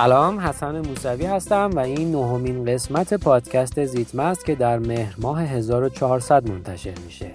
سلام 0.00 0.40
حسن 0.40 0.80
موسوی 0.80 1.26
هستم 1.26 1.70
و 1.74 1.78
این 1.78 2.12
نهمین 2.12 2.64
قسمت 2.64 3.14
پادکست 3.14 3.84
زیتمه 3.84 4.22
است 4.22 4.44
که 4.44 4.54
در 4.54 4.78
مهر 4.78 5.14
ماه 5.18 5.42
1400 5.42 6.48
منتشر 6.50 6.94
میشه 7.04 7.30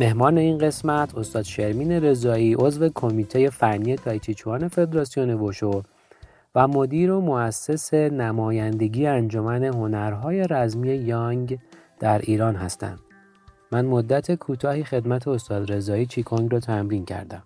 مهمان 0.00 0.38
این 0.38 0.58
قسمت 0.58 1.18
استاد 1.18 1.42
شرمین 1.42 1.92
رضایی 1.92 2.54
عضو 2.54 2.88
کمیته 2.94 3.50
فنی 3.50 3.96
تایچیچوان 3.96 4.68
فدراسیون 4.68 5.30
وشو 5.34 5.82
و 6.54 6.68
مدیر 6.68 7.10
و 7.12 7.20
مؤسس 7.20 7.94
نمایندگی 7.94 9.06
انجمن 9.06 9.64
هنرهای 9.64 10.46
رزمی 10.50 10.94
یانگ 10.94 11.58
در 12.00 12.18
ایران 12.18 12.56
هستند. 12.56 12.98
من 13.72 13.84
مدت 13.84 14.34
کوتاهی 14.34 14.84
خدمت 14.84 15.28
استاد 15.28 15.72
رضایی 15.72 16.06
چیکونگ 16.06 16.52
رو 16.52 16.60
تمرین 16.60 17.04
کردم. 17.04 17.42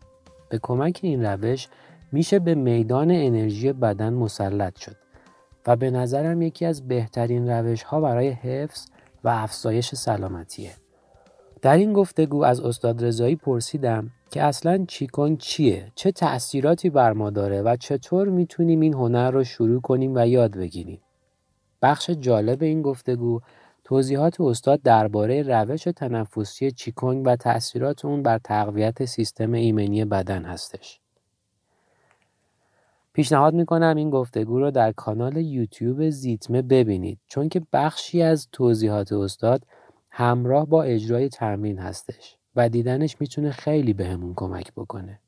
به 0.49 0.59
کمک 0.63 1.01
این 1.03 1.25
روش 1.25 1.69
میشه 2.13 2.39
به 2.39 2.55
میدان 2.55 3.11
انرژی 3.11 3.73
بدن 3.73 4.13
مسلط 4.13 4.79
شد 4.79 4.97
و 5.67 5.77
به 5.77 5.91
نظرم 5.91 6.43
یکی 6.43 6.67
از 6.67 6.89
بهترین 6.89 7.51
روش 7.51 7.83
ها 7.83 8.01
برای 8.01 8.29
حفظ 8.29 8.87
و 9.25 9.29
افزایش 9.29 9.95
سلامتیه. 9.95 10.71
در 11.63 11.77
این 11.77 11.93
گفتگو 11.93 12.45
از 12.45 12.61
استاد 12.61 13.05
رضایی 13.05 13.37
پرسیدم 13.37 14.11
که 14.31 14.43
اصلا 14.43 14.85
چیکونگ 14.89 15.39
چیه؟ 15.39 15.93
چه 15.95 16.13
تأثیراتی 16.13 16.91
بر 16.91 17.13
ما 17.13 17.31
داره 17.31 17.63
و 17.63 17.77
چطور 17.77 18.29
می‌تونیم 18.29 18.81
این 18.81 18.95
هنر 18.95 19.31
رو 19.31 19.45
شروع 19.45 19.81
کنیم 19.81 20.13
و 20.15 20.27
یاد 20.27 20.57
بگیریم؟ 20.57 21.01
بخش 21.83 22.11
جالب 22.11 22.63
این 22.63 22.83
گفتگو 22.83 23.41
توضیحات 23.85 24.41
استاد 24.41 24.83
درباره 24.83 25.43
روش 25.43 25.85
تنفسی 25.85 26.71
چیکونگ 26.71 27.23
و 27.27 27.37
تأثیرات 27.37 28.05
اون 28.05 28.23
بر 28.23 28.39
تقویت 28.39 29.05
سیستم 29.05 29.53
ایمنی 29.53 30.05
بدن 30.05 30.45
هستش. 30.45 31.00
پیشنهاد 33.13 33.55
می‌کنم 33.55 33.97
این 33.97 34.11
گفتگو 34.11 34.61
رو 34.61 34.71
در 34.71 34.93
کانال 34.93 35.37
یوتیوب 35.37 36.11
زیتمه 36.11 36.63
ببینید 36.63 37.19
چون 37.27 37.49
که 37.49 37.63
بخشی 37.73 38.23
از 38.23 38.49
توضیحات 38.53 39.13
استاد 39.13 39.63
همراه 40.11 40.67
با 40.67 40.83
اجرای 40.83 41.29
تمرین 41.29 41.79
هستش 41.79 42.37
و 42.57 42.69
دیدنش 42.69 43.17
می‌تونه 43.21 43.51
خیلی 43.51 43.93
بهمون 43.93 44.35
کمک 44.37 44.73
بکنه. 44.73 45.19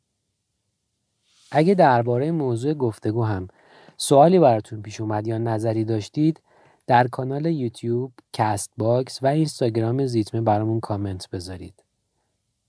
اگه 1.51 1.75
درباره 1.75 2.31
موضوع 2.31 2.75
گفتگو 2.75 3.25
هم 3.25 3.49
سوالی 3.97 4.39
براتون 4.39 4.83
پیش 4.83 5.01
اومد 5.01 5.27
یا 5.27 5.39
نظری 5.39 5.85
داشتید 5.85 6.41
در 6.87 7.09
کانال 7.09 7.47
یوتیوب، 7.47 8.13
کست 8.33 8.71
باکس 8.77 9.23
و 9.23 9.27
اینستاگرام 9.27 10.07
زیتمه 10.07 10.41
برامون 10.41 10.81
کامنت 10.81 11.31
بذارید. 11.31 11.75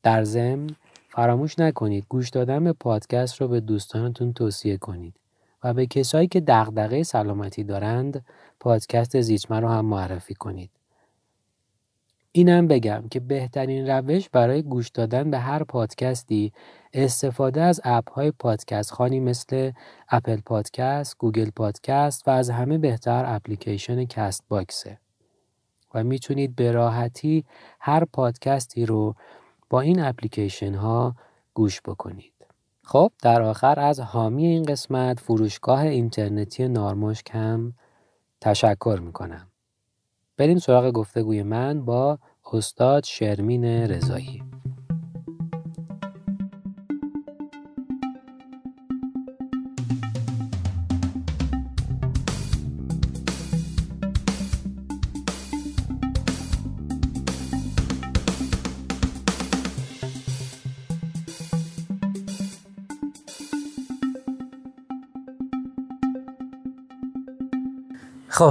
در 0.03 0.23
ضمن 0.23 0.69
فراموش 1.13 1.59
نکنید 1.59 2.05
گوش 2.09 2.29
دادن 2.29 2.63
به 2.63 2.73
پادکست 2.73 3.41
رو 3.41 3.47
به 3.47 3.59
دوستانتون 3.59 4.33
توصیه 4.33 4.77
کنید 4.77 5.15
و 5.63 5.73
به 5.73 5.85
کسایی 5.85 6.27
که 6.27 6.41
دغدغه 6.41 7.03
سلامتی 7.03 7.63
دارند 7.63 8.25
پادکست 8.59 9.21
زیتمه 9.21 9.59
رو 9.59 9.67
هم 9.67 9.85
معرفی 9.85 10.33
کنید. 10.33 10.69
اینم 12.31 12.67
بگم 12.67 13.03
که 13.11 13.19
بهترین 13.19 13.87
روش 13.87 14.29
برای 14.29 14.61
گوش 14.61 14.89
دادن 14.89 15.31
به 15.31 15.39
هر 15.39 15.63
پادکستی 15.63 16.53
استفاده 16.93 17.61
از 17.61 17.81
اپ 17.83 18.11
های 18.11 18.31
پادکست 18.31 18.91
خوانی 18.91 19.19
مثل 19.19 19.71
اپل 20.09 20.41
پادکست، 20.45 21.17
گوگل 21.17 21.49
پادکست 21.55 22.27
و 22.27 22.31
از 22.31 22.49
همه 22.49 22.77
بهتر 22.77 23.23
اپلیکیشن 23.27 24.05
کست 24.05 24.43
باکسه. 24.49 24.97
و 25.93 26.03
می‌تونید 26.03 26.55
به 26.55 26.71
راحتی 26.71 27.45
هر 27.79 28.05
پادکستی 28.05 28.85
رو 28.85 29.15
با 29.73 29.81
این 29.81 29.99
اپلیکیشن 29.99 30.73
ها 30.73 31.15
گوش 31.53 31.81
بکنید. 31.81 32.33
خب 32.83 33.11
در 33.21 33.41
آخر 33.41 33.79
از 33.79 33.99
حامی 33.99 34.45
این 34.45 34.63
قسمت 34.63 35.19
فروشگاه 35.19 35.79
اینترنتی 35.79 36.67
نارمشک 36.67 37.29
هم 37.33 37.73
تشکر 38.41 38.99
می‌کنم. 39.03 39.47
بریم 40.37 40.59
سراغ 40.59 40.91
گفتگوی 40.91 41.43
من 41.43 41.85
با 41.85 42.19
استاد 42.53 43.03
شرمین 43.03 43.65
رضایی 43.65 44.43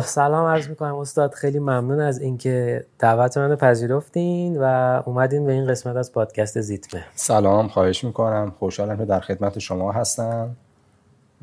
خب 0.00 0.06
سلام 0.06 0.47
عرض 0.47 0.69
می‌کنم 0.69 0.94
استاد. 0.94 1.32
خیلی 1.32 1.58
ممنون 1.58 2.00
از 2.00 2.20
اینکه 2.20 2.84
دعوت 2.98 3.38
منو 3.38 3.56
پذیرفتین 3.56 4.56
و 4.60 5.03
اومدین 5.06 5.47
به 5.47 5.53
این 5.53 5.66
قسمت 5.66 5.97
از 5.97 6.12
پادکست 6.12 6.60
زیتمه. 6.60 7.04
سلام 7.14 7.69
خواهش 7.69 8.04
می‌کنم. 8.04 8.53
خوشحالم 8.58 8.97
که 8.97 9.04
در 9.04 9.20
خدمت 9.20 9.58
شما 9.58 9.92
هستم 9.92 10.56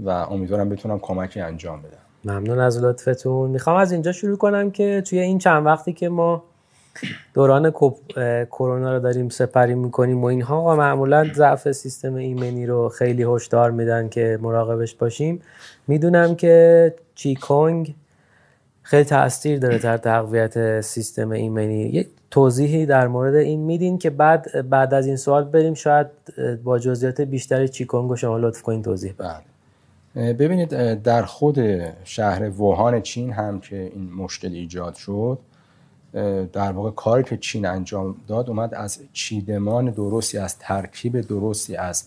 و 0.05 0.09
امیدوارم 0.09 0.69
بتونم 0.69 0.99
کمکی 0.99 1.41
انجام 1.41 1.81
بدم. 1.81 2.33
ممنون 2.33 2.59
از 2.59 2.83
لطفتون. 2.83 3.49
می‌خوام 3.49 3.77
از 3.77 3.91
اینجا 3.91 4.11
شروع 4.11 4.37
کنم 4.37 4.71
که 4.71 5.03
توی 5.05 5.19
این 5.19 5.37
چند 5.37 5.65
وقتی 5.65 5.93
که 5.93 6.09
ما 6.09 6.43
دوران 7.33 7.71
کرونا 8.51 8.93
رو 8.93 8.99
داریم 8.99 9.29
سپری 9.29 9.75
می‌کنیم 9.75 10.21
و 10.21 10.25
اینها 10.25 10.75
معمولا 10.75 11.27
ضعف 11.33 11.71
سیستم 11.71 12.15
ایمنی 12.15 12.65
رو 12.65 12.89
خیلی 12.89 13.23
هشدار 13.23 13.71
میدن 13.71 14.09
که 14.09 14.39
مراقبش 14.41 14.95
باشیم. 14.95 15.41
می‌دونم 15.87 16.35
که 16.35 16.95
چیکونگ 17.15 17.95
خیلی 18.89 19.03
تاثیر 19.03 19.59
داره 19.59 19.77
در 19.77 19.97
تقویت 19.97 20.81
سیستم 20.81 21.31
ایمنی. 21.31 21.79
یک 21.79 22.07
توضیحی 22.31 22.85
در 22.85 23.07
مورد 23.07 23.35
این 23.35 23.59
میدین 23.59 23.97
که 23.97 24.09
بعد 24.09 24.69
بعد 24.69 24.93
از 24.93 25.07
این 25.07 25.15
سوال 25.15 25.43
بریم 25.43 25.73
شاید 25.73 26.07
با 26.63 26.79
جزئیات 26.79 27.21
بیشتری 27.21 27.69
چیکونگو 27.69 28.15
شما 28.15 28.37
لطف 28.37 28.61
کنین 28.61 28.83
توضیح 28.83 29.13
بله. 29.17 30.33
ببینید 30.33 31.03
در 31.03 31.23
خود 31.23 31.59
شهر 32.03 32.49
ووهان 32.49 33.01
چین 33.01 33.33
هم 33.33 33.59
که 33.59 33.75
این 33.75 34.13
مشکل 34.13 34.53
ایجاد 34.53 34.95
شد 34.95 35.39
در 36.53 36.71
واقع 36.71 36.91
کاری 36.91 37.23
که 37.23 37.37
چین 37.37 37.65
انجام 37.65 38.15
داد 38.27 38.49
اومد 38.49 38.73
از 38.73 38.99
چیدمان 39.13 39.91
درستی 39.91 40.37
از 40.37 40.59
ترکیب 40.59 41.21
درستی 41.21 41.75
از 41.75 42.03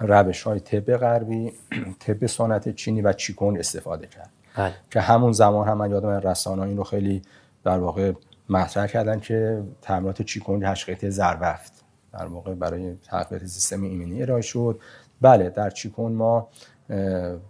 روش 0.00 0.42
های 0.42 0.60
طب 0.60 0.96
غربی 0.96 1.52
طب 2.06 2.26
سنت 2.26 2.74
چینی 2.74 3.02
و 3.02 3.12
چیکون 3.12 3.58
استفاده 3.58 4.06
کرد. 4.06 4.35
بله. 4.56 4.74
که 4.90 5.00
همون 5.00 5.32
زمان 5.32 5.68
هم 5.68 5.78
من 5.78 5.90
یادم 5.90 6.08
رسانه 6.08 6.62
این 6.62 6.76
رو 6.76 6.84
خیلی 6.84 7.22
در 7.64 7.78
واقع 7.78 8.12
مطرح 8.48 8.86
کردن 8.86 9.20
که 9.20 9.62
تعمیرات 9.82 10.22
چیکون 10.22 10.60
تشخیص 10.60 11.04
زربفت. 11.04 11.72
در 12.12 12.26
واقع 12.26 12.54
برای 12.54 12.94
تقویت 12.94 13.46
سیستم 13.46 13.82
ایمنی 13.82 14.22
ارائه 14.22 14.42
شد. 14.42 14.80
بله 15.20 15.50
در 15.50 15.70
چیکون 15.70 16.12
ما 16.12 16.48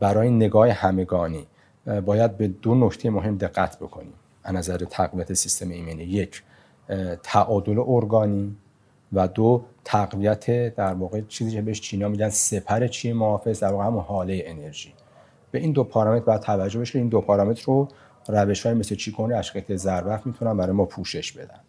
برای 0.00 0.30
نگاه 0.30 0.70
همگانی 0.70 1.46
باید 2.04 2.36
به 2.36 2.48
دو 2.48 2.74
نکته 2.74 3.10
مهم 3.10 3.36
دقت 3.36 3.78
بکنیم. 3.78 4.14
از 4.44 4.54
نظر 4.54 4.78
تقویت 4.78 5.32
سیستم 5.32 5.70
ایمنی 5.70 6.02
یک 6.02 6.42
تعادل 7.22 7.78
ارگانی 7.86 8.56
و 9.12 9.28
دو 9.28 9.64
تقویت 9.84 10.74
در 10.74 10.94
واقع 10.94 11.20
چیزی 11.20 11.50
که 11.50 11.62
بهش 11.62 11.80
چینا 11.80 12.08
میگن 12.08 12.28
سپر 12.28 12.86
چی 12.86 13.12
محافظ 13.12 13.60
در 13.60 13.72
واقع 13.72 13.84
همون 13.84 14.02
حاله 14.02 14.42
انرژی. 14.46 14.94
به 15.50 15.58
این 15.58 15.72
دو 15.72 15.84
پارامتر 15.84 16.24
باید 16.24 16.40
توجه 16.40 16.80
بشه 16.80 16.98
این 16.98 17.08
دو 17.08 17.20
پارامتر 17.20 17.64
رو 17.66 17.88
روش 18.28 18.66
های 18.66 18.74
مثل 18.74 18.94
چیکون 18.94 19.32
اشکت 19.32 19.76
ضربت 19.76 20.26
می‌تونن 20.26 20.56
برای 20.56 20.72
ما 20.72 20.84
پوشش 20.84 21.32
بدن. 21.32 21.60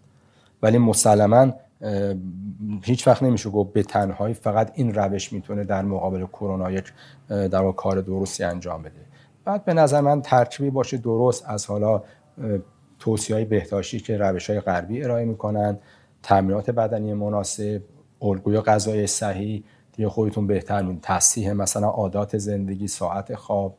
ولی 0.61 0.77
مسلما 0.77 1.53
هیچ 2.83 3.07
وقت 3.07 3.23
نمیشه 3.23 3.49
گفت 3.49 3.73
به 3.73 3.83
تنهایی 3.83 4.33
فقط 4.33 4.71
این 4.75 4.93
روش 4.93 5.33
می‌تونه 5.33 5.63
در 5.63 5.81
مقابل 5.81 6.25
کرونا 6.25 6.71
یک 6.71 6.93
در 7.29 7.71
کار 7.71 8.01
درستی 8.01 8.43
انجام 8.43 8.81
بده. 8.81 9.05
بعد 9.45 9.65
به 9.65 9.73
نظر 9.73 10.01
من 10.01 10.21
ترکیبی 10.21 10.69
باشه 10.69 10.97
درست 10.97 11.43
از 11.47 11.65
حالا 11.65 12.03
توصیه 12.99 13.35
های 13.35 13.45
بهداشتی 13.45 13.99
که 13.99 14.17
روش 14.17 14.49
های 14.49 14.59
غربی 14.59 15.03
ارائه 15.03 15.25
می‌کنن 15.25 15.77
تعمیرات 16.23 16.69
بدنی 16.69 17.13
مناسب 17.13 17.81
الگوی 18.21 18.59
غذای 18.59 19.07
صحیح 19.07 19.63
دیگه 19.97 20.09
خودتون 20.09 20.47
بهتر 20.47 20.81
می‌دونید. 20.81 21.01
تصحیح 21.01 21.53
مثلا 21.53 21.87
عادات 21.87 22.37
زندگی 22.37 22.87
ساعت 22.87 23.35
خواب. 23.35 23.75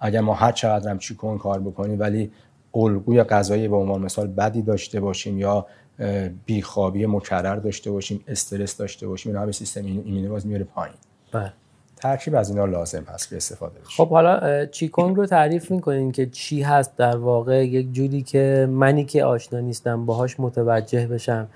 اگر 0.00 0.20
ما 0.20 0.34
هر 0.34 0.52
چقدر 0.52 0.90
هم 0.90 0.98
چیکون 0.98 1.38
کار 1.38 1.60
بکنیم 1.60 2.00
ولی 2.00 2.30
الگوی 2.74 3.22
غذایی 3.22 3.68
به 3.68 3.76
عنوان 3.76 4.02
مثال 4.02 4.26
بدی 4.26 4.62
داشته 4.62 5.00
باشیم 5.00 5.38
یا 5.38 5.66
بیخوابی 6.46 7.06
مکرر 7.06 7.56
داشته 7.56 7.90
باشیم 7.90 8.24
استرس 8.28 8.76
داشته 8.76 9.08
باشیم 9.08 9.32
اینا 9.32 9.46
به 9.46 9.52
سیستم 9.52 9.84
ایمنی 9.84 10.28
باز 10.28 10.46
میاره 10.46 10.64
پایین. 10.64 10.94
بله. 11.32 11.52
ترکیب 11.96 12.34
از 12.34 12.50
اینا 12.50 12.64
لازم 12.64 13.04
هست 13.08 13.28
که 13.28 13.36
استفاده 13.36 13.80
بشه. 13.80 13.96
خب 13.96 14.08
حالا 14.08 14.66
چیکونگ 14.66 15.16
رو 15.16 15.26
تعریف 15.26 15.70
می‌کنین 15.70 16.12
که 16.12 16.26
چی 16.26 16.62
هست 16.62 16.96
در 16.96 17.16
واقع؟ 17.16 17.66
یک 17.66 17.92
جوری 17.92 18.22
که 18.22 18.68
منی 18.70 19.04
که 19.04 19.24
آشنا 19.24 19.60
نیستم 19.60 20.06
باهاش 20.06 20.40
متوجه 20.40 21.06
بشم. 21.06 21.48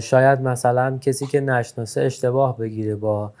شاید 0.00 0.40
مثلا 0.40 0.98
کسی 1.00 1.26
که 1.26 1.40
نشناسه 1.40 2.00
اشتباه 2.00 2.58
بگیره 2.58 2.94
با 2.94 3.32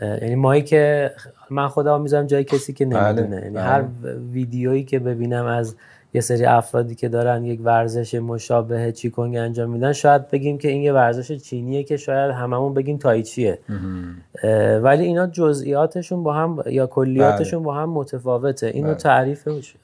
یعنی 0.00 0.34
مایی 0.34 0.62
که 0.62 1.12
من 1.50 1.68
خودم 1.68 2.00
می‌ذارم 2.00 2.26
جای 2.26 2.44
کسی 2.44 2.72
که 2.72 2.86
بله، 2.86 3.12
نمی‌دونه. 3.12 3.36
یعنی 3.36 3.54
بله. 3.54 3.62
هر 3.62 3.84
ویدیویی 4.32 4.84
که 4.84 4.98
ببینم 4.98 5.46
از 5.46 5.76
یه 6.14 6.20
سری 6.20 6.44
افرادی 6.44 6.94
که 6.94 7.08
دارن 7.08 7.44
یک 7.44 7.60
ورزش 7.64 8.14
مشابه 8.14 8.92
چیکونگ 8.92 9.36
انجام 9.36 9.70
میدن 9.70 9.92
شاید 9.92 10.30
بگیم 10.30 10.58
که 10.58 10.68
این 10.68 10.82
یه 10.82 10.92
ورزش 10.92 11.32
چینیه 11.32 11.82
که 11.82 11.96
شاید 11.96 12.30
هممون 12.30 12.74
بگیم 12.74 12.98
تایچیه. 12.98 13.58
اه، 14.42 14.76
ولی 14.76 15.04
اینا 15.04 15.26
جزئیاتشون 15.26 16.22
با 16.22 16.32
هم 16.32 16.62
یا 16.66 16.86
کلیاتشون 16.86 17.62
با 17.62 17.74
هم 17.74 17.90
متفاوته. 17.90 18.66
اینو 18.66 18.88
بله. 18.88 18.96
تعریفش 18.96 19.74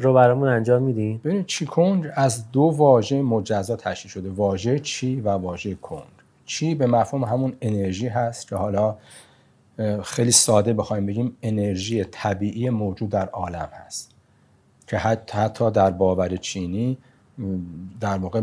رو 0.00 0.14
برامون 0.14 0.48
انجام 0.48 0.82
میدین؟ 0.82 1.20
ببینید 1.24 1.46
چی 1.46 1.66
کنج 1.66 2.06
از 2.14 2.50
دو 2.50 2.60
واژه 2.60 3.22
مجزا 3.22 3.76
تشکیل 3.76 4.10
شده. 4.10 4.30
واژه 4.30 4.78
چی 4.78 5.20
و 5.20 5.28
واژه 5.28 5.74
کنج 5.74 6.04
چی 6.44 6.74
به 6.74 6.86
مفهوم 6.86 7.24
همون 7.24 7.56
انرژی 7.60 8.08
هست 8.08 8.48
که 8.48 8.56
حالا 8.56 8.96
خیلی 10.02 10.30
ساده 10.30 10.72
بخوایم 10.72 11.06
بگیم 11.06 11.36
انرژی 11.42 12.04
طبیعی 12.04 12.70
موجود 12.70 13.08
در 13.08 13.28
عالم 13.28 13.68
هست. 13.72 14.10
که 14.86 14.98
حتی, 14.98 15.70
در 15.70 15.90
باور 15.90 16.36
چینی 16.36 16.98
در 18.00 18.18
واقع 18.18 18.42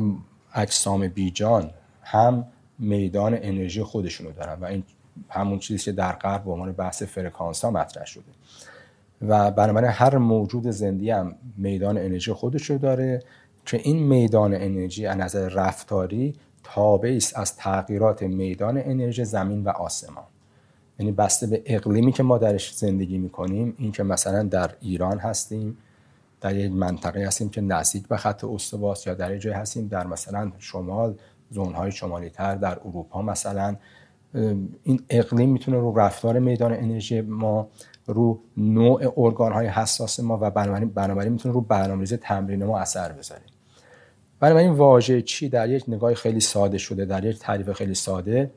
اجسام 0.55 1.07
بیجان 1.07 1.71
هم 2.01 2.47
میدان 2.79 3.37
انرژی 3.41 3.83
خودشونو 3.83 4.31
دارن 4.31 4.59
و 4.59 4.65
این 4.65 4.83
همون 5.29 5.59
چیزی 5.59 5.83
که 5.83 5.91
در 5.91 6.11
غرب 6.11 6.43
به 6.43 6.51
عنوان 6.51 6.71
بحث 6.71 7.03
فرکانس 7.03 7.65
ها 7.65 7.71
مطرح 7.71 8.05
شده. 8.05 8.23
و 9.21 9.51
بنابراین 9.51 9.91
هر 9.91 10.17
موجود 10.17 10.69
زنده 10.69 11.15
هم 11.15 11.35
میدان 11.57 11.97
انرژی 11.97 12.33
خودش 12.33 12.69
رو 12.69 12.77
داره 12.77 13.23
که 13.65 13.77
این 13.83 14.03
میدان 14.03 14.53
انرژی 14.53 15.05
از 15.05 15.17
نظر 15.17 15.49
رفتاری 15.49 16.33
تابعی 16.63 17.17
است 17.17 17.37
از 17.37 17.55
تغییرات 17.55 18.23
میدان 18.23 18.77
انرژی 18.77 19.25
زمین 19.25 19.63
و 19.63 19.69
آسمان. 19.69 20.23
یعنی 20.99 21.11
بسته 21.11 21.47
به 21.47 21.61
اقلیمی 21.65 22.11
که 22.11 22.23
ما 22.23 22.37
درش 22.37 22.75
زندگی 22.75 23.17
می‌کنیم 23.17 23.75
این 23.77 23.91
که 23.91 24.03
مثلا 24.03 24.43
در 24.43 24.71
ایران 24.81 25.19
هستیم 25.19 25.77
در 26.41 26.55
یک 26.55 26.71
منطقه 26.71 27.27
هستیم 27.27 27.49
که 27.49 27.61
نزدیک 27.61 28.07
به 28.07 28.17
خط 28.17 28.43
استواست 28.43 29.07
یا 29.07 29.13
در 29.13 29.37
جای 29.37 29.53
هستیم 29.53 29.87
در 29.87 30.07
مثلا 30.07 30.51
شمال 30.57 31.15
زونهای 31.49 31.91
شمالی 31.91 32.29
تر 32.29 32.55
در 32.55 32.79
اروپا 32.85 33.21
مثلا 33.21 33.75
این 34.83 34.99
اقلیم 35.09 35.49
می‌تونه 35.49 35.77
رو 35.77 35.99
رفتار 35.99 36.39
میدان 36.39 36.73
انرژی 36.73 37.21
ما 37.21 37.67
رو 38.07 38.39
نوع 38.57 39.13
ارگان 39.17 39.51
های 39.51 39.67
حساس 39.67 40.19
ما 40.19 40.37
و 40.41 40.51
بنابراین 40.51 40.89
بنابراین 40.89 41.31
می‌تونه 41.31 41.53
رو 41.53 41.61
برنامه‌ریزی 41.61 42.17
تمرین 42.17 42.63
ما 42.63 42.79
اثر 42.79 43.11
بذاره 43.11 43.41
بنابراین 44.39 44.71
واژه 44.71 45.21
چی 45.21 45.49
در 45.49 45.69
یک 45.69 45.83
نگاه 45.87 46.13
خیلی 46.13 46.39
ساده 46.39 46.77
شده 46.77 47.05
در 47.05 47.25
یک 47.25 47.39
تعریف 47.39 47.71
خیلی 47.71 47.93
ساده 47.93 48.51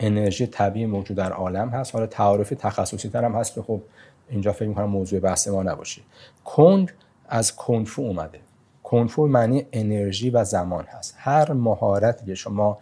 انرژی 0.00 0.46
طبیعی 0.46 0.86
موجود 0.86 1.16
در 1.16 1.32
عالم 1.32 1.68
هست. 1.68 1.94
حالا 1.94 2.06
تعارف 2.06 2.50
تخصصی 2.50 3.08
تر 3.08 3.24
هم 3.24 3.32
هست 3.32 3.54
که 3.54 3.62
خب 3.62 3.82
اینجا 4.28 4.52
فکر 4.52 4.68
می‌کنم 4.68 4.84
موضوع 4.84 5.20
بحث 5.20 5.48
ما 5.48 5.62
نباشه. 5.62 6.02
کنج 6.44 6.88
از 7.28 7.56
کنفو 7.56 8.02
اومده. 8.02 8.38
کنفو 8.82 9.26
معنی 9.26 9.66
انرژی 9.72 10.30
و 10.30 10.44
زمان 10.44 10.84
هست. 10.84 11.14
هر 11.18 11.52
مهارتی 11.52 12.26
که 12.26 12.34
شما 12.34 12.78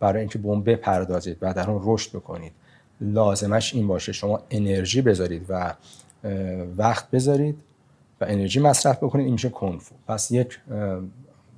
برای 0.00 0.20
اینکه 0.20 0.38
به 0.38 0.48
اون 0.48 0.62
بپردازید 0.62 1.36
و 1.40 1.54
در 1.54 1.70
اون 1.70 1.80
رشد 1.84 2.10
بکنید 2.10 2.52
لازمش 3.00 3.74
این 3.74 3.86
باشه. 3.86 4.12
شما 4.12 4.40
انرژی 4.50 5.02
بذارید 5.02 5.46
و 5.48 5.74
وقت 6.76 7.10
بذارید 7.10 7.58
و 8.20 8.24
انرژی 8.28 8.60
مصرف 8.60 8.96
بکنید. 8.96 9.24
این 9.24 9.32
میشه 9.32 9.48
کنفو 9.48 9.94
پس 10.08 10.30
یک 10.30 10.60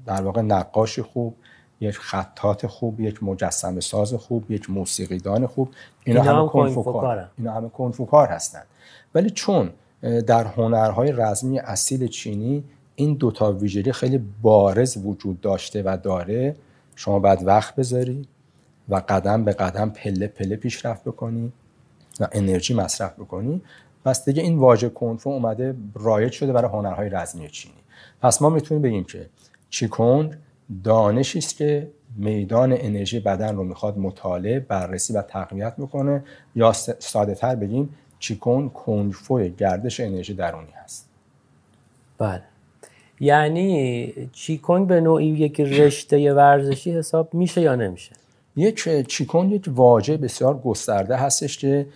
در 0.06 0.22
واقع 0.22 0.40
نقاش 0.42 0.98
خوب 0.98 1.34
یک 1.80 1.98
خطات 1.98 2.66
خوب 2.66 3.00
یک 3.00 3.22
مجسمه 3.22 3.80
ساز 3.80 4.14
خوب 4.14 4.50
یک 4.50 4.70
موسیقیدان 4.70 5.46
خوب. 5.46 5.68
اینا, 6.04 6.20
اینا 6.20 6.32
هم 6.32 6.38
همه 6.38 6.48
کنفو 6.48 6.82
کنفو 6.82 6.92
کار. 6.92 7.30
اینا 7.38 7.52
همه 7.52 7.68
کنفو 7.68 8.06
کار 8.06 8.28
هستند 8.28 8.66
ولی 9.14 9.30
چون 9.30 9.70
در 10.26 10.44
هنرهای 10.44 11.12
رزمی 11.12 11.58
اصیل 11.58 12.06
چینی 12.06 12.64
این 12.94 13.14
دوتا 13.14 13.52
ویژگی 13.52 13.92
خیلی 13.92 14.20
بارز 14.42 14.96
وجود 15.04 15.40
داشته 15.40 15.82
و 15.82 15.98
داره 16.02 16.56
شما 16.96 17.18
باید 17.18 17.46
وقت 17.46 17.74
بذاری 17.74 18.28
و 18.90 19.02
قدم 19.08 19.44
به 19.44 19.52
قدم 19.52 19.90
پله 19.90 20.26
پله 20.26 20.56
پیشرفت 20.56 21.04
بکنی 21.04 21.52
و 22.20 22.28
انرژی 22.32 22.74
مصرف 22.74 23.14
بکنی. 23.14 23.62
پس 24.04 24.24
دیگه 24.24 24.42
این 24.42 24.58
واژه 24.58 24.88
کنفو 24.88 25.30
اومده 25.30 25.74
رایج 25.94 26.32
شده 26.32 26.52
برای 26.52 26.70
هنرهای 26.70 27.08
رزمی 27.08 27.48
چینی. 27.48 27.74
پس 28.22 28.42
ما 28.42 28.48
می‌تونیم 28.48 28.82
بگیم 28.82 29.04
که 29.04 29.26
چیکونگ 29.70 30.34
دانشی 30.84 31.38
است 31.38 31.56
که 31.56 31.90
میدان 32.16 32.72
انرژی 32.72 33.20
بدن 33.20 33.56
رو 33.56 33.64
می‌خواد 33.64 33.98
مطالعه 33.98 34.60
بررسی 34.60 35.12
و 35.12 35.22
تقویت 35.22 35.76
بکنه. 35.76 36.24
یا 36.54 36.72
ساده 36.98 37.34
تر 37.34 37.54
بگیم 37.54 37.94
چیکون 38.18 38.68
کنفو 38.70 39.38
گردش 39.38 40.00
انرژی 40.00 40.34
درونی 40.34 40.72
هست. 40.84 41.08
بله. 42.18 42.42
یعنی 43.20 44.12
چیکونگ 44.32 44.86
به 44.86 45.00
نوعی 45.00 45.26
یک 45.26 45.60
رشته 45.60 46.34
ورزشی 46.34 46.92
حساب 46.92 47.34
میشه 47.34 47.60
یا 47.60 47.74
نمیشه؟ 47.74 48.12
یک 48.56 49.06
چیکون 49.08 49.50
یک 49.50 49.64
واژه 49.68 50.16
بسیار 50.16 50.58
گسترده 50.58 51.16
هستش 51.16 51.58
که 51.58 51.86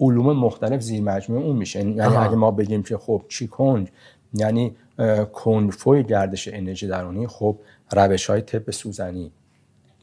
علوم 0.00 0.36
مختلف 0.36 0.80
زیر 0.80 1.02
مجموعه 1.02 1.44
اون 1.44 1.56
میشه 1.56 1.78
یعنی. 1.78 2.00
اگه 2.00 2.34
ما 2.34 2.50
بگیم 2.50 2.82
که 2.82 2.96
خب 2.96 3.22
چیکونگ 3.28 3.90
یعنی 4.34 4.76
کنفوی 5.32 6.02
گردش 6.02 6.48
انرژی 6.48 6.86
درونی 6.86 7.26
خب 7.26 7.58
روش 7.92 8.30
های 8.30 8.40
طب 8.40 8.70
سوزنی 8.70 9.32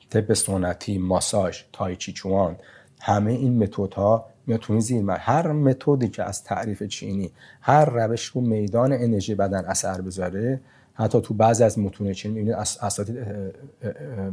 طب 0.10 0.34
سنتی 0.34 0.98
ماساژ 0.98 1.62
تای 1.74 1.96
چی 1.96 2.14
چوان 2.14 2.56
همه 3.02 3.32
این 3.32 3.64
متدها 3.64 4.26
میاد 4.48 4.60
تو 4.60 4.74
این 4.74 4.82
زیر 4.82 5.02
مجموعه. 5.02 5.20
هر 5.20 5.52
متدی 5.52 6.10
که 6.10 6.24
از 6.24 6.44
تعریف 6.44 6.84
چینی 6.84 7.32
هر 7.62 7.86
روش 7.86 8.26
رو 8.26 8.42
میدان 8.42 8.94
انرژی 8.94 9.36
بدن 9.36 9.66
اثر 9.66 10.02
بذاره 10.02 10.62
حتی 11.02 11.22
تو 11.22 11.34
بعضی 11.34 11.64
از 11.64 11.80
متون 11.80 12.14
چینی 12.14 12.34
می‌بینید 12.34 12.56
اساتید 12.82 13.26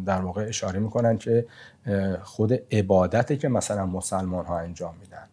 در 0.05 0.21
واقع 0.21 0.45
اشاره 0.49 0.79
می‌کنن 0.79 1.19
که 1.19 1.47
خود 2.23 2.53
عبادتی 2.73 3.37
که 3.37 3.49
مثلا 3.49 3.87
مسلمان 3.87 4.47
ها 4.47 4.59
انجام 4.59 4.95
میدن. 5.01 5.27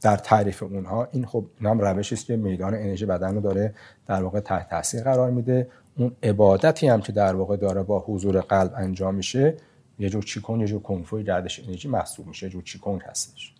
در 0.00 0.16
تعریف 0.16 0.62
اونها 0.62 1.08
این 1.12 1.26
خب 1.26 1.44
این 1.60 1.70
هم 1.70 1.80
روشی 1.80 2.14
است 2.14 2.26
که 2.26 2.36
میدان 2.36 2.74
انرژی 2.74 3.06
بدن 3.06 3.34
رو 3.34 3.40
داره 3.40 3.74
در 4.06 4.22
واقع 4.22 4.40
تحت 4.40 4.70
تاثیر 4.70 5.02
قرار 5.02 5.30
میده. 5.30 5.68
اون 5.96 6.12
عبادتی 6.22 6.88
هم 6.88 7.00
که 7.00 7.12
در 7.12 7.34
واقع 7.34 7.56
داره 7.56 7.82
با 7.82 8.04
حضور 8.06 8.40
قلب 8.40 8.72
انجام 8.76 9.14
میشه 9.14 9.54
یه 9.98 10.08
جور 10.08 10.22
چیکون 10.22 10.60
یه 10.60 10.66
جور 10.66 10.82
کنفوی 10.82 11.24
گردش 11.24 11.60
انرژی 11.68 11.88
محسوب 11.88 12.26
میشه 12.26 12.46
یه 12.46 12.52
جور 12.52 12.62
چیکون 12.62 13.00
هستش. 13.00 13.54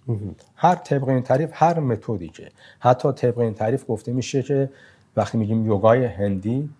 هر 0.56 0.74
طبق 0.74 1.08
این 1.08 1.22
تعریف 1.22 1.50
هر 1.52 1.80
متدی 1.80 2.28
که 2.28 2.48
حتی 2.78 3.12
طبق 3.12 3.38
این 3.38 3.54
تعریف 3.54 3.84
گفته 3.88 4.12
میشه 4.12 4.42
که 4.42 4.70
وقتی 5.16 5.38
میگیم 5.38 5.66
یوگای 5.66 6.04
هندی 6.04 6.70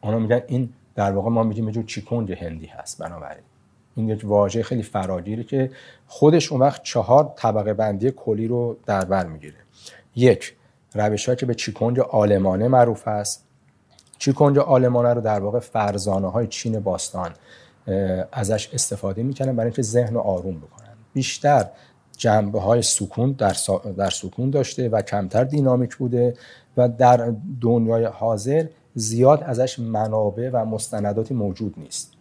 اونا 0.00 0.18
میگن 0.18 0.42
این 0.46 0.72
در 0.94 1.12
واقع 1.12 1.30
ما 1.30 1.42
میگیم 1.42 1.66
یه 1.66 1.72
جور 1.72 1.84
چیکونج 1.84 2.32
هندی 2.32 2.66
هست 2.66 2.98
بنابراین. 2.98 3.44
این 3.96 4.08
یک 4.08 4.20
واژه 4.24 4.62
خیلی 4.62 4.82
فراگیره 4.82 5.44
که 5.44 5.70
خودش 6.06 6.52
اون 6.52 6.60
وقت 6.60 6.82
چهار 6.82 7.32
طبقه 7.36 7.74
بندی 7.74 8.10
کلی 8.10 8.46
رو 8.46 8.76
در 8.86 9.04
بر 9.04 9.26
می‌گیره. 9.26 9.56
یک 10.16 10.56
روش 10.94 11.30
که 11.30 11.46
به 11.46 11.54
چیکونج 11.54 12.00
آلمانه 12.00 12.68
معروف 12.68 13.08
است. 13.08 13.44
چیکونج 14.18 14.58
آلمانه 14.58 15.14
رو 15.14 15.20
در 15.20 15.40
واقع 15.40 15.58
فرزانه 15.58 16.30
های 16.30 16.46
چین 16.46 16.80
باستان 16.80 17.30
ازش 18.32 18.74
استفاده 18.74 19.22
می‌کنن 19.22 19.56
برای 19.56 19.66
اینکه 19.66 19.82
ذهن 19.82 20.14
رو 20.14 20.20
آروم 20.20 20.58
بکنن. 20.58 20.94
بیشتر 21.12 21.66
جنبه 22.16 22.60
های 22.60 22.82
سکون 22.82 23.32
در, 23.32 23.52
سا- 23.52 23.86
در 23.96 24.10
سکون 24.10 24.50
داشته 24.50 24.88
و 24.88 25.02
کمتر 25.02 25.44
دینامیک 25.44 25.96
بوده 25.96 26.36
و 26.76 26.88
در 26.88 27.32
دنیای 27.60 28.04
حاضر 28.04 28.66
زیاد 28.94 29.42
ازش 29.42 29.78
منابع 29.78 30.50
و 30.52 30.64
مستنداتی 30.64 31.34
موجود 31.34 31.74
نیست. 31.76 32.12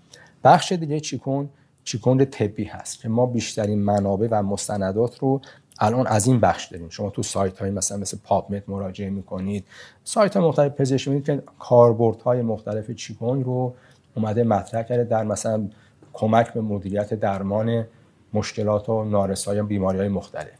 بخش 0.44 0.72
دیگه 0.72 1.00
چیکون 1.00 1.50
چیکون 1.84 2.26
طبی 2.26 2.64
هست 2.64 3.02
که 3.02 3.10
ما 3.10 3.26
بیشترین 3.26 3.80
منابع 3.80 4.28
و 4.32 4.44
مستندات 4.44 5.20
رو 5.20 5.42
الان 5.80 6.08
از 6.08 6.28
این 6.28 6.40
بخش 6.40 6.66
داریم. 6.66 6.90
شما 6.90 7.10
تو 7.10 7.24
سایت 7.24 7.60
های 7.60 7.72
مثلا 7.72 7.98
مثل 7.98 8.18
پابمد 8.24 8.64
مراجعه 8.68 9.10
می‌کنید 9.10 9.66
سایت 10.04 10.38
های 10.38 10.46
مختلف 10.46 10.72
پزشکی 10.72 11.22
که 11.22 11.44
کاربرد 11.60 12.22
های 12.22 12.42
مختلف 12.42 12.92
چیکون 12.92 13.44
رو 13.44 13.74
اومده 14.16 14.44
مطرح 14.44 14.84
کرده 14.84 15.04
در 15.04 15.24
مثلا 15.24 15.70
کمک 16.14 16.54
به 16.54 16.62
مدیریت 16.62 17.14
درمان 17.14 17.86
مشکلات 18.34 18.90
و 18.90 19.04
نارسایی 19.04 19.62
بیماری 19.62 19.98
های 19.98 20.08
مختلف. 20.08 20.60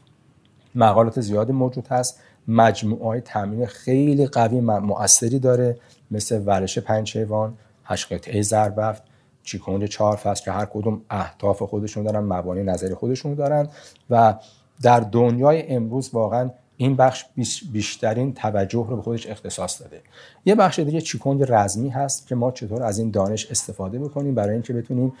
مقالات 0.74 1.20
زیادی 1.20 1.52
موجود 1.52 1.86
هست. 1.86 2.20
مجموعه 2.48 3.04
های 3.04 3.20
تامین 3.20 3.66
خیلی 3.66 4.26
قوی 4.26 4.60
و 4.60 4.80
مؤثری 4.80 5.38
داره. 5.38 5.78
مثل 6.10 6.42
ورش 6.46 6.78
پنج 6.78 7.16
حیوان 7.16 7.54
هشت 7.84 8.12
قطعه 8.12 8.42
ضربفت 8.42 9.02
چیکونج 9.42 9.84
چهار 9.84 10.16
فصل 10.16 10.44
که 10.44 10.52
هر 10.52 10.64
کدوم 10.64 11.02
اهداف 11.10 11.62
خودشون 11.62 12.04
دارن 12.04 12.20
مبانی 12.20 12.62
نظری 12.62 12.94
خودشون 12.94 13.34
دارن 13.34 13.68
و 14.10 14.34
در 14.82 15.00
دنیای 15.00 15.68
امروز 15.68 16.10
واقعا 16.12 16.50
این 16.76 16.96
بخش 16.96 17.24
بیش- 17.34 17.64
بیشترین 17.72 18.34
توجه 18.34 18.86
رو 18.88 18.96
به 18.96 19.02
خودش 19.02 19.26
اختصاص 19.26 19.82
داده. 19.82 20.00
یه 20.44 20.54
بخش 20.54 20.78
دیگه 20.78 21.00
چیکونج 21.00 21.42
رزمی 21.48 21.88
هست 21.88 22.26
که 22.26 22.34
ما 22.34 22.50
چطور 22.50 22.82
از 22.82 22.98
این 22.98 23.10
دانش 23.10 23.50
استفاده 23.50 23.98
بکنیم 23.98 24.34
برای 24.34 24.52
اینکه 24.52 24.72
بتونیم 24.72 25.12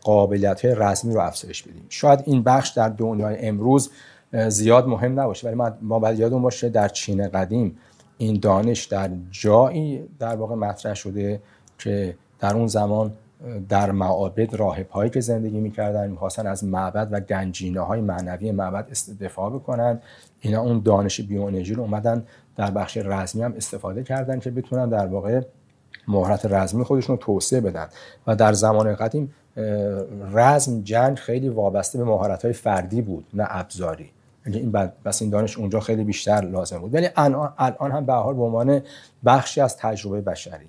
قابلیت 0.00 0.64
های 0.64 0.74
رزمی 0.78 1.14
رو 1.14 1.20
افزایش 1.20 1.62
بدیم. 1.62 1.86
شاید 1.88 2.22
این 2.26 2.42
بخش 2.42 2.68
در 2.68 2.88
دنیای 2.88 3.46
امروز 3.46 3.90
زیاد 4.48 4.86
مهم 4.86 5.20
نباشه 5.20 5.46
ولی 5.48 5.72
ما 5.82 5.98
باید 5.98 6.18
یادمون 6.18 6.42
باشه 6.42 6.68
در 6.68 6.88
چین 6.88 7.28
قدیم 7.28 7.78
این 8.22 8.38
دانش 8.40 8.84
در 8.84 9.10
جایی 9.30 10.08
در 10.18 10.36
واقع 10.36 10.54
مطرح 10.54 10.94
شده 10.94 11.42
که 11.78 12.14
در 12.40 12.54
اون 12.54 12.66
زمان 12.66 13.12
در 13.68 13.90
معابد 13.90 14.54
راهب 14.54 14.88
هایی 14.90 15.10
که 15.10 15.20
زندگی 15.20 15.60
می‌کردن 15.60 16.10
می‌خواستن 16.10 16.46
از 16.46 16.64
معبد 16.64 17.08
و 17.10 17.20
گنجینه 17.20 17.80
های 17.80 18.00
معنوی 18.00 18.52
معبد 18.52 18.86
استفاده 18.90 19.56
بکنن. 19.56 20.00
اینا 20.40 20.60
اون 20.60 20.80
دانش 20.80 21.20
بیوانرژی 21.20 21.74
رو 21.74 21.82
اومدن 21.82 22.24
در 22.56 22.70
بخش 22.70 22.96
رزمی 22.96 23.42
هم 23.42 23.54
استفاده 23.56 24.02
کردن 24.02 24.40
که 24.40 24.50
بتونن 24.50 24.88
در 24.88 25.06
واقع 25.06 25.40
مهارت 26.08 26.46
رزمی 26.46 26.84
خودشون 26.84 27.16
رو 27.16 27.22
توسعه 27.22 27.60
بدن. 27.60 27.88
و 28.26 28.36
در 28.36 28.52
زمان 28.52 28.94
قدیم 28.94 29.34
رزم 30.32 30.82
جنگ 30.82 31.16
خیلی 31.16 31.48
وابسته 31.48 31.98
به 31.98 32.04
مهارت 32.04 32.44
های 32.44 32.52
فردی 32.52 33.02
بود 33.02 33.26
نه 33.34 33.46
ابزاری. 33.48 34.10
این 34.46 34.72
بس 35.04 35.22
این 35.22 35.30
دانش 35.30 35.58
اونجا 35.58 35.80
خیلی 35.80 36.04
بیشتر 36.04 36.40
لازم 36.40 36.78
بود. 36.78 36.94
ولی 36.94 37.08
الان 37.16 37.92
هم 37.92 38.06
به 38.06 38.12
حال 38.12 38.34
به 38.34 38.42
عنوان 38.42 38.82
بخشی 39.24 39.60
از 39.60 39.76
تجربه 39.76 40.20
بشری 40.20 40.66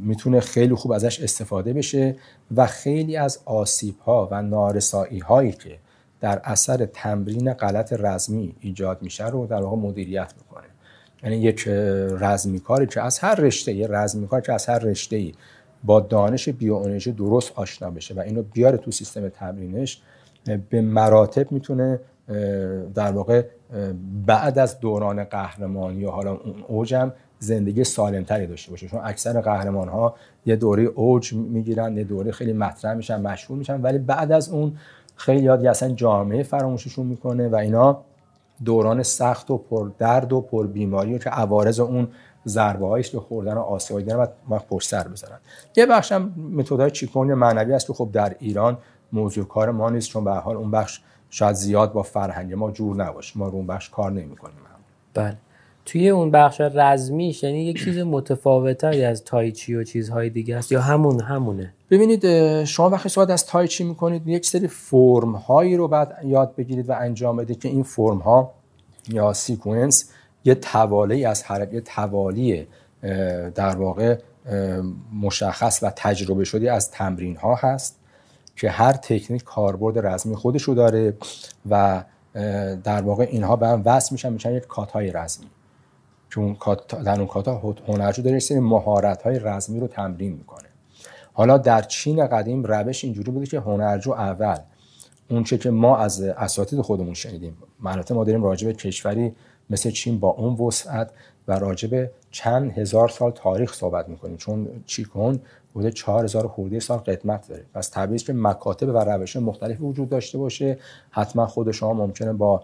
می‌تونه 0.00 0.40
خیلی 0.40 0.74
خوب 0.74 0.92
ازش 0.92 1.20
استفاده 1.20 1.72
بشه 1.72 2.16
و 2.56 2.66
خیلی 2.66 3.16
از 3.16 3.38
آسیب 3.44 3.98
ها 3.98 4.28
و 4.30 4.42
نارسایی 4.42 5.18
هایی 5.18 5.52
که 5.52 5.78
در 6.20 6.40
اثر 6.44 6.86
تمرین 6.86 7.52
غلط 7.52 7.92
رزمی 7.92 8.54
ایجاد 8.60 9.02
میشه 9.02 9.26
رو 9.26 9.46
در 9.46 9.62
واقع 9.62 9.76
مدیریت 9.76 10.32
می‌کنه. 10.38 10.66
یعنی 11.22 11.36
یک 11.36 11.68
رزمی 12.20 12.60
کاری 12.60 12.86
که 12.86 13.02
از 13.02 13.18
هر 13.18 13.34
رشته 13.34 13.72
یه 13.72 13.86
رزمی 13.90 14.26
کاری 14.26 14.42
که 14.42 14.52
از 14.52 14.66
هر 14.66 14.78
رشته 14.78 15.16
ای 15.16 15.32
با 15.84 16.00
دانش 16.00 16.48
بیوانرژی 16.48 17.12
درست 17.12 17.52
آشنا 17.54 17.90
بشه 17.90 18.14
و 18.14 18.20
اینو 18.20 18.42
بیاره 18.42 18.78
تو 18.78 18.90
سیستم 18.90 19.28
تمرینش 19.28 20.02
به 20.70 20.80
مراتب 20.80 21.52
می‌تونه 21.52 22.00
در 22.94 23.12
واقع 23.12 23.44
بعد 24.26 24.58
از 24.58 24.80
دوران 24.80 25.24
قهرمانی 25.24 25.98
یا 25.98 26.10
حالا 26.10 26.32
اون 26.32 26.64
اوجم 26.68 27.12
زندگی 27.38 27.84
سالمتری 27.84 28.46
داشته 28.46 28.70
باشه. 28.70 28.88
چون 28.88 29.00
اکثر 29.04 29.40
قهرمان 29.40 29.88
ها 29.88 30.14
یه 30.46 30.56
دوره 30.56 30.82
اوج 30.82 31.32
می‌گیرن 31.32 31.96
یه 31.96 32.04
دوره 32.04 32.32
خیلی 32.32 32.52
مطرح 32.52 32.94
میشن 32.94 33.20
مشهور 33.20 33.58
میشن 33.58 33.80
ولی 33.80 33.98
بعد 33.98 34.32
از 34.32 34.48
اون 34.48 34.76
خیلی 35.16 35.42
یاد 35.42 35.66
اصلا 35.66 35.90
جامعه 35.90 36.42
فراموششون 36.42 37.06
می‌کنه 37.06 37.48
و 37.48 37.56
اینا 37.56 38.00
دوران 38.64 39.02
سخت 39.02 39.50
و 39.50 39.58
پر 39.58 39.90
درد 39.98 40.32
و 40.32 40.40
پر 40.40 40.66
بیماری 40.66 41.18
که 41.18 41.30
عوارض 41.30 41.80
اون 41.80 42.08
ضربه 42.46 42.86
هایش 42.86 43.10
که 43.10 43.20
خوردن 43.20 43.54
و 43.54 43.60
آسیایی 43.60 44.06
دارن 44.06 44.28
و 44.50 44.58
پشت 44.58 44.88
سر 44.88 45.08
بزنن. 45.08 45.38
یه 45.76 45.86
بخش 45.86 46.12
هم 46.12 46.54
چیکونی 46.92 47.34
معنوی 47.34 47.72
است 47.72 47.86
که 47.86 47.92
خب 47.92 48.08
در 48.12 48.36
ایران 48.38 48.78
موضوع 49.12 49.44
کار 49.44 49.70
ما 49.70 49.90
نیست 49.90 50.08
چون 50.08 50.24
به 50.24 50.30
حال 50.30 50.56
اون 50.56 50.70
بخش 50.70 51.00
شاید 51.30 51.54
زیاد 51.54 51.92
با 51.92 52.02
فرهنگ 52.02 52.54
ما 52.54 52.70
جور 52.70 52.96
نباشه. 52.96 53.38
ما 53.38 53.48
رو 53.48 53.54
اون 53.54 53.66
بخش 53.66 53.90
کار 53.90 54.12
نمی‌کنیم. 54.12 54.54
بله. 55.14 55.36
توی 55.86 56.08
اون 56.08 56.30
بخش 56.30 56.60
رزمیش 56.60 57.42
یعنی 57.42 57.64
یک 57.64 57.84
چیز 57.84 57.98
متفاوتری 57.98 59.04
از 59.04 59.24
تایچی 59.24 59.74
و 59.74 59.84
چیزهای 59.84 60.30
دیگه 60.30 60.56
است 60.56 60.72
یا 60.72 60.80
همون 60.80 61.20
همونه؟ 61.20 61.74
ببینید 61.90 62.64
شما 62.64 62.90
وقتی 62.90 63.08
صحبت 63.08 63.30
از 63.30 63.46
تایچی 63.46 63.84
می‌کنید 63.84 64.28
یک 64.28 64.46
سری 64.46 64.68
فرم 64.68 65.32
هایی 65.32 65.76
رو 65.76 65.88
بعد 65.88 66.20
یاد 66.24 66.54
بگیرید 66.54 66.90
و 66.90 66.92
انجام 66.92 67.36
بدید 67.36 67.60
که 67.60 67.68
این 67.68 67.82
فرم 67.82 68.18
ها 68.18 68.54
یا 69.08 69.32
سیکونس 69.32 70.10
یه 70.44 70.54
توالی 70.54 71.24
از 71.24 71.42
حرکت 71.42 71.72
یه 71.72 71.80
توالی 71.80 72.66
در 73.54 73.76
واقع 73.76 74.18
مشخص 75.22 75.82
و 75.82 75.92
تجربه 75.96 76.44
شده 76.44 76.72
از 76.72 76.90
تمرین 76.90 77.36
ها 77.36 77.54
هست. 77.54 77.97
که 78.58 78.70
هر 78.70 78.92
تکنیک 78.92 79.44
کاربرد 79.44 80.06
رزمی 80.06 80.36
خودشو 80.36 80.74
داره 80.74 81.14
و 81.70 82.04
در 82.84 83.02
واقع 83.02 83.26
اینها 83.30 83.56
به 83.56 83.68
هم 83.68 83.82
وصل 83.84 84.08
میشن 84.12 84.32
میشن 84.32 84.52
یک 84.52 84.66
کات 84.66 84.90
های 84.90 85.10
رزمی. 85.10 85.46
چون 86.28 86.56
در 87.04 87.18
اون 87.18 87.26
کاتا 87.26 87.74
هنرجو 87.88 88.22
داره 88.22 88.38
سری 88.38 88.60
مهارت 88.60 89.22
های 89.22 89.38
رزمی 89.38 89.80
رو 89.80 89.86
تمرین 89.86 90.32
می‌کنه. 90.32 90.68
حالا 91.32 91.58
در 91.58 91.82
چین 91.82 92.26
قدیم 92.26 92.64
روش 92.64 93.04
اینجوری 93.04 93.30
بوده 93.30 93.46
که 93.46 93.60
هنرجو 93.60 94.12
اول 94.12 94.58
اونچه 95.30 95.58
که 95.58 95.70
ما 95.70 95.96
از 95.96 96.20
اساتید 96.20 96.80
خودمون 96.80 97.14
شنیدیم. 97.14 97.56
معناته 97.80 98.14
ما 98.14 98.24
داریم 98.24 98.44
راجع 98.44 98.66
به 98.66 98.72
کشوری 98.72 99.34
مثل 99.70 99.90
چین 99.90 100.20
با 100.20 100.28
اون 100.28 100.54
وسعت 100.54 101.10
و 101.48 101.52
راجع 101.52 101.88
به 101.88 102.10
چند 102.30 102.78
هزار 102.78 103.08
سال 103.08 103.30
تاریخ 103.30 103.74
صحبت 103.74 104.08
می‌کنیم. 104.08 104.36
چون 104.36 104.68
چیکون 104.86 105.40
بوده 105.78 105.90
4000 105.90 106.48
خورده 106.48 106.80
سال 106.80 106.98
قدمت 106.98 107.48
داره. 107.48 107.64
پس 107.74 107.90
طبیعیه 107.90 108.18
که 108.18 108.32
مکاتب 108.32 108.88
و 108.88 108.98
روش 108.98 109.36
مختلف 109.36 109.80
وجود 109.80 110.08
داشته 110.08 110.38
باشه. 110.38 110.78
حتما 111.10 111.46
خود 111.46 111.70
شما 111.70 111.92
ممکنه 111.92 112.32
با 112.32 112.62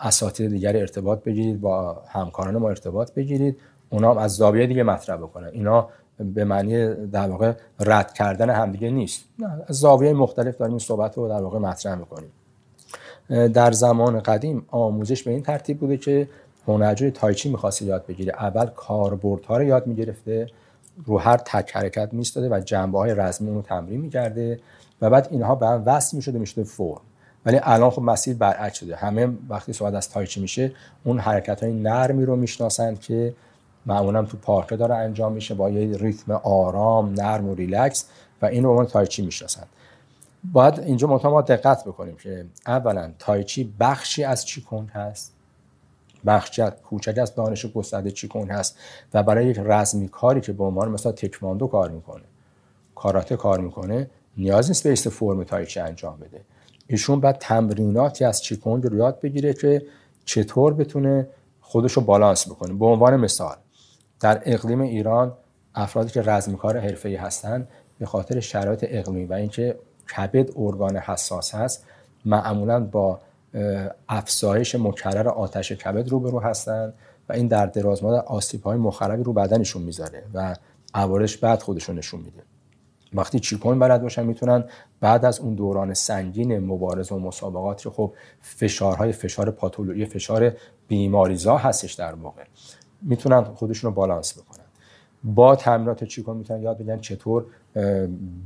اساتید 0.00 0.50
دیگر 0.50 0.76
ارتباط 0.76 1.22
بگیرید 1.22 1.60
با 1.60 2.02
همکاران 2.08 2.56
ما 2.56 2.68
ارتباط 2.68 3.12
بگیرید. 3.12 3.56
اونا 3.90 4.10
هم 4.10 4.18
از 4.18 4.32
زاویه 4.32 4.66
دیگه 4.66 4.82
مطرح 4.82 5.16
بکنن. 5.16 5.48
اینا 5.52 5.88
به 6.18 6.44
معنی 6.44 6.94
در 6.94 7.30
واقع 7.30 7.52
رد 7.80 8.12
کردن 8.12 8.50
همدیگه 8.50 8.90
نیست. 8.90 9.24
نه 9.38 9.64
از 9.66 9.76
زاویه 9.76 10.12
مختلف 10.12 10.56
داریم 10.56 10.72
این 10.72 10.78
صحبت 10.78 11.18
رو 11.18 11.28
در 11.28 11.42
واقع 11.42 11.58
مطرح 11.58 11.94
می‌کنیم. 11.94 12.30
در 13.28 13.72
زمان 13.72 14.20
قدیم 14.20 14.66
آموزش 14.68 15.22
به 15.22 15.30
این 15.30 15.42
ترتیب 15.42 15.78
بوده 15.78 15.96
که 15.96 16.28
هنرجوی 16.66 17.10
تایچی 17.10 17.50
می‌خواسته 17.50 17.84
یاد 17.84 18.06
بگیره. 18.06 18.32
اول 18.32 18.66
کاربردها 18.66 19.56
رو 19.56 19.64
یاد 19.64 19.86
می‌گرفته. 19.86 20.46
رو 21.04 21.18
هر 21.18 21.36
تک 21.36 21.76
حرکت 21.76 22.08
میستاده 22.12 22.48
و 22.48 22.60
جنبه 22.60 22.98
های 22.98 23.14
رزمی 23.14 23.50
رو 23.50 23.62
تمرین 23.62 24.00
می‌کرده 24.00 24.60
و 25.00 25.10
بعد 25.10 25.28
اینها 25.30 25.54
به 25.54 25.66
هم 25.66 25.82
وصل 25.86 26.16
می‌شده 26.16 26.38
می‌شده 26.38 26.64
فرم. 26.64 27.00
ولی 27.46 27.60
الان 27.62 27.90
خب 27.90 28.02
مسیر 28.02 28.36
برعکس 28.36 28.78
شده. 28.78 28.96
همه 28.96 29.28
وقتی 29.48 29.72
صحبت 29.72 29.94
از 29.94 30.10
تایچی 30.10 30.40
میشه 30.40 30.72
اون 31.04 31.18
حرکت 31.18 31.62
های 31.62 31.72
نرمی 31.72 32.24
رو 32.24 32.36
می‌شناسند 32.36 33.00
که 33.00 33.34
معمولا 33.86 34.22
تو 34.22 34.36
پارکه 34.36 34.76
داره 34.76 34.94
انجام 34.94 35.32
میشه 35.32 35.54
با 35.54 35.70
یه 35.70 35.96
ریتم 35.96 36.32
آرام 36.32 37.14
نرم 37.14 37.48
و 37.48 37.54
ریلکس 37.54 38.04
و 38.42 38.46
این 38.46 38.64
رو 38.64 38.84
تایچی 38.84 39.22
می‌شناسند 39.22 39.66
باید 40.52 40.80
اینجا 40.80 41.06
ما 41.06 41.42
دقت 41.42 41.84
بکنیم 41.84 42.16
که 42.16 42.46
اولا 42.66 43.10
تایچی 43.18 43.74
بخشی 43.80 44.24
از 44.24 44.46
چیکون 44.46 44.86
هست؟ 44.86 45.37
بخشی 46.26 46.62
کوچک 46.70 47.18
از 47.18 47.34
دانش 47.34 47.66
گسترده 47.66 48.10
چیکون 48.10 48.50
هست 48.50 48.78
و 49.14 49.22
برای 49.22 49.46
یک 49.46 49.60
رزمی 49.64 50.08
کاری 50.08 50.40
که 50.40 50.52
به 50.52 50.64
عنوان 50.64 50.90
مثلا 50.90 51.12
تکواندو 51.12 51.66
کار 51.66 51.90
می‌کنه. 51.90 52.24
کاراته 52.94 53.36
کار 53.36 53.60
می‌کنه 53.60 54.10
نیاز 54.36 54.68
نیست 54.68 55.04
به 55.04 55.10
فرم 55.10 55.44
تایچی 55.44 55.80
انجام 55.80 56.16
بده. 56.16 56.40
ایشون 56.86 57.20
بعد 57.20 57.36
تمریناتی 57.38 58.24
از 58.24 58.42
چیکونگ 58.42 58.86
رو 58.86 58.96
یاد 58.96 59.20
بگیره 59.20 59.52
که 59.54 59.82
چطور 60.24 60.74
بتونه 60.74 61.28
خودش 61.60 61.92
رو 61.92 62.02
بالانس 62.02 62.48
بکنه. 62.48 62.74
به 62.74 62.86
عنوان 62.86 63.16
مثال 63.16 63.56
در 64.20 64.42
اقلیم 64.44 64.80
ایران 64.80 65.32
افرادی 65.74 66.10
که 66.10 66.22
رزمکار 66.22 66.78
حرفه‌ای 66.78 67.16
هستند 67.16 67.68
به 67.98 68.06
خاطر 68.06 68.40
شرایط 68.40 68.84
اقلیمی 68.88 69.24
و 69.24 69.32
اینکه 69.32 69.78
کبد 70.16 70.50
ارگان 70.56 70.96
حساس 70.96 71.54
هست 71.54 71.86
معمولا 72.24 72.84
با 72.84 73.20
افزایش 74.08 74.74
مکرر 74.74 75.28
آتش 75.28 75.72
کبد 75.72 76.08
روبرو 76.08 76.40
هستند 76.40 76.94
و 77.28 77.32
این 77.32 77.46
در 77.46 77.66
دراز 77.66 78.04
مدت 78.04 78.24
آسیب 78.24 78.62
های 78.62 78.78
مخربی 78.78 79.22
رو 79.22 79.32
بدنشون 79.32 79.82
می‌ذاره 79.82 80.22
و 80.34 80.56
عوارض 80.94 81.36
بعد 81.36 81.62
خودشون 81.62 81.98
نشون 81.98 82.20
میده. 82.20 82.42
وقتی 83.14 83.40
چیکون 83.40 83.78
بلد 83.78 84.02
باشن 84.02 84.26
می‌تونن 84.26 84.64
بعد 85.00 85.24
از 85.24 85.40
اون 85.40 85.54
دوران 85.54 85.94
سنگین 85.94 86.58
مبارزه 86.58 87.14
و 87.14 87.18
مسابقات 87.18 87.82
که 87.82 87.90
خب 87.90 88.12
فشارهای 88.40 89.12
فشار 89.12 89.50
پاتولوژی 89.50 90.06
فشار 90.06 90.52
بیماریزا 90.88 91.56
هستش 91.56 91.92
در 91.92 92.14
واقع 92.14 92.42
می‌تونن 93.02 93.44
خودشون 93.44 93.90
رو 93.90 93.94
بالانس 93.94 94.38
بکنن. 94.38 94.64
با 95.24 95.56
تمرینات 95.56 96.04
چیکون 96.04 96.36
می‌تونن 96.36 96.62
یاد 96.62 96.78
بگیرن 96.78 97.00
چطور 97.00 97.46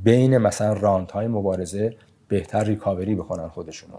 بین 0.03 0.37
مثلا 0.37 0.73
راند 0.73 1.11
های 1.11 1.27
مبارزه 1.27 1.95
بهتر 2.27 2.63
ریکاوری 2.63 3.15
بکنن 3.15 3.47
خودشونو. 3.47 3.97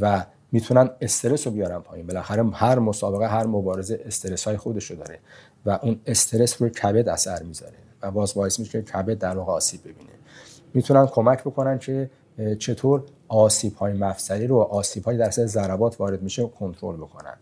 و 0.00 0.24
می‌تونن 0.52 0.90
استرس 1.00 1.46
رو 1.46 1.52
بیارن 1.52 1.78
پایین. 1.78 2.06
بالاخره 2.06 2.50
هر 2.50 2.78
مسابقه 2.78 3.28
هر 3.28 3.46
مبارزه 3.46 4.00
استرس 4.04 4.44
های 4.44 4.56
خودش 4.56 4.90
رو 4.90 4.96
داره 4.96 5.18
و 5.66 5.78
اون 5.82 6.00
استرس 6.06 6.62
روی 6.62 6.70
کبد 6.70 7.08
اثر 7.08 7.42
می‌ذاره 7.42 7.76
و 8.02 8.10
باز 8.10 8.34
باعث 8.34 8.60
میشه 8.60 8.82
کبد 8.82 9.18
در 9.18 9.36
واقع 9.36 9.52
آسیب 9.52 9.80
ببینه. 9.80 10.10
می‌تونن 10.74 11.06
کمک 11.06 11.40
بکنن 11.40 11.78
که 11.78 12.10
چطور 12.58 13.04
آسیب 13.28 13.74
های 13.74 13.92
مفصلی 13.92 14.46
رو 14.46 14.56
آسیب 14.58 15.04
های 15.04 15.16
در 15.16 15.30
ضربات 15.30 16.00
وارد 16.00 16.22
میشه 16.22 16.46
کنترل 16.46 16.96
بکنن. 16.96 17.34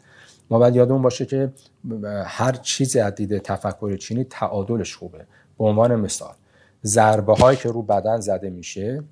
ما 0.50 0.58
باید 0.58 0.76
یادمون 0.76 1.02
باشه 1.02 1.26
که 1.26 1.52
هر 2.24 2.52
چیزی 2.52 3.00
از 3.00 3.14
دید 3.14 3.38
تفکر 3.38 3.96
چینی 3.96 4.24
تعادلش 4.24 4.96
خوبه. 4.96 5.26
به 5.58 5.64
عنوان 5.64 5.96
مثال 5.96 6.34
ضربه 6.84 7.34
هایی 7.34 7.58
که 7.58 7.68
رو 7.68 7.82
بدن 7.82 8.20
زده 8.20 8.50
میشه 8.50 9.02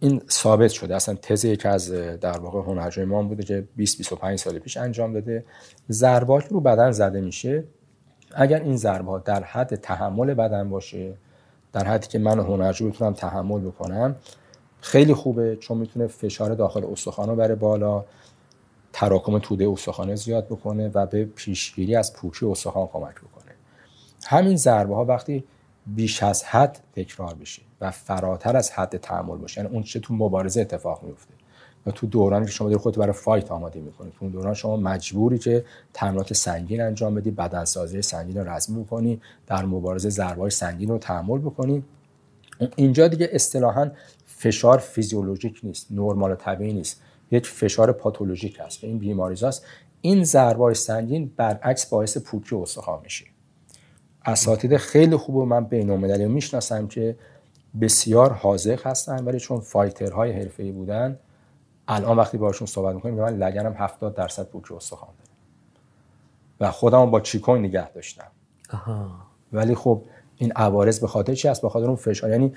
این 0.00 0.22
ثابت 0.30 0.70
شده. 0.70 0.96
اصلا 0.96 1.14
تز 1.14 1.44
یک 1.44 1.66
از 1.66 1.90
در 1.92 2.38
واقع 2.38 2.60
هنرجوی 2.60 3.04
ما 3.04 3.22
بوده 3.22 3.42
که 3.42 3.64
20 3.76 3.98
25 3.98 4.38
سال 4.38 4.58
پیش 4.58 4.76
انجام 4.76 5.12
داده. 5.12 5.44
ضربات 5.90 6.52
رو 6.52 6.60
بدن 6.60 6.90
زده 6.90 7.20
میشه. 7.20 7.64
اگر 8.34 8.62
این 8.62 8.76
ضربات 8.76 9.24
در 9.24 9.44
حد 9.44 9.74
تحمل 9.74 10.34
بدن 10.34 10.70
باشه 10.70 11.14
در 11.72 11.84
حدی 11.84 12.06
که 12.06 12.18
من 12.18 12.38
هنرجو 12.38 12.90
بتونم 12.90 13.12
تحمل 13.12 13.60
بکنم 13.60 14.16
خیلی 14.80 15.14
خوبه 15.14 15.56
چون 15.56 15.78
می‌تونه 15.78 16.06
فشار 16.06 16.54
داخل 16.54 16.84
استخوان 16.84 17.28
رو 17.28 17.36
بره 17.36 17.54
بالا 17.54 18.04
تراکم 18.92 19.38
توده 19.38 19.68
استخوان 19.68 20.14
زیاد 20.14 20.46
بکنه 20.46 20.90
و 20.94 21.06
به 21.06 21.24
پیشگیری 21.24 21.96
از 21.96 22.12
پوکی 22.12 22.46
استخوان 22.46 22.86
کمک 22.86 23.14
بکنه. 23.14 23.54
همین 24.26 24.56
ضربه 24.56 24.94
ها 24.94 25.04
وقتی 25.04 25.44
بیش 25.86 26.22
از 26.22 26.44
حد 26.44 26.78
تکرار 26.96 27.34
بشه. 27.34 27.62
و 27.80 27.90
فراتر 27.90 28.56
از 28.56 28.70
حد 28.70 28.96
تحمل 28.96 29.36
باشه. 29.36 29.60
یعنی 29.60 29.74
اون 29.74 29.82
چه 29.82 30.00
تو 30.00 30.14
مبارزه 30.14 30.60
اتفاق 30.60 31.02
میفته 31.02 31.34
و 31.86 31.90
تو 31.90 32.06
دورانی 32.06 32.46
که 32.46 32.52
شما 32.52 32.68
داری 32.68 32.80
خودت 32.80 32.98
برای 32.98 33.12
فایت 33.12 33.50
آماده 33.50 33.80
می‌کنی. 33.80 34.10
تو 34.10 34.16
اون 34.20 34.32
دوران 34.32 34.54
شما 34.54 34.76
مجبوری 34.76 35.38
که 35.38 35.64
تمرینات 35.94 36.32
سنگین 36.32 36.80
انجام 36.80 37.14
بدی 37.14 37.30
بدنسازی 37.30 38.02
سنگین 38.02 38.36
رو 38.36 38.48
رزمی 38.50 38.82
بکنی 38.84 39.20
در 39.46 39.64
مبارزه 39.64 40.10
ضربه 40.10 40.50
سنگین 40.50 40.88
رو 40.88 40.98
تحمل 40.98 41.38
بکنی. 41.38 41.84
اینجا 42.76 43.08
دیگه 43.08 43.28
اصطلاحا 43.32 43.90
فشار 44.26 44.78
فیزیولوژیک 44.78 45.60
نیست 45.62 45.86
نرمال 45.90 46.34
طبیعی 46.34 46.72
نیست. 46.72 47.02
یک 47.30 47.46
فشار 47.46 47.92
پاتولوژیک 47.92 48.60
هست. 48.60 48.84
این 48.84 48.98
بیماری 48.98 49.46
است. 49.46 49.66
این 50.00 50.24
ضربه 50.24 50.74
سنگین 50.74 51.32
برعکس 51.36 51.86
باعث 51.86 52.18
پوکی 52.18 52.56
استخوان 52.56 53.00
میشه. 53.02 53.24
اساتید 54.24 54.76
خیلی 54.76 55.16
خوب 55.16 55.36
و 55.36 55.44
من 55.44 55.64
بین 55.64 56.26
می‌شناسم 56.26 56.86
که 56.86 57.16
بسیار 57.80 58.32
حاضق 58.32 58.86
هستن 58.86 59.24
ولی 59.24 59.40
چون 59.40 59.60
فایترهای 59.60 60.32
حرفه‌ای 60.32 60.72
بودن 60.72 61.18
الان 61.88 62.16
وقتی 62.16 62.38
باشون 62.38 62.66
صحبت 62.66 62.94
می‌کنیم 62.94 63.14
من 63.14 63.36
لگنم 63.36 63.74
70 63.78 64.14
درصد 64.14 64.46
پوکی 64.46 64.74
استخوان 64.74 65.10
داره. 65.18 65.30
و 66.60 66.70
خودم 66.70 67.10
با 67.10 67.20
چیکون 67.20 67.58
نگه 67.58 67.90
داشتم. 67.90 68.30
ولی 69.52 69.74
خب 69.74 70.02
این 70.36 70.52
عوارض 70.52 71.00
به 71.00 71.06
خاطر 71.06 71.34
چی 71.34 71.48
است 71.48 71.62
به 71.62 71.68
خاطر 71.68 71.86
اون 71.86 71.96
فشار. 71.96 72.30
یعنی 72.30 72.52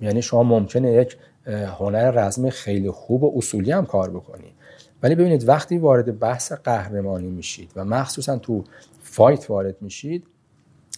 یعنی 0.00 0.22
شما 0.22 0.42
ممکنه 0.42 0.92
یک 0.92 1.16
هنر 1.46 2.10
رزمی 2.10 2.50
خیلی 2.50 2.90
خوب 2.90 3.22
و 3.22 3.32
اصولی 3.36 3.72
هم 3.72 3.86
کار 3.86 4.10
بکنی. 4.10 4.54
ولی 5.02 5.14
ببینید 5.14 5.48
وقتی 5.48 5.78
وارد 5.78 6.18
بحث 6.18 6.52
قهرمانی 6.52 7.28
میشید 7.28 7.72
و 7.76 7.84
مخصوصا 7.84 8.38
تو 8.38 8.64
فایت 9.02 9.50
وارد 9.50 9.82
میشید 9.82 10.26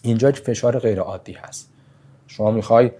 اینجا 0.02 0.32
فشار 0.32 0.78
غیر 0.78 1.00
عادی 1.00 1.32
هست. 1.32 1.72
شما 2.26 2.50
می‌خوای 2.50 2.90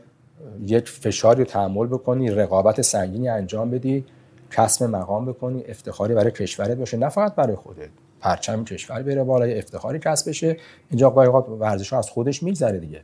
یک 0.67 0.89
فشاری 0.89 1.39
رو 1.39 1.45
تحمل 1.45 1.87
بکنی 1.87 2.31
رقابت 2.31 2.81
سنگینی 2.81 3.29
انجام 3.29 3.71
بدی 3.71 4.05
کسب 4.51 4.85
مقام 4.85 5.27
بکنی 5.27 5.65
افتخاری 5.69 6.15
برای 6.15 6.31
کشورت 6.31 6.71
باشه 6.77 6.97
نه 6.97 7.09
فقط 7.09 7.35
برای 7.35 7.57
خودت 7.57 7.89
پرچم 8.21 8.65
کشور 8.65 9.03
بره 9.03 9.25
بالای 9.25 9.59
افتخاری 9.59 9.99
کسب 9.99 10.29
بشه. 10.29 10.57
اینجا 10.91 11.11
قایقات 11.11 11.49
ورزش 11.49 11.93
از 11.93 12.11
خودش 12.11 12.43
میگذره 12.43 12.79
دیگه. 12.79 13.03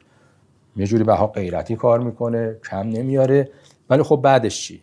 یه 0.77 0.87
جوری 0.87 1.05
بها 1.05 1.27
غیرتی 1.27 1.77
کار 1.77 2.01
می‌کنه 2.01 2.57
کم 2.71 2.89
نمیاره 2.89 3.51
ولی 3.91 4.03
خب 4.03 4.17
بعدش 4.17 4.63
چی؟ 4.63 4.83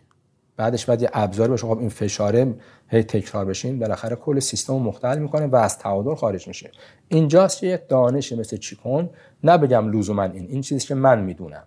بعدش 0.56 0.86
بعد 0.86 1.02
یه 1.02 1.10
ابزاری 1.12 1.50
باشه. 1.50 1.66
خب 1.66 1.78
این 1.78 1.88
فشاره 1.88 2.54
هی 2.88 3.02
تکرار 3.02 3.44
بشین 3.44 3.78
بالاخره 3.78 4.16
کل 4.16 4.38
سیستم 4.38 4.74
مختل 4.74 5.18
می‌کنه 5.18 5.46
و 5.46 5.56
از 5.56 5.78
تعادل 5.78 6.14
خارج 6.14 6.48
میشه. 6.48 6.70
اینجاست 7.08 7.62
یه 7.62 7.82
دانش 7.88 8.32
مثل 8.32 8.56
چیکون 8.56 9.10
نه 9.44 9.58
بگم 9.58 9.92
لزوما 9.92 10.22
این 10.22 10.46
این 10.48 10.60
چیزی 10.60 10.86
که 10.86 10.94
من 10.94 11.22
می‌دونم. 11.22 11.62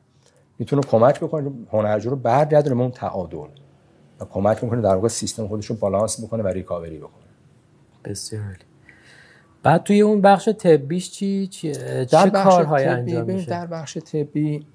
می‌تونه 0.60 0.82
کمک 0.82 1.20
بکنه 1.20 1.52
هنرجو 1.72 2.10
رو 2.10 2.16
برگردونه 2.16 2.82
اون 2.82 2.92
تعادل. 2.92 3.38
و 4.20 4.26
کمک 4.26 4.64
می‌کنه 4.64 4.82
در 4.82 4.96
واقع 4.96 5.08
سیستم 5.08 5.48
خودش 5.48 5.66
رو 5.66 5.76
بالانس 5.76 6.24
بکنه 6.24 6.44
و 6.44 6.48
ریکاوری 6.48 6.98
بکنه. 6.98 7.24
بسیار 8.06 8.58
بعد 9.64 9.84
توی 9.84 10.02
اون 10.02 10.22
بخش 10.22 10.50
طبیش 10.50 11.12
چی 11.12 11.48
چه 11.48 12.06
در 12.12 12.30
کارهای 12.30 12.86
انجام 12.86 13.26
میشه؟ 13.26 13.50
در 13.50 13.68
بخش 13.68 13.98
طبی 13.98 14.66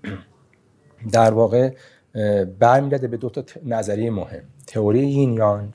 در 1.12 1.30
واقع 1.30 1.74
برمیگرده 2.58 3.08
به 3.08 3.16
دو 3.16 3.28
تا 3.28 3.44
نظریه 3.66 4.10
مهم. 4.10 4.42
تئوری 4.66 5.06
یین 5.06 5.32
یانگ 5.32 5.72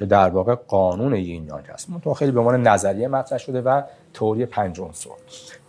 که 0.00 0.06
در 0.06 0.28
واقع 0.28 0.54
قانون 0.54 1.14
یین 1.14 1.46
یانگ 1.46 1.66
هست 1.66 1.88
تو 2.04 2.14
خیلی 2.14 2.32
به 2.32 2.40
عنوان 2.40 2.62
نظریه 2.62 3.08
مطرح 3.08 3.38
شده 3.38 3.60
و 3.60 3.82
تئوری 4.14 4.46
پنج 4.46 4.80
عنصر 4.80 5.10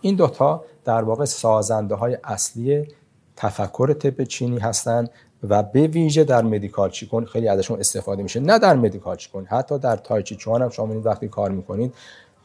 این 0.00 0.16
دوتا 0.16 0.64
در 0.84 1.02
واقع 1.02 1.24
سازنده 1.24 1.94
های 1.94 2.18
اصلی 2.24 2.88
تفکر 3.36 3.92
طب 3.92 4.24
چینی 4.24 4.58
هستند 4.58 5.10
و 5.48 5.62
به 5.62 5.86
ویژه 5.86 6.24
در 6.24 6.42
مدیکال 6.42 6.90
چیکون 6.90 7.24
خیلی 7.24 7.48
ازشون 7.48 7.80
استفاده 7.80 8.22
میشه. 8.22 8.40
نه 8.40 8.58
در 8.58 8.76
مدیکال 8.76 9.16
چیکون 9.16 9.44
حتی 9.44 9.78
در 9.78 9.96
تایچی 9.96 10.36
چوان 10.36 10.62
هم 10.62 10.68
شما 10.68 11.00
وقتی 11.00 11.28
کار 11.28 11.50
می‌کنید 11.50 11.94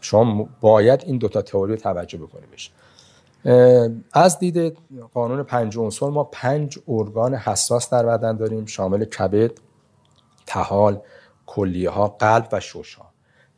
شما 0.02 0.50
باید 0.62 1.04
این 1.06 1.18
دوتا 1.18 1.42
تئوری 1.42 1.72
رو 1.72 1.78
توجه 1.78 2.18
بکنید 2.18 2.52
بشه 2.52 2.72
از 4.14 4.40
دید 4.40 4.78
قانون 5.14 5.44
پنج 5.44 5.78
عنصر 5.78 6.10
ما 6.10 6.24
پنج 6.24 6.80
ارگان 6.88 7.36
حساس 7.36 7.90
در 7.90 8.06
بدن 8.06 8.38
داریم. 8.38 8.66
شامل 8.66 9.06
کبد 9.06 9.52
تحال 10.46 11.02
کلیه 11.48 11.90
ها 11.90 12.08
قلب 12.08 12.48
و 12.52 12.60
شش 12.60 12.96
ها 12.96 13.08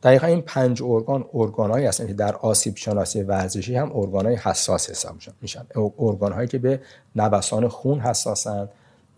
دقیقا 0.02 0.26
این 0.26 0.40
پنج 0.40 0.82
ارگان 0.82 1.24
ارگانهایی 1.34 1.86
هستن 1.86 2.06
که 2.06 2.12
در 2.12 2.36
آسیب 2.36 2.76
شناسی 2.76 3.22
ورزشی 3.22 3.76
هم 3.76 3.96
ارگانهای 3.96 4.36
حساس 4.36 4.90
حساب 4.90 5.16
میشن. 5.42 5.66
ارگان 5.98 6.32
هایی 6.32 6.48
که 6.48 6.58
به 6.58 6.80
نوسان 7.16 7.68
خون 7.68 8.00
حساسن 8.00 8.68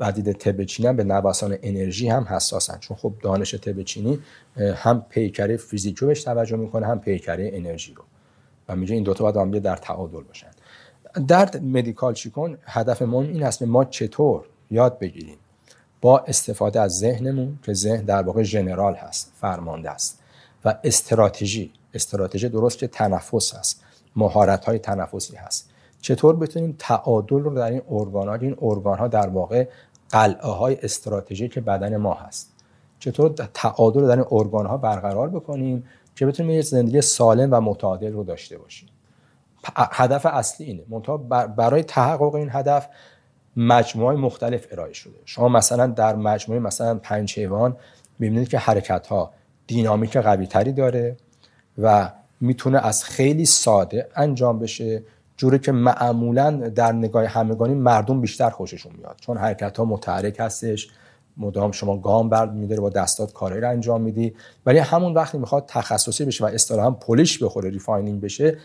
و 0.00 0.12
دید 0.12 0.32
طب 0.32 0.64
چینی 0.64 0.88
هم 0.88 0.96
به 0.96 1.04
نوسان 1.04 1.58
انرژی 1.62 2.08
هم 2.08 2.24
حساسن. 2.24 2.78
چون 2.78 2.96
خب 2.96 3.12
دانش 3.22 3.54
طب 3.54 3.82
چینی 3.82 4.18
هم 4.56 5.06
پیکره 5.08 5.56
فیزیکی 5.56 6.06
بهش 6.06 6.24
توجه 6.24 6.56
می‌کنه 6.56 6.86
هم 6.86 7.00
پیکره 7.00 7.50
انرژی 7.52 7.94
رو. 7.94 8.04
و 8.68 8.76
میگه 8.76 8.94
این 8.94 9.02
دوتا 9.02 9.24
باید 9.24 9.36
هم 9.36 9.58
در 9.58 9.76
تعادل 9.76 10.22
باشن. 10.22 10.50
در 11.28 11.60
مدیکال 11.60 12.14
چیکون 12.14 12.58
هدف 12.64 13.02
ما 13.02 13.22
این 13.22 13.42
هست 13.42 13.62
ما 13.62 13.84
چطور 13.84 14.44
یاد 14.70 14.98
بگیریم 14.98 15.36
با 16.02 16.18
استفاده 16.18 16.80
از 16.80 16.98
ذهنمون 16.98 17.58
که 17.62 17.72
ذهن 17.72 18.04
در 18.04 18.22
واقع 18.22 18.42
ژنرال 18.42 18.94
هست 18.94 19.32
فرمانده 19.40 19.90
است. 19.90 20.18
و 20.64 20.74
استراتژی 20.84 21.72
استراتژی 21.94 22.48
درست 22.48 22.78
که 22.78 22.86
تنفس 22.86 23.54
هست 23.54 23.82
مهارت 24.16 24.64
های 24.64 24.78
تنفسی 24.78 25.36
هست. 25.36 25.70
چطور 26.00 26.36
بتونیم 26.36 26.76
تعادل 26.78 27.36
رو 27.36 27.54
در 27.54 27.70
این 27.70 27.82
ارگان 27.90 28.28
ها 28.28 28.34
این 28.34 28.56
ارگان 28.62 28.98
ها 28.98 29.08
در 29.08 29.28
واقع 29.28 29.68
قلعه 30.10 30.50
های 30.50 30.78
استراتژیک 30.82 31.58
بدن 31.58 31.96
ما 31.96 32.14
هست. 32.14 32.52
چطور 32.98 33.30
تعادل 33.54 34.00
رو 34.00 34.08
در 34.08 34.16
این 34.16 34.26
ارگان 34.30 34.66
ها 34.66 34.76
برقرار 34.76 35.28
بکنیم 35.28 35.84
که 36.16 36.26
بتونیم 36.26 36.52
یه 36.52 36.62
زندگی 36.62 37.00
سالم 37.00 37.52
و 37.52 37.60
متعادل 37.60 38.12
رو 38.12 38.24
داشته 38.24 38.58
باشیم. 38.58 38.88
هدف 39.76 40.26
اصلی 40.26 40.66
اینه. 40.66 40.82
منتها 40.88 41.16
برای 41.46 41.82
تحقق 41.82 42.34
این 42.34 42.48
هدف 42.52 42.88
مجموعه 43.56 44.16
مختلف 44.16 44.66
ارائه 44.70 44.92
شده. 44.92 45.14
شما 45.24 45.48
مثلا 45.48 45.86
در 45.86 46.16
مجموعه 46.16 46.60
مثلا 46.60 46.94
پنج 46.94 47.38
حیوان 47.38 47.76
می‌بینید 48.18 48.48
که 48.48 48.58
حرکت 48.58 49.06
ها 49.06 49.32
دینامیک 49.66 50.16
قوی 50.16 50.46
تری 50.46 50.72
داره 50.72 51.16
و 51.78 52.10
می‌تونه 52.40 52.86
از 52.86 53.04
خیلی 53.04 53.44
ساده 53.44 54.08
انجام 54.16 54.58
بشه 54.58 55.02
جوری 55.36 55.58
که 55.58 55.72
معمولا 55.72 56.50
در 56.50 56.92
نگاه 56.92 57.24
همگانی 57.24 57.74
مردم 57.74 58.20
بیشتر 58.20 58.50
خوششون 58.50 58.92
میاد. 58.98 59.16
چون 59.20 59.36
حرکت 59.36 59.76
ها 59.76 59.84
متحرک 59.84 60.36
هستش 60.40 60.88
مدام 61.36 61.72
شما 61.72 61.96
گام 61.96 62.28
برد 62.28 62.52
میداره 62.52 62.80
با 62.80 62.90
دستات 62.90 63.32
کاری 63.32 63.60
رو 63.60 63.70
انجام 63.70 64.00
میدی. 64.00 64.34
ولی 64.66 64.78
همون 64.78 65.14
وقتی 65.14 65.38
می‌خواد 65.38 65.64
تخصصی 65.68 66.24
بشه 66.24 66.44
و 66.44 66.48
اصطلاحا 66.48 66.90
polish 66.90 67.42
بخوره 67.42 67.70
refining 67.70 68.20
بشه 68.20 68.58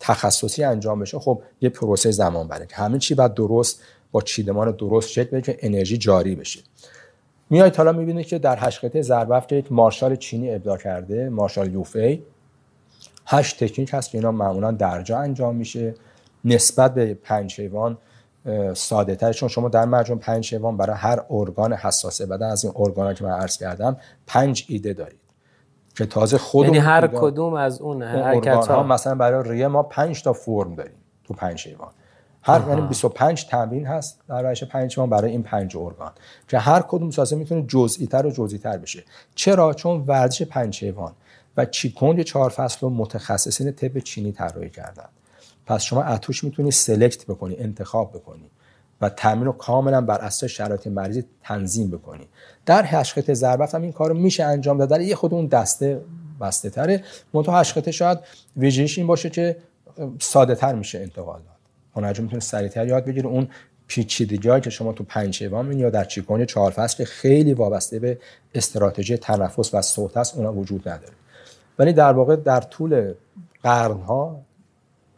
تخصصی 0.00 0.64
انجام 0.64 1.00
بشه 1.00 1.18
خب 1.18 1.42
یه 1.60 1.68
پروسه 1.68 2.10
زمان 2.10 2.48
بره 2.48 2.66
که 2.66 2.76
همه 2.76 2.98
چی 2.98 3.14
باید 3.14 3.34
درست 3.34 3.82
با 4.12 4.20
چیدمان 4.20 4.70
درست 4.70 5.08
شکل 5.08 5.30
بده 5.30 5.40
که 5.40 5.56
انرژی 5.60 5.98
جاری 5.98 6.34
بشه. 6.34 6.60
میایید 7.50 7.76
حالا 7.76 7.92
می‌بینید 7.92 8.26
که 8.26 8.38
در 8.38 8.56
هشت 8.60 9.02
ضربفت 9.02 9.48
که 9.48 9.56
یک 9.56 9.72
مارشال 9.72 10.16
چینی 10.16 10.54
ابداع 10.54 10.76
کرده 10.76 11.28
مارشال 11.28 11.72
یوفی. 11.72 12.22
هشت 13.26 13.64
تکنیک 13.64 13.90
هست 13.92 14.10
که 14.10 14.18
اینا 14.18 14.32
معمولا 14.32 14.70
درجا 14.70 15.18
انجام 15.18 15.56
میشه. 15.56 15.94
نسبت 16.44 16.94
به 16.94 17.14
پنج 17.14 17.60
حیوان 17.60 17.98
ساده 18.74 19.16
تر. 19.16 19.32
چون 19.32 19.48
شما 19.48 19.68
در 19.68 19.84
مجموع 19.84 20.20
پنج 20.20 20.54
حیوان 20.54 20.76
برای 20.76 20.96
هر 20.96 21.20
ارگان 21.30 21.72
حساسه 21.72 22.26
بدن 22.26 22.46
از 22.46 22.64
این 22.64 22.74
ارگان 22.76 23.14
که 23.14 23.24
من 23.24 23.30
عرض 23.30 23.58
کردم 23.58 23.96
پنج 24.26 24.64
ایده 24.68 24.92
دارید 24.92 25.20
که 25.96 26.06
تازه 26.06 26.38
خود 26.38 26.66
یعنی 26.66 26.78
هر 26.78 27.06
کدوم 27.06 27.54
از 27.54 27.80
اون 27.80 28.02
حرکت 28.02 28.66
ها 28.66 28.82
مثلا 28.82 29.14
برای 29.14 29.50
ریه 29.50 29.68
ما 29.68 29.82
5 29.82 30.22
تا 30.22 30.32
فرم 30.32 30.74
داریم 30.74 30.96
تو 31.24 31.34
پنج 31.34 31.66
حیوان. 31.66 31.90
هر 32.42 32.68
یعنی 32.68 32.80
25 32.80 33.46
تمرین 33.46 33.86
هست 33.86 34.20
در 34.28 34.42
روش 34.42 34.64
پنج 34.64 34.94
حیوان 34.94 35.10
برای 35.10 35.30
این 35.30 35.42
پنج 35.42 35.76
ارگان. 35.76 36.12
که 36.48 36.58
هر 36.58 36.80
کدوم 36.80 37.10
سازه 37.10 37.36
می‌تونه 37.36 37.64
جزئی 37.68 38.06
تر 38.06 38.26
و 38.26 38.30
جزئی 38.30 38.58
تر 38.58 38.78
بشه. 38.78 39.04
چرا؟ 39.34 39.74
چون 39.74 40.04
ورزش 40.06 40.42
پنج 40.42 40.84
حیوان 40.84 41.12
و 41.56 41.64
چیکوند 41.64 42.22
چهار 42.22 42.50
فصل 42.50 42.86
و 42.86 42.90
متخصصین 42.90 43.72
طب 43.72 43.98
چینی 43.98 44.32
طراحی 44.32 44.70
کردن. 44.70 45.08
پس 45.66 45.82
شما 45.82 46.02
اتوش 46.02 46.44
می‌تونی 46.44 46.70
سلکت 46.70 47.26
بکنی 47.26 47.56
انتخاب 47.56 48.10
بکنی 48.12 48.50
و 49.00 49.08
تمرین 49.08 49.44
رو 49.44 49.52
کاملا 49.52 50.00
بر 50.00 50.18
اساس 50.18 50.50
شرایط 50.50 50.86
مریضی 50.86 51.24
تنظیم 51.42 51.90
بکنی. 51.90 52.28
در 52.66 52.84
هشخط 52.86 53.32
ضربت 53.32 53.74
هم 53.74 53.82
این 53.82 53.92
کارو 53.92 54.14
میشه 54.14 54.44
انجام 54.44 54.78
داد. 54.78 54.88
در 54.88 55.00
یه 55.00 55.14
خود 55.14 55.34
اون 55.34 55.46
دسته 55.46 56.00
بسته 56.40 56.70
تره 56.70 57.04
منتها 57.34 57.60
هشخط 57.60 57.90
شاید 57.90 58.18
ویژگیش 58.56 58.98
این 58.98 59.06
باشه 59.06 59.30
که 59.30 59.56
ساده 60.20 60.54
تر 60.54 60.74
میشه 60.74 60.98
انتقال 60.98 61.40
هنرجو 61.96 62.22
می‌تونه 62.22 62.40
سریعتر 62.40 62.86
یاد 62.86 63.04
بگیره. 63.04 63.26
اون 63.26 63.48
پیچیدگی 63.86 64.60
که 64.60 64.70
شما 64.70 64.92
تو 64.92 65.04
پنج 65.04 65.42
یا 65.42 65.90
در 65.90 66.04
چیکون 66.04 66.44
چهار 66.44 66.70
فصل 66.70 67.04
خیلی 67.04 67.54
وابسته 67.54 67.98
به 67.98 68.18
استراتژی 68.54 69.16
تنفس 69.16 69.74
و 69.74 69.82
صوت 69.82 70.16
است 70.16 70.36
اونا 70.36 70.52
وجود 70.52 70.88
نداره. 70.88 71.12
ولی 71.78 71.92
در 71.92 72.12
واقع 72.12 72.36
در 72.36 72.60
طول 72.60 73.14
قرنها 73.62 74.40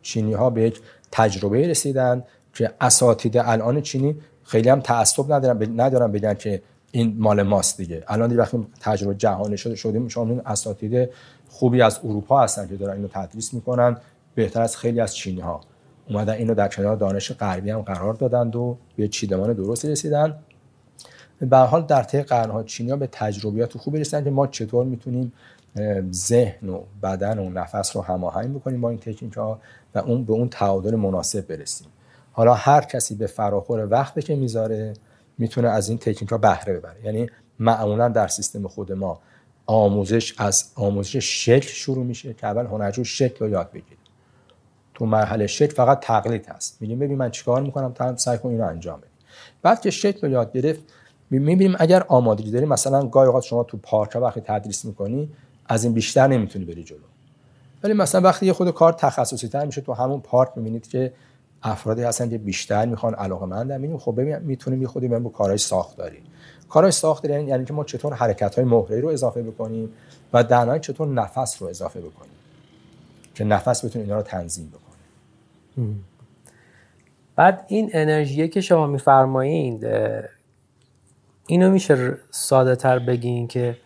چینی 0.03 0.33
ها 0.33 0.51
به 0.51 0.63
یک 0.63 0.81
تجربه 1.13 1.69
رسیدن 1.69 2.25
که 2.55 2.71
اساتید 2.81 3.37
الان 3.37 3.81
چینی 3.81 4.17
خیلی 4.45 4.69
هم 4.69 4.81
تعصب 4.81 5.33
ندارن 5.33 5.81
ندارن 5.81 6.13
بگن 6.13 6.35
که 6.35 6.63
این 6.93 7.17
مال 7.19 7.43
ماست 7.43 7.77
دیگه. 7.77 8.05
الان 8.09 8.29
دیگه 8.29 8.41
وقتی 8.41 8.67
تجربه 8.81 9.15
جهانی 9.15 9.57
شده 9.57 9.75
شدیم 9.75 10.09
شما 10.09 10.41
اساتید 10.47 11.11
خوبی 11.49 11.83
از 11.83 12.01
اروپا 12.05 12.41
هستن 12.41 12.69
که 12.69 12.77
دارن 12.77 12.97
اینو 12.97 13.09
تدریس 13.09 13.55
می‌کنن 13.55 13.97
بهتر 14.35 14.63
از 14.63 14.77
خیلی 14.77 15.01
از 15.01 15.15
چینی 15.15 15.41
ها 15.41 15.61
اومدن 16.09 16.33
اینو 16.33 16.55
در 16.55 16.69
کنار 16.69 16.97
دانش 16.97 17.33
غربی 17.33 17.71
هم 17.71 17.83
قرار 17.83 18.15
دادند 18.15 18.57
و 18.57 18.79
به 18.97 19.09
چیدمان 19.09 19.53
درست 19.53 19.85
رسیدن. 19.85 20.39
به 21.41 21.57
حال 21.57 21.83
در 21.83 22.03
طی 22.03 22.23
قرنها 22.23 22.63
چینی 22.63 22.91
ها 22.91 22.97
به 22.97 23.09
تجربیات 23.13 23.79
خوبی 23.79 23.99
رسیدن 23.99 24.25
که 24.25 24.31
ما 24.31 24.47
چطور 24.47 24.85
می‌تونیم 24.85 25.33
ذهن 26.13 26.69
و 26.69 26.83
بدن 27.03 27.39
و 27.39 27.51
نفس 27.51 27.97
رو 27.97 28.03
هماهنگ 28.03 28.55
بکنیم 28.55 28.81
با 28.81 28.91
این 28.91 28.99
تکنیک 28.99 29.33
ها 29.33 29.61
و 29.95 29.99
اون 29.99 30.25
به 30.25 30.33
اون 30.33 30.49
تعادل 30.49 30.95
مناسب 30.95 31.47
برسیم. 31.47 31.89
حالا 32.33 32.55
هر 32.55 32.81
کسی 32.81 33.15
به 33.15 33.27
فراخور 33.27 33.87
وقتی 33.91 34.23
که 34.23 34.37
می‌ذاره 34.37 34.93
می‌تونه 35.39 35.69
از 35.69 35.89
این 35.89 35.99
تکنیک 35.99 36.31
ها 36.31 36.39
بهره 36.39 36.75
ببره. 36.75 37.05
یعنی 37.05 37.27
معمولا 37.59 38.09
در 38.09 38.29
سیستم 38.29 38.69
خود 38.69 38.93
ما 38.93 39.21
آموزش 39.67 40.35
از 40.39 40.65
آموزش 40.75 41.45
شکل 41.45 41.69
شروع 41.69 42.05
میشه 42.05 42.35
که 42.35 42.47
اول 42.47 42.67
هنرجو 42.67 43.05
شکل 43.05 43.45
رو 43.45 43.51
یاد 43.51 43.71
بگیره. 43.71 43.94
تو 44.95 45.07
مرحله 45.07 45.47
شکل 45.47 45.75
فقط 45.75 46.01
تقلید 46.01 46.47
هست. 46.49 46.77
میگیم 46.81 46.99
ببین 46.99 47.19
من 47.19 47.31
چیکار 47.31 47.63
می‌کنم؟ 47.63 47.93
تا 47.93 48.17
سعی 48.17 48.39
کن 48.39 48.49
اینو 48.49 48.65
انجام 48.65 49.01
بدی. 49.01 49.11
بعد 49.63 49.81
که 49.81 49.91
شکل 49.91 50.27
رو 50.27 50.33
یاد 50.33 50.53
گرفت 50.53 50.81
می‌بینیم 51.31 51.77
اگر 51.79 52.05
آمادگی 52.09 52.51
داری 52.51 52.67
مثلا 52.67 53.07
گاهی 53.07 53.27
اوقات 53.27 53.43
شما 53.43 53.65
تو 53.65 53.77
پارک 53.77 54.17
وقتی 54.17 54.41
تدریس 54.41 54.85
می‌کنی 54.85 55.31
از 55.67 55.85
این 55.85 55.93
بیشتر 55.93 56.27
نمی‌تونی 56.27 56.65
بری 56.65 56.85
جلو. 56.85 56.99
ولی 57.83 57.93
مثلا 57.93 58.21
وقتی 58.21 58.47
یه 58.47 58.53
خود 58.53 58.71
کار 58.71 58.93
تخصصی 58.93 59.49
تر 59.49 59.67
میشه 59.67 59.81
تو 59.81 59.93
همون 59.93 60.21
پارک 60.21 60.51
می‌بینید 60.57 60.89
که 60.89 61.13
افرادی 61.63 62.03
هستن 62.03 62.31
که 62.31 62.39
بیشتر 62.39 62.87
می‌خوان 62.87 63.15
علاقه 63.15 63.47
مندن 63.47 63.75
می‌بینیم 63.75 63.99
خب 63.99 64.21
می‌تونیم 64.21 64.83
یه 64.83 64.89
خودی 64.89 65.09
با 65.09 65.31
کارهای 65.31 65.59
ساختاری 65.59 66.19
کارهای 66.69 66.93
ساختاری 66.93 67.35
یعنی, 67.35 67.49
یعنی 67.49 67.65
که 67.65 67.73
ما 67.73 67.85
چطور 67.85 68.15
حرکت 68.15 68.55
های 68.55 68.65
مهره 68.65 69.01
رو 69.01 69.09
اضافه 69.09 69.43
بکنیم 69.43 69.91
و 70.33 70.45
در 70.45 70.79
چطور 70.79 71.09
نفس 71.09 71.63
رو 71.63 71.69
اضافه 71.69 72.01
بکنیم 72.01 72.33
که 73.35 73.45
نفس 73.45 73.85
بتونه 73.85 74.05
اینا 74.05 74.17
رو 74.17 74.23
تنظیم 74.23 74.69
بکنه. 74.69 74.84
بعد 77.37 77.65
این 77.69 77.91
انرژی 77.93 78.49
که 78.49 78.61
شما 78.61 78.87
میفرمایید 78.87 79.87
اینو 81.47 81.71
میشه 81.71 82.17
ساده 82.31 82.77
تر 82.77 82.99
بگین 82.99 83.49
که 83.49 83.77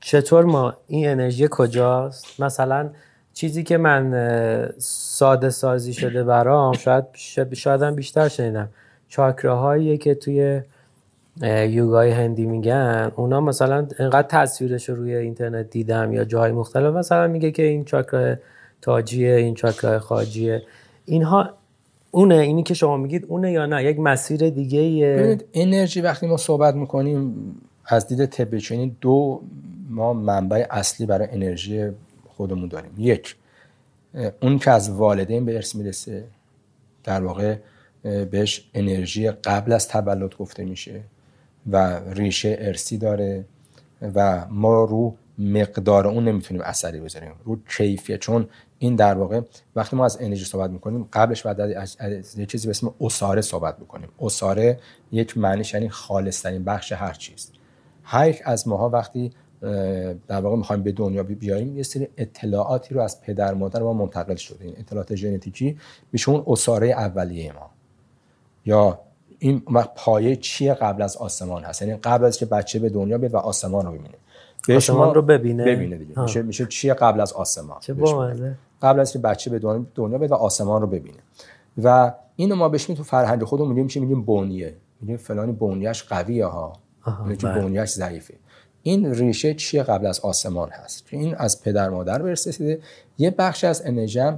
چطور 0.00 0.44
ما 0.44 0.74
این 0.86 1.08
انرژی 1.08 1.48
کجاست؟ 1.50 2.40
مثلا 2.40 2.90
چیزی 3.32 3.62
که 3.62 3.76
من 3.76 4.72
ساده 4.78 5.50
سازی 5.50 5.92
شده 5.92 6.24
برام 6.24 6.72
شاید 6.72 7.04
شاید 7.54 7.82
هم 7.82 7.94
بیشتر 7.94 8.28
شنیدم. 8.28 8.68
چاکراهایی 9.08 9.98
که 9.98 10.14
توی 10.14 10.60
یوگای 11.68 12.10
هندی 12.10 12.46
میگن 12.46 13.12
اونا 13.16 13.40
مثلا 13.40 13.88
انقدر 13.98 14.28
تصویرش 14.28 14.88
رو 14.88 14.94
روی 14.94 15.14
اینترنت 15.14 15.70
دیدم 15.70 16.12
یا 16.12 16.24
جای 16.24 16.52
مختلف 16.52 16.94
مثلا 16.94 17.26
میگه 17.26 17.50
که 17.50 17.62
این 17.62 17.84
چاکرا 17.84 18.36
تاجیه 18.82 19.34
این 19.34 19.54
چاکرا 19.54 19.98
خاجیه. 19.98 20.62
اینها 21.04 21.50
اونه 22.10 22.34
اینی 22.34 22.62
که 22.62 22.74
شما 22.74 22.96
میگید 22.96 23.24
اونه 23.28 23.52
یا 23.52 23.66
نه؟ 23.66 23.84
یک 23.84 23.98
مسیر 23.98 24.50
دیگه 24.50 25.38
انرژی 25.54 26.00
وقتی 26.00 26.26
ما 26.26 26.36
صحبت 26.36 26.74
می‌کنیم 26.74 27.34
از 27.86 28.06
دید 28.06 28.26
طب 28.26 28.54
دو 29.00 29.42
ما 29.88 30.12
منبع 30.12 30.66
اصلی 30.70 31.06
برای 31.06 31.28
انرژی 31.30 31.90
خودمون 32.28 32.68
داریم. 32.68 32.90
یک 32.98 33.36
اون 34.42 34.58
که 34.58 34.70
از 34.70 34.90
والدین 34.90 35.44
به 35.44 35.54
ارث 35.54 35.74
می‌رسه. 35.74 36.24
در 37.04 37.24
واقع 37.24 37.56
بهش 38.02 38.70
انرژی 38.74 39.30
قبل 39.30 39.72
از 39.72 39.88
تولد 39.88 40.36
گفته 40.36 40.64
میشه 40.64 41.00
و 41.70 42.00
ریشه 42.10 42.56
ارسی 42.60 42.98
داره 42.98 43.44
و 44.14 44.46
ما 44.50 44.84
رو 44.84 45.14
مقدار 45.38 46.08
اون 46.08 46.24
نمی‌تونیم 46.24 46.62
اثری 46.62 47.00
بذاریم. 47.00 47.32
رو 47.44 47.58
کیفیه 47.76 48.18
چون 48.18 48.46
این 48.82 48.96
در 48.96 49.14
واقع 49.14 49.40
وقتی 49.76 49.96
ما 49.96 50.04
از 50.04 50.18
انرژی 50.20 50.44
صحبت 50.44 50.70
می‌کنیم 50.70 51.08
قبلش 51.12 51.42
بعد 51.42 51.60
از, 51.60 51.96
یه 52.38 52.46
چیزی 52.46 52.66
به 52.66 52.70
اسم 52.70 52.94
اساره 53.00 53.40
صحبت 53.40 53.78
می‌کنیم. 53.78 54.08
اساره 54.20 54.78
یک 55.12 55.38
معنیش 55.38 55.74
یعنی 55.74 55.88
خالصترین 55.88 56.64
بخش 56.64 56.92
هر 56.92 57.12
چیز. 57.12 57.50
هر 58.02 58.34
از 58.44 58.68
ماها 58.68 58.88
وقتی 58.88 59.32
در 60.28 60.40
واقع 60.40 60.56
می‌خوایم 60.56 60.82
به 60.82 60.92
دنیا 60.92 61.22
بیاییم 61.22 61.76
یه 61.76 61.82
سری 61.82 62.08
اطلاعاتی 62.16 62.94
رو 62.94 63.00
از 63.00 63.20
پدر 63.20 63.54
مادر 63.54 63.82
ما 63.82 63.92
منتقل 63.92 64.34
شده. 64.34 64.64
این 64.64 64.74
اطلاعات 64.78 65.14
ژنتیکی 65.14 65.78
میشه 66.12 66.30
اون 66.30 66.44
اساره 66.46 66.88
اولیه 66.88 67.52
ما. 67.52 67.70
یا 68.64 68.98
این 69.38 69.62
وقت 69.70 69.90
پایه 69.94 70.36
چیه 70.36 70.74
قبل 70.74 71.02
از 71.02 71.16
آسمان 71.16 71.64
هست؟ 71.64 71.82
یعنی 71.82 71.94
قبل 71.94 72.24
از 72.24 72.38
که 72.38 72.46
بچه 72.46 72.78
به 72.78 72.88
دنیا 72.88 73.18
بیاد 73.18 73.34
و 73.34 73.36
آسمان 73.36 73.86
رو 73.86 73.92
ببینه. 73.92 74.14
آسمان 74.76 75.14
رو 75.14 75.22
ببینه؟ 75.22 75.64
ببینه 75.64 75.96
دیگه. 75.96 76.22
میشه 76.22 76.42
میشه 76.42 76.66
چیه 76.66 76.94
قبل 76.94 77.20
از 77.20 77.32
آسمان؟ 77.32 77.80
چه 77.80 77.94
قبل 78.82 79.00
از 79.00 79.12
که 79.12 79.18
بچه 79.18 79.50
به 79.50 79.84
دنیا 79.94 80.18
بیاد 80.18 80.30
و 80.30 80.34
آسمان 80.34 80.80
رو 80.80 80.86
ببینه. 80.86 81.18
و 81.82 82.12
اینو 82.36 82.56
ما 82.56 82.68
بهش 82.68 82.84
تو 82.84 83.02
فرهنگ 83.02 83.44
خودمون 83.44 83.68
میگیم 83.68 83.86
چی؟ 83.86 84.00
میگیم 84.00 84.22
بونیه 84.22 84.76
میگیم 85.00 85.16
فلانی 85.16 85.52
بونیش 85.52 86.02
قویه 86.02 86.46
ها. 86.46 86.72
که 87.38 87.46
بله. 87.46 87.60
بونیش 87.60 87.90
ضعیفه. 87.90 88.34
این 88.82 89.14
ریشه 89.14 89.54
چیه 89.54 89.82
قبل 89.82 90.06
از 90.06 90.20
آسمان 90.20 90.70
هست؟ 90.70 91.06
این 91.10 91.34
از 91.34 91.62
پدر 91.62 91.88
مادر 91.88 92.22
برسیده. 92.22 92.80
یه 93.18 93.30
بخش 93.30 93.64
از 93.64 93.82
انرژی 93.86 94.32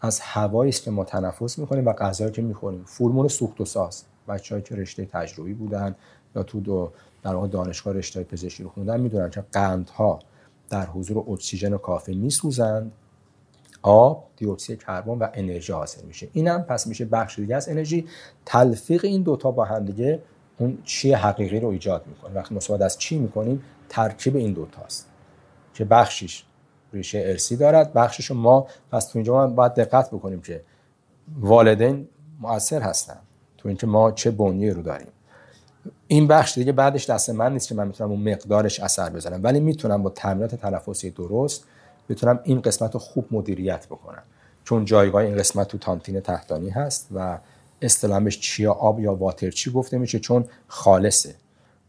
از 0.00 0.20
هوایی 0.20 0.68
است 0.68 0.82
که 0.82 0.90
ما 0.90 1.04
تنفس 1.04 1.58
می‌کنیم 1.58 1.86
و 1.86 1.92
غذایی 1.92 2.30
که 2.30 2.42
می‌خوریم. 2.42 2.84
فرمون 2.86 3.28
سوخت 3.28 3.60
و 3.60 3.64
ساز. 3.64 4.04
بچه‌ای 4.28 4.62
که 4.62 4.74
رشته 4.74 5.04
تجربی 5.04 5.54
بودن 5.54 5.94
یا 6.36 6.42
تو 6.42 6.60
دو 6.60 6.90
در 7.22 7.34
واقع 7.34 7.48
دانشگاه 7.48 7.94
رشته 7.94 8.22
پزشکی 8.22 8.62
رو 8.62 8.68
خوندن 8.68 9.00
می‌دونن 9.00 9.30
که 9.30 9.44
قندها 9.52 10.18
در 10.70 10.86
حضور 10.86 11.30
اکسیژن 11.30 11.76
کافی 11.76 12.14
میسوزند. 12.14 12.92
آب 13.86 14.28
دیوکسید 14.36 14.82
کربن 14.82 15.18
و 15.18 15.28
انرژی 15.34 15.72
حاصل 15.72 16.06
میشه. 16.06 16.28
اینم 16.32 16.62
پس 16.62 16.86
میشه 16.86 17.04
بخش 17.04 17.38
دیگه 17.38 17.56
از 17.56 17.68
انرژی. 17.68 18.06
تلفیق 18.46 19.04
این 19.04 19.22
دوتا 19.22 19.50
با 19.50 19.64
هم 19.64 19.84
دیگه 19.84 20.22
اون 20.58 20.78
چی 20.84 21.12
حقیقی 21.12 21.60
رو 21.60 21.68
ایجاد 21.68 22.06
می‌کنه. 22.06 22.34
وقتی 22.34 22.54
ما 22.54 22.84
از 22.84 22.98
چی 22.98 23.18
می‌کنیم 23.18 23.62
ترکیب 23.88 24.36
این 24.36 24.52
دوتاست 24.52 25.08
که 25.74 25.84
بخشیش 25.84 26.44
ریشه 26.92 27.22
ارسی 27.26 27.56
دارد 27.56 27.92
بخشش 27.92 28.30
ما 28.30 28.66
پس 28.92 29.06
تو 29.06 29.18
اینجا 29.18 29.46
باید 29.46 29.74
دقت 29.74 30.10
بکنیم 30.10 30.40
که 30.40 30.60
والدین 31.40 32.08
مؤثر 32.40 32.80
هستن 32.80 33.18
تو 33.58 33.68
اینکه 33.68 33.86
ما 33.86 34.12
چه 34.12 34.30
بنیه 34.30 34.72
رو 34.72 34.82
داریم. 34.82 35.08
این 36.06 36.26
بخش 36.26 36.58
دیگه 36.58 36.72
بعدش 36.72 37.10
دست 37.10 37.30
من 37.30 37.52
نیست 37.52 37.68
که 37.68 37.74
من 37.74 37.86
می‌تونم 37.86 38.10
اون 38.10 38.32
مقدارش 38.32 38.80
اثر 38.80 39.10
بزنم 39.10 39.40
ولی 39.42 39.60
می‌تونم 39.60 40.02
با 40.02 40.10
تمرینات 40.10 40.54
تنفسی 40.54 41.10
درست 41.10 41.64
بتونم 42.08 42.40
این 42.44 42.60
قسمت 42.60 42.94
رو 42.94 43.00
خوب 43.00 43.26
مدیریت 43.30 43.86
بکنم. 43.86 44.22
چون 44.64 44.84
جایگاه 44.84 45.22
این 45.22 45.36
قسمت 45.36 45.68
تو 45.68 45.78
تانتین 45.78 46.20
تحتانی 46.20 46.70
هست 46.70 47.08
و 47.14 47.38
اصطلاحش 47.82 48.40
چیا 48.40 48.72
آب 48.72 49.00
یا 49.00 49.14
واتر 49.14 49.50
چی 49.50 49.70
گفته 49.72 49.98
میشه؟ 49.98 50.18
چون 50.18 50.44
خالصه. 50.68 51.34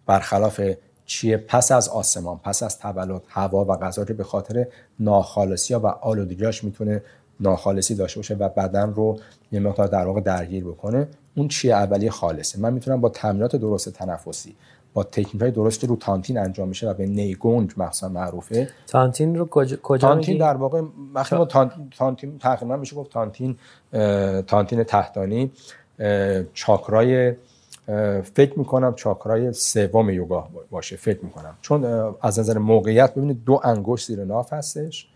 برخلاف 0.05 0.61
چیه 1.05 1.37
پس 1.37 1.71
از 1.71 1.89
آسمان 1.89 2.37
پس 2.37 2.63
از 2.63 2.79
تولد 2.79 3.21
هوا 3.27 3.65
و 3.65 3.75
غذا 3.77 4.05
که 4.05 4.13
به 4.13 4.23
خاطر 4.23 4.67
ناخالصی 4.99 5.73
و 5.73 5.87
آلودگیاش 5.87 6.63
می‌تونه 6.63 7.03
ناخالصی 7.39 7.95
داشته 7.95 8.19
باشه 8.19 8.35
و 8.35 8.49
بدن 8.49 8.93
رو 8.93 9.19
یه 9.51 9.59
مقدار 9.59 9.87
در 9.87 10.05
واقع 10.05 10.21
درگیر 10.21 10.63
بکنه 10.63 11.07
اون 11.35 11.47
چیه 11.47 11.75
اولی 11.75 12.09
خالصه. 12.09 12.59
من 12.59 12.73
می‌تونم 12.73 13.01
با 13.01 13.09
تمرینات 13.09 13.55
درست 13.55 13.89
تنفسی 13.89 14.55
با 14.95 15.03
تکنیک 15.03 15.41
های 15.41 15.51
درست 15.51 15.83
رو 15.83 15.95
تانتین 15.95 16.37
انجام 16.37 16.67
میشه 16.67 16.89
و 16.89 16.93
به 16.93 17.05
نیگونج 17.05 17.71
مخصوصا 17.77 18.09
معروفه. 18.09 18.69
تانتین 18.87 19.35
رو 19.35 19.45
کجا, 19.45 19.77
تانتین 19.97 20.37
در 20.37 20.57
واقع 20.57 20.81
وقتی 21.13 21.35
ما 21.35 21.45
تانتین 21.97 22.37
تقریبا 22.39 22.75
میشه 22.75 22.95
گفت 22.95 23.11
تانتین 23.11 23.57
تانتین 24.47 24.83
تحتانی. 24.83 25.51
چاکرای 26.53 27.33
فکر 28.33 28.59
می‌کنم 28.59 28.93
چاکرای 28.95 29.53
سوم 29.53 30.09
یوگا 30.09 30.47
باشه 30.71 30.95
فکر 30.95 31.19
می‌کنم. 31.25 31.57
چون 31.61 31.85
از 32.21 32.39
نظر 32.39 32.57
موقعیت 32.57 33.13
ببینید 33.15 33.43
دو 33.45 33.61
انگشت 33.63 34.07
زیر 34.07 34.25
ناف 34.25 34.53
هستش. 34.53 35.07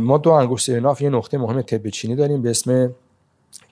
ما 0.00 0.18
دو 0.18 0.30
انگشت 0.30 0.66
زیر 0.66 0.80
ناف 0.80 1.00
یه 1.00 1.10
نقطه 1.10 1.38
مهم 1.38 1.62
طب 1.62 1.88
چینی 1.88 2.16
داریم 2.16 2.42
به 2.42 2.50
اسم 2.50 2.94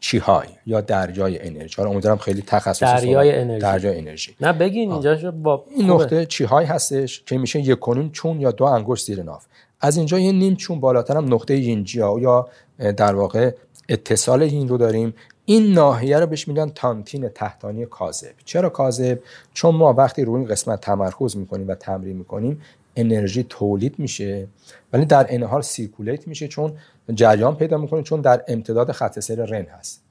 چیهای 0.00 0.46
یا 0.66 0.80
دریای 0.80 1.48
انرژی. 1.48 1.74
حالا 1.76 1.90
امیدوارم 1.90 2.18
خیلی 2.18 2.42
تخصصی 2.46 2.84
دریای 2.84 3.40
انرژی. 3.40 3.60
دریای 3.60 3.98
انرژی. 3.98 4.36
نه 4.40 4.52
بگین 4.52 4.92
اینجا 4.92 5.30
با 5.30 5.64
این 5.76 5.90
نقطه 5.90 6.26
چیهای 6.26 6.64
هستش 6.64 7.22
که 7.26 7.38
میشه 7.38 7.60
یک 7.60 7.78
کنون 7.78 8.10
چون 8.10 8.40
یا 8.40 8.50
دو 8.50 8.64
انگشت 8.64 9.06
زیر 9.06 9.22
ناف. 9.22 9.46
از 9.80 9.96
اینجا 9.96 10.18
یه 10.18 10.32
نیم 10.32 10.56
چون 10.56 10.80
بالاتر 10.80 11.16
هم 11.16 11.34
نقطه 11.34 11.56
یینجیا 11.56 12.16
یا 12.20 12.48
در 12.96 13.14
واقع 13.14 13.50
اتصال 13.88 14.42
این 14.42 14.68
رو 14.68 14.78
داریم. 14.78 15.14
این 15.44 15.72
ناحیه 15.72 16.18
رو 16.18 16.26
بهش 16.26 16.48
میگن 16.48 16.68
تانتین 16.68 17.28
تحتانی 17.28 17.86
کاذب. 17.86 18.32
چرا 18.44 18.68
کاذب؟ 18.68 19.18
چون 19.54 19.74
ما 19.74 19.92
وقتی 19.92 20.24
روی 20.24 20.40
این 20.40 20.48
قسمت 20.48 20.80
تمرکز 20.80 21.36
می‌کنیم 21.36 21.68
و 21.68 21.74
تمرین 21.74 22.16
می‌کنیم 22.16 22.62
انرژی 22.96 23.42
تولید 23.42 23.98
میشه 23.98 24.48
ولی 24.92 25.04
در 25.04 25.26
این 25.26 25.42
حال 25.42 25.62
سیرکولیت 25.62 26.28
میشه 26.28 26.48
چون 26.48 26.72
جریان 27.14 27.56
پیدا 27.56 27.78
می‌کنه 27.78 28.02
چون 28.02 28.20
در 28.20 28.44
امتداد 28.48 28.92
خط 28.92 29.20
سیر 29.20 29.44
رن 29.44 29.66
هست. 29.66 30.02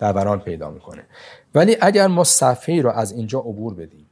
دوران 0.00 0.40
پیدا 0.40 0.70
می‌کنه. 0.70 1.02
ولی 1.54 1.76
اگر 1.80 2.06
ما 2.06 2.24
صفحه 2.24 2.82
رو 2.82 2.90
از 2.90 3.12
اینجا 3.12 3.38
عبور 3.38 3.74
بدیم 3.74 4.06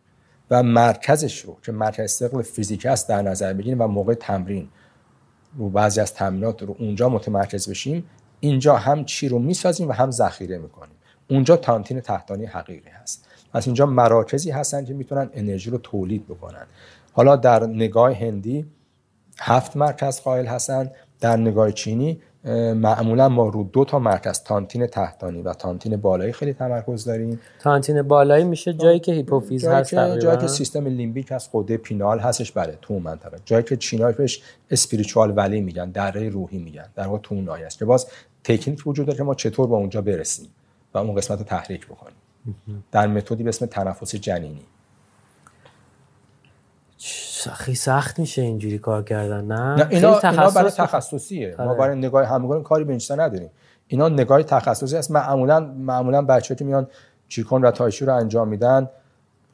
و 0.51 0.63
مرکزش 0.63 1.41
رو 1.41 1.57
که 1.63 1.73
مرکز 1.73 2.01
استقل 2.01 2.43
فیزیک 2.43 2.87
است 2.87 3.09
در 3.09 3.23
نظر 3.23 3.53
بگیریم 3.53 3.81
و 3.81 3.87
موقع 3.87 4.15
تمرین 4.15 4.69
رو 5.59 5.69
بعضی 5.71 6.01
از 6.01 6.15
تمرینات 6.15 6.63
رو 6.63 6.77
اونجا 6.79 7.09
متمرکز 7.09 7.69
بشیم 7.71 8.05
اینجا 8.41 8.77
هم 8.77 9.05
چی 9.05 9.29
رو 9.29 9.39
می‌سازیم 9.39 9.89
و 9.89 9.93
هم 9.93 10.11
ذخیره 10.11 10.59
می‌کنیم. 10.59 10.97
اونجا 11.31 11.57
تانتین 11.57 12.01
تحتانی 12.01 12.45
حقیقی 12.45 12.91
هست. 12.91 13.27
پس 13.55 13.67
اینجا 13.67 13.87
مراکزی 13.87 14.51
هستن 14.51 14.85
که 14.85 14.95
می‌تونن 14.95 15.31
انرژی 15.35 15.71
رو 15.71 15.79
تولید 15.79 16.27
بکنن. 16.27 16.67
حالا 17.17 17.37
در 17.37 17.67
نگاه 17.67 18.15
هندی 18.15 18.67
هفت 19.39 19.77
مرکز 19.77 20.21
قائل 20.21 20.47
هستن 20.47 20.91
در 21.21 21.37
نگاه 21.37 21.73
چینی 21.73 22.21
معمولا 22.75 23.29
ما 23.29 23.49
رو 23.49 23.65
دو 23.65 23.85
تا 23.85 23.99
مرکز 23.99 24.43
تانتین 24.43 24.87
تحتانی 24.87 25.43
و 25.43 25.53
تانتین 25.53 25.97
بالایی 25.97 26.33
خیلی 26.33 26.53
تمرکز 26.53 27.05
داریم. 27.05 27.41
تانتین 27.61 28.03
بالایی 28.03 28.45
میشه 28.45 28.73
جایی 28.73 29.01
که 29.01 29.13
هیپوفیز 29.13 29.65
هست 29.65 29.91
که 29.91 30.19
جایی 30.23 30.39
که 30.39 30.47
سیستم 30.47 30.87
لیمبیک 30.87 31.33
هست 31.33 31.51
قده 31.53 31.77
پینال 31.77 32.19
هستش 32.19 32.53
بله 32.53 32.79
تو 32.83 32.99
منطقه 32.99 33.37
جایی 33.45 33.63
که 33.63 33.77
چینایی 33.77 34.15
بهش 34.15 34.43
اسپریچوال 34.71 35.33
ولی 35.37 35.61
میگن 35.61 35.91
دره 35.91 36.29
روحی 36.29 36.59
میگن 36.59 36.89
در 36.95 37.07
واقع 37.07 37.19
تو 37.19 37.35
اون 37.35 37.49
است 37.49 37.79
که 37.79 37.85
باز 37.85 38.07
تکنیک 38.45 38.87
وجود 38.87 39.07
داره 39.07 39.17
که 39.17 39.25
ما 39.25 39.35
چطور 39.35 39.67
با 39.67 39.77
اونجا 39.77 40.03
برسیم 40.03 40.49
و 40.95 40.99
اون 40.99 41.15
قسمت 41.15 41.39
رو 41.39 41.45
تحریک 41.45 41.87
بکنیم. 41.87 42.17
در 42.93 43.07
متدی 43.07 43.43
به 43.43 43.49
اسم 43.49 43.67
تنفس 43.67 44.15
جنینی. 44.15 44.63
خیلی 47.53 47.75
سخت. 47.75 48.19
میشه 48.19 48.43
اینجوری 48.43 48.79
کار 48.79 49.03
کردن 49.03 49.45
نه, 49.45 49.75
نه 49.75 49.87
اینا, 49.91 50.19
اینا 50.19 50.51
برای 50.51 50.71
تخصصیه. 50.71 51.55
ما 51.59 51.65
آره. 51.65 51.79
برای 51.79 51.99
نگاه 51.99 52.25
همگان 52.25 52.63
کاری 52.63 52.85
به 52.85 52.99
نداریم. 53.11 53.51
اینا 53.89 54.09
نگاه 54.09 54.43
تخصصی 54.43 54.97
است 54.97 55.11
معمولا 55.11 55.61
معمولا 55.61 56.23
بچه 56.23 56.55
که 56.55 56.65
میان 56.65 56.87
چیکون 57.29 57.65
و 57.65 57.71
تایشی 57.71 58.05
رو 58.05 58.15
انجام 58.15 58.49
میدن 58.49 58.89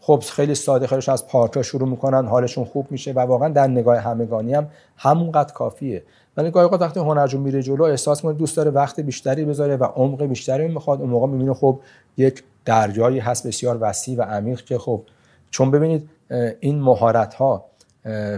خب 0.01 0.23
خیلی 0.33 0.55
ساده 0.55 0.87
خیلیش 0.87 1.09
از 1.09 1.27
پارتا 1.27 1.63
شروع 1.63 1.89
می‌کنن 1.89 2.27
حالشون 2.27 2.65
خوب 2.65 2.87
میشه 2.91 3.13
و 3.13 3.19
واقعا 3.19 3.49
در 3.49 3.67
نگاه 3.67 3.99
همگانی 3.99 4.55
هم 4.55 4.69
همونقدر 4.97 5.53
کافیه. 5.53 6.03
ولی 6.37 6.51
گاهی 6.51 6.65
اوقات 6.65 6.81
وقتی 6.81 7.01
هنرجو 7.01 7.39
میره 7.39 7.63
جلو 7.63 7.83
احساس 7.85 8.25
می‌کنه 8.25 8.39
دوست 8.39 8.57
داره 8.57 8.71
وقت 8.71 9.01
بیشتری 9.01 9.45
بذاره 9.45 9.77
و 9.77 9.85
عمق 9.85 10.23
بیشتری 10.23 10.69
می‌خواد. 10.69 11.01
اون 11.01 11.11
موقع 11.11 11.27
می‌بینه 11.27 11.55
خب 11.55 11.81
یک 12.17 12.43
دریایی 12.65 13.19
هست 13.19 13.47
بسیار 13.47 13.79
وسیع 13.81 14.19
و 14.19 14.23
عمیق 14.23 14.65
که 14.65 14.79
خب 14.79 15.03
چون 15.51 15.71
ببینید 15.71 16.11
این 16.61 16.81
مهارت 16.81 17.35
ها 17.35 17.65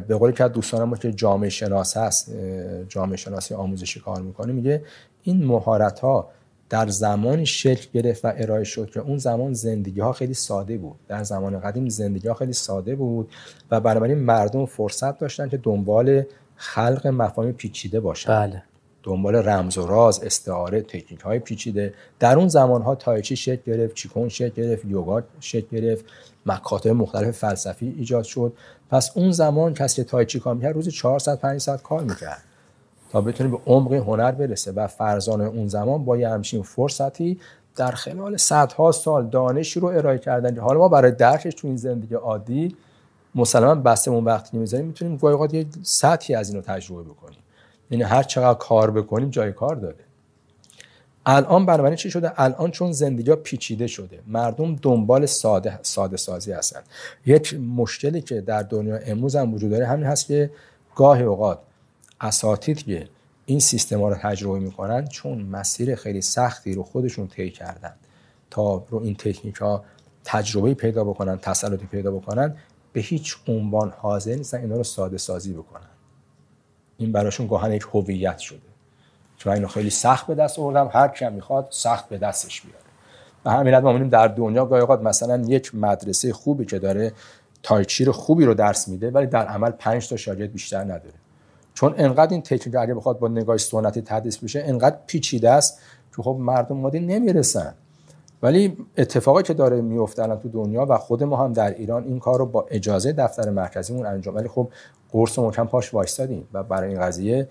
به 0.08 0.16
قولی 0.18 0.32
که 0.32 0.48
دوستانم 0.48 0.94
که 0.94 1.12
جامعه 1.12 1.50
شناس 1.50 1.96
هست 1.96 2.30
جامعه 2.88 3.16
شناسی 3.16 3.54
آموزشی 3.54 4.00
کار 4.00 4.22
می‌کنه 4.22 4.52
میگه 4.52 4.82
این 5.22 5.46
مهارت 5.46 6.00
ها 6.00 6.30
در 6.68 6.88
زمانی 6.88 7.46
شکل 7.46 7.86
گرفت 7.94 8.24
و 8.24 8.32
ارائه 8.36 8.64
شد 8.64 8.90
که 8.90 9.00
اون 9.00 9.18
زمان 9.18 9.52
زندگی 9.52 10.00
ها 10.00 10.12
خیلی 10.12 10.34
ساده 10.34 10.78
بود. 10.78 10.96
در 11.08 11.24
زمان 11.24 11.60
قدیم 11.60 11.88
زندگی 11.88 12.28
ها 12.28 12.34
خیلی 12.34 12.52
ساده 12.52 12.96
بود 12.96 13.32
و 13.70 13.80
بنابراین 13.80 14.18
مردم 14.18 14.66
فرصت 14.66 15.18
داشتن 15.18 15.48
که 15.48 15.56
دنبال 15.56 16.22
خلق 16.56 17.06
مفاهیم 17.06 17.52
پیچیده 17.52 18.00
باشن. 18.00 18.28
بله. 18.28 18.62
دنبال 19.02 19.34
رمز 19.34 19.78
و 19.78 19.86
راز 19.86 20.22
استعاره 20.22 20.82
تکنیک 20.82 21.20
های 21.20 21.38
پیچیده. 21.38 21.94
در 22.18 22.38
اون 22.38 22.48
زمان 22.48 22.82
ها 22.82 22.94
تایچی 22.94 23.36
شکل 23.36 23.72
گرفت 23.72 23.94
چیکون 23.94 24.28
شکل 24.28 24.62
گرفت 24.62 24.84
یوگا 24.84 25.22
شکل 25.40 25.80
گرفت. 25.80 26.04
مکاتب 26.46 26.90
مختلف 26.90 27.38
فلسفی 27.38 27.94
ایجاد 27.98 28.24
شد. 28.24 28.52
پس 28.90 29.10
اون 29.14 29.32
زمان 29.32 29.74
کسی 29.74 30.04
تایچی 30.04 30.40
کار 30.40 30.54
می‌کرد 30.54 30.74
روزی 30.74 30.90
400 30.90 31.38
500 31.38 31.82
کار 31.82 32.02
می‌کرد 32.02 32.42
تا 33.10 33.20
بتونه 33.20 33.50
به 33.50 33.58
عمق 33.66 33.92
هنر 33.92 34.32
برسه 34.32 34.72
و 34.72 34.86
فرزان 34.86 35.40
اون 35.40 35.68
زمان 35.68 36.04
با 36.04 36.16
یه 36.16 36.28
همچین 36.28 36.62
فرصتی 36.62 37.40
در 37.76 37.90
خلال 37.90 38.36
صدها 38.36 38.92
سال 38.92 39.26
دانشی 39.26 39.80
رو 39.80 39.88
ارائه 39.88 40.18
کردن. 40.18 40.58
حالا 40.58 40.78
ما 40.78 40.88
برای 40.88 41.12
درکش 41.12 41.54
تو 41.54 41.68
این 41.68 41.76
زندگی 41.76 42.14
عادی 42.14 42.76
مسلما 43.34 43.74
بستمون 43.74 44.24
وقتی 44.24 44.58
می‌ذاریم 44.58 44.86
می‌تونیم 44.86 45.16
گاهی 45.16 45.58
یه 45.58 45.66
سطحی 45.82 46.34
از 46.34 46.50
اینو 46.50 46.62
تجربه 46.62 47.02
بکنیم. 47.02 47.38
یعنی 47.90 48.04
هر 48.04 48.22
چقدر 48.22 48.58
کار 48.58 48.90
بکنیم 48.90 49.30
جای 49.30 49.52
کار 49.52 49.76
داره. 49.76 50.03
الان 51.26 51.66
بنابراین 51.66 51.96
چی 51.96 52.10
شده؟ 52.10 52.32
الان 52.36 52.70
چون 52.70 52.92
زندگی 52.92 53.30
ها 53.30 53.36
پیچیده 53.36 53.86
شده 53.86 54.20
مردم 54.26 54.76
دنبال 54.76 55.26
ساده 55.26 55.78
ساده 55.82 56.16
سازی 56.16 56.52
هستن. 56.52 56.80
یک 57.26 57.54
مشکلی 57.54 58.20
که 58.20 58.40
در 58.40 58.62
دنیا 58.62 58.96
امروز 58.96 59.36
هم 59.36 59.54
وجود 59.54 59.70
داره 59.70 59.86
همین 59.86 60.06
هست 60.06 60.26
که 60.26 60.50
گاه 60.94 61.22
اوقات 61.22 61.58
اساتید 62.20 62.82
که 62.84 63.08
این 63.46 63.60
سیستم 63.60 64.00
ها 64.00 64.08
رو 64.08 64.16
تجربه 64.22 64.58
می‌کنن 64.58 65.06
چون 65.06 65.42
مسیر 65.42 65.94
خیلی 65.94 66.20
سختی 66.20 66.74
رو 66.74 66.82
خودشون 66.82 67.28
طی 67.28 67.50
کردن 67.50 67.94
تا 68.50 68.84
رو 68.90 68.98
این 69.02 69.14
تکنیک 69.14 69.56
ها 69.56 69.84
تجربه 70.24 70.74
پیدا 70.74 71.04
بکنن 71.04 71.38
تسلطی 71.38 71.86
پیدا 71.86 72.10
بکنن 72.10 72.56
به 72.92 73.00
هیچ 73.00 73.36
عنوان 73.48 73.90
حاضر 73.98 74.34
نیستن 74.34 74.60
اینا 74.60 74.76
رو 74.76 74.84
ساده 74.84 75.18
سازی 75.18 75.52
بکنن. 75.52 75.88
این 76.98 77.12
براشون 77.12 77.46
گاهن 77.46 77.72
یک 77.72 77.86
هویت 77.92 78.38
شده. 78.38 78.58
چون 79.44 79.52
اینو 79.52 79.68
خیلی 79.68 79.90
سخت 79.90 80.26
به 80.26 80.34
دست 80.34 80.58
آوردم. 80.58 80.90
هر 80.92 81.08
کیم 81.08 81.32
می‌خواد 81.32 81.66
سخت 81.70 82.08
به 82.08 82.18
دستش 82.18 82.62
بیاره. 82.62 82.78
و 83.44 83.50
همین 83.50 83.78
ما 83.78 83.92
می‌بینیم 83.92 84.08
در 84.08 84.28
دنیا 84.28 84.64
گاهی 84.64 84.80
اوقات 84.80 85.00
مثلا 85.00 85.42
یک 85.46 85.74
مدرسه 85.74 86.32
خوبی 86.32 86.64
که 86.64 86.78
داره 86.78 87.12
تایچی 87.62 88.04
خوبی 88.04 88.44
رو 88.44 88.54
درس 88.54 88.88
میده 88.88 89.10
ولی 89.10 89.26
در 89.26 89.46
عمل 89.46 89.70
5 89.70 90.08
تا 90.08 90.16
شاگرد 90.16 90.52
بیشتر 90.52 90.84
نداره. 90.84 91.14
چون 91.74 91.94
انقدر 91.98 92.32
این 92.32 92.42
تکنیک 92.42 92.76
اگه 92.76 92.94
بخواد 92.94 93.18
با 93.18 93.28
نگاه 93.28 93.56
سنتی 93.56 94.02
تدریس 94.02 94.38
بشه 94.38 94.62
انقدر 94.66 94.96
پیچیده 95.06 95.50
است 95.50 95.80
که 96.16 96.22
خب 96.22 96.36
مردم 96.40 96.76
مادی 96.76 97.00
نمی‌رسن. 97.00 97.74
ولی 98.42 98.76
اتفاقی 98.96 99.42
که 99.42 99.54
داره 99.54 99.80
میفته 99.80 100.22
الان 100.22 100.38
تو 100.38 100.48
دنیا 100.48 100.86
و 100.88 100.98
خود 100.98 101.22
ما 101.22 101.36
هم 101.36 101.52
در 101.52 101.74
ایران 101.74 102.04
این 102.04 102.18
کار 102.18 102.38
رو 102.38 102.46
با 102.46 102.66
اجازه 102.70 103.12
دفتر 103.12 103.50
مرکزیمون 103.50 104.06
انجام 104.06 104.34
ولی 104.34 104.48
خب 104.48 104.68
قرص 105.12 105.38
محکم 105.38 105.66
پاش 105.66 105.94
وایستادیم 105.94 106.48
و 106.52 106.62
برای 106.62 106.88
این 106.88 107.00
قضیه 107.00 107.48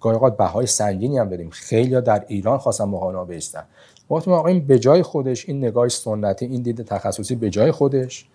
گاهی 0.00 0.14
اوقات 0.14 0.36
بهای 0.36 0.66
سنگینی 0.66 1.18
هم 1.18 1.28
بدیم 1.28 1.50
خیلی 1.50 2.00
در 2.00 2.24
ایران 2.28 2.58
خواستن 2.58 2.84
مهانا 2.84 3.24
بیستن 3.24 3.64
وقتی 4.10 4.30
ما 4.30 4.46
این 4.46 4.66
به 4.66 4.78
جای 4.78 5.02
خودش 5.02 5.48
این 5.48 5.58
نگاه 5.58 5.88
سنتی 5.88 6.46
این 6.46 6.62
دید 6.62 6.82
تخصصی 6.82 7.34
به 7.34 7.50
جای 7.50 7.70
خودش. 7.70 8.26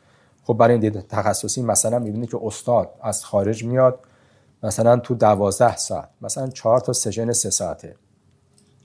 خب 0.44 0.54
برای 0.54 0.72
این 0.72 0.82
دید 0.82 1.08
تخصصی 1.08 1.62
مثلا 1.62 2.00
می‌بینی 2.00 2.28
که 2.28 2.40
استاد 2.44 2.90
از 3.02 3.26
خارج 3.26 3.64
میاد 3.64 4.00
مثلا 4.64 4.98
تو 4.98 5.16
دوازده 5.16 5.78
ساعت 5.78 6.10
مثلا 6.22 6.48
چهار 6.48 6.80
تا 6.80 6.94
سشن 6.94 7.32
سه 7.32 7.50
ساعته. 7.50 7.96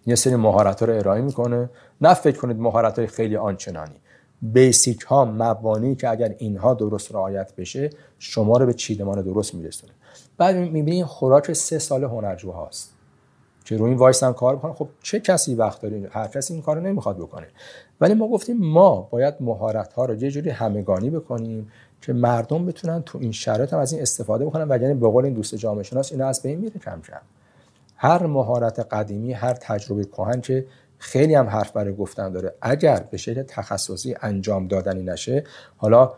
یه 0.07 0.15
سری 0.15 0.37
مهارت 0.37 0.83
رو 0.83 0.95
ارائه 0.95 1.21
می‌کنه. 1.21 1.71
نه 2.01 2.15
فکر 2.15 2.41
کنید 2.41 2.61
مهارت 2.61 2.99
های 2.99 3.09
خیلی 3.09 3.37
آنچنانی. 3.37 3.95
بیسیک 4.43 5.01
ها 5.01 5.25
مبانی 5.25 5.95
که 5.95 6.09
اگر 6.09 6.35
اینها 6.39 6.75
درست 6.75 7.13
رعایت 7.13 7.57
بشه 7.57 7.91
شما 8.19 8.57
رو 8.57 8.67
به 8.67 8.75
چیدمان 8.75 9.23
درست 9.23 9.55
میرسونه. 9.55 9.93
بعد 10.39 10.57
می‌بینی 10.57 11.05
خوراک 11.05 11.53
سه 11.53 11.79
سال 11.79 12.05
هنرجو 12.05 12.51
هاست. 12.51 12.93
که 13.65 13.77
روی 13.77 13.89
این 13.89 13.99
وایسن 13.99 14.33
کار 14.33 14.57
بکنن 14.57 14.73
خب 14.73 14.89
چه 15.03 15.21
کسی 15.21 15.55
وقت 15.55 15.83
داره 15.83 16.09
هر 16.11 16.27
کسی 16.27 16.55
این 16.55 16.63
کارو 16.63 16.81
نمی‌خواد 16.81 17.17
بکنه. 17.17 17.47
ولی 18.01 18.15
ما 18.15 18.29
گفتیم 18.29 18.57
ما 18.57 19.01
باید 19.01 19.35
مهارت 19.41 19.93
ها 19.93 20.05
رو 20.05 20.23
یه 20.23 20.31
جوری 20.31 20.51
همگانی 20.51 21.11
بکنیم 21.11 21.73
که 22.01 22.13
مردم 22.13 22.67
بتونن 22.67 23.03
تو 23.03 23.19
این 23.19 23.33
شرایط 23.33 23.73
هم 23.73 23.79
از 23.79 23.93
این 23.93 24.03
استفاده 24.03 24.47
بکنن. 24.47 24.67
و 24.71 24.83
یعنی 24.83 24.95
به 24.95 25.09
قول 25.09 25.25
این 25.25 25.35
دوست 25.35 25.55
جامعه 25.55 25.83
شناس 25.83 26.13
اینا 26.13 26.27
از 26.27 26.43
بین 26.43 26.59
میره 26.59 26.81
کم 26.81 27.01
کم. 27.01 27.21
هر 27.97 28.27
مهارت 28.27 28.79
قدیمی 28.79 29.33
هر 29.33 29.53
تجربه 29.53 30.05
کهن 30.05 30.41
که 30.41 30.67
خیلی 30.99 31.35
هم 31.35 31.47
حرف 31.47 31.73
برای 31.73 31.95
گفتن 31.95 32.33
داره. 32.33 32.55
اگر 32.63 33.07
به 33.11 33.17
شکل 33.17 33.43
تخصصی 33.43 34.17
انجام 34.23 34.69
دادنی 34.69 35.03
نشه 35.03 35.45
حالا 35.77 36.13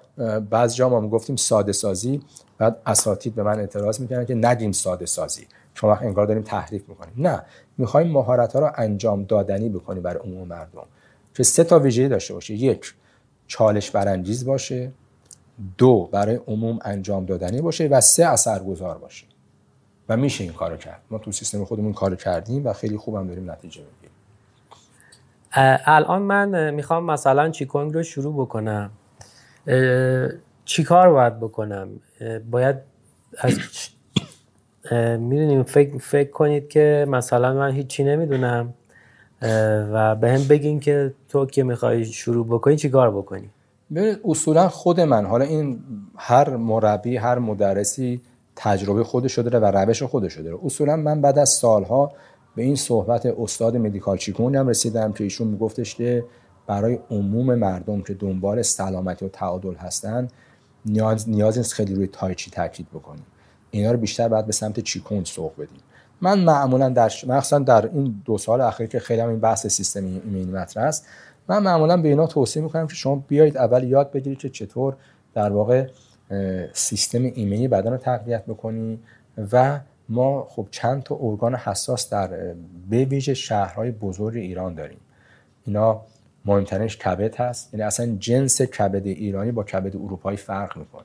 بعض 0.50 0.74
جا 0.74 0.88
ما 0.88 1.08
گفتیم 1.08 1.36
ساده 1.36 1.72
سازی 1.72 2.22
بعد 2.58 2.80
اساتید 2.86 3.34
به 3.34 3.42
من 3.42 3.58
اعتراض 3.58 4.00
می‌کنن 4.00 4.26
که 4.26 4.34
نگیم 4.34 4.72
ساده 4.72 5.06
سازی. 5.06 5.46
چون 5.74 5.90
وقت 5.90 6.02
انگار 6.02 6.26
داریم 6.26 6.42
تحریف 6.42 6.88
می‌کنیم. 6.88 7.14
نه 7.16 7.42
می‌خوایم 7.78 8.10
مهارت 8.10 8.52
ها 8.52 8.60
رو 8.60 8.70
انجام 8.74 9.24
دادنی 9.24 9.68
بکنیم 9.68 10.02
برای 10.02 10.20
عموم 10.20 10.48
مردم. 10.48 10.86
که 11.34 11.42
سه 11.42 11.64
تا 11.64 11.78
ویژگی 11.78 12.08
داشته 12.08 12.34
باشه. 12.34 12.54
یک 12.54 12.94
چالش 13.46 13.90
برانگیز 13.90 14.46
باشه. 14.46 14.92
دو 15.78 16.08
برای 16.12 16.40
عموم 16.46 16.78
انجام 16.82 17.26
دادنی 17.26 17.60
باشه 17.60 17.86
و 17.86 18.00
سه 18.00 18.26
اثرگذار 18.26 18.98
باشه. 18.98 19.26
و 20.08 20.16
میشه 20.16 20.44
این 20.44 20.52
کارو 20.52 20.76
کرد. 20.76 21.02
ما 21.10 21.18
تو 21.18 21.32
سیستم 21.32 21.64
خودمون 21.64 21.92
کارو 21.92 22.16
کردیم 22.16 22.66
و 22.66 22.72
خیلی 22.72 22.96
خوبم 22.96 23.26
داریم 23.26 23.50
نتیجه 23.50 23.80
می‌گیریم. 23.80 24.07
الان 25.52 26.22
من 26.22 26.74
می‌خوام 26.74 27.04
مثلا 27.04 27.50
چیکونگ 27.50 27.94
رو 27.94 28.02
شروع 28.02 28.34
بکنم. 28.34 28.90
چی 30.64 30.84
کار 30.84 31.12
باید 31.12 31.40
بکنم؟ 31.40 31.88
باید 32.50 32.76
از 33.38 33.58
می‌دونیم 35.18 35.62
فکر, 35.62 35.98
فکر 35.98 36.30
کنید 36.30 36.68
که 36.68 37.06
مثلا 37.08 37.54
من 37.54 37.70
هیچی 37.70 38.04
نمی‌دونم. 38.04 38.74
و 39.92 40.14
به 40.14 40.32
هم 40.32 40.48
بگین 40.48 40.80
که 40.80 41.14
تو 41.28 41.46
که 41.46 41.62
می‌خوای 41.62 42.04
شروع 42.04 42.46
بکنی 42.46 42.76
چیکار 42.76 43.10
بکنی؟ 43.10 43.50
ببینید 43.94 44.20
اصولا 44.24 44.68
خود 44.68 45.00
من 45.00 45.26
حالا 45.26 45.44
این 45.44 45.80
هر 46.16 46.56
مربی 46.56 47.16
هر 47.16 47.38
مدرسی 47.38 48.20
تجربه 48.56 49.04
خودش 49.04 49.38
داره 49.38 49.58
و 49.58 49.64
روش 49.64 50.02
خودش 50.02 50.38
داره. 50.38 50.58
اصولا 50.64 50.96
من 50.96 51.20
بعد 51.20 51.38
از 51.38 51.48
سالها 51.48 52.12
به 52.58 52.64
این 52.64 52.76
صحبت 52.76 53.26
استاد 53.26 53.76
مدیکال 53.76 54.16
چیکون 54.16 54.56
هم 54.56 54.68
رسیدم 54.68 55.12
که 55.12 55.24
ایشون 55.24 55.48
میگفتش 55.48 55.94
که 55.94 56.24
برای 56.66 56.98
عموم 57.10 57.54
مردم 57.54 58.02
که 58.02 58.14
دنبال 58.14 58.62
سلامتی 58.62 59.24
و 59.24 59.28
تعادل 59.28 59.74
هستن 59.74 60.28
نیاز 60.86 61.28
نیاز 61.28 61.58
نیست 61.58 61.72
خیلی 61.72 61.94
روی 61.94 62.06
تایچی 62.06 62.50
تاکید 62.50 62.88
بکنیم. 62.90 63.26
اینا 63.70 63.92
رو 63.92 63.98
بیشتر 63.98 64.28
باید 64.28 64.46
به 64.46 64.52
سمت 64.52 64.80
چیکون 64.80 65.24
سوق 65.24 65.52
بدیم. 65.54 65.80
من 66.20 66.38
معمولا 66.38 66.88
در 66.88 67.12
مخصوصا 67.26 67.58
در 67.58 67.86
این 67.86 68.22
دو 68.24 68.38
سال 68.38 68.60
اخیر 68.60 68.86
که 68.86 68.98
خیلی 68.98 69.20
هم 69.20 69.28
این 69.28 69.40
بحث 69.40 69.66
سیستم 69.66 70.04
ایمنی 70.04 70.44
مطرح 70.44 70.84
است 70.84 71.06
من 71.48 71.62
معمولا 71.62 71.96
به 71.96 72.08
اینا 72.08 72.26
توصیه 72.26 72.62
می‌کنم 72.62 72.86
که 72.86 72.94
شما 72.94 73.24
بیایید 73.28 73.56
اول 73.56 73.84
یاد 73.84 74.12
بگیرید 74.12 74.38
که 74.38 74.48
چطور 74.48 74.96
در 75.34 75.52
واقع 75.52 75.86
سیستم 76.72 77.22
ایمنی 77.22 77.68
بدن 77.68 77.90
رو 77.90 77.96
تقویت 77.96 78.44
بکنی 78.46 78.98
و 79.52 79.80
ما 80.08 80.46
خب 80.50 80.68
چند 80.70 81.02
تا 81.02 81.18
ارگان 81.20 81.54
حساس 81.54 82.10
در 82.10 82.54
به 82.90 83.04
ویژه 83.04 83.34
شهرهای 83.34 83.90
بزرگ 83.90 84.36
ایران 84.36 84.74
داریم. 84.74 84.98
اینا 85.64 86.00
مهمترینش 86.44 86.96
کبد 86.96 87.36
هست. 87.36 87.74
یعنی 87.74 87.84
اصلا 87.84 88.16
جنس 88.18 88.62
کبد 88.62 89.06
ایرانی 89.06 89.52
با 89.52 89.64
کبد 89.64 89.96
اروپایی 89.96 90.36
فرق 90.36 90.76
می‌کنه. 90.76 91.04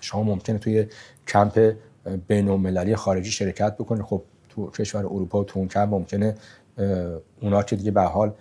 شما 0.00 0.22
ممکنه 0.22 0.58
توی 0.58 0.86
کمپ 1.28 1.74
بین 2.28 2.48
المللی 2.48 2.96
خارجی 2.96 3.30
شرکت 3.30 3.74
بکنید. 3.74 4.02
خب 4.02 4.22
تو 4.48 4.70
کشور 4.70 5.06
اروپا 5.06 5.40
و 5.40 5.44
تونکم 5.44 5.84
ممکنه 5.84 6.34
اونا 7.40 7.62
که 7.62 7.76
دیگه 7.76 7.90
به 7.90 8.02
حال 8.02 8.32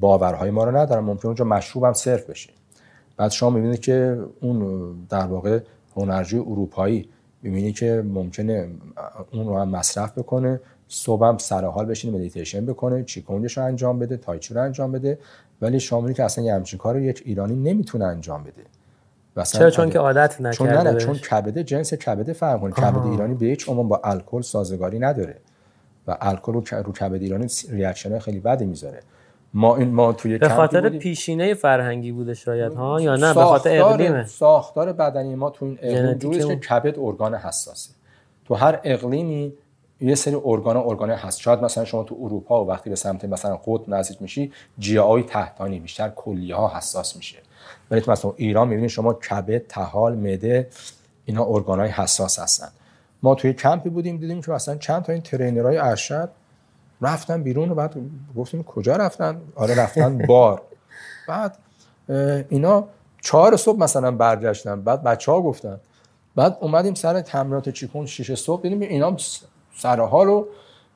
باورهای 0.00 0.50
ما 0.50 0.64
رو 0.64 0.76
ندارن. 0.76 1.04
ممکنه 1.04 1.26
اونجا 1.26 1.44
مشروب 1.44 1.84
هم 1.84 1.92
صرف 1.92 2.30
بشه. 2.30 2.50
بعد 3.16 3.30
شما 3.30 3.50
می‌بینید 3.50 3.80
که 3.80 4.24
اون 4.40 4.92
در 5.08 5.26
واقع 5.26 5.60
هنرجوی 5.96 6.40
اروپایی 6.40 7.08
می‌بینید 7.44 7.74
که 7.74 8.02
ممکنه 8.06 8.68
اون 9.32 9.46
رو 9.46 9.58
هم 9.58 9.68
مصرف 9.68 10.18
بکنه 10.18 10.60
صبح 10.88 11.26
هم 11.26 11.38
سر 11.38 11.64
حال 11.64 11.86
بشینه 11.86 12.16
مدیتیشن 12.16 12.66
بکنه 12.66 13.04
چیکونگش 13.04 13.58
رو 13.58 13.64
انجام 13.64 13.98
بده 13.98 14.16
تایچی 14.16 14.54
رو 14.54 14.62
انجام 14.62 14.92
بده. 14.92 15.18
ولی 15.62 15.80
شما 15.80 16.12
که 16.12 16.24
اصلا 16.24 16.44
یه 16.44 16.54
همچین 16.54 16.78
کار 16.78 16.94
رو 16.94 17.00
یک 17.00 17.22
ایرانی 17.24 17.72
نمی‌تونه 17.72 18.04
انجام 18.04 18.44
بده. 18.44 18.62
چرا؟ 19.44 19.70
چون 19.70 19.90
که 19.90 19.98
عادت 19.98 20.40
نکرده 20.40 20.56
چون 20.56 20.68
نه, 20.68 20.82
نه 20.82 20.98
چون 20.98 21.14
کبده 21.14 21.64
جنس 21.64 21.94
کبده 21.94 22.32
فرق 22.32 22.60
کنه 22.60 22.72
کبد 22.72 23.06
ایرانی 23.06 23.34
به 23.34 23.46
هیچ 23.46 23.68
عنوان 23.68 23.88
با 23.88 24.00
الکل 24.04 24.42
سازگاری 24.42 24.98
نداره. 24.98 25.36
و 26.06 26.16
الکل 26.20 26.52
رو 26.52 26.64
رو 26.84 26.92
کبد 26.92 27.22
ایرانی 27.22 27.46
reaction 27.70 28.18
خیلی 28.18 28.40
بدی 28.40 28.64
می‌ذاره. 28.64 29.00
ما 29.54 29.76
این 29.76 29.94
ما 29.94 30.12
توی 30.12 30.38
به 30.38 30.48
خاطر 30.48 30.88
پیشینه 30.88 31.54
فرهنگی 31.54 32.12
بوده 32.12 32.34
شاید 32.34 32.74
ها؟ 32.74 33.00
یا 33.00 33.16
نه؟ 33.16 33.34
به 33.34 33.44
خاطر 33.44 33.82
اقلیمه. 33.82 34.26
ساختار 34.26 34.92
بدنی 34.92 35.34
ما 35.34 35.50
تو 35.50 35.64
این 35.64 35.78
اقلیم 35.82 36.48
که 36.48 36.56
کبد 36.56 36.98
ارگان 36.98 37.34
حساسه. 37.34 37.90
تو 38.44 38.54
هر 38.54 38.80
اقلیمی 38.84 39.52
یه 40.00 40.14
سری 40.14 40.36
ارگان 40.44 40.76
ارگان 40.76 41.10
هست 41.10 41.40
شاید 41.40 41.62
مثلا 41.62 41.84
شما 41.84 42.02
تو 42.02 42.16
اروپا 42.20 42.64
و 42.64 42.68
وقتی 42.68 42.90
به 42.90 42.96
سمت 42.96 43.24
مثلا 43.24 43.56
قطب 43.56 43.88
نزدیک 43.88 44.22
میشی 44.22 44.52
جیای 44.78 45.22
تحتانی 45.22 45.80
بیشتر 45.80 46.08
کلیه 46.08 46.54
ها 46.54 46.76
حساس 46.76 47.16
میشه. 47.16 47.38
ولی 47.90 48.00
تو 48.00 48.12
مثلا 48.12 48.32
ایران 48.36 48.68
می‌بینید 48.68 48.90
شما 48.90 49.14
کبد 49.14 49.66
تحال 49.66 50.14
مده 50.16 50.68
اینا 51.24 51.46
ارگان 51.48 51.80
های 51.80 51.88
حساس 51.88 52.38
هستن. 52.38 52.68
ما 53.22 53.34
توی 53.34 53.52
کمپی 53.52 53.88
بودیم 53.88 54.16
دیدیم 54.16 54.42
که 54.42 54.50
مثلا 54.50 54.76
چند 54.76 55.02
تا 55.02 55.12
این 55.12 55.22
ترینرهای 55.22 55.76
ارشد 55.76 56.30
رفتن 57.00 57.42
بیرون 57.42 57.70
و 57.70 57.74
بعد 57.74 57.94
گفتیم 58.36 58.62
کجا 58.62 58.96
رفتن؟ 58.96 59.40
آره 59.54 59.74
رفتن 59.74 60.18
بار. 60.18 60.62
بعد 61.28 61.58
اینا 62.48 62.88
چهار 63.22 63.56
صبح 63.56 63.78
مثلا 63.78 64.10
برگشتن. 64.10 64.80
بعد 64.80 65.02
بچه 65.02 65.32
ها 65.32 65.40
گفتن. 65.40 65.80
بعد 66.36 66.58
اومدیم 66.60 66.94
سر 66.94 67.20
تمرینات 67.20 67.68
چیکون 67.68 68.06
شیش 68.06 68.32
صبح 68.32 68.62
دیدیم 68.62 68.80
اینا 68.80 69.16
سرها 69.76 70.22
رو. 70.22 70.48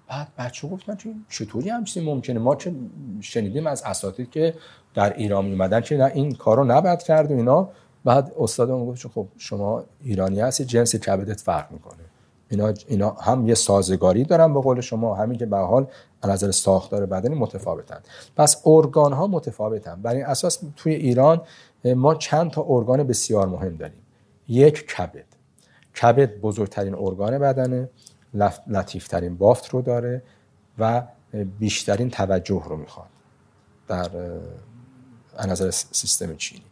بعد 0.09 0.29
بچه 0.39 0.69
گفتن 0.69 0.97
که 0.97 1.11
چطوری 1.29 1.71
همچین 1.71 2.05
ممکنه؟ 2.05 2.39
ما 2.39 2.57
چه 2.57 2.73
شنیدیم 3.21 3.67
از 3.67 3.83
اساتید 3.83 4.31
که 4.31 4.55
در 4.95 5.13
ایران 5.17 5.45
میمدن 5.45 5.81
که 5.81 5.97
نه 5.97 6.11
این 6.15 6.35
کارو 6.35 6.65
نباید 6.65 7.03
کرد 7.03 7.31
و 7.31 7.35
اینا. 7.35 7.69
بعد 8.05 8.33
استادمون 8.39 8.87
گفت 8.87 9.09
خب 9.09 9.27
شما 9.39 9.85
ایرانی 10.03 10.41
هستی 10.41 10.65
جنس 10.65 10.97
کبدت 10.97 11.41
فرق 11.41 11.73
می‌کنه. 11.73 12.05
اینا 12.49 12.75
اینا 12.87 13.11
هم 13.11 13.49
یه 13.49 13.55
سازگاری 13.55 14.25
دارن 14.25 14.55
به 14.55 14.61
قول 14.61 14.81
شما 14.81 15.15
همین 15.15 15.39
که 15.39 15.47
به 15.47 15.57
حال 15.57 15.87
از 16.23 16.31
نظر 16.31 16.51
ساختار 16.51 17.07
بدنی 17.07 17.35
متفاوتن. 17.35 18.01
پس 18.37 18.63
ارگان 18.67 19.13
ها 19.13 19.27
متفاوتن. 19.27 20.03
برای 20.03 20.17
این 20.17 20.27
اساس 20.27 20.59
توی 20.77 20.95
ایران 20.95 21.41
ما 21.85 22.15
چند 22.15 22.51
تا 22.51 22.67
ارگان 22.69 23.03
بسیار 23.03 23.49
مهم 23.49 23.77
داریم. 23.77 24.03
یک 24.49 24.87
کبد. 24.87 25.25
کبد 26.03 26.41
بزرگترین 26.41 26.95
ارگان 26.95 27.39
بدنه 27.39 27.89
لطیفترین 28.67 29.37
بافت 29.37 29.69
رو 29.69 29.83
داره 29.83 30.23
و 30.79 31.03
بیشترین 31.59 32.11
توجه 32.11 32.63
رو 32.69 32.77
می‌خواد 32.77 33.09
در 33.89 34.11
نظر 35.47 35.71
سیستم 35.71 36.37
چینی. 36.37 36.63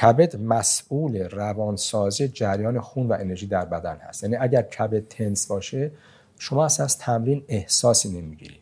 کبد 0.00 0.36
مسئول 0.36 1.28
روانسازی 1.28 2.28
جریان 2.28 2.80
خون 2.80 3.08
و 3.08 3.16
انرژی 3.20 3.46
در 3.46 3.64
بدن 3.64 3.96
هست. 3.96 4.22
یعنی 4.22 4.36
اگر 4.36 4.62
کبد 4.62 5.08
تنس 5.08 5.46
باشه 5.46 5.90
شما 6.38 6.64
اصلا 6.64 6.84
از 6.84 6.98
تمرین 6.98 7.44
احساسی 7.48 8.20
نمی‌گیری. 8.20 8.56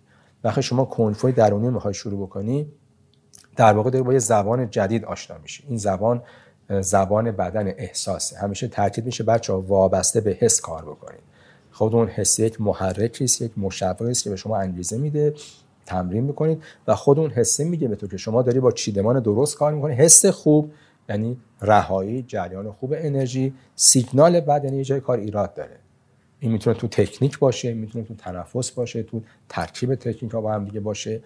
وقتی 0.45 0.63
شما 0.63 0.85
کنفوی 0.85 1.33
درونی 1.33 1.69
می‌خوای 1.69 1.95
شروع 1.95 2.27
بکنی 2.27 2.73
در 3.57 3.73
واقع 3.73 3.91
داری 3.91 4.05
با 4.05 4.13
یه 4.13 4.19
زبان 4.19 4.71
جدید 4.71 5.05
آشنا 5.05 5.39
میشی. 5.39 5.65
این 5.69 5.79
زبان 5.79 6.23
زبان 6.81 7.31
بدن 7.31 7.69
احساسه. 7.69 8.39
همیشه 8.39 8.69
تاکید 8.69 9.07
میشه 9.07 9.25
بچه 9.25 9.53
ها 9.53 9.61
وابسته 9.61 10.21
به 10.21 10.31
حس 10.31 10.61
کار 10.61 10.83
بکنید. 10.83 11.21
خود 11.73 11.95
اون 11.95 12.09
حس 12.09 12.39
یک 12.39 12.61
محرکی 12.61 13.25
است 13.25 13.43
یک 13.43 13.53
مشوقی 13.57 14.11
است 14.11 14.25
که 14.25 14.31
به 14.31 14.37
شما 14.37 14.57
انگیزه 14.57 14.99
میده 14.99 15.35
تمرین 15.87 16.25
می‌کنید 16.25 16.63
و 16.87 16.95
خود 16.95 17.19
اون 17.19 17.31
حسه 17.31 17.65
میگه 17.65 17.89
به 17.89 17.97
تو 17.97 18.07
که 18.07 18.17
شما 18.17 18.43
داری 18.43 18.61
با 18.61 18.73
چیدمان 18.73 19.21
درست 19.21 19.57
کار 19.57 19.73
می‌کنی. 19.75 19.95
حس 19.95 20.27
خوب 20.27 20.73
یعنی 21.11 21.37
رهایی 21.63 22.23
جریان 22.23 22.73
خوب 22.73 22.95
انرژی 22.97 23.55
سیگنال 23.77 24.41
بعد 24.41 24.65
یعنی 24.65 24.77
یه 24.77 24.85
جای 24.85 25.01
کار 25.01 25.19
ایراد 25.19 25.55
داره. 25.55 25.77
این 26.41 26.53
می‌تونه 26.53 26.77
تو 26.77 26.89
تکنیک 26.89 27.39
باشه 27.39 27.75
می‌تونه 27.75 28.05
تو 28.05 28.15
تنفس 28.15 28.71
باشه 28.71 29.03
تو 29.03 29.23
ترکیب 29.49 29.95
تکنیک 29.95 30.33
ها 30.33 30.41
با 30.41 30.53
هم 30.53 30.65
دیگه 30.65 30.81
باشه. 30.81 31.21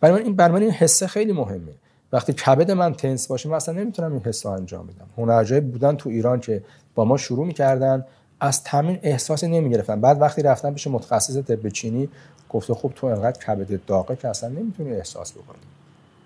برای 0.00 0.14
من 0.14 0.22
این 0.22 0.36
برای 0.36 0.52
من 0.52 0.62
این 0.62 0.70
حسه 0.70 1.06
خیلی 1.06 1.32
مهمه. 1.32 1.72
وقتی 2.12 2.32
کبد 2.32 2.70
من 2.70 2.94
تنس 2.94 3.26
باشه 3.26 3.48
من 3.48 3.56
اصلا 3.56 3.74
نمی‌تونم 3.74 4.12
این 4.12 4.22
حس 4.22 4.46
انجام 4.46 4.86
بدم. 4.86 5.06
هنرجای 5.18 5.60
بودن 5.60 5.96
تو 5.96 6.10
ایران 6.10 6.40
که 6.40 6.62
با 6.94 7.04
ما 7.04 7.16
شروع 7.16 7.46
می‌کردن 7.46 8.04
از 8.40 8.64
تمرین 8.64 8.98
احساسی 9.02 9.48
نمی‌گرفتن. 9.48 10.00
بعد 10.00 10.20
وقتی 10.20 10.42
رفتن 10.42 10.72
پیش 10.72 10.86
متخصص 10.86 11.36
طب 11.36 11.68
چینی 11.68 12.08
گفته 12.48 12.74
خب 12.74 12.92
تو 12.94 13.06
انقدر 13.06 13.44
کبد 13.44 13.80
داغه 13.86 14.16
که 14.16 14.28
اصلا 14.28 14.48
نمی‌تونی 14.48 14.92
احساس 14.92 15.32
بکنی. 15.32 15.58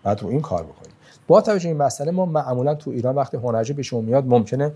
بعد 0.02 0.22
رو 0.22 0.28
این 0.28 0.40
کار 0.40 0.62
بکنی. 0.62 0.92
با 1.30 1.40
توجه 1.40 1.68
این 1.68 1.78
مسئله 1.78 2.10
ما 2.10 2.26
معمولا 2.26 2.74
تو 2.74 2.90
ایران 2.90 3.14
وقتی 3.14 3.36
هنرجو 3.36 3.74
پیش 3.74 3.92
میاد 3.92 4.26
ممکنه 4.26 4.72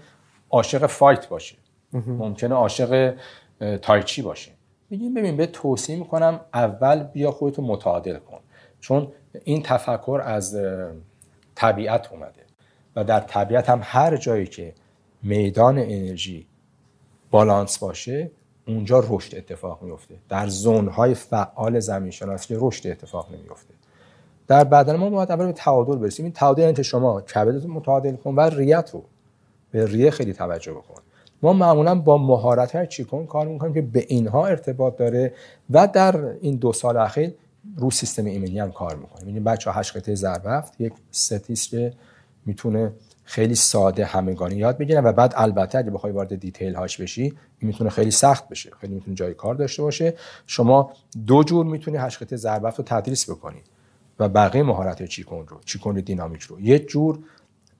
عاشق 0.51 0.87
فایت 0.87 1.29
باشه. 1.29 1.57
ممکنه 1.93 2.55
عاشق 2.55 3.14
تایچی 3.83 4.23
باشه. 4.23 4.51
میگیم 4.90 5.14
ببین 5.14 5.37
به 5.37 5.47
توصیه 5.47 5.97
می‌کنم 5.97 6.40
اول 6.55 7.03
بیا 7.03 7.31
خودتو 7.31 7.62
متعادل 7.62 8.19
کن. 8.19 8.38
چون 8.81 9.09
این 9.45 9.62
تفکر 9.62 10.21
از 10.25 10.59
طبیعت 11.55 12.12
اومده 12.12 12.45
و 12.97 13.05
در 13.05 13.21
طبیعت 13.21 13.69
هم 13.69 13.81
هر 13.83 14.17
جایی 14.17 14.47
که 14.47 14.75
میدان 15.23 15.79
انرژی 15.79 16.46
بالانس 17.31 17.79
باشه 17.79 18.31
اونجا 18.67 19.05
رشد 19.09 19.37
اتفاق 19.37 19.83
میفته 19.83 20.15
در 20.29 20.48
های 20.90 21.15
فعال 21.15 21.81
زمین 21.81 22.11
شناسی 22.11 22.55
رشد 22.59 22.87
اتفاق 22.87 23.35
نمیفته 23.35 23.75
در 24.47 24.65
بدن 24.65 24.97
ما 24.97 25.11
باید 25.11 25.33
اول 25.33 25.47
به 25.47 25.53
تعادل 25.53 25.97
برسیم. 25.97 26.25
این 26.25 26.33
تعادل 26.33 26.63
یعنی 26.63 26.85
شما 26.85 27.21
کبدتون 27.21 27.71
متعادل 27.71 28.17
کن 28.17 28.35
و 28.35 28.40
ریت 28.40 28.90
رو 28.92 29.05
به 29.71 29.87
ریه 29.87 30.11
خیلی 30.11 30.33
توجه 30.33 30.73
بکن. 30.73 31.03
ما 31.42 31.53
معمولا 31.53 31.95
با 31.95 32.19
مهارت 32.19 32.77
های 32.77 32.87
چیکونگ 32.87 33.27
کار 33.27 33.47
می‌کنیم 33.49 33.75
که 33.75 33.83
به 33.83 34.05
اینها 34.09 34.47
ارتباط 34.47 34.97
داره 34.97 35.35
و 35.71 35.88
در 35.92 36.17
این 36.40 36.57
دو 36.57 36.73
سال 36.73 36.97
اخیر 36.97 37.35
رو 37.77 37.90
سیستم 37.90 38.25
ایمنی 38.25 38.59
هم 38.59 38.73
کار 38.73 38.97
می‌کنیم. 38.97 39.35
این 39.35 39.45
بچه 39.45 39.71
ها 39.71 39.81
هشت 39.81 39.97
قطعه 39.97 40.63
یک 40.79 40.92
ستیست 41.11 41.71
که 41.71 41.92
می‌تونه 42.47 42.92
خیلی 43.25 43.55
ساده 43.55 44.05
همگانی 44.05 44.55
یاد 44.55 44.79
بگیرن 44.79 45.05
و 45.05 45.13
بعد 45.13 45.33
البته 45.37 45.79
اگه 45.79 45.90
بخوای 45.90 46.13
وارد 46.13 46.40
detail 46.40 46.75
هاش 46.75 47.01
بشی 47.01 47.35
می‌تونه 47.61 47.90
خیلی 47.90 48.11
سخت 48.11 48.49
بشه. 48.49 48.71
خیلی 48.81 48.95
می‌تونه 48.95 49.17
جای 49.17 49.35
کار 49.35 49.55
داشته 49.55 49.83
باشه. 49.83 50.15
شما 50.47 50.92
دو 51.27 51.42
جور 51.42 51.67
می‌تونی 51.67 51.97
هشت 51.97 52.37
ضرب 52.37 52.67
رو 52.67 52.85
تدریس 52.87 53.31
بکنی. 53.31 53.63
و 54.19 54.29
بقیه 54.29 54.62
مهارت 54.62 55.04
چیکونگ 55.04 55.46
رو 55.48 55.60
چیکونگ 55.65 55.94
دینامیک 55.94 56.42
رو. 56.42 56.60
یک 56.60 56.88
جور 56.88 57.19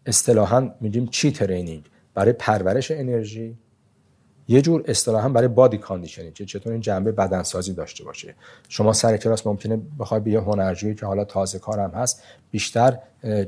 اصطلاحا 0.07 0.71
میگیم 0.81 1.07
چی 1.07 1.33
training؟ 1.33 1.85
برای 2.15 2.33
پرورش 2.33 2.91
انرژی. 2.91 3.57
یه 4.49 4.63
جور 4.63 4.85
اصطلاحا 4.87 5.29
برای 5.29 5.49
body 5.49 5.79
conditioning 5.79 6.35
که 6.35 6.45
چطور 6.45 6.73
این 6.73 6.81
جنبه 6.81 7.13
بدنسازی 7.13 7.73
داشته 7.73 8.05
باشه. 8.05 8.35
شما 8.69 8.93
سر 8.93 9.17
کلاس 9.17 9.47
ممکنه 9.47 9.81
بخوای 9.99 10.21
به 10.21 10.31
یه 10.31 10.41
هنرجویی 10.41 10.95
که 10.95 11.07
حالا 11.07 11.25
تازه 11.25 11.59
کارم 11.59 11.91
هست 11.91 12.23
بیشتر 12.51 12.99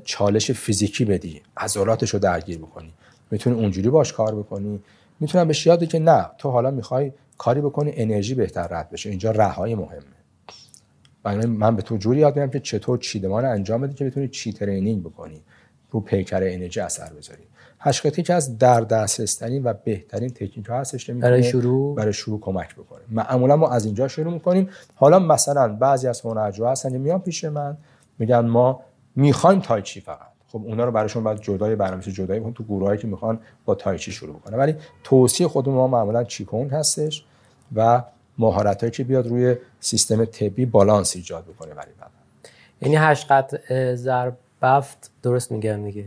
چالش 0.04 0.50
فیزیکی 0.50 1.04
بدی 1.04 1.42
عضلاتش 1.56 2.10
رو 2.10 2.18
درگیر 2.18 2.58
بکنی. 2.58 2.92
می‌تونی 3.30 3.56
اونجوری 3.56 3.90
باش 3.90 4.12
کار 4.12 4.34
بکنی. 4.34 4.80
می‌تونم 5.20 5.46
بهش 5.46 5.66
یادی 5.66 5.86
که 5.86 5.98
نه 5.98 6.30
تو 6.38 6.50
حالا 6.50 6.70
می‌خوای 6.70 7.12
کاری 7.38 7.60
بکنی 7.60 7.92
انرژی 7.94 8.34
بهتر 8.34 8.68
رد 8.68 8.90
بشه. 8.90 9.10
اینجا 9.10 9.30
رهایی 9.30 9.74
مهمه. 9.74 10.15
و 11.26 11.46
من 11.46 11.76
به 11.76 11.82
تو 11.82 11.96
جوری 11.96 12.20
یاد 12.20 12.36
میدم 12.36 12.50
که 12.50 12.60
چطور 12.60 12.98
چیدمان 12.98 13.44
انجام 13.44 13.80
بدی 13.80 13.94
که 13.94 14.04
بتونی 14.04 14.28
چی 14.28 14.52
training 14.52 15.02
بکنی 15.02 15.42
رو 15.90 16.00
پیکر 16.00 16.42
انرژی 16.42 16.80
اثر 16.80 17.12
بذاری. 17.12 17.42
هشقتی 17.80 18.22
که 18.22 18.34
از 18.34 18.58
در 18.58 18.80
دسترس 18.80 19.42
و 19.64 19.74
بهترین 19.84 20.30
تکنیک 20.30 20.66
ها 20.66 20.78
هستش 20.78 21.10
برای 21.10 21.42
شروع؟ 21.42 21.96
برای 21.96 22.12
شروع 22.12 22.40
کمک 22.40 22.74
بکنه. 22.74 23.00
معمولا 23.10 23.56
ما 23.56 23.68
از 23.68 23.84
اینجا 23.84 24.08
شروع 24.08 24.32
می‌کنیم. 24.32 24.68
حالا 24.94 25.18
مثلا 25.18 25.68
بعضی 25.68 26.08
از 26.08 26.20
هنرجو 26.20 26.66
هستن 26.66 26.90
که 26.90 26.98
میان 26.98 27.20
پیش 27.20 27.44
من 27.44 27.76
میگن 28.18 28.40
ما 28.40 28.80
می‌خوایم 29.16 29.60
تایچی 29.60 30.00
فقط؟ 30.00 30.28
خب 30.48 30.62
اونا 30.64 30.84
رو 30.84 30.92
براشون 30.92 31.24
بعد 31.24 31.40
جدای 31.40 31.76
برنامه‌ریزی 31.76 32.12
جدایی 32.12 32.52
تو 32.54 32.64
گروهایی 32.64 32.98
که 32.98 33.06
می‌خوان 33.06 33.40
با 33.64 33.74
تایچی 33.74 34.12
شروع 34.12 34.36
بکنه 34.36 34.56
ولی 34.56 34.74
توصیه 35.04 35.48
خود 35.48 35.68
ما 35.68 35.86
معمولا 35.86 36.24
چیکون 36.24 36.68
هستش 36.68 37.24
و 37.74 38.02
مهارتایی 38.38 38.92
که 38.92 39.04
بیاد 39.04 39.26
روی 39.26 39.56
سیستم 39.80 40.24
طبی 40.24 40.66
بالانس 40.66 41.16
ایجاد 41.16 41.44
بکنه 41.44 41.74
برای 41.74 41.92
بدن 41.92 42.10
یعنی 42.82 42.96
هشت 42.96 43.32
قطع 43.32 43.94
ضرب 43.94 44.36
بفت 44.62 45.10
درست 45.22 45.52
میگم 45.52 45.84
دیگه. 45.84 46.06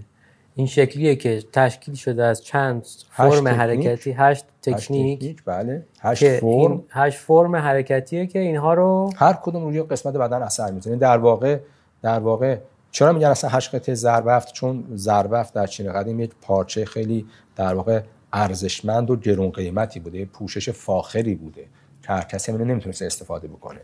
این 0.55 0.67
شکلیه 0.67 1.15
که 1.15 1.43
تشکیل 1.53 1.95
شده 1.95 2.23
از 2.23 2.43
چند 2.43 2.85
فرم 3.11 3.47
حرکتی 3.47 4.11
هشت 4.11 4.45
تکنیک, 4.61 5.19
تکنیک 5.19 5.43
بله. 5.45 5.85
هشت 5.99 6.39
فرم. 6.39 6.83
هشت 6.89 7.17
فرم 7.17 7.55
حرکتیه 7.55 8.27
که 8.27 8.39
اینها 8.39 8.73
رو 8.73 9.11
هر 9.15 9.33
کدوم 9.33 9.63
روی 9.63 9.83
قسمت 9.83 10.13
بدن 10.13 10.41
اثر 10.41 10.71
می‌زنه 10.71 10.95
در 10.95 11.17
واقع 11.17 11.59
در 12.01 12.19
واقع 12.19 12.57
چرا 12.91 13.13
میگن 13.13 13.27
اصلا 13.27 13.49
هشت 13.49 13.75
قطعه 13.75 13.95
ضربفت 13.95 14.53
چون 14.53 14.83
ضربفت 14.95 15.53
در 15.53 15.67
چین 15.67 15.93
قدیم 15.93 16.19
یک 16.19 16.31
پارچه 16.41 16.85
خیلی 16.85 17.25
در 17.55 17.73
واقع 17.73 18.01
ارزشمند 18.33 19.09
و 19.09 19.15
گرون 19.15 19.49
قیمتی 19.49 19.99
بوده. 19.99 20.25
پوشش 20.25 20.69
فاخری 20.69 21.35
بوده. 21.35 21.65
هر 22.13 22.21
کسی 22.21 22.51
همینو 22.51 22.65
نمی‌تونست 22.65 23.01
استفاده 23.01 23.47
بکنه. 23.47 23.79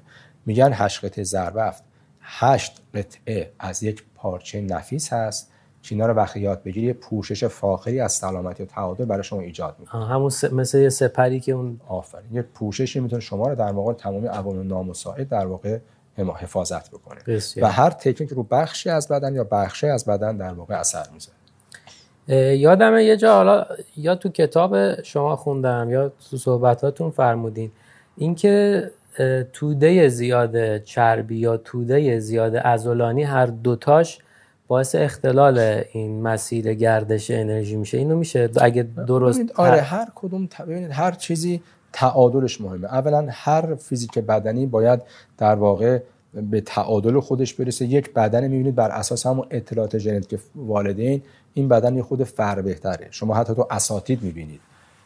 میگن 0.46 0.70
هشت 0.74 1.06
قطعه 1.06 1.24
ضربفت 1.24 1.84
هشت 2.22 2.82
قطعه 2.94 3.52
از 3.60 3.84
یک 3.84 4.04
پارچه 4.16 4.62
نفیس 4.62 5.14
هست. 5.14 5.52
چینا 5.82 6.06
رو 6.06 6.14
وقتی 6.14 6.40
یاد 6.40 6.64
بگیری 6.64 6.94
پوشش 6.94 7.44
فاخری 7.44 8.00
از 8.00 8.14
سلامتی 8.14 8.64
و 8.64 8.66
تعادل 8.66 9.06
برای 9.06 9.24
شما 9.24 9.40
ایجاد 9.40 9.76
می‌کنه. 9.80 10.08
همون 10.08 10.30
س... 10.30 10.44
مثل 10.44 10.78
یه 10.78 10.90
سپری 10.90 11.40
که 11.40 11.52
اون 11.52 11.80
آفرین. 11.88 12.34
یه 12.34 12.42
پوششی 12.42 13.00
می‌تونه 13.00 13.22
شما 13.22 13.48
رو 13.48 13.56
در 13.56 13.72
واقع 13.72 13.94
تمامی 13.94 14.28
عوامل 14.28 14.66
نامساعد 14.66 15.30
در 15.30 15.46
واقع 15.46 15.80
حفاظت 16.18 16.90
بکنه. 16.90 17.22
بسیار. 17.28 17.70
و 17.70 17.72
هر 17.72 17.90
تکنیک 17.90 18.30
رو 18.30 18.44
بخشی 18.44 18.90
از 18.90 19.08
بدن 19.08 19.36
یا 19.36 19.44
بخشی 19.44 19.88
از 19.88 20.06
بدن 20.06 20.38
در 20.38 20.54
واقع 20.54 20.80
اثر 20.80 21.06
می‌ذاره. 21.14 22.58
یادمه 22.58 23.04
یه 23.04 23.18
جا 23.18 23.34
حالا 23.34 23.66
یا 23.98 24.16
تو 24.16 24.30
کتاب 24.30 25.02
شما 25.02 25.36
خوندم 25.36 25.88
یا 25.92 26.12
تو 26.30 26.38
صحبتاتون 26.38 27.12
فرمودین. 27.12 27.72
اینکه 28.18 28.92
توده 29.54 30.10
زیاد 30.10 30.84
چربی 30.84 31.38
یا 31.38 31.58
توده 31.58 32.20
زیاد 32.20 32.56
ازولانی 32.56 33.24
هر 33.24 33.46
دوتاش 33.46 34.20
باعث 34.68 34.96
اختلال 34.96 35.84
این 35.92 36.22
مسیر 36.22 36.74
گردش 36.74 37.32
انرژی 37.32 37.76
میشه. 37.76 37.98
اینو 37.98 38.16
میشه 38.16 38.50
اگه 38.62 38.84
درست 39.08 39.42
آره 39.56 39.82
هر 39.82 40.08
کدوم 40.16 40.50
ببینید 40.68 40.92
هر 40.92 41.12
چیزی 41.12 41.62
تعادلش 41.94 42.62
مهمه. 42.62 42.88
اولا 42.88 43.28
هر 43.30 43.76
فیزیک 43.76 44.20
بدنی 44.20 44.66
باید 44.66 45.02
در 45.38 45.56
واقع 45.56 46.00
به 46.52 46.62
تعادل 46.62 47.20
خودش 47.20 47.54
برسه. 47.54 47.86
یک 47.86 48.14
بدن 48.14 48.48
می‌بینید 48.48 48.76
بر 48.76 48.90
اساس 48.90 49.26
همون 49.26 49.48
اطلاعات 49.52 49.98
ژنتیک 49.98 50.40
والدین 50.56 51.22
این 51.54 51.68
بدن 51.68 51.96
یه 51.96 52.04
خود 52.04 52.24
فر 52.24 52.62
بهتره. 52.62 53.08
شما 53.12 53.36
حتی 53.36 53.56
تو 53.56 53.68
اساتید 53.72 54.24
می‌بینید 54.24 54.60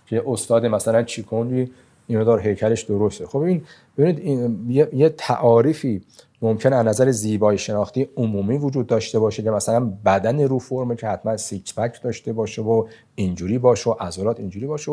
که 0.05 0.23
استاد 0.27 0.65
مثلا 0.65 1.03
چیکونی 1.03 1.71
این 2.09 2.23
دار 2.23 2.39
هیکلش 2.39 2.81
درسته. 2.81 3.27
خب 3.27 3.37
این 3.37 3.61
ببینید 3.97 4.69
یه, 4.69 4.89
یه 4.93 5.09
تعاریفی 5.09 6.01
ممکن 6.41 6.73
از 6.73 6.85
نظر 6.85 7.11
زیبایی 7.11 7.57
شناختی 7.57 8.09
عمومی 8.17 8.57
وجود 8.57 8.87
داشته 8.87 9.19
باشه 9.19 9.43
که 9.43 9.51
مثلا 9.51 9.93
بدن 10.05 10.41
رو 10.41 10.59
فرمه 10.59 10.95
که 10.95 11.07
حتما 11.07 11.37
سیکس 11.37 11.73
پک 11.73 12.01
داشته 12.01 12.33
باشه 12.33 12.61
و 12.61 12.87
اینجوری 13.15 13.57
باشه 13.57 13.89
و 13.89 13.93
عضلات 13.99 14.39
اینجوری 14.39 14.67
باشه 14.67 14.91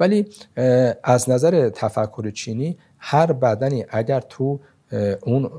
ولی 0.00 0.26
از 1.04 1.30
نظر 1.30 1.68
تفکر 1.68 2.30
چینی 2.30 2.76
هر 2.98 3.32
بدنی 3.32 3.84
اگر 3.88 4.20
تو 4.20 4.60
اون 5.22 5.50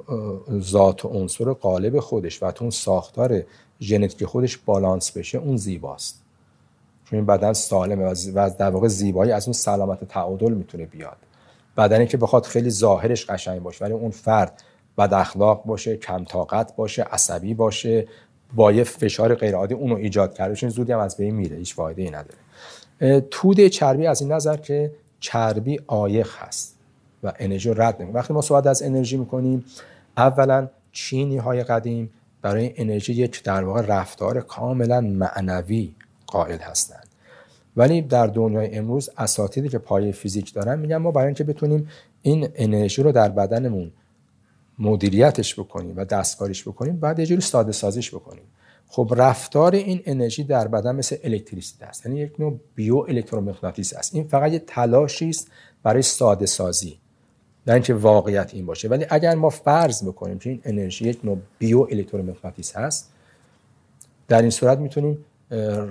ذات 0.60 1.06
و 1.06 1.08
عنصر 1.08 1.54
قالب 1.54 2.00
خودش 2.00 2.44
و 2.44 2.52
تو 2.52 2.64
اون 2.64 2.72
ساختار 2.72 3.44
ژنتیک 3.82 4.26
خودش 4.26 4.58
بالانس 4.58 5.12
بشه 5.12 5.38
اون 5.38 5.58
زیباست. 5.58 6.23
این 7.18 7.26
بدن 7.26 7.54
سالمه 7.54 8.14
و 8.36 8.50
در 8.60 8.70
واقع 8.70 8.88
زیبایی 8.88 9.32
از 9.32 9.48
اون 9.48 9.54
سلامت 9.54 10.04
تعادل 10.04 10.54
می‌تونه 10.54 10.86
بیاد. 10.86 11.18
بدنی 11.78 12.08
که 12.08 12.18
بخواد 12.18 12.46
خیلی 12.46 12.70
ظاهرش 12.70 13.26
قشنگ 13.26 13.64
باشه 13.64 13.86
ولی 13.86 13.94
اون 13.94 14.12
فرد 14.12 14.64
بد 14.98 15.14
اخلاق 15.14 15.64
باشه 15.66 15.98
کم 15.98 16.24
طاقت 16.24 16.76
باشه 16.76 17.04
عصبی 17.04 17.54
باشه 17.54 18.08
با 18.56 18.72
یه 18.72 18.84
فشار 18.84 19.36
غیر 19.36 19.56
عادی 19.56 19.74
اونو 19.74 19.96
ایجاد 19.96 20.34
کرده 20.34 20.56
چون 20.56 20.70
زودی 20.70 20.92
هم 20.92 21.00
از 21.00 21.18
بین 21.18 21.36
میره 21.36 21.58
هیچ 21.58 21.76
فایده 21.76 22.02
ای 22.02 22.10
نداره 22.10 23.22
توده 23.22 23.70
چربی 23.70 24.08
از 24.08 24.22
این 24.22 24.32
نظر 24.32 24.58
که 24.58 24.92
چربی 25.20 25.80
عایق 25.88 26.30
هست 26.38 26.78
و 27.24 27.34
انرژی 27.40 27.70
رد 27.70 28.02
نمی‌کنه. 28.02 28.20
وقتی 28.20 28.34
ما 28.34 28.42
صحبت 28.42 28.68
از 28.68 28.84
انرژی 28.84 29.18
می‌کنیم 29.18 29.66
اولا 30.18 30.68
چینی 30.92 31.38
های 31.38 31.64
قدیم 31.64 32.10
برای 32.42 32.74
انرژی 32.76 33.14
یک 33.14 33.44
در 33.44 33.64
واقع 33.64 33.82
رفتار 33.82 34.42
کاملا 34.42 35.02
معنوی 35.02 35.94
قائل 36.34 36.58
هستند. 36.58 37.08
ولی 37.78 38.02
در 38.02 38.28
دنیای 38.28 38.76
امروز 38.76 39.10
اساتیدی 39.18 39.70
که 39.70 39.78
پایه 39.78 40.12
فیزیک 40.12 40.54
دارن 40.54 40.80
میگن 40.80 40.98
ما 40.98 41.12
برای 41.12 41.26
اینکه 41.26 41.44
بتونیم 41.44 41.90
این 42.22 42.50
انرژی 42.56 43.04
رو 43.04 43.12
در 43.12 43.30
بدنمون 43.30 43.92
مدیریتش 44.80 45.60
بکنیم 45.60 45.94
و 45.98 46.06
دستکاریش 46.06 46.68
بکنیم 46.68 46.98
بعد 46.98 47.20
یه 47.20 47.26
جوری 47.26 47.42
ساده 47.42 47.72
سازیش 47.72 48.16
بکنیم. 48.16 48.44
خب 48.88 49.14
رفتار 49.18 49.76
این 49.76 50.02
انرژی 50.06 50.44
در 50.44 50.68
بدن 50.68 50.96
مثل 50.96 51.16
الکتریسیته 51.24 51.86
است. 51.86 52.06
یعنی 52.06 52.20
یک 52.20 52.40
نوع 52.40 52.60
بیو 52.76 52.98
الکترومغناطیس 52.98 53.94
است. 53.94 54.16
این 54.16 54.28
فقط 54.28 54.52
یه 54.52 54.60
تلاشی 54.60 55.30
است 55.30 55.52
برای 55.84 56.02
ساده 56.02 56.46
سازی. 56.46 57.00
نه 57.68 57.74
اینکه 57.74 57.94
واقعیت 57.94 58.54
این 58.54 58.66
باشه. 58.66 58.88
ولی 58.88 59.06
اگر 59.10 59.36
ما 59.36 59.50
فرض 59.50 60.04
بکنیم 60.04 60.40
که 60.40 60.50
این 60.50 60.62
انرژی 60.64 61.06
یک 61.10 61.20
نوع 61.24 61.38
بیو 61.60 61.88
الکترومغناطیس 61.92 62.76
هست 62.76 63.10
در 64.28 64.42
این 64.42 64.50
صورت 64.50 64.78
می‌تونیم 64.78 65.26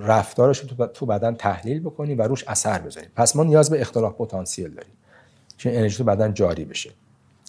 رفتارش 0.05 0.59
رو 0.59 0.87
تو 0.87 1.05
بدن 1.05 1.35
تحلیل 1.35 1.79
بکنیم 1.79 2.19
و 2.19 2.21
روش 2.21 2.43
اثر 2.47 2.79
بذاریم. 2.79 3.09
پس 3.15 3.35
ما 3.35 3.43
نیاز 3.43 3.69
به 3.69 3.81
اختلاف 3.81 4.13
پتانسیل 4.13 4.69
داریم. 4.73 4.93
که 5.57 5.77
انرژی 5.77 5.97
تو 5.97 6.03
بدن 6.03 6.33
جاری 6.33 6.65
بشه. 6.65 6.91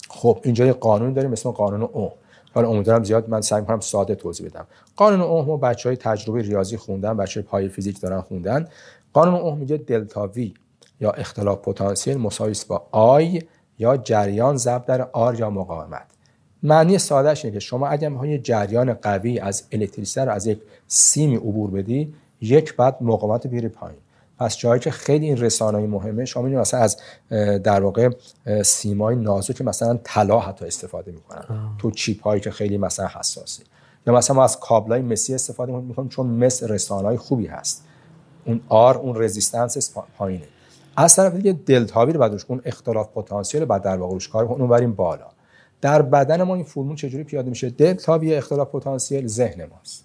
خب 0.08 0.40
اینجا 0.42 0.66
یه 0.66 0.72
قانون 0.72 1.12
داریم 1.12 1.32
اسم 1.32 1.50
قانون 1.50 1.82
اوم. 1.82 2.12
حالا 2.54 2.68
امیدوارم 2.68 3.04
زیاد 3.04 3.28
من 3.28 3.40
سعی 3.40 3.60
می‌کنم 3.60 3.80
ساده 3.80 4.14
توضیح 4.14 4.48
بدم. 4.48 4.66
قانون 4.96 5.20
اوم 5.20 5.50
و 5.50 5.56
بچهای 5.56 5.96
تجربه 5.96 6.42
ریاضی 6.42 6.76
خوندن 6.76 7.16
بچه 7.16 7.42
پای 7.42 7.68
فیزیک 7.68 8.00
دارن 8.00 8.20
خوندن. 8.20 8.68
قانون 9.12 9.34
اوم 9.34 9.58
میگه 9.58 9.76
دلتا 9.76 10.26
وی 10.26 10.54
یا 11.00 11.10
اختلاف 11.10 11.58
پتانسیل 11.58 12.18
مساوی 12.18 12.54
با 12.68 12.86
آی 12.90 13.42
یا 13.78 13.96
جریان 13.96 14.56
ضرب 14.56 14.86
در 14.86 15.08
آر 15.12 15.40
یا 15.40 15.50
مقاومت. 15.50 16.06
معنی 16.64 16.98
سادهش 16.98 17.44
اینه 17.44 17.54
که 17.54 17.60
شما 17.60 17.88
اگر 17.88 18.08
می‌خوای 18.08 18.38
جریان 18.38 18.94
قوی 18.94 19.38
از 19.38 19.62
الکتریسیته 19.72 20.24
رو 20.24 20.32
از 20.32 20.46
یک 20.46 20.60
سیمی 20.86 21.36
عبور 21.36 21.70
بدی 21.70 22.14
یک 22.40 22.76
بعد 22.76 22.96
مقاومت 23.00 23.46
بیاری 23.46 23.68
پایین. 23.68 23.98
پس 24.38 24.58
جایی 24.58 24.80
که 24.80 24.90
خیلی 24.90 25.26
این 25.26 25.36
رسانه‌ای 25.36 25.86
مهمه 25.86 26.24
شما 26.24 26.42
می‌بینید 26.42 26.60
مثلا 26.60 26.80
از 26.80 26.96
در 27.62 27.80
واقع 27.80 28.10
سیمای 28.64 29.16
نازک 29.16 29.62
مثلا 29.62 29.98
طلا 30.04 30.40
حتی 30.40 30.66
استفاده 30.66 31.12
می‌کنن. 31.12 31.44
تو 31.78 31.90
چیپ 31.90 32.22
هایی 32.22 32.40
که 32.40 32.50
خیلی 32.50 32.78
مثلا 32.78 33.08
حساسه 33.18 33.62
یا 34.06 34.14
مثلا 34.14 34.36
ما 34.36 34.44
از 34.44 34.60
کابلای 34.60 35.02
مسی 35.02 35.34
استفاده 35.34 35.72
می‌کنیم 35.72 36.08
چون 36.08 36.26
مس 36.26 36.62
رسانه‌ای 36.62 37.16
خوبی 37.16 37.46
هست. 37.46 37.84
اون 38.44 38.60
آر 38.68 38.98
اون 38.98 39.22
رزिस्टنس 39.22 39.94
پایینه. 40.18 40.44
از 40.96 41.16
طرف 41.16 41.34
دیگه 41.34 41.52
دلتاوی 41.52 42.12
رو 42.12 42.20
بعدش 42.20 42.44
اون 42.48 42.62
اختلاف 42.64 43.08
پتانسیل 43.08 43.64
بعد 43.64 43.82
در 43.82 43.96
واقع 43.96 44.12
روش 44.12 44.28
کار 44.28 44.44
اون 44.44 44.68
بریم 44.68 44.92
بالا. 44.92 45.26
در 45.84 46.02
بدن 46.02 46.42
ما 46.42 46.54
این 46.54 46.64
فرمول 46.64 46.96
چجوری 46.96 47.24
پیاده 47.24 47.50
میشه؟ 47.50 47.70
دلتاوی 47.70 48.34
اختلاف 48.34 48.68
پتانسیل 48.68 49.26
ذهن 49.26 49.64
ماست. 49.64 50.04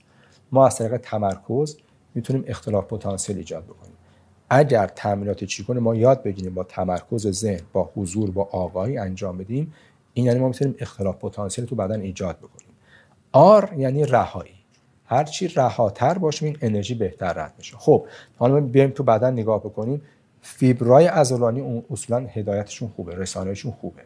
ما 0.51 0.67
از 0.67 0.77
طریق 0.77 0.97
تمرکز 0.97 1.77
می‌تونیم 2.15 2.43
اختلاف 2.47 2.85
پتانسیل 2.85 3.37
ایجاد 3.37 3.63
بکنیم. 3.63 3.93
اگر 4.49 4.87
تمرینات 4.87 5.43
چیکون 5.43 5.79
ما 5.79 5.95
یاد 5.95 6.23
بگیریم 6.23 6.53
با 6.53 6.63
تمرکز 6.63 7.27
ذهن 7.27 7.61
با 7.73 7.89
حضور 7.95 8.31
با 8.31 8.43
آگاهی 8.51 8.97
انجام 8.97 9.37
بدیم. 9.37 9.73
این 10.13 10.25
یعنی 10.25 10.39
ما 10.39 10.47
می‌تونیم 10.47 10.75
اختلاف 10.79 11.15
پتانسیل 11.15 11.65
تو 11.65 11.75
بدن 11.75 12.01
ایجاد 12.01 12.37
بکنیم. 12.37 12.73
آر 13.31 13.73
یعنی 13.77 14.05
رهایی. 14.05 14.55
هرچی 15.05 15.47
رهاتر 15.47 16.17
باشیم 16.17 16.47
این 16.47 16.57
انرژی 16.61 16.95
بهتر 16.95 17.33
رد 17.33 17.53
میشه. 17.57 17.77
خب 17.77 18.05
حالا 18.37 18.59
بیایم 18.59 18.89
تو 18.89 19.03
بدن 19.03 19.33
نگاه 19.33 19.59
بکنیم. 19.59 20.01
فیبرای 20.41 21.05
عضلانی 21.05 21.83
اصولا 21.91 22.27
هدایتشون 22.27 22.89
خوبه 22.95 23.15
رسانهشون 23.15 23.71
خوبه. 23.71 24.01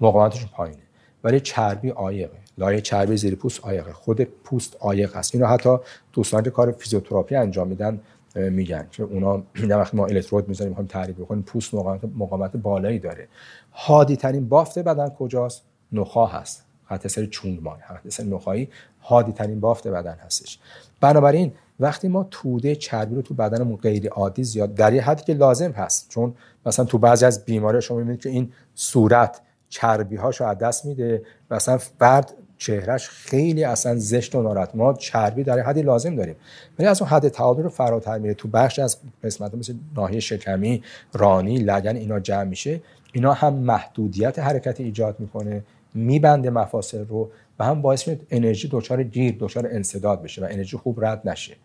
مقاومتشون 0.00 0.48
پایینه. 0.52 0.83
ولی 1.24 1.40
چربی 1.40 1.88
عایقه. 1.88 2.36
لایه 2.58 2.80
چربی 2.80 3.16
زیر 3.16 3.34
پوست 3.34 3.60
عایقه. 3.64 3.92
خود 3.92 4.22
پوست 4.22 4.76
عایق 4.80 5.16
هست 5.16 5.34
اینو 5.34 5.46
حتی 5.46 5.76
دوستان 6.12 6.42
که 6.42 6.50
کار 6.50 6.72
فیزیوتراپی 6.72 7.34
انجام 7.34 7.68
میدن 7.68 8.00
میگن. 8.36 8.86
که 8.90 9.02
اونا 9.02 9.42
میگن 9.62 9.76
وقتی 9.76 9.96
ما 9.96 10.06
الکترود 10.06 10.48
می‌ذاریم 10.48 10.70
می‌خوایم 10.70 10.88
تعریف 10.88 11.16
بکنیم 11.16 11.42
پوست 11.42 11.74
مقاومت 11.74 12.00
مقاومت 12.16 12.56
بالایی 12.56 12.98
داره. 12.98 13.28
هادی 13.72 14.16
ترین 14.16 14.48
بافت 14.48 14.78
بدن 14.78 15.08
کجاست؟ 15.08 15.62
نخا 15.92 16.26
هست. 16.26 16.64
خط 16.84 17.06
سر 17.06 17.26
چون 17.26 17.58
مای 17.62 17.80
خط 17.88 18.08
سر 18.08 18.24
نخایی 18.24 18.68
هادی 19.02 19.32
ترین 19.32 19.60
بافت 19.60 19.88
بدن 19.88 20.16
هستش. 20.24 20.58
بنابراین 21.00 21.52
وقتی 21.80 22.08
ما 22.08 22.26
توده 22.30 22.76
چربی 22.76 23.14
رو 23.14 23.22
تو 23.22 23.34
بدنمون 23.34 23.76
غیر 23.76 24.08
عادی 24.08 24.44
زیاد 24.44 24.74
در 24.74 24.90
حدی 24.90 25.22
که 25.22 25.34
لازم 25.34 25.70
هست. 25.70 26.08
چون 26.08 26.34
مثلا 26.66 26.84
تو 26.84 26.98
بعضی 26.98 27.24
از 27.24 27.44
بیماری 27.44 27.82
شما 27.82 27.98
می‌بینید 27.98 28.20
که 28.20 28.28
این 28.28 28.52
صورت 28.74 29.40
چربی 29.68 30.16
هاشو 30.16 30.44
از 30.44 30.58
دست 30.58 30.84
میده 30.84 31.22
مثلا 31.50 31.78
فرد 31.78 32.32
چهرهش 32.58 33.08
خیلی 33.08 33.64
اصلا 33.64 33.96
زشت 33.96 34.34
و 34.34 34.42
ناراحت. 34.42 34.74
ما 34.74 34.92
چربی 34.92 35.42
در 35.42 35.60
حدی 35.60 35.82
لازم 35.82 36.16
داریم. 36.16 36.36
ولی 36.78 36.88
از 36.88 37.02
اون 37.02 37.10
حد 37.10 37.28
تعادل 37.28 37.62
رو 37.62 37.68
فراتر 37.68 38.18
میره. 38.18 38.34
تو 38.34 38.48
بخش 38.48 38.78
از 38.78 38.96
قسمت 39.24 39.54
مثل 39.54 39.74
ناحیه 39.96 40.20
شکمی 40.20 40.82
رانی 41.12 41.58
لگن 41.58 41.96
اینا 41.96 42.20
جمع 42.20 42.44
میشه. 42.44 42.80
اینا 43.12 43.32
هم 43.32 43.54
محدودیت 43.54 44.38
حرکت 44.38 44.80
ایجاد 44.80 45.20
می‌کنه. 45.20 45.64
میبنده 45.94 46.50
مفاصل 46.50 47.04
رو 47.06 47.30
و 47.58 47.64
هم 47.64 47.82
باعث 47.82 48.08
میشه 48.08 48.20
انرژی 48.30 48.68
دچار 48.72 49.02
گیر 49.02 49.36
دچار 49.40 49.66
انسداد 49.66 50.22
بشه 50.22 50.42
و 50.42 50.48
انرژی 50.50 50.76
خوب 50.76 51.04
رد 51.04 51.28
نشه. 51.28 51.52
و 51.52 51.56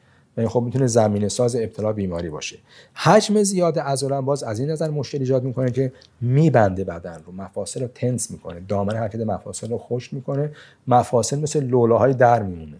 خب 0.47 0.61
می‌تونه 0.61 0.87
زمینه 0.87 1.29
ساز 1.29 1.55
ابتلا 1.55 1.93
بیماری 1.93 2.29
باشه. 2.29 2.57
حجم 2.93 3.43
زیاد 3.43 3.79
عضله 3.79 4.21
باز 4.21 4.43
از 4.43 4.59
این 4.59 4.69
نظر 4.69 4.89
مشکل 4.89 5.19
ایجاد 5.19 5.43
می‌کنه 5.43 5.71
که 5.71 5.91
میبنده 6.21 6.83
بدن 6.83 7.21
رو 7.25 7.31
مفاصل 7.31 7.81
رو 7.81 7.87
تنس 7.87 8.31
می‌کنه 8.31 8.59
دامن 8.67 8.95
حرکت 8.95 9.19
مفاصل 9.19 9.69
رو 9.69 9.77
خشک 9.77 10.13
می‌کنه 10.13 10.51
مفاصل 10.87 11.39
مثل 11.39 11.63
لولاهای 11.63 12.13
در 12.13 12.43
میمونه. 12.43 12.77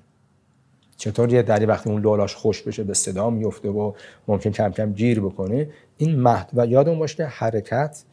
چطور 0.98 1.34
یه 1.34 1.42
دری 1.42 1.66
وقتی 1.66 1.90
اون 1.90 2.02
لولاش 2.02 2.36
خوش 2.36 2.62
بشه 2.62 2.84
به 2.84 2.94
صدا 2.94 3.30
میفته 3.30 3.70
و 3.70 3.94
ممکن 4.28 4.52
کم 4.52 4.72
کم 4.72 4.94
گیر 4.94 5.20
بکنه. 5.20 5.70
این 5.98 6.22
مهد 6.22 6.50
و 6.54 6.66
یادمون 6.66 7.00
باشه 7.00 7.26
حرکت 7.26 8.04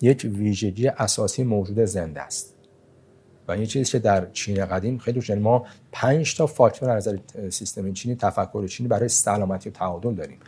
یک 0.00 0.30
ویژگی 0.34 0.88
اساسی 0.88 1.42
موجود 1.42 1.84
زنده 1.84 2.20
است. 2.20 2.54
و 3.48 3.56
یه 3.56 3.66
چیزی 3.66 3.92
که 3.92 3.98
در 3.98 4.30
چین 4.32 4.66
قدیم 4.66 4.98
خیلی 4.98 5.14
روشن 5.14 5.38
ما 5.38 5.66
پنج 5.92 6.36
تا 6.36 6.46
فاکتور 6.46 6.90
از 6.90 7.08
نظر 7.08 7.18
سیستم 7.50 7.92
چینی 7.92 8.16
تفکر 8.16 8.66
چینی 8.66 8.88
برای 8.88 9.08
سلامتی 9.08 9.68
و 9.68 9.72
تعادل 9.72 10.14
داریم. 10.14 10.38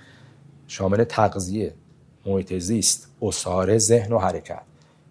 شامل 0.67 1.05
تغذیه 1.05 1.75
محیط 2.27 2.55
زیست 2.55 3.09
اساره 3.23 3.79
ذهن 3.79 4.13
و 4.13 4.19
حرکت. 4.19 4.63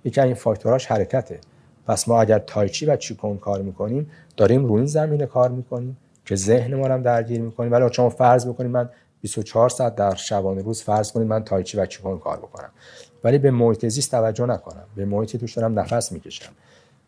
یکی 0.03 0.21
این 0.21 0.33
فاکتوراش 0.33 0.85
حرکته. 0.85 1.39
پس 1.87 2.07
ما 2.07 2.21
اگر 2.21 2.39
تایچی 2.39 2.85
و 2.85 2.95
چیکون 2.95 3.37
کار 3.37 3.61
می‌کنیم 3.61 4.11
داریم 4.37 4.65
روی 4.65 4.77
این 4.77 4.85
زمینه 4.85 5.25
کار 5.25 5.49
می‌کنیم 5.49 5.97
که 6.25 6.35
ذهن 6.35 6.75
ما 6.75 6.87
هم 6.87 7.01
درگیر 7.01 7.41
می‌کنیم. 7.41 7.71
ولی 7.71 7.93
شما 7.93 8.09
فرض 8.09 8.47
بکنیم 8.47 8.71
من 8.71 8.89
24 9.21 9.69
ساعت 9.69 9.95
در 9.95 10.15
شبانه 10.15 10.61
روز 10.61 10.83
فرض 10.83 11.11
کنید 11.11 11.27
من 11.27 11.43
تایچی 11.43 11.77
و 11.77 11.85
چیکونگ 11.85 12.19
کار 12.19 12.37
بکنم. 12.37 12.69
ولی 13.23 13.37
به 13.37 13.51
محیط 13.51 13.87
زیست 13.87 14.11
توجه 14.11 14.45
نکنم. 14.45 14.85
به 14.95 15.05
محیطی 15.05 15.37
توش 15.37 15.53
دارم 15.53 15.79
نفس 15.79 16.11
می‌کشم. 16.11 16.51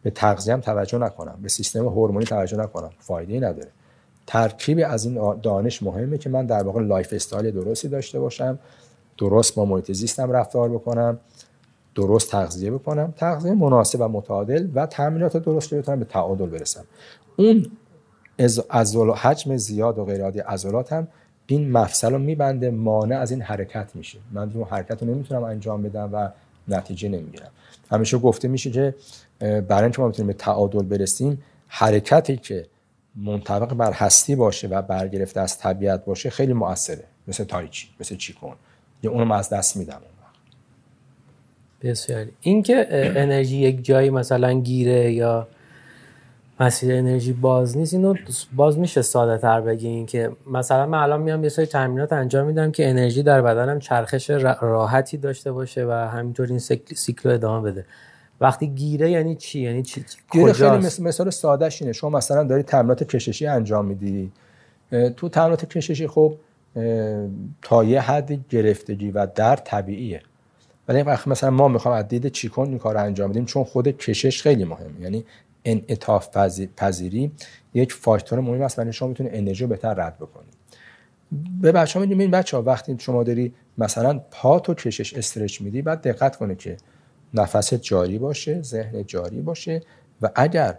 به 0.03 0.11
تغذیه 0.11 0.53
هم 0.53 0.61
توجه 0.61 0.97
نکنم 0.97 1.39
به 1.41 1.49
سیستم 1.49 1.85
هورمونی 1.85 2.25
توجه 2.25 2.57
نکنم 2.57 2.89
فایده 2.99 3.35
نداره. 3.37 3.69
ترکیبی 4.27 4.83
از 4.83 5.05
این 5.05 5.39
دانش 5.41 5.83
مهمه 5.83 6.17
که 6.17 6.29
من 6.29 6.45
در 6.45 6.63
واقع 6.63 6.81
lifestyle 6.81 7.51
درستی 7.51 7.87
داشته 7.87 8.19
باشم 8.19 8.59
درست 9.17 9.55
با 9.55 9.65
محیط 9.65 9.91
زیستم 9.91 10.31
رفتار 10.31 10.69
بکنم 10.69 11.19
درست 11.95 12.31
تغذیه 12.31 12.71
بکنم 12.71 13.13
تغذیه 13.17 13.53
مناسب 13.53 14.01
و 14.01 14.07
متعادل 14.07 14.67
و 14.75 14.85
تمرینات 14.85 15.37
درست 15.37 15.69
که 15.69 15.77
بتونم 15.77 15.99
به 15.99 16.05
تعادل 16.05 16.45
برسم. 16.45 16.83
اون 17.37 17.65
از 18.69 18.95
حجم 18.95 19.57
زیاد 19.57 19.97
و 19.97 20.05
غیر 20.05 20.23
عادی 20.23 20.39
عضلات 20.39 20.93
هم 20.93 21.07
این 21.47 21.71
مفصل 21.71 22.11
رو 22.11 22.19
میبنده 22.19 22.71
مانع 22.71 23.19
از 23.19 23.31
این 23.31 23.41
حرکت 23.41 23.95
میشه. 23.95 24.19
من 24.31 24.51
اون 24.53 24.63
حرکت 24.63 25.03
رو 25.03 25.13
نمی‌تونم 25.13 25.43
انجام 25.43 25.81
بدم 25.81 26.09
و 26.13 26.29
نتیجه 26.67 27.09
نمی‌گیرم. 27.09 27.51
همیشه 27.91 28.17
گفته 28.17 28.47
میشه 28.47 28.71
که 28.71 28.95
برای 29.41 29.83
اینکه 29.83 30.01
ما 30.01 30.09
بتونیم 30.09 30.27
به 30.27 30.33
تعادل 30.33 30.83
برسیم 30.83 31.41
حرکتی 31.67 32.37
که 32.37 32.65
منطبق 33.15 33.73
بر 33.73 33.91
هستی 33.91 34.35
باشه 34.35 34.67
و 34.67 34.81
برگرفته 34.81 35.39
از 35.39 35.57
طبیعت 35.57 36.05
باشه 36.05 36.29
خیلی 36.29 36.53
موثره 36.53 37.03
مثل 37.27 37.43
تایچی 37.43 37.87
مثل 37.99 38.15
چیکون. 38.15 38.53
یا 39.03 39.11
اونو 39.11 39.33
از 39.33 39.49
دست 39.49 39.77
میدم 39.77 39.93
اون 39.93 40.11
بسیار. 41.91 42.25
این 42.41 42.63
که 42.63 42.87
انرژی 42.91 43.57
یک 43.57 43.85
جایی 43.85 44.09
مثلا 44.09 44.53
گیره 44.53 45.11
یا 45.11 45.47
مسیر 46.59 46.93
انرژی 46.93 47.33
باز 47.33 47.77
نیست 47.77 47.93
اینو 47.93 48.15
باز 48.55 48.77
میشه 48.77 49.01
ساده 49.01 49.37
تر 49.37 49.61
بگین 49.61 50.05
که 50.05 50.31
مثلا 50.47 50.85
من 50.85 50.97
الان 50.97 51.21
میام 51.21 51.43
یه 51.43 51.49
سری 51.49 51.65
تمرینات 51.65 52.13
انجام 52.13 52.47
میدم 52.47 52.71
که 52.71 52.89
انرژی 52.89 53.23
در 53.23 53.41
بدنم 53.41 53.79
چرخش 53.79 54.29
راحتی 54.29 55.17
داشته 55.17 55.51
باشه 55.51 55.85
و 55.85 55.91
همینطور 55.91 56.47
این 56.47 56.59
سیکل 56.95 57.29
ادامه 57.29 57.71
بده. 57.71 57.85
وقتی 58.41 58.67
گیره 58.67 59.11
یعنی 59.11 59.35
چی؟ 59.35 59.59
یعنی 59.59 59.83
چی؟ 59.83 60.05
گیره 60.31 60.53
خیلی 60.53 60.77
مثل 60.77 61.03
مثال 61.03 61.29
سادهش 61.29 61.81
اینه. 61.81 61.93
شما 61.93 62.09
مثلا 62.09 62.43
داری 62.43 62.63
تمرینات 62.63 63.03
کششی 63.03 63.47
انجام 63.47 63.85
میدی. 63.85 64.31
تو 65.17 65.29
تمرینات 65.29 65.65
کششی 65.65 66.07
خب 66.07 66.33
تا 67.61 67.83
یه 67.83 68.01
حد 68.01 68.49
گرفتگی 68.49 69.11
و 69.11 69.27
در 69.35 69.55
طبیعیه. 69.55 70.21
ولی 70.87 71.01
وقتی 71.01 71.29
مثلا 71.29 71.49
ما 71.49 71.67
می‌خوام 71.67 71.95
از 71.95 72.07
دید 72.07 72.27
چیکون 72.27 72.69
این 72.69 72.77
کار 72.77 72.97
انجام 72.97 73.29
بدیم 73.29 73.45
چون 73.45 73.63
خود 73.63 73.87
کشش 73.87 74.41
خیلی 74.41 74.63
مهمه. 74.63 75.01
یعنی 75.01 75.25
انعطاف 75.65 76.29
پذیری 76.77 77.31
یک 77.73 77.93
فاکتور 77.93 78.39
مهم 78.39 78.61
است 78.61 78.79
و 78.79 78.91
شما 78.91 79.07
می‌تونه 79.07 79.29
انرژی 79.33 79.63
رو 79.63 79.69
بهتر 79.69 79.93
رد 79.93 80.17
بکنید 80.17 80.53
به 81.61 81.71
بچه 81.71 81.99
ها 81.99 82.05
میگیم 82.05 82.19
این 82.19 82.31
بچه 82.31 82.57
ها 82.57 82.63
وقتی 82.63 82.95
شما 82.99 83.23
داری 83.23 83.53
مثلا 83.77 84.19
پا 84.31 84.59
تو 84.59 84.73
کشش 84.73 85.13
استرچ 85.13 85.61
میدی 85.61 85.81
بعد 85.81 86.01
دقت 86.01 86.35
کنه 86.35 86.55
که 86.55 86.77
نفس 87.33 87.73
جاری 87.73 88.17
باشه 88.17 88.61
ذهن 88.61 89.05
جاری 89.05 89.41
باشه 89.41 89.81
و 90.21 90.29
اگر 90.35 90.77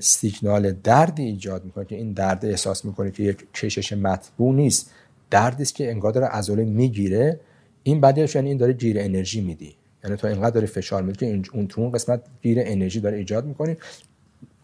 سیگنال 0.00 0.72
دردی 0.72 1.22
ایجاد 1.22 1.64
می‌کنه 1.64 1.84
که 1.84 1.96
این 1.96 2.12
درد 2.12 2.44
احساس 2.44 2.84
می‌کنه 2.84 3.10
که 3.10 3.22
یک 3.22 3.52
کشش 3.54 3.92
مطبوع 3.92 4.54
نیست 4.54 4.90
دردی 5.30 5.62
است 5.62 5.74
که 5.74 5.90
انگار 5.90 6.12
داره 6.12 6.26
عضله 6.26 6.64
می‌گیره 6.64 7.40
این 7.82 8.00
بعدش 8.00 8.34
یعنی 8.34 8.48
این 8.48 8.56
داره 8.56 8.72
گیر 8.72 9.00
انرژی 9.00 9.40
میدی. 9.40 9.74
یعنی 10.04 10.16
تو 10.16 10.26
اینقدر 10.26 10.50
داره 10.50 10.66
فشار 10.66 11.02
میدی 11.02 11.18
که 11.18 11.42
اون 11.54 11.68
تو 11.68 11.80
اون 11.80 11.90
قسمت 11.90 12.20
گیر 12.42 12.58
انرژی 12.60 13.00
داره 13.00 13.16
ایجاد 13.16 13.44
می‌کنی. 13.44 13.76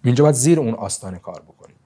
اینجا 0.05 0.25
باید 0.25 0.37
زیر 0.37 0.61
اون 0.61 0.75
آستانه 0.75 1.18
کار 1.18 1.43
بکنیم 1.43 1.77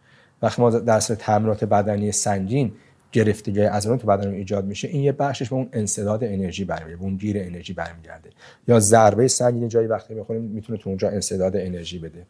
وقتی 0.43 0.63
ما 0.63 0.71
در 0.71 1.01
تمرینات 1.01 1.65
بدنی 1.65 2.13
سنگین 2.13 2.73
گرفتگی 3.13 3.61
عضلات 3.61 4.01
تو 4.01 4.07
بدن 4.07 4.35
ایجاد 4.35 4.65
میشه 4.65 4.89
این 4.89 5.03
یه 5.03 5.13
بخشش 5.13 5.49
به 5.49 5.55
اون 5.57 5.69
انسداد 5.73 6.25
انرژی 6.25 6.65
برمیگرده 6.65 7.03
اون 7.03 7.17
گیر 7.17 7.39
انرژی 7.39 7.73
برمیگرده. 7.73 8.31
یا 8.69 8.81
ضربه 8.81 9.29
سنگین 9.29 9.69
جایی 9.69 9.87
وقتی 9.87 10.15
می‌خوریم 10.15 10.43
می‌تونه 10.43 10.79
تو 10.79 10.91
اونجا 10.91 11.09
انسداد 11.09 11.57
انرژی 11.57 11.99
بده. 11.99 12.27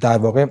در 0.00 0.18
واقع 0.18 0.46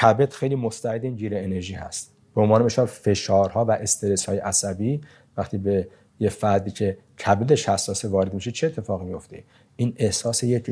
کبد 0.00 0.32
خیلی 0.32 0.54
مستعد 0.54 1.04
این 1.04 1.14
گیر 1.14 1.36
انرژی 1.36 1.74
هست. 1.74 2.12
به 2.34 2.40
عنوان 2.40 2.62
مثال 2.62 2.86
فشارها 2.86 3.64
و 3.64 3.70
استرس 3.70 4.26
های 4.26 4.38
عصبی 4.38 5.00
وقتی 5.36 5.58
به 5.58 5.88
یه 6.20 6.28
فردی 6.28 6.70
که 6.70 6.98
کبدش 7.26 7.68
حساسه 7.68 8.08
وارد 8.08 8.34
میشه 8.34 8.50
چه 8.50 8.66
اتفاقی 8.66 9.04
میفته 9.04 9.42
این 9.76 9.94
احساس 9.96 10.42
یک 10.42 10.70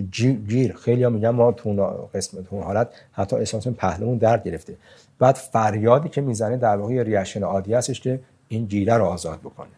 گیر. 0.49 0.72
خیلی 0.72 1.03
ها 1.03 1.11
میگن 1.11 1.31
ما 1.31 1.53
تو 1.53 1.72
قسمت 2.14 2.45
اون 2.51 2.62
حالت 2.62 2.89
حتی 3.12 3.37
احساس 3.37 3.68
پهلومون 3.68 4.18
درد 4.18 4.45
گرفته 4.45 4.76
بعد 5.19 5.35
فریادی 5.35 6.09
که 6.09 6.21
می‌زنه 6.21 6.57
در 6.57 6.77
واقع 6.77 7.03
reaction 7.03 7.43
عادی 7.43 7.75
هستش 7.75 8.01
که 8.01 8.21
این 8.49 8.64
گیره 8.64 8.95
رو 8.95 9.05
آزاد 9.05 9.39
بکنه. 9.39 9.69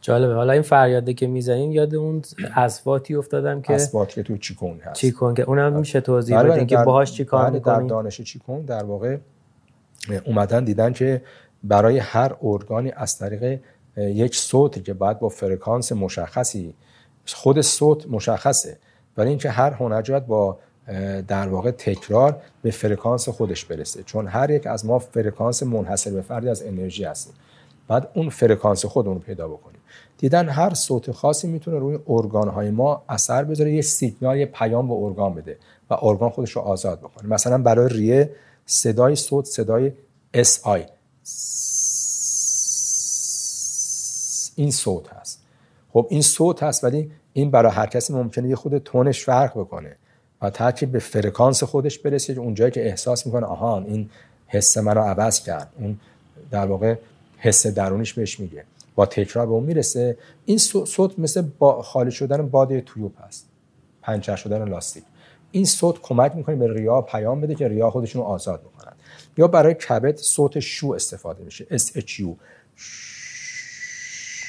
جالبه. 0.00 0.34
حالا 0.34 0.52
این 0.52 0.62
فریاده 0.62 1.14
که 1.14 1.26
می‌زنین 1.26 1.72
یاد 1.72 1.94
اون 1.94 2.22
اصواتی 2.56 3.14
افتادم 3.14 3.60
که 3.60 3.74
اصوات 3.74 4.08
که 4.08 4.22
تو 4.22 4.38
چیکونگ 4.38 4.80
هست. 4.80 5.00
چیکونگ 5.00 5.34
که 5.34 5.42
اونم 5.42 5.72
میشه 5.72 6.00
توضیح 6.00 6.38
بله، 6.38 6.50
بدین 6.50 6.66
که 6.66 6.76
باهاش 6.76 7.12
چیکار 7.12 7.50
بله، 7.50 7.58
در 7.58 7.80
دانش 7.80 8.20
چیکونگ 8.20 8.60
در 8.60 8.84
واقع 8.84 9.16
اومدن 10.24 10.64
دیدن 10.64 10.92
که 10.92 11.22
برای 11.64 11.98
هر 11.98 12.36
ارگانی 12.42 12.92
از 12.96 13.18
طریق 13.18 13.60
یک 13.96 14.36
صوتی 14.36 14.80
که 14.80 14.94
باید 14.94 15.18
با 15.18 15.28
فرکانس 15.28 15.92
مشخصی 15.92 16.74
خود 17.34 17.60
صوت 17.60 18.06
مشخصه. 18.06 18.78
برای 19.14 19.28
اینکه 19.28 19.50
هر 19.50 19.70
هنرجو 19.70 20.26
با 20.26 20.58
در 21.28 21.48
واقع 21.48 21.70
تکرار 21.70 22.42
به 22.62 22.70
فرکانس 22.70 23.28
خودش 23.28 23.64
برسه. 23.64 24.02
چون 24.02 24.26
هر 24.26 24.50
یک 24.50 24.66
از 24.66 24.86
ما 24.86 24.98
فرکانس 24.98 25.62
منحصر 25.62 26.10
به 26.10 26.22
فردی 26.22 26.48
از 26.48 26.62
انرژی 26.62 27.04
هستیم. 27.04 27.34
بعد 27.88 28.08
اون 28.14 28.30
فرکانس 28.30 28.84
خودمون 28.84 29.14
رو 29.14 29.20
پیدا 29.20 29.48
بکنیم. 29.48 29.80
دیدن 30.18 30.48
هر 30.48 30.74
صوت 30.74 31.12
خاصی 31.12 31.48
می‌تونه 31.48 31.78
روی 31.78 31.98
ارگان 32.08 32.48
های 32.48 32.70
ما 32.70 33.02
اثر 33.08 33.44
بذاره 33.44 33.72
یه 33.72 33.82
سیگنال 33.82 34.38
یه 34.38 34.46
پیام 34.46 34.88
به 34.88 34.94
ارگان 34.94 35.34
بده 35.34 35.56
و 35.90 35.94
ارگان 36.02 36.30
خودش 36.30 36.50
رو 36.50 36.62
آزاد 36.62 37.00
بکنه. 37.00 37.28
مثلا 37.28 37.58
برای 37.58 37.88
ریه 37.88 38.30
صدای 38.66 39.16
صوت 39.16 39.44
صدای 39.44 39.92
SI 40.34 40.86
این 44.56 44.70
صوت 44.70 45.08
هست. 45.08 45.40
خب 45.92 46.06
این 46.10 46.22
صوت 46.22 46.62
هست 46.62 46.84
ولی 46.84 47.12
این 47.32 47.50
برای 47.50 47.72
هر 47.72 47.86
کسی 47.86 48.12
ممکنه 48.12 48.48
یه 48.48 48.56
خود 48.56 48.78
تونش 48.78 49.24
فرق 49.24 49.58
بکنه. 49.58 49.96
و 50.42 50.50
تا 50.50 50.72
به 50.86 50.98
فرکانس 50.98 51.62
خودش 51.62 51.98
برسه 51.98 52.32
اونجایی 52.32 52.70
که 52.70 52.86
احساس 52.86 53.26
می‌کنه 53.26 53.46
آها 53.46 53.80
این 53.80 54.10
حس 54.46 54.78
منو 54.78 55.00
عوض 55.00 55.42
کرد. 55.42 55.72
اون 55.78 56.00
در 56.50 56.66
واقع 56.66 56.94
حس 57.38 57.66
درونیش 57.66 58.14
بهش 58.14 58.40
میگه. 58.40 58.64
با 58.94 59.06
تکرار 59.06 59.46
به 59.46 59.52
اون 59.52 59.64
می‌رسه. 59.64 60.18
این 60.44 60.58
صوت 60.58 61.18
مثل 61.18 61.42
با 61.58 61.82
خالی 61.82 62.10
شدن 62.10 62.48
باد 62.48 62.80
تیوب 62.80 63.14
هست. 63.26 63.46
پنچر 64.02 64.36
شدن 64.36 64.68
لاستیک. 64.68 65.04
این 65.50 65.64
صوت 65.64 66.00
کمک 66.02 66.36
می‌کنه 66.36 66.56
به 66.56 66.72
ریا 66.72 67.00
پیام 67.00 67.40
بده 67.40 67.54
که 67.54 67.68
ریا 67.68 67.90
خودشون 67.90 68.22
رو 68.22 68.28
آزاد 68.28 68.60
بکنن. 68.60 68.92
یا 69.36 69.48
برای 69.48 69.74
کبد 69.74 70.16
صوت 70.16 70.60
شو 70.60 70.90
استفاده 70.90 71.44
میشه. 71.44 71.66
SHU 71.70 72.26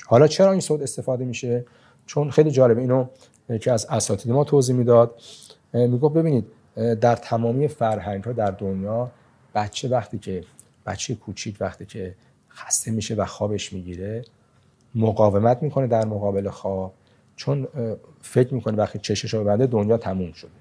حالا 0.07 0.27
چرا 0.27 0.51
این 0.51 0.61
صوت 0.61 0.81
استفاده 0.81 1.25
میشه؟ 1.25 1.65
چون 2.05 2.31
خیلی 2.31 2.51
جالبه. 2.51 2.81
اینو 2.81 3.05
که 3.61 3.71
از 3.71 3.85
اساتید 3.89 4.31
ما 4.31 4.43
توضیح 4.43 4.75
می‌داد. 4.75 5.21
می‌گفت 5.73 6.15
ببینید 6.15 6.45
در 6.75 7.15
تمامی 7.15 7.67
فرهنگ 7.67 8.23
ها 8.23 8.31
در 8.31 8.51
دنیا 8.51 9.11
بچه 9.55 9.87
وقتی 9.87 10.17
که 10.17 10.43
بچه 10.85 11.15
کوچیک 11.15 11.57
وقتی 11.59 11.85
که 11.85 12.15
خسته 12.49 12.91
میشه 12.91 13.15
و 13.15 13.25
خوابش 13.25 13.73
می‌گیره 13.73 14.25
مقاومت 14.95 15.63
می‌کنه 15.63 15.87
در 15.87 16.05
مقابل 16.05 16.49
خواب 16.49 16.93
چون 17.35 17.67
فکر 18.21 18.53
می‌کنه 18.53 18.77
وقتی 18.77 18.99
چشش 18.99 19.33
رو 19.33 19.43
ببنده 19.43 19.67
دنیا 19.67 19.97
تموم 19.97 20.31
شده. 20.31 20.51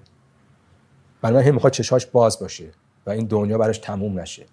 بنابراین 1.21 1.53
می‌خواد 1.53 1.73
چشاش 1.73 2.05
باز 2.05 2.39
باشه 2.39 2.65
و 3.05 3.09
این 3.09 3.25
دنیا 3.25 3.57
براش 3.57 3.77
تموم 3.77 4.19
نشه. 4.19 4.45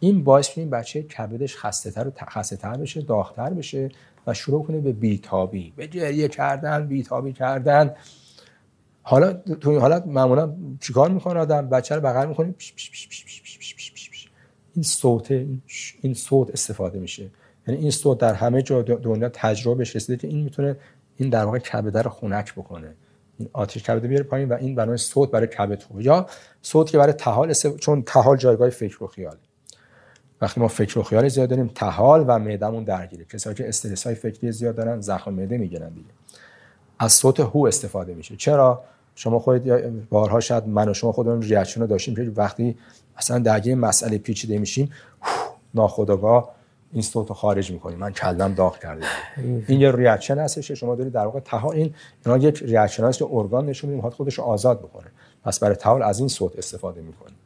این 0.00 0.24
باعث 0.24 0.58
این 0.58 0.70
بچه 0.70 1.02
کبدش 1.02 1.56
خسته 1.56 1.90
تر 1.90 2.08
و 2.08 2.12
خسته 2.28 2.56
تر 2.56 2.76
بشه 2.76 3.00
داغتر 3.00 3.50
بشه 3.50 3.88
و 4.26 4.34
شروع 4.34 4.64
کنه 4.64 4.80
به 4.80 4.92
بیتابی 4.92 5.72
به 5.76 5.86
گریه 5.86 6.28
کردن 6.28 6.86
بیتابی 6.86 7.32
کردن. 7.32 7.94
حالا 9.08 9.32
تو 9.32 9.78
حالت 9.78 10.06
معمولا 10.06 10.52
چیکار 10.80 11.10
می‌کنه 11.10 11.40
آدم؟ 11.40 11.68
بچه 11.68 11.94
رو 11.94 12.00
بغل 12.00 12.26
می‌کنه 12.26 12.54
این 14.74 14.82
صوت 14.82 15.30
این 16.02 16.14
صوت 16.14 16.50
استفاده 16.50 16.98
میشه. 16.98 17.30
یعنی 17.68 17.80
این 17.80 17.90
صوت 17.90 18.18
در 18.18 18.34
همه 18.34 18.62
جا 18.62 18.82
دنیا 18.82 19.28
تجربه 19.28 19.84
رسیده 19.84 20.16
که 20.16 20.28
این 20.28 20.44
می‌تونه 20.44 20.76
این 21.16 21.30
در 21.30 21.44
واقع 21.44 21.58
کبده 21.58 22.02
رو 22.02 22.10
خنک 22.10 22.54
بکنه. 22.54 22.94
این 23.38 23.48
آتش 23.52 23.82
کبده 23.82 24.08
بیاره 24.08 24.24
پایین 24.24 24.48
و 24.48 24.52
این 24.54 24.74
برای 24.74 24.96
صوت 24.96 25.30
برای 25.30 25.46
کبد 25.46 25.82
خوبه 25.82 26.04
یا 26.04 26.26
صوت 26.62 26.90
که 26.90 26.98
برای 26.98 27.12
تحال 27.12 27.52
چون 27.52 28.02
تحال 28.02 28.36
جایگاه 28.36 28.70
فکر 28.70 29.04
و 29.04 29.06
خیال 29.06 29.36
وقتی 30.40 30.60
ما 30.60 30.68
فکر 30.68 30.98
و 30.98 31.02
خیال 31.02 31.28
زیاد 31.28 31.48
داریم 31.48 31.70
تحال 31.74 32.24
و 32.26 32.38
معدمون 32.38 32.84
درگیره. 32.84 33.24
کسایی 33.24 33.56
که 33.56 33.68
استرس 33.68 34.06
های 34.06 34.14
فکری 34.14 34.52
زیاد 34.52 34.74
دارن 34.74 35.00
زخم 35.00 35.32
معده 35.32 35.58
می‌گیرن 35.58 35.88
دیگه. 35.88 36.10
از 36.98 37.12
صوت 37.12 37.40
هو 37.40 37.66
استفاده 37.66 38.14
میشه. 38.14 38.36
چرا؟ 38.36 38.84
شما 39.18 39.38
خودت 39.38 39.84
بارها 40.10 40.40
شاید 40.40 40.68
من 40.68 40.88
و 40.88 40.94
شما 40.94 41.12
خودمون 41.12 41.42
reaction 41.42 41.80
رو 41.80 41.86
داشتیم 41.86 42.16
که 42.16 42.32
وقتی 42.36 42.76
اصلا 43.16 43.38
درگیر 43.38 43.74
مسئله 43.74 44.18
پیچیده 44.18 44.58
میشیم 44.58 44.90
ناخودآگاه 45.74 46.54
این 46.92 47.02
صوت 47.02 47.28
رو 47.28 47.34
خارج 47.34 47.70
می‌کنیم. 47.70 47.98
من 47.98 48.12
کلم 48.12 48.54
داغ 48.54 48.78
کرده 48.78 49.06
این 49.68 49.80
یه 49.80 49.92
reaction 49.92 50.38
هستش 50.38 50.72
شما 50.72 50.94
دارید 50.94 51.12
در 51.12 51.24
واقع 51.24 51.40
طحال 51.40 51.72
این 51.72 51.94
اینا 52.26 52.38
یک 52.38 52.62
reaction 52.62 53.04
هست 53.04 53.18
که 53.18 53.26
ارگان 53.30 53.66
نشون 53.66 53.90
میده 53.90 54.10
خودش 54.10 54.34
رو 54.34 54.44
آزاد 54.44 54.78
بکنه. 54.78 55.06
پس 55.44 55.60
برای 55.60 55.76
طحال 55.76 56.02
از 56.02 56.18
این 56.18 56.28
صوت 56.28 56.58
استفاده 56.58 57.00
می‌کنیم. 57.00 57.36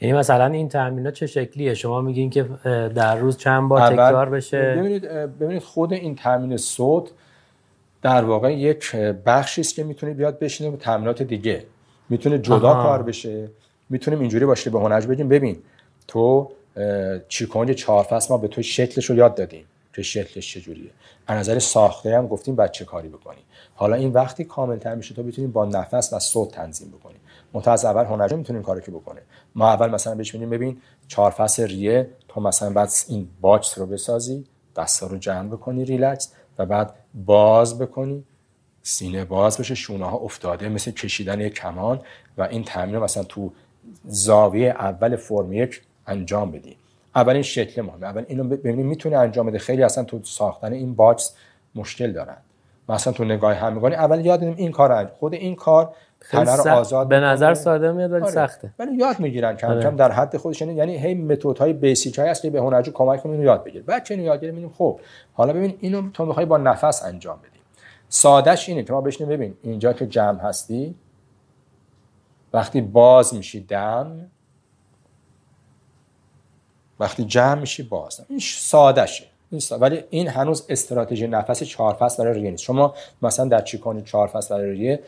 یعنی 0.00 0.18
مثلا 0.18 0.46
این 0.46 0.68
تمرینات 0.68 1.14
چه 1.14 1.26
شکلیه؟ 1.26 1.74
شما 1.74 2.00
میگین 2.00 2.30
که 2.30 2.48
در 2.94 3.16
روز 3.16 3.36
چند 3.36 3.68
بار 3.68 3.92
تکرار 3.92 4.30
بشه؟ 4.30 4.74
ببینید 4.78 5.02
ببینید 5.08 5.62
خود 5.62 5.92
این 5.92 6.14
تمرین 6.14 6.56
صوت 6.56 7.10
در 8.06 8.24
واقع 8.24 8.54
یک 8.54 8.96
بخشی 8.96 9.60
است 9.60 9.74
که 9.74 9.84
می‌تونه 9.84 10.14
بیاد 10.14 10.38
بشینه 10.38 10.70
به 10.70 10.76
تمرینات 10.76 11.22
دیگه. 11.22 11.64
می‌تونه 12.08 12.38
جدا 12.38 12.74
کار 12.74 13.02
بشه. 13.02 13.50
می‌تونیم 13.90 14.20
اینجوری 14.20 14.46
باشه 14.46 14.70
به 14.70 14.78
هنرجو 14.80 15.06
بگیم 15.06 15.28
ببین 15.28 15.56
تو 16.08 16.50
چی‌کونگ 17.28 17.70
چهار 17.70 18.04
فصل 18.04 18.34
ما 18.34 18.38
به 18.38 18.48
تو 18.48 18.62
شکلش 18.62 19.10
رو 19.10 19.16
یاد 19.16 19.34
دادیم. 19.34 19.64
که 19.92 20.02
شکلش 20.02 20.54
چجوریه؟ 20.54 20.90
از 21.26 21.38
نظر 21.38 21.58
ساختار 21.58 22.16
هم 22.16 22.26
گفتیم 22.26 22.56
چه 22.56 22.84
کاری 22.84 23.08
بکنی. 23.08 23.40
حالا 23.74 23.96
این 23.96 24.12
وقتی 24.12 24.44
کامل 24.44 24.78
تر 24.78 24.94
میشه 24.94 25.14
تو 25.14 25.22
بتونیم 25.22 25.52
با 25.52 25.64
نفس 25.64 26.12
و 26.12 26.18
صوت 26.18 26.50
تنظیم 26.50 26.88
بکنی. 26.88 27.16
متأز 27.52 27.84
اول 27.84 28.04
هنرجو 28.04 28.36
می‌تونیم 28.36 28.62
کاری 28.62 28.80
که 28.82 28.90
بکنه. 28.90 29.20
ما 29.54 29.68
اول 29.68 29.90
مثلا 29.90 30.14
بهش 30.14 30.34
میگیم 30.34 30.50
ببین 30.50 30.80
چهار 31.08 31.30
فصل 31.30 31.66
ریه 31.66 32.08
تو 32.28 32.40
مثلا 32.40 32.70
بعد 32.70 32.90
این 33.08 33.28
box 33.40 33.78
رو 33.78 33.86
بسازی 33.86 34.44
دستا 34.76 35.06
رو 35.06 35.18
جمع 35.18 35.48
بکنی 35.48 35.84
ریلکس. 35.84 36.32
و 36.58 36.66
بعد 36.66 36.94
باز 37.14 37.78
بکنی. 37.78 38.24
سینه 38.82 39.24
باز 39.24 39.58
بشه 39.58 39.74
شونه 39.74 40.04
ها 40.04 40.16
افتاده 40.16 40.68
مثل 40.68 40.90
کشیدن 40.90 41.40
یک 41.40 41.54
کمان 41.54 42.00
و 42.38 42.42
این 42.42 42.64
تمرین 42.64 42.98
مثلا 42.98 43.22
تو 43.22 43.52
زاویه 44.04 44.70
اول 44.70 45.16
فرم 45.16 45.52
یک 45.52 45.82
انجام 46.06 46.50
بدی. 46.50 46.76
اولین 47.14 47.42
شکل 47.42 47.82
مهمه. 47.82 48.06
اول 48.06 48.24
اینو 48.28 48.44
ببینید 48.44 48.86
می‌تونه 48.86 49.16
انجام 49.16 49.46
بده. 49.46 49.58
خیلی 49.58 49.82
اصلا 49.82 50.04
تو 50.04 50.20
ساختن 50.22 50.72
این 50.72 50.94
box 50.94 51.34
مشکل 51.74 52.12
دارن. 52.12 52.36
مثلا 52.88 53.12
تو 53.12 53.24
نگاه 53.24 53.54
هم 53.54 53.72
می‌کنی 53.72 53.94
اول 53.94 54.26
یاد 54.26 54.42
این 54.42 54.72
کار 54.72 55.06
خود 55.06 55.34
این 55.34 55.54
کار 55.54 55.94
رو 56.32 56.68
آزاد 56.68 57.08
به 57.08 57.20
نظر 57.20 57.54
ساده 57.54 57.92
میاد 57.92 58.12
ولی 58.12 58.22
آره. 58.22 58.32
سخته. 58.32 58.70
ولی 58.78 58.96
یاد 58.96 59.20
می‌گیرن 59.20 59.56
کم 59.56 59.68
آره. 59.68 59.82
کم 59.82 59.96
در 59.96 60.12
حد 60.12 60.36
خودش. 60.36 60.60
یعنی 60.60 60.98
هی 60.98 61.14
متد 61.14 61.58
های 61.58 61.72
basic 61.72 62.18
های 62.18 62.28
هست 62.28 62.42
که 62.42 62.50
به 62.50 62.60
هنرجو 62.60 62.92
کمک 62.92 63.22
کنه 63.22 63.38
یاد 63.38 63.64
بگیر 63.64 63.82
بچه 63.82 64.14
اینو 64.14 64.26
یاد 64.26 64.40
گیره 64.40 64.68
خب 64.68 65.00
حالا 65.32 65.52
ببین 65.52 65.76
اینو 65.80 66.10
تو 66.10 66.26
می‌خوای 66.26 66.46
با 66.46 66.56
نفس 66.56 67.04
انجام 67.04 67.38
بدی. 67.38 67.60
سادهش 68.08 68.68
اینه 68.68 68.82
که 68.82 68.92
ما 68.92 69.00
بشینیم 69.00 69.32
ببین 69.32 69.56
اینجا 69.62 69.92
که 69.92 70.06
جمع 70.06 70.40
هستی 70.40 70.94
وقتی 72.52 72.80
باز 72.80 73.34
میشی 73.34 73.60
دم 73.60 74.30
وقتی 77.00 77.24
جمع 77.24 77.60
میشی 77.60 77.82
باز 77.82 78.24
این 78.28 78.38
سادهشه. 78.38 79.24
ولی 79.80 80.04
این 80.10 80.28
هنوز 80.28 80.66
استراتژی 80.68 81.26
نفس 81.26 81.62
چهار 81.62 81.94
فصل 81.94 82.24
برای 82.24 82.40
ریه 82.40 82.50
نیست. 82.50 82.62
شما 82.62 82.94
مثلا 83.22 83.44
در 83.44 83.60
چیکانی 83.60 84.02
چهار 84.02 84.28
فصل 84.28 84.54
برای 84.54 84.70
ریه 84.70 85.00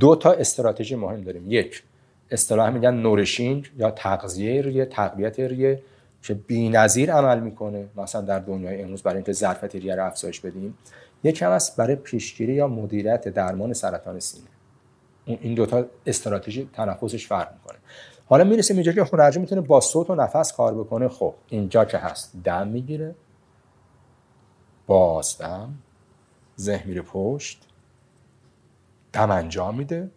دو 0.00 0.16
تا 0.16 0.32
استراتژی 0.32 0.94
مهم 0.94 1.20
داریم. 1.20 1.44
یک 1.48 1.82
اصطلاح 2.30 2.70
میگن 2.70 2.94
نورشینگ 2.94 3.70
یا 3.78 3.90
تغذیه 3.90 4.62
ریه 4.62 4.84
تقویت 4.84 5.40
ریه 5.40 5.82
که 6.22 6.34
بی‌نظیر 6.34 7.12
عمل 7.12 7.40
می‌کنه. 7.40 7.86
مثلا 7.96 8.20
در 8.20 8.38
دنیای 8.38 8.82
امروز 8.82 9.02
برای 9.02 9.16
اینکه 9.16 9.32
ظرفیت 9.32 9.74
ریه 9.74 9.94
رو 9.94 10.06
افزایش 10.06 10.40
بدیم. 10.40 10.78
یکی 11.24 11.44
هم 11.44 11.50
است 11.50 11.76
برای 11.76 11.96
پیشگیری 11.96 12.54
یا 12.54 12.68
مدیریت 12.68 13.28
درمان 13.28 13.72
سرطان 13.72 14.20
سینه. 14.20 14.44
این 15.24 15.54
دوتا 15.54 15.84
استراتژی 16.06 16.68
تنفسش 16.72 17.26
فرق 17.26 17.52
می‌کنه. 17.52 17.78
حالا 18.26 18.44
می‌رسه 18.44 18.74
اینجا 18.74 18.92
که 18.92 19.04
خونرجو 19.04 19.40
می‌تونه 19.40 19.60
با 19.60 19.80
صوت 19.80 20.10
و 20.10 20.14
نفس 20.14 20.52
کار 20.52 20.74
بکنه. 20.74 21.08
خب 21.08 21.34
اینجا 21.48 21.84
که 21.84 21.98
هست 21.98 22.32
دم 22.44 22.68
می‌گیره. 22.68 23.14
بازدم 24.86 25.74
ذهن 26.60 26.88
میره 26.88 27.02
پشت 27.02 27.60
دم 29.12 29.30
انجام 29.30 29.74
میده. 29.74 30.10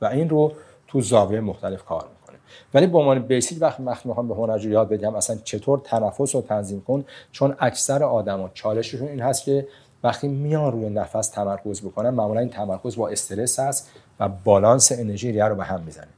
و 0.00 0.04
این 0.04 0.28
رو 0.28 0.52
تو 0.86 1.00
زاویه 1.00 1.40
مختلف 1.40 1.84
کار 1.84 2.08
می‌کنه. 2.08 2.38
ولی 2.74 2.86
به 2.86 2.98
عنوان 2.98 3.18
بیسیک 3.18 3.58
وقتی 3.60 3.82
وقتی 3.82 4.08
می‌خوام 4.08 4.28
به 4.28 4.34
هنرجو 4.34 4.70
یاد 4.70 4.88
بدم 4.88 5.14
اصلا 5.14 5.36
چطور 5.44 5.78
تنفس 5.78 6.34
رو 6.34 6.42
تنظیم 6.42 6.82
کن؟ 6.82 7.04
چون 7.32 7.56
اکثر 7.58 8.02
آدما 8.02 8.50
چالششون 8.54 9.08
این 9.08 9.20
هست 9.20 9.44
که 9.44 9.68
وقتی 10.04 10.28
میان 10.28 10.72
روی 10.72 10.90
نفس 10.90 11.28
تمرکز 11.28 11.82
بکنن 11.82 12.10
معمولا 12.10 12.40
این 12.40 12.50
تمرکز 12.50 12.96
با 12.96 13.08
استرس 13.08 13.58
هست 13.58 13.90
و 14.20 14.28
بالانس 14.28 14.92
انرژی 14.92 15.32
ریه 15.32 15.44
رو 15.44 15.54
به 15.54 15.64
هم 15.64 15.82
می‌زنه. 15.82 16.08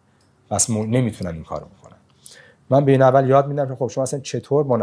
پس 0.51 0.70
نمی‌تونن 0.70 1.35
این 1.35 1.45
کارو 1.45 1.66
بکنن. 1.78 1.97
من 2.70 2.85
به 2.85 2.93
این 2.93 3.03
اول 3.03 3.28
یاد 3.28 3.49
میدم 3.49 3.68
که 3.68 3.74
خب 3.74 3.89
شما 3.89 4.03
اصلا 4.03 4.20
چطور 4.20 4.64
با 4.64 4.76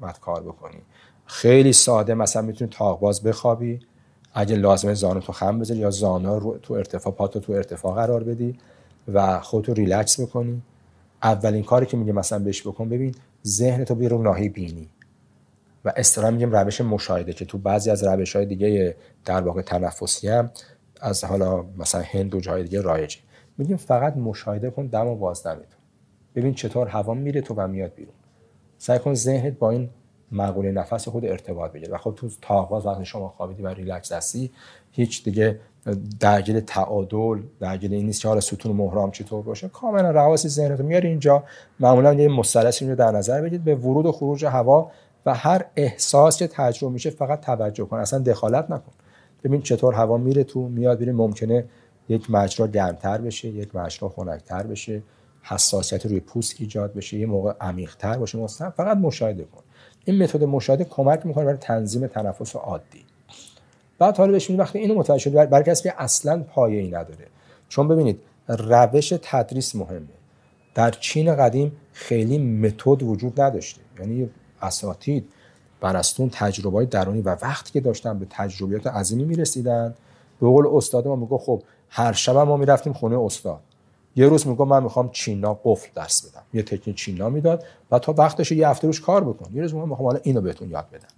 باید 0.00 0.18
کار 0.20 0.42
بکنی؟ 0.42 0.78
خیلی 1.26 1.72
ساده 1.72 2.14
مثلا 2.14 2.42
می‌تونی 2.42 2.70
تاق 2.70 3.00
باز 3.00 3.22
بخوابی. 3.22 3.80
اگه 4.34 4.56
لازمه 4.56 4.94
زانو 4.94 5.20
تو 5.20 5.32
خم 5.32 5.58
بذاری 5.58 5.80
یا 5.80 5.90
زانو 5.90 6.38
رو 6.38 6.58
تو 6.58 6.74
ارتفاع 6.74 7.12
پاتو 7.12 7.40
تو 7.40 7.52
ارتفاع 7.52 7.94
قرار 7.94 8.24
بدی 8.24 8.58
و 9.12 9.40
خودتو 9.40 9.74
ریلکس 9.74 10.20
بکنی. 10.20 10.62
اولین 11.22 11.64
کاری 11.64 11.86
که 11.86 11.96
میگه 11.96 12.12
مثلا 12.12 12.38
بهش 12.38 12.66
بکن 12.66 12.88
ببین 12.88 13.14
ذهن 13.46 13.84
تو 13.84 13.94
بیرون 13.94 14.22
ناهی 14.22 14.48
بینی. 14.48 14.88
و 15.84 15.92
اصطلاح 15.96 16.30
میگیم 16.30 16.52
روش 16.52 16.80
مشاهده 16.80 17.32
که 17.32 17.44
تو 17.44 17.58
بعضی 17.58 17.90
از 17.90 18.04
روش 18.04 18.36
های 18.36 18.46
دیگه 18.46 18.96
در 19.24 19.40
واقع 19.40 19.62
تنفسی 19.62 20.28
هم 20.28 20.50
از 21.00 21.24
حالا 21.24 21.64
مثلا 21.78 22.02
هند 22.02 22.34
و 22.34 22.40
جای 22.40 22.62
دیگه 22.62 22.80
رایجه. 22.80 23.18
میگیم 23.58 23.76
فقط 23.76 24.16
مشاهده 24.16 24.70
کن 24.70 24.86
دم 24.86 25.06
و 25.06 25.16
بازدمتون 25.16 25.78
ببین 26.34 26.54
چطور 26.54 26.86
هوا 26.88 27.14
میره 27.14 27.40
تو 27.40 27.54
و 27.54 27.66
میاد 27.66 27.94
بیرون. 27.94 28.14
سعی 28.78 28.98
کن 28.98 29.14
ذهنت 29.14 29.58
با 29.58 29.70
این 29.70 29.90
مقوله 30.32 30.72
نفس 30.72 31.08
خود 31.08 31.24
ارتباط 31.24 31.72
بگیره. 31.72 31.94
و 31.94 31.98
خب 31.98 32.14
تو 32.16 32.28
تاقواز 32.42 32.86
وقتی 32.86 33.04
شما 33.04 33.28
خوابیدی 33.28 33.62
و 33.62 33.68
ریلکس 33.68 34.12
هستی 34.12 34.50
هیچ 34.92 35.24
دیگه 35.24 35.60
درگیر 36.20 36.60
تعادل 36.60 37.42
درگیر 37.60 37.92
این 37.92 38.06
نیست 38.06 38.22
که 38.22 38.28
حالا 38.28 38.40
ستون 38.40 38.76
مهرام 38.76 39.10
چطور 39.10 39.42
باشه. 39.42 39.68
کاملا 39.68 40.10
رواسی 40.10 40.48
ذهنتو 40.48 40.82
میاری 40.82 41.08
اینجا. 41.08 41.44
معمولا 41.80 42.14
یه 42.14 42.28
مثلثی 42.28 42.88
رو 42.88 42.94
در 42.94 43.10
نظر 43.10 43.40
بگیرید 43.40 43.64
به 43.64 43.74
ورود 43.74 44.06
و 44.06 44.12
خروج 44.12 44.44
هوا 44.44 44.90
و 45.26 45.34
هر 45.34 45.64
احساس 45.76 46.38
که 46.38 46.46
تجربه 46.46 46.92
میشه 46.92 47.10
فقط 47.10 47.40
توجه 47.40 47.84
کن 47.84 47.96
اصلا 47.96 48.18
دخالت 48.18 48.70
نکن. 48.70 48.92
ببین 49.44 49.62
چطور 49.62 49.94
هوا 49.94 50.16
میره 50.16 50.44
تو 50.44 50.68
میاد 50.68 50.98
ببین 50.98 51.14
ممکنه 51.14 51.64
یک 52.08 52.30
مجرا 52.30 52.66
گرمتر 52.66 53.18
بشه 53.18 53.48
یک 53.48 53.76
مجرا 53.76 54.08
خنکتر 54.08 54.62
بشه 54.62 55.02
حساسیت 55.42 56.06
روی 56.06 56.20
پوست 56.20 56.54
ایجاد 56.58 56.94
بشه 56.94 57.18
یه 57.18 57.26
موقع 57.26 57.52
عمیق‌تر 57.60 58.18
باشه. 58.18 58.38
مثلا 58.38 58.70
فقط 58.70 58.96
مشاهده 58.96 59.44
کن. 59.44 59.62
این 60.04 60.22
متد 60.22 60.44
مشاهده 60.44 60.84
کمک 60.84 61.26
می‌کنه 61.26 61.44
برای 61.44 61.56
تنظیم 61.56 62.06
تنفس 62.06 62.56
عادی. 62.56 63.04
بعد 63.98 64.16
حالا 64.16 64.32
بهش 64.32 64.50
وقتی 64.50 64.78
اینو 64.78 64.94
متوجه 64.94 65.18
شدی 65.18 65.36
برای 65.36 65.64
کسی 65.64 65.82
که 65.82 65.94
اصلا 66.02 66.42
پایه‌ای 66.42 66.88
نداره. 66.88 67.26
چون 67.68 67.88
ببینید 67.88 68.20
روش 68.48 69.14
تدریس 69.22 69.74
مهمه. 69.74 70.06
در 70.74 70.90
چین 70.90 71.36
قدیم 71.36 71.72
خیلی 71.92 72.38
متد 72.38 73.02
وجود 73.02 73.40
نداشته. 73.40 73.80
یعنی 74.00 74.30
اساتید 74.62 75.28
برستون 75.80 76.30
تجربه 76.32 76.86
درونی 76.86 77.20
و 77.20 77.36
وقتی 77.42 77.72
که 77.72 77.80
داشتن 77.80 78.18
به 78.18 78.26
تجربیات 78.30 78.86
عظیمی 78.86 79.24
می‌رسیدن 79.24 79.94
به 80.40 80.46
قول 80.46 80.66
استاد 80.72 81.08
ما 81.08 81.16
میگه 81.16 81.38
خب 81.38 81.62
هر 81.90 82.12
شب 82.12 82.36
ما 82.36 82.56
می‌رفتیم 82.56 82.92
خونه 82.92 83.18
استاد. 83.20 83.60
یه 84.16 84.28
روز 84.28 84.46
میگه 84.46 84.64
من 84.64 84.82
می‌خوام 84.82 85.10
چینا 85.12 85.58
قفل 85.64 85.88
درس 85.94 86.26
بدم. 86.26 86.42
یه 86.54 86.62
تکنیک 86.62 86.96
چینا 86.96 87.28
می‌داد 87.28 87.64
و 87.90 87.98
تا 87.98 88.14
وقتش 88.18 88.52
یه 88.52 88.68
هفته 88.68 88.86
روش 88.86 89.00
کار 89.00 89.24
بکن. 89.24 89.50
یه 89.54 89.62
روز 89.62 89.74
میگم 89.74 89.88
می‌خوام 89.88 90.06
حالا 90.06 90.20
اینو 90.22 90.40
بهتون 90.40 90.70
یاد 90.70 90.86
بدم. 90.92 91.08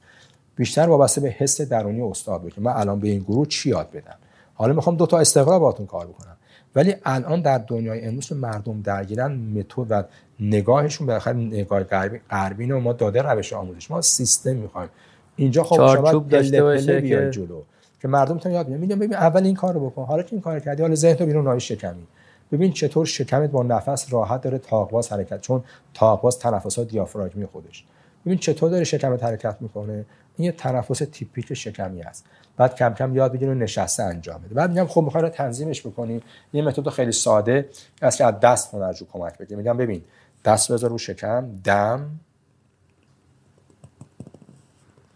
بیشتر 0.57 0.89
وابسته 0.89 1.21
به 1.21 1.29
حس 1.29 1.61
درونی 1.61 2.03
استاد 2.03 2.43
بود 2.43 2.55
که 2.55 2.61
من 2.61 2.73
الان 2.73 3.01
به 3.01 3.09
این 3.09 3.23
گروه 3.23 3.47
چی 3.47 3.69
یاد 3.71 3.91
بدم؟ 3.91 4.17
حالا 4.55 4.73
می‌خوام 4.73 4.97
دو 4.97 5.07
تا 5.07 5.19
استقرار 5.19 5.59
باهاتون 5.59 5.87
کار 5.87 6.07
بکنم. 6.07 6.37
ولی 6.75 6.95
الان 7.05 7.41
در 7.41 7.59
دنیای 7.59 8.01
امروز 8.01 8.33
مردم 8.33 8.83
درگیرن 8.83 9.33
متد 9.33 9.87
و 9.91 10.05
نگاهشون 10.41 11.07
به 11.07 11.15
آخر 11.15 11.33
نگاه 11.33 11.85
غربی 12.31 12.73
و 12.73 12.81
ما 12.81 12.93
داده 12.93 13.23
روش 13.23 13.53
آموزش. 13.53 13.91
ما 13.91 14.01
سیستم 14.01 14.57
می‌خوایم. 14.57 14.89
اینجا 15.37 15.63
خب 15.63 15.77
شما 15.77 16.13
داشته 16.13 16.63
باشه 16.63 17.03
که 17.03 17.31
جلو. 17.31 17.63
که 18.03 18.09
مردم 18.09 18.39
تا 18.39 18.51
یاد 18.51 18.67
بگیرن 18.67 18.99
ببین 18.99 19.15
اول 19.15 19.45
این 19.45 19.55
کارو 19.55 19.91
بکن. 19.91 20.05
حالا 20.05 20.23
که 20.23 20.33
این 20.33 20.41
کارو 20.41 20.61
کردی 20.61 20.83
حالا 20.83 20.95
ذهن 20.95 21.15
تو 21.15 21.27
بیرون 21.27 21.45
نای 21.45 21.61
شکمی. 21.61 22.07
ببین 22.53 22.73
چطور 22.73 23.07
شکمت 23.07 23.51
با 23.51 23.63
نفس 23.63 24.13
راحت 24.13 24.41
داره 24.41 24.59
تاقواز 24.59 25.13
حرکت 25.13 25.41
چون 25.41 25.65
تاقواز 25.95 26.39
تنفسات 26.39 26.89
دیافراگمی 26.89 27.47
خودش. 27.47 27.85
ببین 28.27 28.39
چطور 28.39 28.71
داره 28.71 28.85
شکمت 28.85 29.25
حرکت 29.25 29.57
می‌کنه؟ 29.61 30.05
این 30.41 30.47
یه 30.47 30.53
تنفس 30.53 30.99
تیپیک 30.99 31.55
شکمی 31.55 32.03
است 32.03 32.25
بعد 32.57 32.75
کم 32.75 32.95
کم 32.95 33.17
یاد 33.17 33.33
بگیریم 33.33 33.63
نشسته 33.63 34.03
انجام 34.03 34.43
بده 34.43 34.55
بعد 34.55 34.71
میگم 34.71 34.87
خب 34.87 35.01
می‌خوای 35.01 35.31
تنظیمش 35.31 35.87
بکنیم. 35.87 36.23
یه 36.53 36.63
متد 36.63 36.89
خیلی 36.89 37.13
ساده. 37.13 37.69
است 38.03 38.19
که 38.19 38.25
از 38.25 38.41
دست 38.41 38.75
هنرجو 38.75 39.07
کمک 39.13 39.39
بگیریم 39.39 39.59
میگم 39.59 39.77
ببین 39.77 40.03
دست 40.45 40.73
بذار 40.73 40.91
رو 40.91 40.99
شکم. 40.99 41.49
دم. 41.65 42.11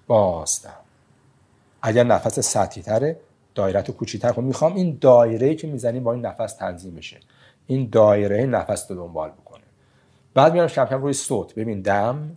بازدم 0.06 0.70
اگر 1.82 2.04
نفس 2.04 2.40
سطحی 2.40 2.82
تره 2.82 3.16
دایره 3.54 3.82
تو 3.82 3.92
کوچیتر 3.92 4.32
کن. 4.32 4.44
می‌خوام 4.44 4.74
این 4.74 4.98
دایره 5.00 5.54
که 5.54 5.66
می‌زنیم 5.66 6.04
با 6.04 6.12
این 6.12 6.26
نفس 6.26 6.54
تنظیم 6.54 6.94
بشه. 6.94 7.20
این 7.66 7.88
دایره 7.92 8.46
نفس 8.46 8.90
رو 8.90 8.96
دنبال 8.96 9.30
بکنه. 9.30 9.64
بعد 10.34 10.52
میارم 10.52 10.68
کم 10.68 10.84
کم 10.84 11.02
روی 11.02 11.12
صوت. 11.12 11.54
ببین 11.54 11.80
دم. 11.80 12.36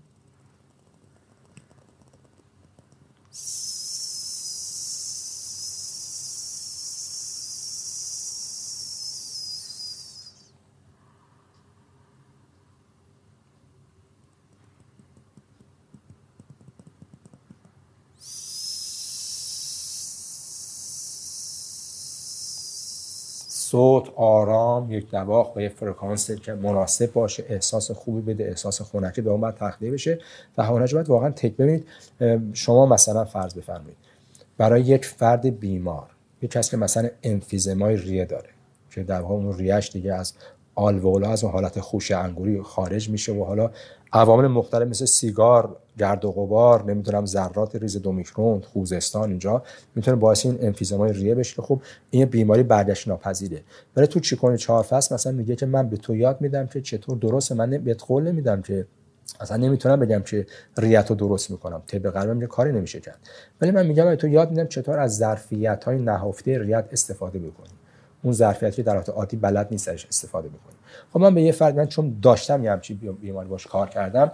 صوت 23.70 24.10
آرام 24.16 24.92
یک 24.92 25.14
نواخت 25.14 25.54
با 25.54 25.62
یک 25.62 25.72
فرکانس 25.72 26.32
که 26.32 26.54
مناسب 26.54 27.14
باشه 27.14 27.46
احساس 27.50 27.92
خوبی 27.92 28.34
بده 28.34 28.44
احساس 28.44 28.82
خنکی 28.82 29.22
به 29.22 29.30
اون 29.30 29.42
باید 29.42 29.56
تخلیه 29.56 29.92
بشه. 29.92 30.20
و 30.58 30.64
هوانج 30.64 30.94
باید 30.94 31.10
واقعا 31.10 31.30
تک 31.30 31.56
ببینید 31.56 31.88
شما 32.54 32.86
مثلا 32.86 33.26
فرض 33.26 33.54
بفرمایید 33.54 33.98
برای 34.58 34.82
یک 34.82 35.06
فرد 35.06 35.60
بیمار 35.60 36.08
یک 36.42 36.52
کسی 36.52 36.72
که 36.72 36.78
مثلا 36.78 37.10
انفیزمای 37.24 37.98
ریه 37.98 38.26
داره 38.26 38.50
که 38.92 39.04
در 39.04 39.22
واقع 39.22 39.34
اون 39.34 39.58
ریش 39.58 39.92
دیگه 39.92 40.14
از 40.14 40.34
آلوئولا 40.78 41.30
از 41.30 41.44
اون 41.44 41.54
حالت 41.54 41.80
خوش 41.80 42.12
انگوری 42.12 42.62
خارج 42.62 43.10
میشه 43.10 43.34
و 43.34 43.44
حالا 43.44 43.72
عوامل 44.14 44.48
مختلف 44.48 44.88
مثل 44.88 45.06
سیگار 45.06 45.78
گرد 46.00 46.26
و 46.26 46.32
غبار 46.32 46.92
نمی‌دونم 46.92 47.26
ذرات 47.26 47.76
ریز 47.76 47.98
دو 48.02 48.12
میکرون 48.12 48.62
خوزستان 48.62 49.30
اینجا 49.30 49.64
می‌تونه 49.96 50.18
باعث 50.18 50.46
این 50.46 50.58
انفیزمای 50.62 51.14
ریه 51.14 51.36
بشه 51.36 51.62
خب 51.62 51.82
این 52.10 52.26
بیماری 52.26 52.64
برگشت 52.64 53.08
ناپذیره. 53.08 53.64
ولی 53.96 54.08
تو 54.08 54.20
چیکون 54.20 54.56
چهار 54.56 54.84
فصل 54.84 55.16
مثلا 55.16 55.32
میگه 55.32 55.56
که 55.56 55.66
من 55.66 55.90
به 55.90 55.98
تو 55.98 56.16
یاد 56.16 56.42
میدم 56.42 56.68
که 56.68 56.82
چطور 56.82 57.18
درست 57.18 57.52
من 57.52 57.70
بهت 57.70 58.04
قول 58.04 58.24
نمیدم 58.24 58.62
که 58.62 58.86
اصلا 59.40 59.58
نمی‌تونم 59.58 60.00
بگم 60.00 60.22
که 60.22 60.48
ریت 60.78 61.10
رو 61.10 61.16
درست 61.16 61.52
می‌کنم. 61.52 61.82
طب 61.88 62.10
غرب 62.10 62.30
میگه 62.30 62.48
کاری 62.48 62.72
نمیشه 62.72 63.00
کرد. 63.00 63.20
ولی 63.62 63.72
من 63.72 63.86
میگم 63.86 64.16
تو 64.16 64.28
یاد 64.28 64.50
میدم 64.50 64.68
چطور 64.68 65.00
از 65.00 65.18
ظرفیت 65.18 65.84
های 65.84 65.98
نهفته 65.98 66.60
ریت 66.60 66.86
استفاده 66.92 67.40
بکنی. 67.40 67.77
اون 68.28 68.34
ظرفیتی 68.34 68.76
که 68.76 68.84
در 68.84 68.94
حالت 68.94 69.10
عادی 69.10 69.38
بلد 69.38 69.68
نیستش 69.72 70.06
استفاده 70.06 70.48
بکنی 70.48 70.76
خب 71.14 71.20
من 71.20 71.36
به 71.36 71.42
یه 71.42 71.52
فرد 71.52 71.78
من 71.80 71.86
چون 71.86 72.18
داشتم 72.22 72.64
یه 72.64 72.72
همچین 72.72 72.98
بیماری 73.22 73.50
باش 73.50 73.68
کار 73.68 73.90
کردم 73.90 74.32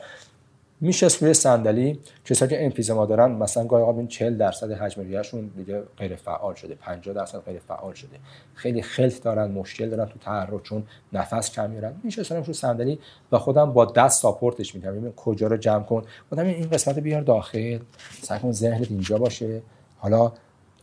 میشه 0.81 1.07
روی 1.21 1.33
صندلی 1.33 1.99
کسایی 2.25 2.49
که 2.49 2.65
انفیزما 2.65 3.05
دارن 3.05 3.31
مثلا 3.31 3.65
گاهی 3.65 3.81
اوقات 3.81 3.97
این 3.97 4.07
40 4.07 4.37
درصد 4.37 4.71
حجم 4.71 5.01
ریهشون 5.01 5.51
دیگه 5.57 5.83
غیر 5.97 6.15
فعال 6.15 6.55
شده 6.55 6.75
50 6.75 7.15
درصد 7.15 7.39
غیر 7.39 7.59
فعال 7.59 7.93
شده. 7.93 8.19
خیلی 8.53 8.81
خلط 8.81 9.21
دارن 9.21 9.51
مشکل 9.51 9.89
دارن 9.89 10.05
تو 10.05 10.19
تحرک 10.19 10.63
چون 10.63 10.83
نفس 11.13 11.51
کم 11.51 11.69
میارن. 11.69 11.93
میشه 12.03 12.35
رو 12.35 12.53
صندلی 12.53 12.99
و 13.31 13.37
خودم 13.37 13.73
با 13.73 13.85
دست 13.85 14.21
ساپورتش 14.21 14.75
میدم 14.75 14.91
ببین 14.91 15.11
کجا 15.11 15.47
رو 15.47 15.57
جمع 15.57 15.83
کن. 15.83 16.03
خودم 16.29 16.45
این 16.45 16.69
قسمت 16.69 16.99
بیار 16.99 17.21
داخل. 17.21 17.79
سعی 18.21 18.39
کن 18.39 18.51
ذهنت 18.51 18.91
اینجا 18.91 19.17
باشه. 19.17 19.61
حالا 19.97 20.31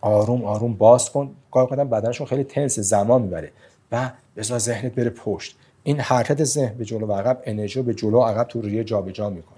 آروم 0.01 0.45
آروم 0.45 0.75
باز 0.75 1.11
کن. 1.11 1.31
گاهی 1.53 1.67
اوقات 1.67 1.79
بدنشون 1.79 2.27
خیلی 2.27 2.45
تنس 2.45 2.79
زمان 2.79 3.23
می‌بره. 3.23 3.53
و 3.93 4.11
بذار 4.37 4.59
ذهنت 4.59 4.95
بره 4.95 5.11
پشت. 5.11 5.57
این 5.83 6.01
حرکت 6.01 6.45
ذهن 6.45 6.75
به 6.75 6.85
جلو 6.85 7.07
و 7.07 7.13
عقب 7.13 7.41
انرژی 7.45 7.83
به 7.83 7.95
جلو 7.95 8.19
و 8.19 8.23
عقب 8.25 8.45
تو 8.45 8.61
ریه 8.63 8.85
جابجا 8.85 9.31
می‌کنه. 9.31 9.57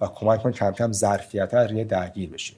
و 0.00 0.06
کمک 0.06 0.42
کنه 0.42 0.52
کم 0.52 0.70
کم 0.70 0.92
ظرفیت 0.92 1.54
ریه 1.54 1.84
درگیر 1.84 2.30
بشه 2.30 2.54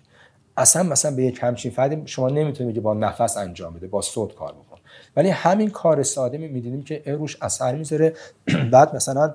اصلا 0.57 0.83
مثلا 0.83 1.17
به 1.17 1.23
یک 1.23 1.39
همچین 1.43 1.71
فردی 1.71 2.03
شما 2.07 2.29
نمی‌تونید 2.29 2.83
با 2.83 2.95
نفس 2.95 3.37
انجام 3.37 3.75
بده 3.75 3.87
با 3.87 4.01
صوت 4.03 4.35
کار 4.35 4.53
بکن. 4.53 4.79
ولی 5.17 5.29
همین 5.29 5.71
کار 5.71 6.03
ساده 6.03 6.39
می‌دیدیم 6.39 6.83
که 6.83 7.03
روش 7.07 7.43
اثر 7.43 7.75
می‌ذاره. 7.75 8.13
بعد 8.73 8.97
مثلا 8.97 9.35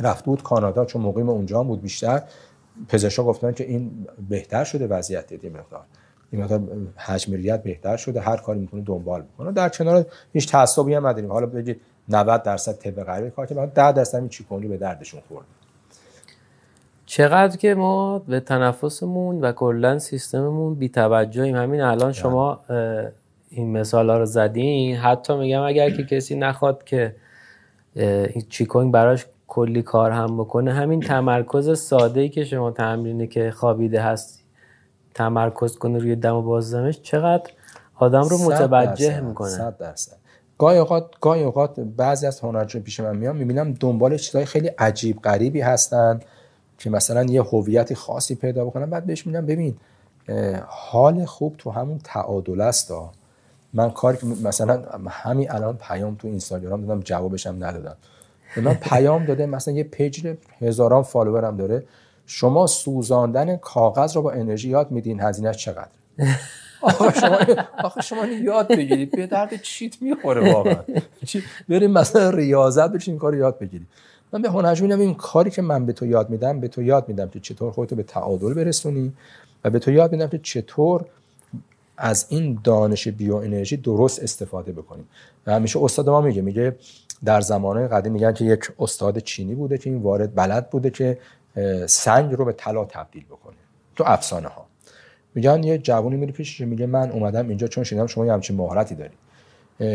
رفت 0.00 0.24
بود 0.24 0.42
کانادا 0.42 0.84
چون 0.84 1.02
مقیم 1.02 1.28
اونجا 1.28 1.62
بود 1.62 1.82
بیشتر. 1.82 2.22
پزشکا 2.88 3.24
گفتن 3.24 3.52
که 3.52 3.64
این 3.64 4.06
بهتر 4.28 4.64
شده 4.64 4.86
وضعیت 4.86 5.32
یه 5.32 5.50
مقدار. 5.50 5.84
این 6.32 6.42
مقدار 6.42 6.60
حجم 6.96 7.32
ریت 7.32 7.62
بهتر 7.62 7.96
شده 7.96 8.20
هر 8.20 8.36
کاری 8.36 8.60
می‌کنه 8.60 8.82
دنبال 8.82 9.22
بکنه 9.22 9.52
در 9.52 9.68
کنار 9.68 10.06
هیچ 10.32 10.48
تعصبی 10.48 10.94
هم 10.94 11.06
نداریم. 11.06 11.32
حالا 11.32 11.46
بگید 11.46 11.80
90 12.08 12.42
درصد 12.42 12.72
طب 12.72 13.04
غربی 13.04 13.30
کار 13.30 13.46
که 13.46 13.54
10 13.54 13.92
درصد 13.92 14.18
این 14.18 14.28
چیکونی 14.28 14.68
به 14.68 14.76
دردشون 14.76 15.20
خورد؟ 15.28 15.46
چقدر 17.06 17.56
که 17.56 17.74
ما 17.74 18.18
به 18.18 18.40
تنفسمون 18.40 19.40
و 19.40 19.52
کلا 19.52 19.98
سیستممون 19.98 20.74
بی 20.74 20.88
توجهیم. 20.88 21.56
همین 21.56 21.80
الان 21.80 22.12
شما 22.12 22.60
این 23.50 23.72
مثال 23.72 24.10
ها 24.10 24.18
رو 24.18 24.26
زدین. 24.26 24.96
حتی 24.96 25.36
میگم 25.36 25.62
اگر 25.62 25.90
که 25.90 26.04
کسی 26.04 26.36
نخواد 26.36 26.84
که 26.84 27.14
این 27.96 28.44
چیکونگ 28.48 28.92
براش 28.92 29.26
کلی 29.48 29.82
کار 29.82 30.10
هم 30.10 30.38
بکنه 30.38 30.72
همین 30.72 31.00
تمرکز 31.00 31.78
ساده 31.80 32.20
ای 32.20 32.28
که 32.28 32.44
شما 32.44 32.70
تمرینی 32.70 33.26
که 33.26 33.50
خوابیده 33.50 34.02
هست 34.02 34.41
تمرکز 35.14 35.76
کنه 35.76 35.98
روی 35.98 36.16
دم 36.16 36.34
و 36.34 36.42
بازدمش 36.42 37.00
چقدر 37.00 37.50
آدم 37.94 38.22
رو 38.22 38.38
متوجه 38.38 39.20
می‌کنه. 39.20 39.48
100 39.48 39.78
درصد. 39.78 40.16
گاهی 40.58 40.78
اوقات 40.78 41.10
گاهی 41.20 41.42
اوقات 41.42 41.80
بعضی 41.80 42.26
از 42.26 42.40
هنرجو 42.40 42.80
پیش 42.80 43.00
من 43.00 43.16
میام 43.16 43.36
می‌بینم 43.36 43.72
دنبال 43.72 44.16
چیزای 44.16 44.44
خیلی 44.44 44.68
عجیب 44.68 45.22
غریبی 45.22 45.60
هستن 45.60 46.20
که 46.78 46.90
مثلا 46.90 47.24
یه 47.24 47.42
هویت 47.42 47.94
خاصی 47.94 48.34
پیدا 48.34 48.64
بکنن. 48.64 48.90
بعد 48.90 49.06
بهش 49.06 49.26
میگم 49.26 49.46
ببین 49.46 49.76
حال 50.66 51.24
خوب 51.24 51.54
تو 51.58 51.70
همون 51.70 52.00
تعادل 52.04 52.60
است 52.60 52.92
من 53.74 53.90
کاری 53.90 54.16
که 54.16 54.26
مثلا 54.26 54.82
همین 55.08 55.50
الان 55.50 55.76
پیام 55.76 56.14
تو 56.14 56.28
اینستاگرام 56.28 56.86
دادم 56.86 57.00
جوابش 57.00 57.46
هم 57.46 57.64
ندادم. 57.64 57.96
من 58.56 58.74
پیام 58.74 59.24
داده 59.26 59.46
مثلا 59.46 59.74
یه 59.74 59.84
page 59.84 60.34
هزاران 60.60 61.02
follower 61.02 61.44
هم 61.44 61.56
داره. 61.56 61.84
شما 62.26 62.66
سوزاندن 62.66 63.56
کاغذ 63.56 64.16
رو 64.16 64.22
با 64.22 64.32
انرژی 64.32 64.68
یاد 64.68 64.90
میدین 64.90 65.20
هزینه 65.20 65.54
چقدر 65.54 65.90
آخه 66.82 67.20
شما 67.20 67.38
آخه 67.84 68.00
شما 68.00 68.26
یاد 68.26 68.68
بگیرید 68.68 69.10
به 69.10 69.26
درد 69.26 69.62
چیت 69.62 70.02
می‌خوره 70.02 70.52
واقعا. 70.52 70.76
بریم 71.68 71.90
مثلا 71.90 72.30
ریاضت 72.30 72.92
بشین 72.92 73.18
کار 73.18 73.34
یاد 73.34 73.58
بگیرید. 73.58 73.86
من 74.32 74.42
به 74.42 74.48
هنرجو 74.48 74.84
میگم 74.84 75.00
این 75.00 75.14
کاری 75.14 75.50
که 75.50 75.62
من 75.62 75.86
به 75.86 75.92
تو 75.92 76.06
یاد 76.06 76.30
میدم 76.30 76.60
به 76.60 76.68
تو 76.68 76.82
یاد 76.82 77.08
میدم 77.08 77.28
که 77.28 77.40
چطور 77.40 77.72
خودتو 77.72 77.96
به 77.96 78.02
تعادل 78.02 78.54
برسونی 78.54 79.12
و 79.64 79.70
به 79.70 79.78
تو 79.78 79.90
یاد 79.90 80.12
میدم 80.12 80.26
که 80.26 80.38
چطور 80.38 81.04
از 81.96 82.26
این 82.28 82.58
دانش 82.64 83.08
بیو 83.08 83.34
انرژی 83.34 83.76
درست 83.76 84.22
استفاده 84.22 84.72
بکنیم 84.72 85.08
و 85.46 85.52
همیشه 85.52 85.84
استاد 85.84 86.08
ما 86.08 86.20
میگه 86.20 86.42
میگه 86.42 86.76
در 87.24 87.40
زمانه 87.40 87.88
قدیم 87.88 88.12
میگن 88.12 88.32
که 88.32 88.44
یک 88.44 88.72
استاد 88.78 89.18
چینی 89.18 89.54
بوده 89.54 89.78
که 89.78 89.90
این 89.90 90.02
وارد 90.02 90.34
بلد 90.34 90.70
بوده 90.70 90.90
که 90.90 91.18
سنگ 91.86 92.32
رو 92.32 92.44
به 92.44 92.52
طلا 92.52 92.84
تبدیل 92.84 93.24
بکنه 93.24 93.54
تو 93.96 94.04
افسانه 94.06 94.48
ها 94.48 94.66
میگن 95.34 95.62
یه 95.62 95.78
جوونی 95.78 96.16
میره 96.16 96.32
پیشش 96.32 96.60
میگه 96.60 96.86
من 96.86 97.10
اومدم 97.10 97.48
اینجا 97.48 97.66
چون 97.66 97.84
شنیدم 97.84 98.06
شما 98.06 98.26
یه 98.26 98.32
همچین 98.32 98.56
مهارتی 98.56 98.94
داری 98.94 99.14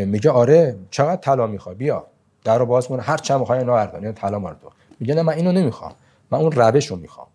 میگه 0.04 0.30
آره 0.30 0.76
چقدر 0.90 1.16
طلا 1.16 1.46
می‌خوای؟ 1.46 1.74
بیا. 1.74 2.06
در 2.44 2.58
رو 2.58 2.66
باز 2.66 2.88
کن 2.88 3.00
هر 3.00 3.16
چند 3.16 3.40
می‌خوای 3.40 3.58
اینا 3.58 3.76
اردن. 3.76 4.12
طلا 4.12 4.38
مارد 4.38 4.56
میگه 5.00 5.14
نه 5.14 5.22
من 5.22 5.32
اینو 5.32 5.52
نمی‌خوام. 5.52 5.92
من 6.30 6.38
اون 6.38 6.52
روش 6.52 6.86
رو 6.86 6.96
می‌خوام. 6.96 7.26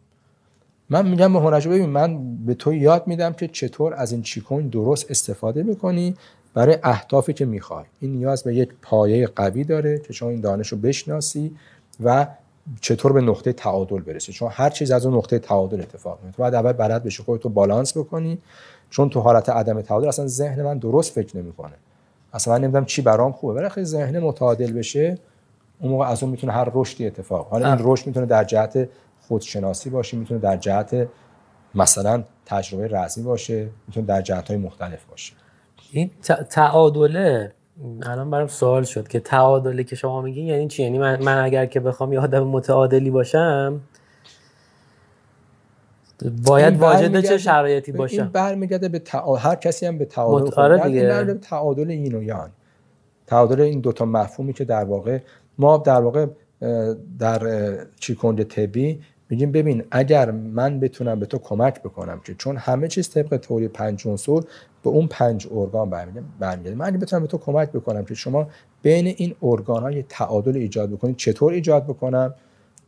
من 0.89 1.07
میگم 1.07 1.33
به 1.33 1.39
هنرجو 1.39 1.69
ببین 1.69 1.89
من 1.89 2.35
به 2.45 2.53
تو 2.53 2.73
یاد 2.73 3.07
میدم 3.07 3.33
که 3.33 3.47
چطور 3.47 3.93
از 3.93 4.11
این 4.11 4.21
چیکون 4.21 4.67
درست 4.67 5.11
استفاده 5.11 5.63
می‌کنی 5.63 6.15
برای 6.53 6.77
اهدافی 6.83 7.33
که 7.33 7.45
می‌خوای. 7.45 7.85
این 7.99 8.11
نیاز 8.11 8.43
به 8.43 8.55
یک 8.55 8.69
پایه 8.81 9.27
قوی 9.27 9.63
داره 9.63 9.99
که 9.99 10.13
شما 10.13 10.29
این 10.29 10.41
دانش 10.41 10.67
رو 10.67 10.77
بشناسی 10.77 11.55
و 12.03 12.27
چطور 12.81 13.13
به 13.13 13.21
نقطه 13.21 13.53
تعادل 13.53 14.01
برسی؟ 14.01 14.33
چون 14.33 14.49
هر 14.51 14.69
چیز 14.69 14.91
از 14.91 15.05
اون 15.05 15.17
نقطه 15.17 15.39
تعادل 15.39 15.81
اتفاق 15.81 16.19
میفته 16.23 16.37
باید 16.37 16.53
اول 16.53 16.71
بلد 16.71 17.03
بشی 17.03 17.23
خودتو 17.23 17.49
بالانس 17.49 17.97
بکنی. 17.97 18.37
چون 18.89 19.09
تو 19.09 19.19
حالت 19.19 19.49
عدم 19.49 19.81
تعادل 19.81 20.07
اصلا 20.07 20.27
ذهن 20.27 20.61
من 20.61 20.77
درست 20.77 21.11
فکر 21.11 21.37
نمی‌کنه. 21.37 21.73
اصلا 22.33 22.53
من 22.53 22.61
نمی‌دونم 22.61 22.85
چی 22.85 23.01
برام 23.01 23.31
خوبه. 23.31 23.53
ولی 23.53 23.83
ذهن 23.83 24.19
متعادل 24.19 24.71
بشه 24.71 25.17
اون 25.79 25.91
موقع 25.91 26.07
از 26.07 26.23
اون 26.23 26.31
می‌تونه 26.31 26.53
هر 26.53 26.71
رشدی 26.73 27.07
اتفاق. 27.07 27.47
حالا 27.47 27.73
این 27.73 27.77
رشد 27.81 28.07
می‌تونه 28.07 28.25
در 28.25 28.43
جهت 28.43 28.89
خودشناسی 29.27 29.89
باشه 29.89 30.17
می‌تونه 30.17 30.39
در 30.39 30.57
جهت 30.57 31.07
مثلا 31.75 32.23
تجربه 32.45 32.87
رزمی 32.87 33.23
باشه 33.23 33.69
می‌تونه 33.87 34.05
در 34.05 34.21
جهت 34.21 34.47
های 34.47 34.57
مختلف 34.57 35.05
باشه. 35.05 35.33
این 35.91 36.11
تعادله 36.49 37.53
الان 38.05 38.29
برام 38.29 38.47
سوال 38.47 38.83
شد 38.83 39.07
که 39.07 39.19
تعادله 39.19 39.83
که 39.83 39.95
شما 39.95 40.21
میگین 40.21 40.47
یعنی 40.47 40.67
چی؟ 40.67 40.83
یعنی 40.83 40.97
من, 40.97 41.23
من 41.23 41.43
اگر 41.43 41.65
که 41.65 41.79
بخوام 41.79 42.13
یه 42.13 42.19
آدم 42.19 42.43
متعادلی 42.43 43.09
باشم 43.09 43.81
باید 46.45 46.79
واجد 46.79 47.19
چه 47.19 47.37
شرایطی 47.37 47.91
باشم 47.91 48.21
این 48.21 48.31
برمیگرده 48.31 48.89
به 48.89 48.99
تعادل 48.99 49.41
هر 49.41 49.55
کسی 49.55 49.85
هم 49.85 49.97
به 49.97 50.05
تعادل 50.05 50.75
مت... 50.75 50.83
دیگه. 50.83 51.23
به 51.23 51.33
تعادل 51.33 51.91
این 51.91 52.15
و 52.15 52.23
یان. 52.23 52.49
تعادل 53.27 53.61
این 53.61 53.79
دوتا 53.79 54.05
مفهومی 54.05 54.53
که 54.53 54.65
در 54.65 54.83
واقع 54.83 55.19
ما 55.57 55.77
در 55.77 56.01
واقع 56.01 56.25
در 57.19 57.77
چیکوند 57.99 58.43
طبی 58.43 59.01
میگیم 59.33 59.51
ببین 59.51 59.83
اگر 59.91 60.31
من 60.31 60.79
بتونم 60.79 61.19
به 61.19 61.25
تو 61.25 61.37
کمک 61.37 61.79
بکنم 61.79 62.19
که 62.19 62.35
چون 62.35 62.57
همه 62.57 62.87
چیز 62.87 63.09
طبق 63.09 63.37
تئوری 63.37 63.67
پنج 63.67 64.07
عنصر 64.07 64.39
به 64.83 64.89
اون 64.89 65.07
پنج 65.07 65.47
ارگان 65.51 65.89
برمیگرده 66.39 66.75
من 66.75 66.91
بتونم 66.91 67.21
به 67.21 67.27
تو 67.27 67.37
کمک 67.37 67.71
بکنم 67.71 68.05
که 68.05 68.13
شما 68.13 68.47
بین 68.81 69.07
این 69.07 69.35
ارگان 69.41 69.83
های 69.83 70.03
تعادل 70.03 70.55
ایجاد 70.55 70.89
بکنید 70.89 71.15
چطور 71.15 71.53
ایجاد 71.53 71.83
بکنم؟ 71.83 72.33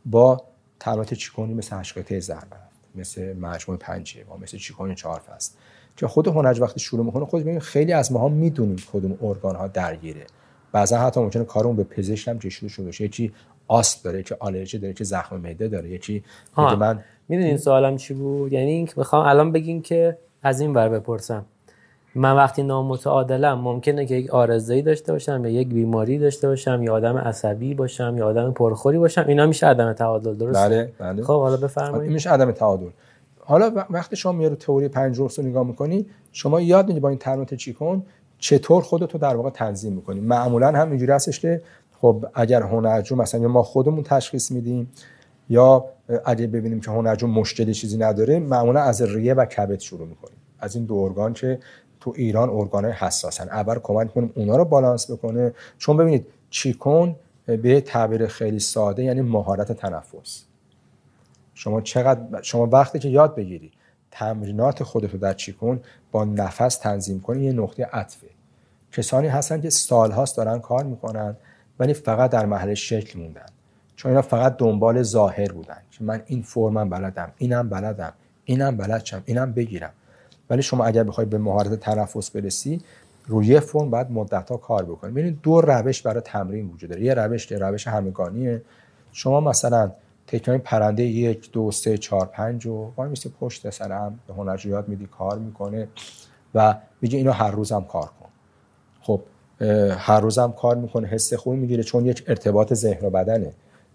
با 0.04 0.42
تمرینات 0.80 1.14
چیکونی 1.14 1.54
مثل 1.54 1.76
هشقته 1.76 2.20
ضربه 2.20 2.56
مثل 2.94 3.36
مجموع 3.38 3.78
پنجه 3.78 4.24
و 4.24 4.42
مثل 4.42 4.58
چیکونی 4.58 4.94
چهار 4.94 5.20
فصل. 5.20 5.52
که 5.96 6.06
خود 6.06 6.28
هنرج 6.28 6.60
وقتی 6.60 6.80
شروع 6.80 7.06
می‌کنه 7.06 7.24
خود 7.24 7.42
ببین 7.42 7.60
خیلی 7.60 7.92
از 7.92 8.12
ماها 8.12 8.28
می‌دونیم 8.28 8.76
کدوم 8.92 9.18
ارگان 9.22 9.56
ها 9.56 9.68
درگیره. 9.68 10.26
بعضا 10.72 10.98
حتی 10.98 11.20
ممکنه 11.20 11.44
کارمون 11.44 11.76
به 11.76 11.84
پزشک 11.84 12.28
هم 12.28 12.38
کشیده 12.38 12.68
شده 12.68 12.86
باشه. 12.86 13.04
یکی 13.04 13.32
آسپ 13.68 14.04
داره 14.04 14.22
که 14.22 14.36
آلرژی 14.40 14.78
داره 14.78 14.94
که 14.94 15.04
زخم 15.04 15.36
معده 15.36 15.68
داره 15.68 15.90
یکی 15.90 16.24
من 16.56 17.04
می‌دونین 17.28 17.56
سوالم 17.56 17.96
چی 17.96 18.14
بود؟ 18.14 18.52
یعنی 18.52 18.70
اینکه 18.70 18.94
بخوام 18.94 19.26
الان 19.26 19.52
بگین 19.52 19.82
که 19.82 20.18
از 20.42 20.60
این 20.60 20.74
ور 20.74 20.88
بپرسم. 20.88 21.44
من 22.14 22.36
وقتی 22.36 22.62
نامتعادلم 22.62 23.60
ممکنه 23.60 24.06
که 24.06 24.14
یک 24.14 24.34
ای 24.34 24.82
داشته 24.82 25.12
باشم 25.12 25.44
یا 25.44 25.50
یک 25.50 25.68
بیماری 25.68 26.18
داشته 26.18 26.48
باشم 26.48 26.82
یا 26.82 26.94
آدم 26.94 27.16
عصبی 27.16 27.74
باشم 27.74 28.14
یا 28.18 28.26
آدم 28.26 28.52
پرخوری 28.52 28.98
باشم. 28.98 29.24
اینا 29.28 29.46
میشه 29.46 29.66
عدم 29.66 29.92
تعادل 29.92 30.34
درست 30.34 30.58
بله 30.58 30.92
بله. 30.98 31.22
خب 31.22 31.40
حالا 31.40 31.56
بفرمایید. 31.56 32.02
این 32.02 32.12
میشه 32.12 32.30
عدم 32.30 32.52
تعادل. 32.52 32.88
حالا 33.38 33.84
وقتی 33.90 34.16
شما 34.16 34.32
میارو 34.32 34.54
تئوری 34.54 34.88
پنج 34.88 35.18
رو 35.18 35.28
نگاه 35.38 35.66
می‌کنی 35.66 36.06
شما 36.32 36.60
یاد 36.60 36.84
می‌گیری 36.84 37.00
با 37.00 37.08
این 37.08 37.18
ترمت 37.18 37.54
چیکون 37.54 38.02
چطور 38.38 38.82
خودتو 38.82 39.18
در 39.18 39.36
واقع 39.36 39.50
تنظیم 39.50 39.92
می‌کنی؟ 39.92 40.20
معمولا 40.20 40.72
هم 40.72 40.90
اینجوری 40.90 41.12
هستش 41.12 41.40
که 41.40 41.62
خب 42.06 42.26
اگر 42.34 42.62
هنرجو 42.62 43.16
مثلا 43.16 43.48
ما 43.48 43.62
خودمون 43.62 44.02
تشخیص 44.02 44.50
میدیم 44.50 44.92
یا 45.48 45.84
اگه 46.24 46.46
ببینیم 46.46 46.80
که 46.80 46.90
هنرجو 46.90 47.26
مشکلی 47.26 47.74
چیزی 47.74 47.98
نداره 47.98 48.38
معمولا 48.38 48.80
از 48.80 49.02
ریه 49.02 49.34
و 49.34 49.44
کبد 49.44 49.80
شروع 49.80 50.08
می‌کنیم. 50.08 50.36
از 50.58 50.76
این 50.76 50.84
دو 50.84 50.94
ارگان 50.94 51.32
که 51.32 51.58
تو 52.00 52.12
ایران 52.16 52.50
ارگانهای 52.50 52.94
حساسن. 52.94 53.48
اول 53.48 53.78
کمک 53.78 54.14
کنیم 54.14 54.32
اونا 54.34 54.56
رو 54.56 54.64
بالانس 54.64 55.10
بکنه. 55.10 55.54
چون 55.78 55.96
ببینید 55.96 56.26
چیکون 56.50 57.16
به 57.46 57.80
تعبیر 57.80 58.26
خیلی 58.26 58.58
ساده 58.58 59.04
یعنی 59.04 59.20
مهارت 59.20 59.72
تنفس. 59.72 60.44
شما 61.54 61.80
چقدر 61.80 62.42
شما 62.42 62.66
وقتی 62.66 62.98
که 62.98 63.08
یاد 63.08 63.34
بگیری 63.34 63.72
تمرینات 64.10 64.82
خودت 64.82 65.12
رو 65.12 65.18
در 65.18 65.32
چیکون 65.32 65.80
با 66.12 66.24
نفس 66.24 66.76
تنظیم 66.76 67.20
کنی 67.20 67.44
یه 67.44 67.52
نقطه 67.52 67.84
عطفه. 67.92 68.26
کسانی 68.92 69.28
هستن 69.28 69.60
که 69.60 69.70
سالهاست 69.70 70.36
دارن 70.36 70.58
کار 70.58 70.84
می‌کنن. 70.84 71.36
ولی 71.78 71.94
فقط 71.94 72.30
در 72.30 72.46
محل 72.46 72.74
شکل 72.74 73.18
موندن. 73.18 73.46
چون 73.96 74.10
اینا 74.10 74.22
فقط 74.22 74.56
دنبال 74.56 75.02
ظاهر 75.02 75.52
بودن. 75.52 75.78
که 75.90 76.04
من 76.04 76.22
این 76.26 76.42
فرمم 76.42 76.90
بلدم 76.90 77.32
اینم 77.38 77.68
بلدم 77.68 78.12
اینم 78.44 78.76
بلدشم 78.76 79.22
اینم 79.24 79.52
بگیرم. 79.52 79.92
ولی 80.50 80.62
شما 80.62 80.84
اگر 80.84 81.04
بخوای 81.04 81.26
به 81.26 81.38
مهارت 81.38 81.74
تنفس 81.74 82.30
برسی 82.30 82.80
روی 83.26 83.60
فرم 83.60 83.88
مدت 83.88 84.50
ها 84.50 84.56
کار 84.56 84.84
بکنید 84.84 85.14
ببینید 85.14 85.38
دو 85.42 85.60
روش 85.60 86.02
برای 86.02 86.20
تمرین 86.20 86.68
وجود 86.68 86.90
داره. 86.90 87.02
یه 87.02 87.14
روش 87.14 87.46
که 87.46 87.58
روش 87.58 87.86
همگانیه. 87.88 88.62
شما 89.12 89.40
مثلا 89.40 89.92
تکنای 90.26 90.58
پرنده 90.58 91.02
یک 91.02 91.52
دو 91.52 91.70
سه 91.70 91.98
چهار 91.98 92.26
پنج 92.26 92.66
و 92.66 92.92
وای 92.96 93.08
میسی 93.08 93.32
پشت 93.40 93.70
سر 93.70 93.92
هم 93.92 94.18
به 94.26 94.34
هنرجو 94.34 94.68
یاد 94.68 94.88
میدی 94.88 95.06
کار 95.06 95.38
می‌کنه 95.38 95.88
و 96.54 96.74
میگه 97.00 97.18
اینو 97.18 97.32
هر 97.32 97.50
روزم 97.50 97.84
کار 97.84 98.10
کن. 98.20 98.28
خب 99.02 99.20
هر 99.98 100.20
روزم 100.20 100.52
کار 100.52 100.76
می‌کنه 100.76 101.08
حس 101.08 101.34
خوبی 101.34 101.56
می‌گیره 101.56 101.82
چون 101.82 102.06
یک 102.06 102.24
ارتباط 102.26 102.74
ذهن 102.74 103.06
و 103.06 103.10
بدنه. 103.10 103.52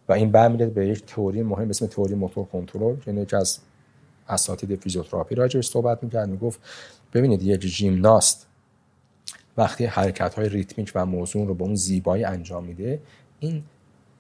و 0.10 0.14
این 0.14 0.32
برمیگرده 0.32 0.74
به 0.74 0.88
یک 0.88 1.06
تئوری 1.06 1.44
مهم 1.44 1.70
اسم 1.70 1.86
تئوری 1.86 2.16
موتور 2.16 2.46
کنترل 2.46 2.96
که 2.96 3.12
یکی 3.12 3.36
از 3.36 3.60
اساتید 4.28 4.80
فیزیوتراپی 4.80 5.36
راجعش 5.36 5.68
صحبت 5.68 6.04
می‌کرد 6.04 6.30
می‌گفت 6.30 6.60
ببینید 7.14 7.44
یک 7.44 7.66
ژیمناست. 7.66 8.48
وقتی 9.58 9.86
حرکت 9.86 10.34
های 10.34 10.50
ریتمیک 10.50 10.92
و 10.96 11.06
موزون 11.06 11.48
رو 11.48 11.54
به 11.54 11.64
اون 11.64 11.76
زیبایی 11.76 12.24
انجام 12.24 12.64
میده 12.64 13.00
این 13.40 13.64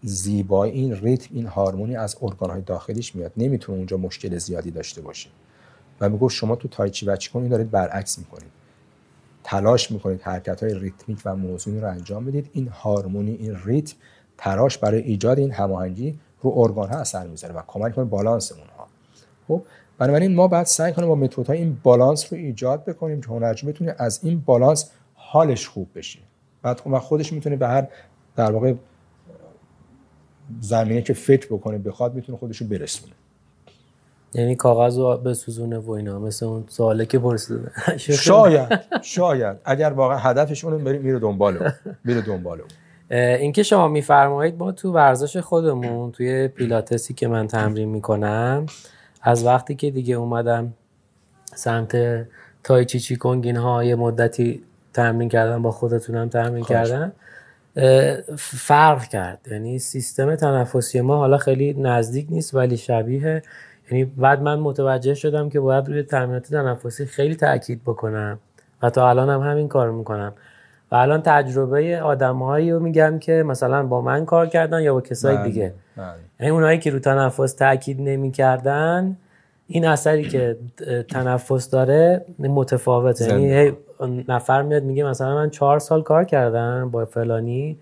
زیبایی 0.04 0.74
این 0.74 0.96
ریتم 0.96 1.30
این 1.32 1.46
هارمونی 1.46 1.96
از 1.96 2.18
ارگان 2.22 2.50
های 2.50 2.62
داخلیش 2.62 3.16
میاد. 3.16 3.32
نمی‌تونه 3.38 3.78
اونجا 3.78 3.98
مشکل 3.98 4.38
زیادی 4.38 4.72
داشته 4.72 5.02
باشه. 5.02 5.30
و 6.02 6.10
می‌گفت 6.10 6.36
شما 6.36 6.56
تو 6.56 6.68
تایچی 6.68 7.06
و 7.06 7.16
چیکون 7.16 7.48
دارید 7.48 7.72
برعکس 7.72 8.20
می‌کنید. 8.20 8.52
تلاش 9.44 9.92
می‌کنید 9.92 10.22
حرکت 10.22 10.64
های 10.64 10.80
ریتمیک 10.80 11.20
و 11.26 11.36
موزونی 11.36 11.80
رو 11.80 11.88
انجام 11.88 12.26
بدید. 12.26 12.50
این 12.54 12.68
هارمونی 12.68 13.32
این 13.32 13.58
ریتم 13.66 13.96
تراش 14.38 14.78
برای 14.78 15.02
ایجاد 15.02 15.40
این 15.40 15.52
هماهنگی 15.52 16.20
رو 16.42 16.54
ارگان 16.56 16.90
ها 16.90 17.00
اثر 17.00 17.28
می‌ذاره 17.28 17.54
و 17.54 17.62
کمک 17.68 17.96
کنه 17.96 18.06
بالانس 18.06 18.52
اونها. 18.52 18.88
خب 19.48 19.64
بنابراین 19.98 20.36
ما 20.36 20.48
باید 20.48 20.66
سعی 20.66 20.94
کنیم 20.94 21.08
با 21.08 21.16
متدهای 21.16 21.58
این 21.58 21.78
بالانس 21.84 22.34
رو 22.34 22.40
ایجاد 22.40 22.86
بکنیم 22.86 23.22
که 23.22 23.28
هنرجو 23.28 23.68
بتونه 23.68 23.96
از 23.98 24.20
این 24.24 24.40
بالانس 24.40 24.92
حالش 25.14 25.68
خوب 25.68 25.90
بشه. 25.96 26.20
بعد 26.62 26.82
و 26.92 27.00
خودش 27.00 27.34
می‌تونه 27.34 27.56
به 27.56 27.68
هر 27.68 27.88
در 28.36 28.52
واقع 28.52 28.74
زمینه 30.60 31.02
که 31.02 31.14
فکر 31.14 31.48
بکنه 31.48 31.78
بخواد 31.78 32.16
می‌تونه 32.16 32.38
خودش 32.38 32.58
رو 32.58 32.68
برسونه. 32.68 33.14
یعنی 34.34 34.56
کاغذ 34.56 34.98
رو 34.98 35.18
بسوزونه 35.18 35.78
و 35.78 35.92
اینا 35.92 36.20
مثل 36.20 36.46
اون 36.46 36.64
سواله 36.68 37.06
که 37.06 37.20
پرسیده. 37.20 37.72
شاید 37.98 38.80
شاید. 39.02 39.58
اگر 39.66 39.90
واقعا 39.90 40.18
هدفش 40.18 40.66
اونو 40.66 40.78
میره 40.78 41.20
دنبال 41.20 41.72
میره 42.04 42.22
دنبال 42.22 42.62
اینکه 43.10 43.64
شما 43.64 43.88
میفرمایید 43.88 44.56
ما 44.60 44.72
تو 44.72 44.92
ورزش 44.92 45.38
خودمون 45.38 46.12
توی 46.12 46.48
پیلاتسی 46.48 47.14
که 47.14 47.28
من 47.28 47.48
تمرین 47.48 47.90
می‌کنم 47.90 48.66
از 49.22 49.46
وقتی 49.46 49.76
که 49.76 49.92
دیگه 49.92 50.16
اومدم 50.16 50.74
سمت 51.56 51.98
تایچی 52.64 53.00
چی 53.00 53.16
کنگین 53.16 53.56
ها 53.56 53.84
یه 53.84 53.96
مدتی 53.96 54.64
تمرین 54.94 55.30
کردم 55.30 55.62
با 55.62 55.72
خودتونم 55.72 56.30
تمرین 56.30 56.64
کردم 56.64 57.12
فرق 58.38 59.04
کرد. 59.04 59.48
یعنی 59.52 59.80
سیستم 59.80 60.36
تنفسی 60.36 61.02
ما 61.02 61.18
حالا 61.18 61.38
خیلی 61.38 61.74
نزدیک 61.74 62.28
نیست 62.30 62.56
ولی 62.56 62.78
شبیه 62.78 63.42
یعنی 63.92 64.06
بعد 64.06 64.42
من 64.42 64.60
متوجه 64.60 65.14
شدم 65.14 65.50
که 65.50 65.60
باید 65.60 65.88
روی 65.88 66.04
تمرینات 66.04 66.48
تنفسی 66.48 67.06
خیلی 67.06 67.36
تاکید 67.36 67.82
بکنم 67.84 68.40
و 68.82 68.90
تا 68.90 69.10
الان 69.10 69.30
هم 69.30 69.42
همین 69.52 69.68
کار 69.68 69.92
می‌کنم. 69.92 70.34
و 70.92 70.96
الان 70.96 71.22
تجربه 71.22 72.02
آدمهایی 72.02 72.72
رو 72.72 72.80
میگم 72.80 73.20
که 73.20 73.44
مثلا 73.48 73.84
با 73.84 74.02
من 74.02 74.26
کار 74.26 74.48
کردن 74.48 74.82
یا 74.82 74.94
با 74.94 75.02
کسای 75.02 75.36
بله، 75.36 75.46
دیگه. 75.46 75.74
بله. 75.98 76.06
یعنی 76.40 76.52
اونایی 76.52 76.80
که 76.80 76.92
رو 76.92 77.00
تنفس 77.00 77.54
تاکید 77.54 78.02
نمی‌کردن 78.02 79.18
این 79.68 79.86
اثری 79.86 80.24
که 80.24 80.58
تنفس 81.10 81.70
داره 81.70 82.26
متفاوته. 82.40 83.40
یعنی 83.40 83.72
نفر 84.28 84.62
میاد 84.62 84.84
میگه 84.84 85.04
مثلا 85.04 85.36
من 85.36 85.50
چهار 85.50 85.80
سال 85.80 86.02
کار 86.04 86.24
کردم 86.24 86.90
با 86.92 87.06
فلانی 87.06 87.78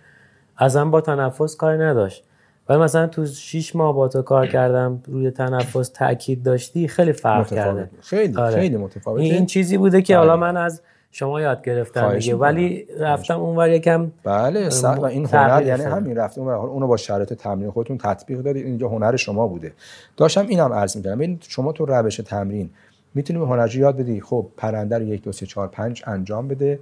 ازم 0.57 0.91
با 0.91 1.01
تنفس 1.01 1.55
کاری 1.55 1.77
نداشت. 1.77 2.23
ولی 2.69 2.79
مثلا 2.79 3.07
تو 3.07 3.25
شیش 3.25 3.75
ماه 3.75 3.95
با 3.95 4.07
تو 4.07 4.21
کار 4.21 4.47
کردم 4.47 5.03
روی 5.07 5.31
تنفس 5.31 5.89
تاکید 5.89 6.43
داشتی 6.43 6.87
خیلی 6.87 7.13
فرق 7.13 7.47
کرده. 7.47 7.89
خیلی 8.01 8.37
آره. 8.37 8.55
خیلی 8.55 8.77
متفاوته 8.77 9.23
این 9.23 9.45
چیزی 9.45 9.77
بوده 9.77 10.01
که 10.01 10.13
بله. 10.13 10.19
حالا 10.19 10.37
من 10.37 10.57
از 10.57 10.81
شما 11.11 11.41
یاد 11.41 11.63
گرفتم 11.63 12.13
دیگه. 12.13 12.35
ولی 12.35 12.85
رفتم 12.99 13.39
اونور 13.39 13.69
یکم 13.69 14.11
بله 14.23 14.69
و 14.83 15.05
این 15.05 15.25
هنر 15.25 15.63
یعنی. 15.65 15.83
همین 15.83 16.15
رفتیم 16.15 16.47
اون 16.47 16.53
اونو 16.69 16.87
با 16.87 16.97
شرایط 16.97 17.33
تمرین 17.33 17.71
خودتون 17.71 17.97
تطبیق 17.97 18.41
دادید. 18.41 18.65
اینجا 18.65 18.87
هنر 18.87 19.15
شما 19.15 19.47
بوده. 19.47 19.73
داشتم 20.17 20.47
اینم 20.47 20.73
عرض 20.73 20.97
می‌کردم. 20.97 21.15
ببین 21.15 21.39
شما 21.41 21.71
تو 21.71 21.85
روش 21.85 22.17
تمرین 22.17 22.69
می‌تونی 23.13 23.39
به 23.39 23.45
هنرجو 23.45 23.79
یاد 23.79 23.97
بدی. 23.97 24.21
خب 24.21 24.47
پرنده 24.57 24.97
رو 24.97 25.03
یک 25.03 25.23
دو 25.23 25.31
سه 25.31 25.45
چهار 25.45 25.67
پنج 25.67 26.03
انجام 26.07 26.47
بده. 26.47 26.79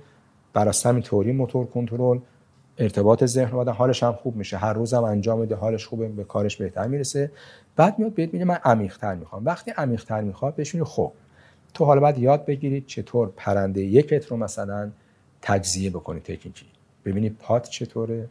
بر 0.54 0.68
اساس 0.68 0.86
همین 0.86 1.04
تئوری 1.04 1.32
موتور 1.32 1.66
کنترل. 1.66 2.20
ارتباط 2.78 3.26
ذهن 3.26 3.52
و 3.52 3.72
حالش 3.72 4.04
هم 4.04 4.14
خوب 4.14 4.36
میشه. 4.36 4.58
هر 4.58 4.74
روزم 4.74 5.04
انجام 5.04 5.42
بده 5.42 5.56
حالش 5.56 5.88
خوبه 5.88 6.08
به 6.08 6.24
کارش 6.24 6.58
بهتر 6.58 6.88
می‌رسه. 6.88 7.32
بعد 7.76 8.00
میاد 8.00 8.14
بهت 8.14 8.34
میگه 8.34 8.46
من 8.46 8.58
عمیق‌تر 8.64 9.16
می‌خوام. 9.16 9.46
وقتی 9.46 9.72
عمیق‌تر 9.72 10.22
می‌خواد 10.22 10.56
بهش 10.56 10.76
میگه 10.76 10.86
خب 10.86 11.12
تو 11.74 11.86
حالا 11.86 12.02
باید 12.02 12.18
یاد 12.18 12.46
بگیرید 12.46 12.86
چطور 12.86 13.32
پرنده 13.36 13.82
یک 13.82 14.14
رو 14.14 14.38
مثلا 14.38 14.92
تجزیه 15.42 15.90
بکنی 15.90 16.20
تکنیکی. 16.20 16.66
ببینی 17.06 17.30
پات 17.30 17.70
چطوره 17.70 18.28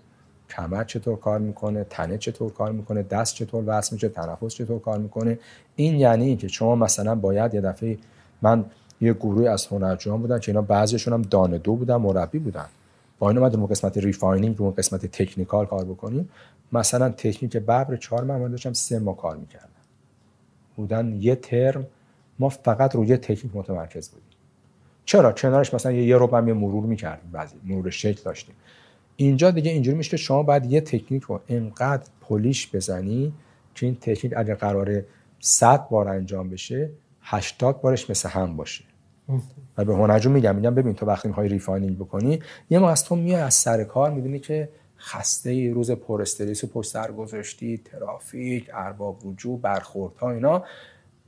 کمر 0.51 0.85
چطور 0.85 1.17
کار 1.19 1.39
می‌کنه 1.39 1.87
تنه 1.91 2.19
چطور 2.19 2.53
کار 2.53 2.73
می‌کنه 2.73 3.03
دست 3.03 3.35
چطور 3.35 3.65
وصل 3.67 3.95
میشه 3.95 4.09
تنفس 4.09 4.55
چطور 4.55 4.81
کار 4.81 4.99
می‌کنه. 4.99 5.39
این 5.77 5.95
یعنی 5.95 6.25
اینکه 6.25 6.49
شما 6.49 6.75
مثلا 6.75 7.15
باید 7.15 7.55
یه 7.55 7.61
دفعه 7.61 7.99
من 8.43 8.65
یه 9.01 9.13
گروه 9.13 9.51
از 9.51 9.67
هنرجویان 9.67 10.21
بودن 10.21 10.39
که 10.39 10.53
اینا 10.53 10.63
بعضیشون 10.63 11.15
هم 11.15 11.23
دانه 11.23 11.59
دو 11.59 11.75
بودن 11.75 11.97
مربی 11.97 12.39
بودن. 12.39 12.67
با 13.19 13.29
این 13.29 13.39
اومد 13.39 13.55
رو 13.55 13.67
قسمت 13.67 13.99
refining 13.99 14.57
رو 14.59 14.71
قسمت 14.71 15.07
technical 15.07 15.67
کار 15.67 15.85
بکنیم. 15.85 16.29
مثلا 16.73 17.09
تکنیک 17.09 17.57
ببر 17.57 17.97
چهار 17.97 18.25
من 18.25 18.51
داشتم 18.51 18.73
سه 18.73 18.99
ماه 18.99 19.17
کار 19.17 19.37
می‌کردم 19.37 19.69
بودن 20.77 21.17
یه 21.21 21.37
ترم 21.37 21.87
ما 22.39 22.49
فقط 22.49 22.95
روی 22.95 23.17
تکنیک 23.17 23.57
متمرکز 23.57 24.09
بودیم. 24.09 24.27
چرا؟ 25.05 25.33
کنارش 25.33 25.75
مثلا 25.75 25.93
یه 25.93 26.05
یه 26.05 26.19
هم 26.19 26.49
یه 26.49 26.55
مرور 26.55 26.85
می‌کردیم 26.85 27.31
بعضی 27.33 27.57
مرور 27.65 27.91
شکل 27.91 28.23
داشتیم. 28.23 28.55
اینجا 29.17 29.51
دیگه 29.51 29.71
اینجوری 29.71 29.97
میشه 29.97 30.11
که 30.11 30.17
شما 30.17 30.43
باید 30.43 30.67
یه 30.67 30.81
تکنیک 30.81 31.23
رو 31.23 31.41
انقدر 31.49 32.05
polish 32.21 32.75
بزنی 32.75 33.33
که 33.75 33.87
این 33.87 33.95
تکنیک 34.01 34.35
اگر 34.37 34.55
قراره 34.55 35.07
100 35.41 35.89
بار 35.89 36.09
انجام 36.09 36.51
بشه 36.51 36.91
80 37.23 37.81
بارش 37.81 38.11
مثل 38.11 38.29
هم 38.29 38.57
باشه. 38.57 38.85
و 39.79 39.85
به 39.85 39.95
هنرجو 39.95 40.31
میگم 40.31 40.57
میگم 40.57 40.75
ببین 40.75 40.95
تو 40.95 41.07
وقتی 41.07 41.29
می‌خوای 41.29 41.49
refining 41.49 41.99
بکنی 41.99 42.41
یه 42.71 42.79
موقع 42.79 42.93
از 42.93 43.05
تو 43.05 43.17
میای 43.17 43.41
از 43.41 43.55
سر 43.55 43.85
کار 43.85 44.11
می‌بینی 44.11 44.39
که 44.39 44.69
خسته 44.99 45.51
ای 45.51 45.71
روز 45.71 45.91
پر 45.91 46.23
استرس 46.23 46.65
و 46.65 46.67
پشت 46.67 46.91
سر 46.91 47.13
گذاشتی 47.13 47.79
ترافیک 47.85 48.71
ارباب 48.75 49.17
رجوع 49.25 49.61
برخوردها 49.61 50.31
اینا. 50.31 50.65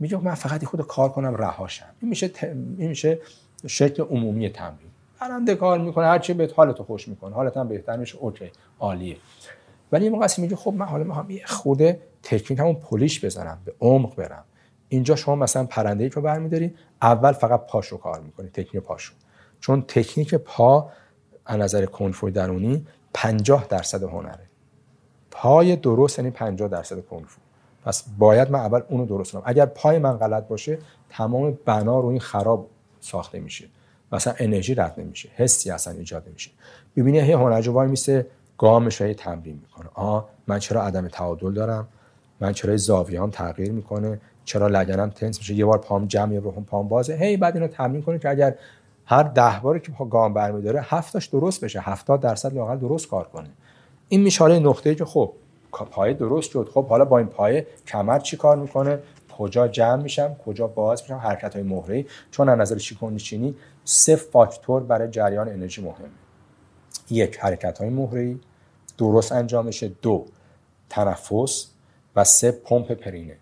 میگه 0.00 0.16
من 0.16 0.34
فقط 0.34 0.64
خود 0.64 0.86
کار 0.86 1.08
کنم 1.08 1.34
رهاشم. 1.34 1.86
این 2.00 2.08
میشه. 2.08 2.30
این 2.78 2.88
میشه 2.88 3.18
شکل 3.66 4.02
عمومی 4.02 4.48
تمرین. 4.48 4.88
برنده 5.20 5.54
کار 5.54 5.78
می‌کنه 5.78 6.06
هر 6.06 6.18
چی 6.18 6.32
بهت 6.32 6.52
حالتو 6.56 6.84
خوش 6.84 7.08
می‌کنه. 7.08 7.34
حالت 7.34 7.56
هم 7.56 7.68
بهتر 7.68 7.96
میشه 7.96 8.18
okay 8.18 8.50
عالیه. 8.80 9.16
ولی 9.92 10.04
یه 10.04 10.10
موقع 10.10 10.26
میگه 10.38 10.56
خب 10.56 10.72
من 10.72 10.86
حالا 10.86 11.04
می‌خوام 11.04 11.30
یه 11.30 11.46
خورده 11.46 12.00
تکنیک 12.22 12.60
همون 12.60 12.74
polish 12.74 13.24
بزنم 13.24 13.58
به 13.64 13.72
عمق 13.80 14.16
برم. 14.16 14.44
اینجا 14.88 15.16
شما 15.16 15.36
مثلا 15.36 15.64
پرنده 15.64 16.08
رو 16.08 16.22
برمیداری 16.22 16.74
اول 17.02 17.32
فقط 17.32 17.66
پاشو 17.66 17.98
کار 17.98 18.20
می‌کنی 18.20 18.48
تکنیک 18.48 18.84
پاشو. 18.84 19.12
چون 19.60 19.84
تکنیک 19.88 20.34
پا 20.34 20.90
از 21.46 21.60
نظر 21.60 21.86
کنفوی 21.86 22.30
درونی 22.30 22.86
50 23.14 23.66
درصد 23.68 24.02
هنره. 24.02 24.48
پای 25.30 25.76
درست 25.76 26.18
یعنی 26.18 26.30
50 26.30 26.68
درصد 26.68 27.06
کنفو. 27.06 27.40
پس 27.84 28.04
باید 28.18 28.50
من 28.50 28.58
اول 28.60 28.80
اونو 28.88 29.06
درست 29.06 29.32
کنم. 29.32 29.42
اگر 29.44 29.66
پای 29.66 29.98
من 29.98 30.12
غلط 30.12 30.48
باشه 30.48 30.78
تمام 31.10 31.58
بنا 31.64 32.00
رو 32.00 32.06
این 32.06 32.20
خراب 32.20 32.70
ساخته 33.00 33.40
میشه. 33.40 33.68
مثلا 34.12 34.34
انرژی 34.38 34.74
رد 34.74 35.00
نمیشه 35.00 35.28
حسی 35.36 35.70
اصلا 35.70 35.94
ایجاد 35.94 36.28
نمیشه. 36.28 36.50
ببینی 36.96 37.20
هی 37.20 37.32
هنرجو 37.32 37.72
وای 37.72 37.88
میسه 37.88 38.26
گامش 38.58 39.00
رو 39.00 39.12
تمرین 39.12 39.60
می‌کنه. 39.62 39.88
آه 39.94 40.28
من 40.46 40.58
چرا 40.58 40.82
عدم 40.82 41.08
تعادل 41.08 41.52
دارم؟ 41.52 41.88
من 42.40 42.52
چرا 42.52 42.76
زاویه‌ام 42.76 43.30
تغییر 43.30 43.72
می‌کنه؟ 43.72 44.20
چرا 44.48 44.66
لگنم 44.66 45.10
تنس 45.10 45.38
میشه؟ 45.38 45.54
یه 45.54 45.64
بار 45.64 45.78
پام 45.78 46.06
جمع 46.06 46.34
یه 46.34 46.40
بار 46.40 46.52
پام 46.52 46.88
بازه. 46.88 47.14
هی 47.14 47.36
بعد 47.36 47.56
اینو 47.56 47.68
تمرین 47.68 48.02
کنه 48.02 48.18
که 48.18 48.28
اگر 48.30 48.54
هر 49.06 49.22
ده 49.22 49.60
باری 49.62 49.80
که 49.80 49.92
گام 50.10 50.34
برمیداره 50.34 50.80
هفتاش 50.82 51.26
درست 51.26 51.64
بشه. 51.64 51.80
70 51.80 52.20
درصد 52.20 52.54
لاقل 52.54 52.76
درست 52.78 53.08
کار 53.08 53.28
کنه. 53.28 53.48
این 54.08 54.22
میشاره 54.22 54.58
نقطه‌ای 54.58 54.96
که 54.96 55.04
خب 55.04 55.32
پای 55.70 56.14
درست 56.14 56.50
شد. 56.50 56.70
خب 56.74 56.86
حالا 56.86 57.04
با 57.04 57.18
این 57.18 57.26
پای 57.26 57.64
کمر 57.86 58.18
چی 58.18 58.36
کار 58.36 58.56
می‌کنه؟ 58.56 58.98
کجا 59.38 59.68
جمع 59.68 60.02
میشم؟ 60.02 60.36
کجا 60.46 60.66
باز 60.66 61.02
میشم؟ 61.02 61.14
حرکت 61.14 61.54
های 61.54 61.62
مهره 61.62 62.06
چون 62.30 62.48
از 62.48 62.58
نظر 62.58 62.78
چینی 63.16 63.54
سه 63.84 64.16
فاکتور 64.16 64.82
برای 64.82 65.08
جریان 65.08 65.48
انرژی 65.48 65.82
مهمه. 65.82 66.08
یک 67.10 67.38
حرکت 67.38 67.78
های 67.78 67.90
مهره 67.90 68.36
درست 68.98 69.32
انجام 69.32 69.66
بشه 69.66 69.88
دو 70.02 70.26
تنفس. 70.88 71.66
و 72.16 72.24
سه 72.24 72.50
پمپ 72.50 72.92
پرینه. 72.92 73.36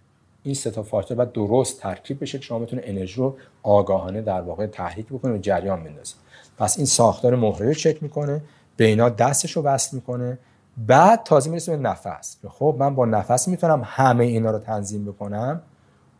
این 0.46 0.54
سه 0.54 0.70
تا 0.70 0.82
فاکتور 0.82 1.16
باید 1.16 1.32
درست 1.32 1.80
ترکیب 1.80 2.22
بشه 2.22 2.38
که 2.38 2.44
شما 2.44 2.58
بتونه 2.58 2.82
انرژی 2.84 3.16
رو 3.16 3.36
آگاهانه 3.62 4.22
در 4.22 4.40
واقع 4.40 4.66
تحریک 4.66 5.06
بکنه 5.06 5.32
و 5.34 5.38
جریان 5.38 5.84
بندازه. 5.84 6.14
پس 6.58 6.76
این 6.76 6.86
ساختار 6.86 7.36
مهره 7.36 7.66
رو 7.66 7.74
چک 7.74 8.02
می‌کنه 8.02 8.40
به 8.76 8.84
اینا 8.84 9.08
دستش 9.08 9.52
رو 9.52 9.62
وصل 9.62 9.96
می‌کنه 9.96 10.38
بعد 10.76 11.22
تازه 11.22 11.50
می‌رسه 11.50 11.76
به 11.76 11.82
نفس. 11.82 12.36
خب 12.48 12.76
من 12.78 12.94
با 12.94 13.04
نفس 13.06 13.48
می‌تونم 13.48 13.82
همه 13.84 14.24
اینا 14.24 14.50
رو 14.50 14.58
تنظیم 14.58 15.04
بکنم؟ 15.04 15.62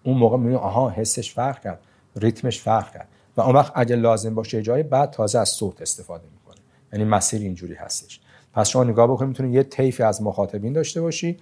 اون 0.03 0.17
موقع 0.17 0.37
می‌بینی 0.37 0.57
آها 0.57 0.91
حسش 0.91 1.33
فرق 1.33 1.61
کرد 1.63 1.81
ریتمش 2.17 2.61
فرق 2.61 2.93
کرد. 2.93 3.09
و 3.37 3.41
اون 3.41 3.55
وقت 3.55 3.73
اگه 3.75 3.97
لازم 3.97 4.35
باشه 4.35 4.63
جای 4.63 4.83
بعد 4.83 5.11
تازه 5.11 5.39
از 5.39 5.49
صوت 5.49 5.83
استفاده 5.83 6.25
می‌کنه. 6.33 6.61
یعنی 6.93 7.05
مسیر 7.05 7.43
اینجوری 7.43 7.75
هستش. 7.75 8.21
پس 8.53 8.69
شما 8.69 8.85
نگاه 8.85 9.07
بکنید 9.07 9.29
می‌تونید 9.29 9.55
یه 9.55 9.63
طیفی 9.63 10.03
از 10.03 10.23
مخاطبین 10.23 10.73
داشته 10.73 11.01
باشی. 11.01 11.37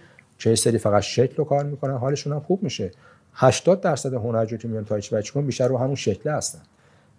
یه 0.47 0.55
سری 0.55 0.79
فقط 0.79 1.03
شکل 1.03 1.37
رو 1.37 1.45
کار 1.45 1.65
می‌کنن 1.65 1.97
حالشون 1.97 2.33
هم 2.33 2.41
خوب 2.41 2.63
میشه. 2.63 2.91
80 3.35 3.81
درصد 3.81 4.15
هنرجو 4.15 4.57
که 4.57 4.69
میان 4.69 4.85
تایچ 4.85 5.15
بچ 5.15 5.31
کن 5.31 5.47
بیشتر 5.47 5.69
رو 5.69 5.79
همون 5.79 5.95
شکل 5.95 6.31
هستن. 6.31 6.63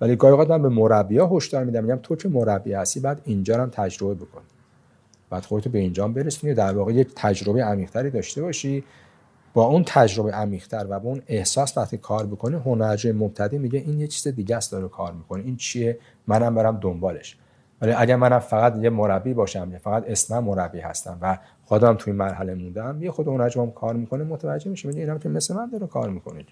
ولی 0.02 0.16
گاهی 0.16 0.32
اوقات 0.32 0.50
من 0.50 0.62
به 0.62 0.70
مربیا 0.70 1.28
هشدار 1.28 1.64
میدم 1.64 1.84
میگم 1.84 2.00
تو 2.04 2.16
که 2.16 2.30
مربی 2.30 2.74
هستی 2.74 3.00
بعد 3.00 3.22
اینجا 3.26 3.62
هم 3.62 3.70
تجربه 3.70 4.14
بکن. 4.14 4.42
بعد 5.30 5.46
خودتو 5.46 5.70
به 5.70 5.80
اینجا 5.80 6.08
برسونی 6.08 6.54
در 6.54 6.78
واقع 6.78 6.94
یک 6.94 7.08
تجربه 7.16 7.64
عمیق‌تری 7.64 8.10
داشته 8.10 8.42
باشی. 8.42 8.84
با 9.54 9.66
اون 9.66 9.84
تجربه 9.88 10.32
عمیق‌تر 10.32 10.86
و 10.90 11.00
با 11.00 11.10
اون 11.10 11.22
احساس 11.28 11.78
وقتی 11.78 11.98
کار 11.98 12.26
بکنی 12.26 12.56
هنرجوی 12.56 13.12
مبتدی 13.12 13.58
میگه 13.58 13.80
این 13.80 14.00
یه 14.00 14.08
چیز 14.08 14.28
دیگه 14.28 14.56
است 14.56 14.72
داره 14.72 14.88
کار 14.88 15.14
می‌کنه. 15.14 15.44
این 15.44 15.56
چیه؟ 15.56 16.00
منم 16.28 16.56
برم 16.56 16.78
دنبالش. 16.82 17.38
ولی 17.82 17.92
اگر 17.92 18.16
منم 18.16 18.40
فقط 18.40 18.76
یه 18.76 18.90
مربی 18.90 19.34
باشم 19.34 19.70
یا 19.72 19.80
فقط 19.80 20.04
اسمم 20.08 20.44
مربی 20.44 20.80
هستم 20.80 21.18
و 21.22 21.38
خودم 21.66 21.96
توی 21.96 22.14
مرحله 22.14 22.54
موندم 22.54 23.04
یه 23.04 23.12
خود 23.12 23.28
هنرجو 23.28 23.62
هم 23.62 23.72
کار 23.72 23.94
می‌کنه 23.94 24.24
متوجه 24.24 24.70
میشه 24.70 24.88
میگه 24.88 25.02
اینم 25.02 25.20
که 25.20 25.30
مثل 25.30 25.56
من 25.56 25.70
داره 25.70 25.88
کار 25.88 26.10
می‌کنه 26.10 26.46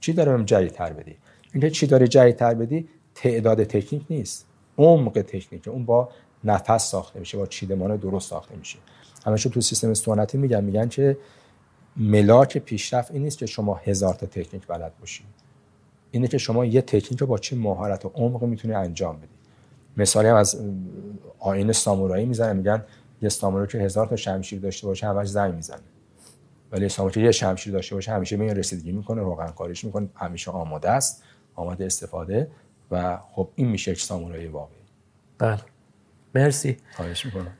چی 0.00 0.12
داره 0.12 0.32
بهم 0.32 0.44
جدیدتر 0.44 0.92
بدی؟ 0.92 1.16
اینکه 1.52 1.70
چی 1.70 1.86
داره 1.86 2.08
جدیدتر 2.08 2.54
بدی؟ 2.54 2.88
تعداد 3.14 3.64
تکنیک 3.64 4.02
نیست. 4.10 4.46
عمق 4.78 5.12
تکنیک. 5.12 5.68
اون 5.68 5.84
با 5.84 6.08
نفس 6.44 6.90
ساخته 6.90 7.20
میشه 7.20 7.38
با 7.38 7.46
چیدمان 7.46 7.96
درست 7.96 8.30
ساخته 8.30 8.56
میشه. 8.56 8.78
همیشه 9.26 9.48
تو 9.48 9.60
سیستم 9.60 9.94
سنتی 9.94 10.38
میگن 10.38 10.64
میگن 10.64 10.88
که 10.88 11.16
ملاک 11.96 12.58
پیشرفت 12.58 13.10
این 13.10 13.22
نیست 13.22 13.38
که 13.38 13.46
شما 13.46 13.74
هزار 13.74 14.14
تا 14.14 14.26
تکنیک 14.26 14.66
بلد 14.66 14.92
باشی. 15.00 15.24
اینه 16.10 16.28
که 16.28 16.38
شما 16.38 16.64
یه 16.64 16.82
تکنیک 16.82 17.20
رو 17.20 17.26
با 17.26 17.38
چه 17.38 17.56
مهارت 17.56 18.04
و 18.04 18.10
عمق 18.14 18.44
می‌تونی 18.44 18.74
انجام 18.74 19.16
بدی. 19.16 19.28
مثالی 19.96 20.28
هم 20.28 20.36
از 20.36 20.60
آین 21.38 21.72
سامورایی 21.72 22.26
می‌زنن 22.26 22.56
میگن 22.56 22.84
یه 23.22 23.28
سامورایی 23.28 23.68
که 23.68 23.78
هزار 23.78 24.06
تا 24.06 24.16
شمشیر 24.16 24.60
داشته 24.60 24.86
باشه 24.86 25.06
همش 25.06 25.28
زنگ 25.28 25.54
می‌زنه. 25.54 25.80
ولی 26.72 26.88
سامورایی 26.88 27.14
که 27.14 27.20
یه 27.20 27.32
شمشیر 27.32 27.72
داشته 27.72 27.94
باشه 27.94 28.12
همیشه 28.12 28.36
به 28.36 28.44
این 28.44 28.56
رسیدگی 28.56 28.92
می‌کنه 28.92 29.22
روغن 29.22 29.46
کاریش 29.46 29.84
می‌کنه 29.84 30.08
همیشه 30.14 30.50
آماده 30.50 30.90
است 30.90 31.22
آماده 31.54 31.86
استفاده 31.86 32.50
و 32.90 33.18
خب 33.32 33.48
این 33.54 33.68
میشه 33.68 33.92
یک 33.92 34.00
سامورایی 34.00 34.46
واقعی. 34.46 34.78
بله. 35.38 35.58
مرسی. 36.34 36.76
خواهش 36.96 37.26
می‌کنم. 37.26 37.52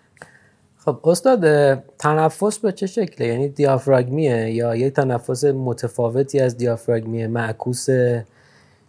خب 0.76 1.00
استاد 1.04 1.74
تنفس 1.98 2.58
به 2.58 2.72
چه 2.72 2.86
شکله؟ 2.86 3.26
یعنی 3.26 3.48
دیافراگمیه 3.48 4.50
یا 4.50 4.76
یه 4.76 4.90
تنفس 4.90 5.44
متفاوتی 5.44 6.40
از 6.40 6.56
دیافراگمیه 6.56 7.26
معکوس 7.26 7.86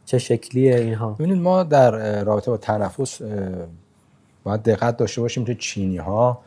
چه 0.06 0.18
شکلیه 0.18 0.76
اینها؟ 0.76 1.12
ببینید 1.12 1.38
ما 1.38 1.64
در 1.64 2.24
رابطه 2.24 2.52
با 2.52 2.58
تنفس 2.58 3.22
باید 4.44 4.64
دقت 4.64 4.98
داشته 4.98 5.22
باشیم 5.22 5.46
که 5.46 5.56
چینی 5.56 5.98
ها 5.98 6.42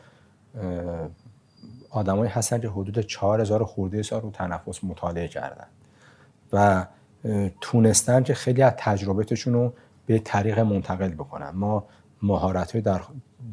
آدمایی 1.89 2.31
هستن 2.31 2.59
که 2.59 2.67
حدود 2.69 2.99
4000 2.99 3.63
خورده 3.63 4.03
سال 4.03 4.21
رو 4.21 4.31
تنفس 4.31 4.83
مطالعه 4.83 5.27
کردن 5.27 5.67
و 6.53 6.85
تونستن 7.61 8.23
که 8.23 8.33
خیلی 8.33 8.61
از 8.61 8.73
تجربتشون 8.77 9.53
رو 9.53 9.73
به 10.05 10.19
طریق 10.19 10.59
منتقل 10.59 11.09
بکنن. 11.09 11.49
ما 11.49 11.85
مهارت 12.21 12.77
در 12.77 13.01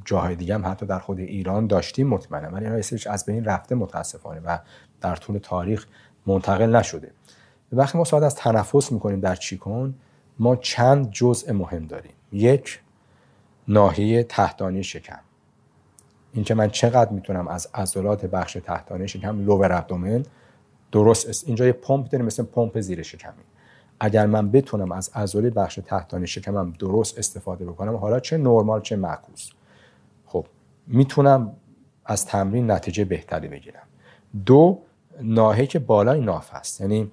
جاهای 0.05 0.36
دیگه 0.36 0.55
هم 0.55 0.66
حتی 0.66 0.86
در 0.86 0.98
خود 0.98 1.18
ایران 1.18 1.66
داشتیم 1.66 2.09
مطمئنم 2.09 2.55
ولی 2.55 2.66
اینا 2.66 2.78
از 3.07 3.24
بین 3.24 3.44
رفته 3.44 3.74
متاسفانه 3.74 4.40
و 4.40 4.59
در 5.01 5.16
طول 5.16 5.38
تاریخ 5.38 5.86
منتقل 6.26 6.76
نشده. 6.76 7.11
وقتی 7.72 7.98
ما 7.98 8.05
صحبت 8.05 8.22
از 8.22 8.34
تنفس 8.34 8.92
می‌کنیم 8.92 9.20
در 9.20 9.34
چیکون 9.34 9.94
ما 10.38 10.57
چند 10.57 11.11
جزء 11.11 11.53
مهم 11.53 11.86
داریم. 11.86 12.12
یک 12.32 12.80
ناحیه 13.68 14.22
تحتانی 14.22 14.82
شکم. 14.82 15.20
این 16.33 16.45
که 16.45 16.55
من 16.55 16.70
چقدر 16.70 17.11
می‌تونم 17.11 17.49
از 17.49 17.68
عضلات 17.74 18.26
بخش 18.26 18.59
تحتانی 18.64 19.09
شکم 19.09 19.45
لور 19.45 19.72
ابدومن 19.72 20.24
درست 20.93 21.28
است. 21.28 21.47
اینجا 21.47 21.66
یه 21.66 21.72
پمپ 21.72 22.09
داریم 22.09 22.26
مثل 22.26 22.43
پمپ 22.43 22.81
زیر 22.81 23.03
شکمی. 23.03 23.43
اگر 24.01 24.26
من 24.26 24.51
بتونم 24.51 24.93
از 24.93 25.11
عضله 25.14 25.51
بخش 25.51 25.81
تحتانی 25.87 26.26
شکمم 26.26 26.72
درست 26.78 27.18
استفاده 27.18 27.64
بکنم 27.64 27.97
حالا 27.97 28.20
چه 28.20 28.39
نرمال 28.39 28.81
چه 28.81 28.97
معکوس. 28.97 29.51
خب 30.26 30.47
می‌تونم 30.87 31.53
از 32.05 32.26
تمرین 32.26 32.70
نتیجه 32.70 33.05
بهتری 33.05 33.49
بگیرم. 33.49 33.83
دو 34.47 34.78
ناحیه 35.22 35.66
که 35.66 35.78
بالای 35.78 36.20
ناف 36.20 36.55
هست. 36.55 36.81
یعنی 36.81 37.11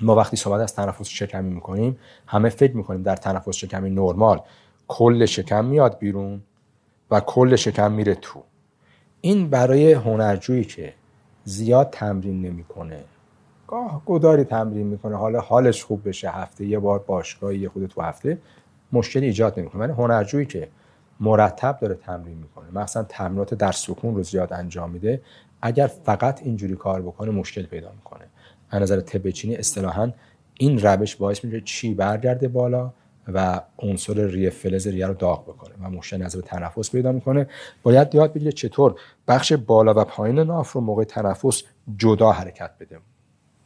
ما 0.00 0.14
وقتی 0.14 0.36
صحبت 0.36 0.60
از 0.60 0.74
تنفس 0.74 1.08
شکمی 1.08 1.54
می‌کنیم 1.54 1.98
همه 2.26 2.48
فکر 2.48 2.76
می‌کنیم 2.76 3.02
در 3.02 3.16
تنفس 3.16 3.54
شکمی 3.54 3.90
نرمال. 3.90 4.40
کل 4.88 5.26
شکم 5.26 5.64
میاد 5.64 5.98
بیرون. 5.98 6.42
و 7.10 7.20
کل 7.20 7.56
شکم 7.56 7.92
میره 7.92 8.14
تو. 8.14 8.42
این 9.20 9.50
برای 9.50 9.92
هنرجویی 9.92 10.64
که 10.64 10.94
زیاد 11.44 11.90
تمرین 11.90 12.42
نمی‌کنه. 12.42 13.00
گاه 13.66 14.02
گداری 14.06 14.44
تمرین 14.44 14.86
می‌کنه. 14.86 15.16
حالا 15.16 15.40
حالش 15.40 15.84
خوب 15.84 16.08
بشه. 16.08 16.30
هفته 16.30 16.66
یه 16.66 16.78
بار 16.78 16.98
باشگاه 16.98 17.54
یه 17.54 17.68
خود 17.68 17.86
تو 17.86 18.02
هفته 18.02 18.38
مشکلی 18.92 19.26
ایجاد 19.26 19.60
نمی‌کنه. 19.60 19.80
ولی 19.80 19.92
هنرجویی 19.92 20.46
که 20.46 20.68
مرتب 21.20 21.78
داره 21.80 21.94
تمرین 21.94 22.38
می‌کنه. 22.38 22.70
مثلا 22.72 23.02
تمرینات 23.02 23.54
در 23.54 23.72
سکون 23.72 24.14
رو 24.14 24.22
زیاد 24.22 24.52
انجام 24.52 24.90
میده. 24.90 25.20
اگر 25.62 25.86
فقط 25.86 26.42
اینجوری 26.42 26.76
کار 26.76 27.02
بکنه 27.02 27.30
مشکل 27.30 27.62
پیدا 27.62 27.92
می‌کنه. 27.92 28.24
از 28.70 28.82
نظر 28.82 29.00
طب 29.00 29.30
چینی 29.30 29.56
اصطلاحا 29.56 30.10
این 30.54 30.78
روش 30.78 31.16
باعث 31.16 31.44
میشه 31.44 31.60
چی 31.60 31.94
برگرده 31.94 32.48
بالا؟ 32.48 32.92
و 33.34 33.60
عنصر 33.78 34.26
ریه 34.26 34.50
فلز 34.50 34.86
ریه 34.86 35.06
رو 35.06 35.14
داغ 35.14 35.42
بکنه 35.42 35.74
و 35.82 35.90
مشکل 35.90 36.22
نظر 36.22 36.40
تنفس 36.40 36.90
پیدا 36.90 37.12
می‌کنه. 37.12 37.46
باید 37.82 38.14
یاد 38.14 38.32
بگیره 38.32 38.52
چطور 38.52 39.00
بخش 39.28 39.52
بالا 39.52 39.94
و 39.96 40.04
پایین 40.04 40.38
ناف 40.38 40.72
رو 40.72 40.80
موقع 40.80 41.04
تنفس 41.04 41.62
جدا 41.96 42.32
حرکت 42.32 42.70
بده. 42.80 42.98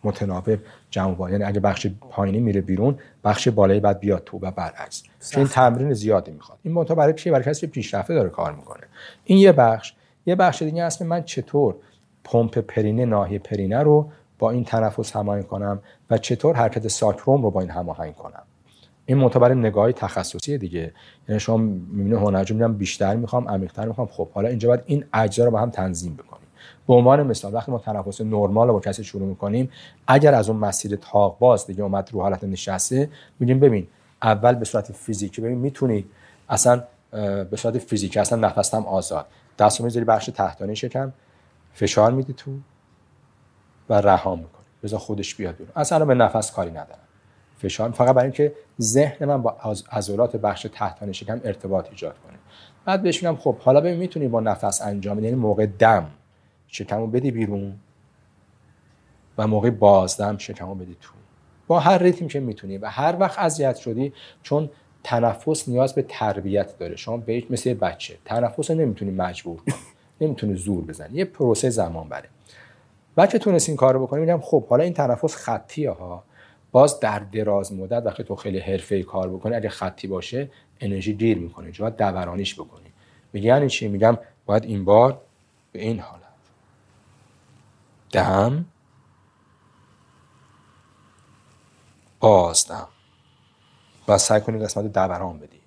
متناوب 0.04 0.58
جمع 0.90 1.30
یعنی 1.30 1.44
اگه 1.44 1.60
بخش 1.60 1.86
پایینی 2.10 2.40
میره 2.40 2.60
بیرون 2.60 2.98
بخش 3.24 3.48
بالایی 3.48 3.80
بعد 3.80 4.00
بیاد 4.00 4.22
تو 4.24 4.38
و 4.38 4.50
برعکس. 4.50 5.02
این 5.36 5.46
تمرین 5.46 5.92
زیادی 5.92 6.30
می‌خواد. 6.30 6.58
این 6.62 6.74
منتها 6.74 6.94
برای 6.94 7.14
چی؟ 7.14 7.30
برای 7.30 7.44
کسی 7.44 7.66
پیشرفته 7.66 8.14
داره 8.14 8.28
کار 8.28 8.52
می‌کنه. 8.52 8.82
این 9.24 9.38
یه 9.38 9.52
بخش. 9.52 9.94
یه 10.26 10.34
بخش 10.34 10.62
دیگه 10.62 10.84
هست 10.84 11.02
من 11.02 11.22
چطور 11.22 11.74
پمپ 12.24 12.58
پرینه 12.58 13.04
ناحیه 13.04 13.38
پرینه 13.38 13.78
رو 13.78 14.10
با 14.38 14.50
این 14.50 14.64
تنفس 14.64 15.16
هماهنگ 15.16 15.46
کنم 15.46 15.82
و 16.10 16.18
چطور 16.18 16.56
حرکت 16.56 16.88
ساکروم 16.88 17.42
رو 17.42 17.50
با 17.50 17.60
این 17.60 17.70
هماهنگ 17.70 18.14
کنم. 18.14 18.42
این 19.07 19.18
معتبر 19.18 19.55
نگاهی 19.55 19.92
تخصصی 19.92 20.59
دیگه. 20.59 20.92
یعنی 21.28 21.40
شما 21.40 21.57
می‌بینه 21.57 22.18
هنرجو 22.18 22.55
میگم 22.55 22.74
بیشتر 22.74 23.16
می‌خوام 23.16 23.48
عمیق‌تر 23.48 23.86
می‌خوام. 23.86 24.07
خب 24.07 24.30
حالا 24.30 24.48
اینجا 24.48 24.68
باید 24.68 24.82
این 24.86 25.05
اجزا 25.12 25.44
رو 25.44 25.50
با 25.50 25.61
هم 25.61 25.70
تنظیم 25.70 26.14
بکنیم. 26.14 26.46
به 26.86 26.94
عنوان 26.94 27.22
مثال 27.22 27.55
وقتی 27.55 27.72
ما 27.72 27.78
تنفس 27.78 28.20
نرمال 28.20 28.66
رو 28.66 28.72
با 28.72 28.80
کسی 28.80 29.05
شروع 29.05 29.28
می‌کنیم 29.28 29.70
اگر 30.07 30.34
از 30.34 30.48
اون 30.48 30.59
مسیر 30.59 30.96
تاق 30.96 31.38
باز 31.38 31.66
دیگه 31.66 31.82
اومد 31.82 32.11
رو 32.12 32.20
حالت 32.22 32.44
نشسته 32.44 33.11
میگیم 33.40 33.61
ببین 33.61 33.86
اول 34.22 34.55
به 34.55 34.64
صورت 34.64 34.92
فیزیکی 34.92 35.40
ببین 35.40 35.59
می‌تونی 35.59 36.05
اصلا 36.48 36.84
به 37.50 37.57
صورت 37.57 37.78
فیزیکی 37.78 38.20
اصلا 38.20 38.38
نفستم 38.38 38.86
آزاد. 38.86 39.26
دست 39.59 39.80
می‌ذاری 39.80 40.05
بخش 40.05 40.26
تحتانی 40.26 40.76
شکم 40.76 41.12
فشار 41.74 42.12
میدی 42.12 42.32
تو 42.32 42.50
و 43.88 43.94
رها 43.94 44.34
می‌کنی. 44.34 44.64
بذار 44.82 44.98
خودش 44.98 45.34
بیاد 45.34 45.57
بیرون. 45.57 45.72
اصلا 45.76 46.05
به 46.05 46.14
نفس 46.14 46.53
کاری 46.53 46.70
ندارم. 46.70 47.01
فشار. 47.62 47.90
فقط 47.90 48.14
برای 48.14 48.26
اینکه 48.26 48.52
ذهن 48.80 49.26
من 49.26 49.42
با 49.42 49.56
عضلات 49.92 50.36
بخش 50.36 50.66
تحتانی 50.72 51.14
شکم 51.14 51.40
ارتباط 51.44 51.88
ایجاد 51.90 52.14
کنه. 52.26 52.38
بعد 52.84 53.02
بهش 53.02 53.22
میگم 53.22 53.36
خب 53.36 53.58
حالا 53.58 53.80
ببین 53.80 53.96
می‌تونی 53.96 54.28
با 54.28 54.40
نفس 54.40 54.82
انجام 54.82 55.24
یعنی 55.24 55.36
موقع 55.36 55.66
دم 55.66 56.10
شکمو 56.68 57.06
بدی 57.06 57.30
بیرون 57.30 57.74
و 59.38 59.46
موقع 59.46 59.70
بازدم 59.70 60.38
شکمو 60.38 60.74
بدی 60.74 60.96
تو. 61.00 61.12
با 61.66 61.80
هر 61.80 61.98
ریتم 61.98 62.26
که 62.26 62.40
می‌تونی 62.40 62.78
و 62.78 62.86
هر 62.86 63.16
وقت 63.20 63.38
اذیت 63.38 63.76
شدی 63.76 64.12
چون 64.42 64.70
تنفس 65.04 65.68
نیاز 65.68 65.94
به 65.94 66.02
تربیت 66.02 66.78
داره. 66.78 66.96
شما 66.96 67.16
به 67.16 67.42
مثل 67.50 67.74
بچه 67.74 68.18
تنفس 68.24 68.70
نمی‌تونی 68.70 69.10
مجبور 69.10 69.60
نمی‌تونی 70.20 70.54
زور 70.54 70.84
بزنی. 70.84 71.18
یه 71.18 71.24
پروسه 71.24 71.70
زمان 71.70 72.08
بره. 72.08 72.28
بچه 73.16 73.38
تونست 73.38 73.68
این 73.68 73.76
کارو 73.76 74.06
بکنی 74.06 74.20
میگم 74.20 74.40
خب 74.40 74.66
حالا 74.66 74.84
این 74.84 74.92
تنفس 74.92 75.36
خطیه 75.36 75.90
ها. 75.90 76.24
باز 76.73 77.01
در 77.01 77.18
دراز 77.18 77.73
مدت 77.73 78.03
وقتی 78.07 78.25
تو 78.25 78.37
خیلی 78.37 78.59
حرفه‌ای 78.59 79.03
کار 79.03 79.29
بکنی 79.29 79.55
اگه 79.55 79.68
خطی 79.68 80.07
باشه 80.07 80.51
انرژی 80.81 81.14
گیر 81.14 81.39
می‌کنه 81.39 81.73
باید 81.79 81.97
دورانیش 81.97 82.55
بکنی. 82.55 82.93
میگه 83.33 83.47
یعنی 83.47 83.68
چی؟ 83.68 83.89
میگم 83.89 84.18
باید 84.47 84.64
این 84.64 84.85
بار 84.85 85.20
به 85.73 85.83
این 85.83 86.01
حالت. 86.01 86.23
دم 88.12 88.64
بازدم 92.20 92.89
و 94.09 94.18
سعی 94.18 94.41
کنی 94.41 94.59
قسمت 94.59 94.93
دوران 94.93 95.39
بدی. 95.39 95.61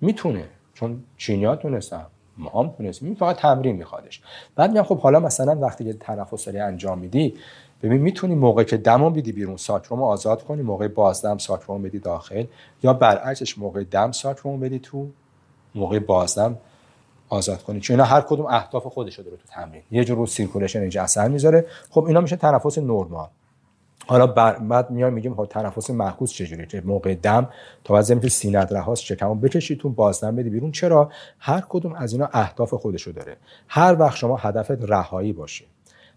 می‌تونه 0.00 0.48
چون 0.74 1.04
چینیا 1.16 1.56
تونستم 1.56 2.06
ما 2.36 2.62
هم 2.62 2.68
تونستیم. 2.68 3.14
فقط 3.14 3.36
تمرین 3.36 3.76
میخوادش. 3.76 4.22
بعد 4.56 4.70
میگم 4.70 4.82
خب 4.82 4.98
حالا 4.98 5.20
مثلا 5.20 5.54
وقتی 5.54 5.84
که 5.84 5.92
تنفس 5.92 6.44
داری 6.44 6.60
انجام 6.60 6.98
میدی 6.98 7.34
ببین 7.84 8.00
می‌تونی 8.00 8.34
موقع 8.34 8.62
که 8.62 8.76
دمو 8.76 9.10
بدی 9.10 9.32
بیرون 9.32 9.56
ساکروم 9.56 10.02
آزاد 10.02 10.44
کنی 10.44 10.62
موقع 10.62 10.88
بازدم 10.88 11.38
ساکروم 11.38 11.82
بدی 11.82 11.98
داخل. 11.98 12.44
یا 12.82 12.92
برعکسش 12.92 13.58
موقع 13.58 13.84
دم 13.84 14.12
sacrum 14.12 14.60
بدی 14.60 14.78
تو 14.78 15.08
موقع 15.74 15.98
بازدم 15.98 16.58
آزاد 17.28 17.62
کنی. 17.62 17.80
چون 17.80 17.94
اینا 17.94 18.04
هر 18.04 18.20
کدوم 18.20 18.46
اهداف 18.46 18.86
خودش 18.86 19.18
داره 19.18 19.36
تو 19.36 19.48
تمرین. 19.48 19.82
یه 19.90 20.04
جور 20.04 20.16
رو 20.16 20.26
circulation 20.26 20.80
اینجا 20.80 21.02
اثر 21.02 21.28
می‌ذاره. 21.28 21.66
خب 21.90 22.04
اینا 22.04 22.20
میشه 22.20 22.36
تنفس 22.36 22.78
نرمال. 22.78 23.28
حالا 24.06 24.26
بعد 24.26 24.90
میایم 24.90 25.12
میگیم 25.12 25.34
خب 25.34 25.46
تنفس 25.46 25.90
معکوس 25.90 26.32
چجوری 26.32 26.66
که 26.66 26.80
موقع 26.80 27.14
دم؟ 27.14 27.48
تا 27.84 27.94
بعد 27.94 28.20
تو 28.20 28.28
سینه 28.28 28.60
رهاست 28.60 29.02
شکمو 29.02 29.34
بکشی 29.34 29.76
تو 29.76 29.88
بازدم 29.88 30.36
بدی 30.36 30.50
بیرون. 30.50 30.72
چرا؟ 30.72 31.10
هر 31.38 31.64
کدوم 31.68 31.92
از 31.92 32.12
اینا 32.12 32.28
اهداف 32.32 32.74
خودشو 32.74 33.12
داره. 33.12 33.36
هر 33.68 33.96
وقت 34.00 34.16
شما 34.16 34.36
هدفت 34.36 34.70
رهایی 34.70 35.32
باشه. 35.32 35.64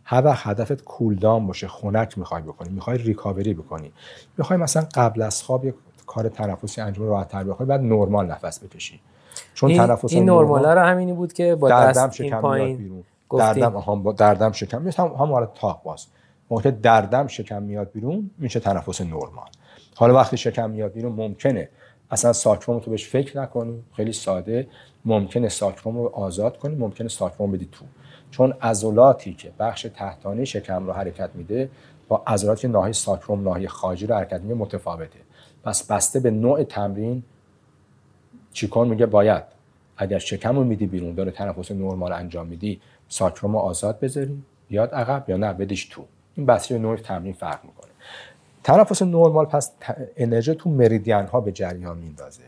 هر 0.09 0.25
وقت 0.25 0.47
هدفت 0.47 0.83
cool 0.83 1.15
down 1.15 1.47
باشه 1.47 1.67
خنک 1.67 2.17
می‌خوای 2.17 2.41
بکنی 2.41 2.69
می‌خوای 2.69 2.97
recovery 2.97 3.53
بکنی. 3.53 3.91
می‌خوای 4.37 4.59
مثلا 4.59 4.87
قبل 4.93 5.21
از 5.21 5.43
خواب 5.43 5.65
یک 5.65 5.75
کار 6.07 6.29
تنفسی 6.29 6.81
انجام 6.81 7.07
راحت 7.07 7.27
تر 7.27 7.43
بکنی 7.43 7.67
بعد 7.67 7.81
نرمال 7.81 8.25
نفس 8.25 8.63
بکشی. 8.63 8.99
چون 9.53 9.69
این 9.69 9.87
تنفس 9.87 10.13
این 10.13 10.29
نرمال 10.29 10.65
رو 10.65 10.79
همینی 10.79 11.13
بود 11.13 11.33
که 11.33 11.55
با 11.55 11.69
دردم 11.69 12.09
شکم 12.09 12.41
پایین 12.41 12.77
بیرون. 12.77 13.03
دردم 13.37 13.77
هم 13.77 14.03
با 14.03 14.11
دردم 14.11 14.51
شکم 14.51 14.81
میاد 14.81 14.95
هم 14.95 15.07
هم 15.07 15.31
حالت 15.31 15.53
تاق 15.53 15.83
باز. 15.83 16.05
موقع 16.49 16.71
دردم 16.71 17.27
شکم 17.27 17.63
میاد 17.63 17.91
بیرون 17.91 18.31
میشه 18.37 18.59
تنفس 18.59 19.01
نرمال 19.01 19.49
حالا 19.95 20.13
وقتی 20.13 20.37
شکم 20.37 20.69
میاد 20.69 20.93
بیرون 20.93 21.11
ممکنه 21.11 21.69
اصلا 22.11 22.33
ساکروم 22.33 22.79
تو 22.79 22.91
بهش 22.91 23.07
فکر 23.07 23.41
نکنی 23.41 23.83
خیلی 23.95 24.13
ساده. 24.13 24.67
ممکنه 25.05 25.49
ساکروم 25.49 25.97
رو 25.97 26.07
آزاد 26.07 26.57
کنی 26.57 26.75
ممکنه 26.75 27.07
ساکروم 27.07 27.51
بدی 27.51 27.69
تو. 27.71 27.85
چون 28.31 28.53
عضلاتی 28.61 29.33
که 29.33 29.51
بخش 29.59 29.87
تحتانی 29.95 30.45
شکم 30.45 30.85
رو 30.85 30.93
حرکت 30.93 31.29
میده 31.33 31.69
با 32.07 32.23
عضلاتی 32.27 32.61
که 32.61 32.67
ناحیه 32.67 32.93
ساکروم 32.93 33.43
ناحیه 33.43 33.67
خارجی 33.67 34.07
رو 34.07 34.15
حرکت 34.15 34.41
میده 34.41 34.53
متفاوته. 34.53 35.19
پس 35.63 35.91
بسته 35.91 36.19
به 36.19 36.31
نوع 36.31 36.63
تمرین 36.63 37.23
چیکار 38.53 38.85
میگه؟ 38.85 39.05
باید. 39.05 39.43
اگر 39.97 40.19
شکم 40.19 40.55
رو 40.55 40.63
میدی 40.63 40.87
بیرون 40.87 41.13
داره 41.13 41.31
تنفس 41.31 41.71
نرمال 41.71 42.13
انجام 42.13 42.47
میدی 42.47 42.81
ساکروم 43.09 43.53
رو 43.53 43.59
آزاد 43.59 43.99
بذاری. 43.99 44.43
بیاد 44.67 44.93
عقب 44.93 45.29
یا 45.29 45.37
نه؟ 45.37 45.53
بدیش 45.53 45.85
تو. 45.85 46.05
این 46.35 46.45
بسته 46.45 46.77
نوع 46.77 46.97
تمرین 46.97 47.33
فرق 47.33 47.59
می‌کنه. 47.63 47.91
تنفس 48.63 49.01
نرمال 49.01 49.45
پس 49.45 49.71
انرژی 50.17 50.55
تو 50.55 50.69
مریدین 50.69 51.25
ها 51.25 51.41
به 51.41 51.51
جریان 51.51 51.97
میندازه 51.97 52.43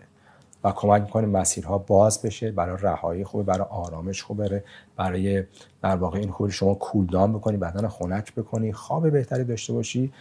و 0.64 0.72
کمک 0.72 1.02
می‌کنه 1.02 1.28
مسیرها 1.28 1.78
باز 1.78 2.22
بشه 2.22 2.52
برای 2.52 2.78
رهایی 2.82 3.24
خوب 3.24 3.46
برای 3.46 3.68
آرامش 3.70 4.24
خوب 4.24 4.38
بره 4.38 4.64
برای 4.96 5.44
در 5.82 5.96
واقع 5.96 6.20
این 6.20 6.32
خوبی 6.32 6.52
شما 6.52 6.74
کولدان 6.74 7.34
بکنی 7.34 7.58
بدن 7.58 7.88
خنک 7.88 8.36
بکنی 8.36 8.74
خواب 8.74 9.12
بهتری 9.12 9.44
داشته 9.44 9.74
باشی 9.74 10.12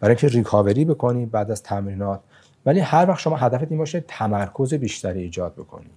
برای 0.00 0.16
اینکه 0.22 0.28
ریکاوری 0.28 0.84
بکنی 0.84 1.26
بعد 1.26 1.50
از 1.50 1.62
تمرینات. 1.62 2.20
ولی 2.66 2.80
هر 2.80 3.08
وقت 3.08 3.20
شما 3.20 3.36
هدفت 3.36 3.70
این 3.70 3.78
باشه 3.78 4.04
تمرکز 4.08 4.74
بیشتری 4.74 5.22
ایجاد 5.22 5.54
بکنی. 5.54 5.90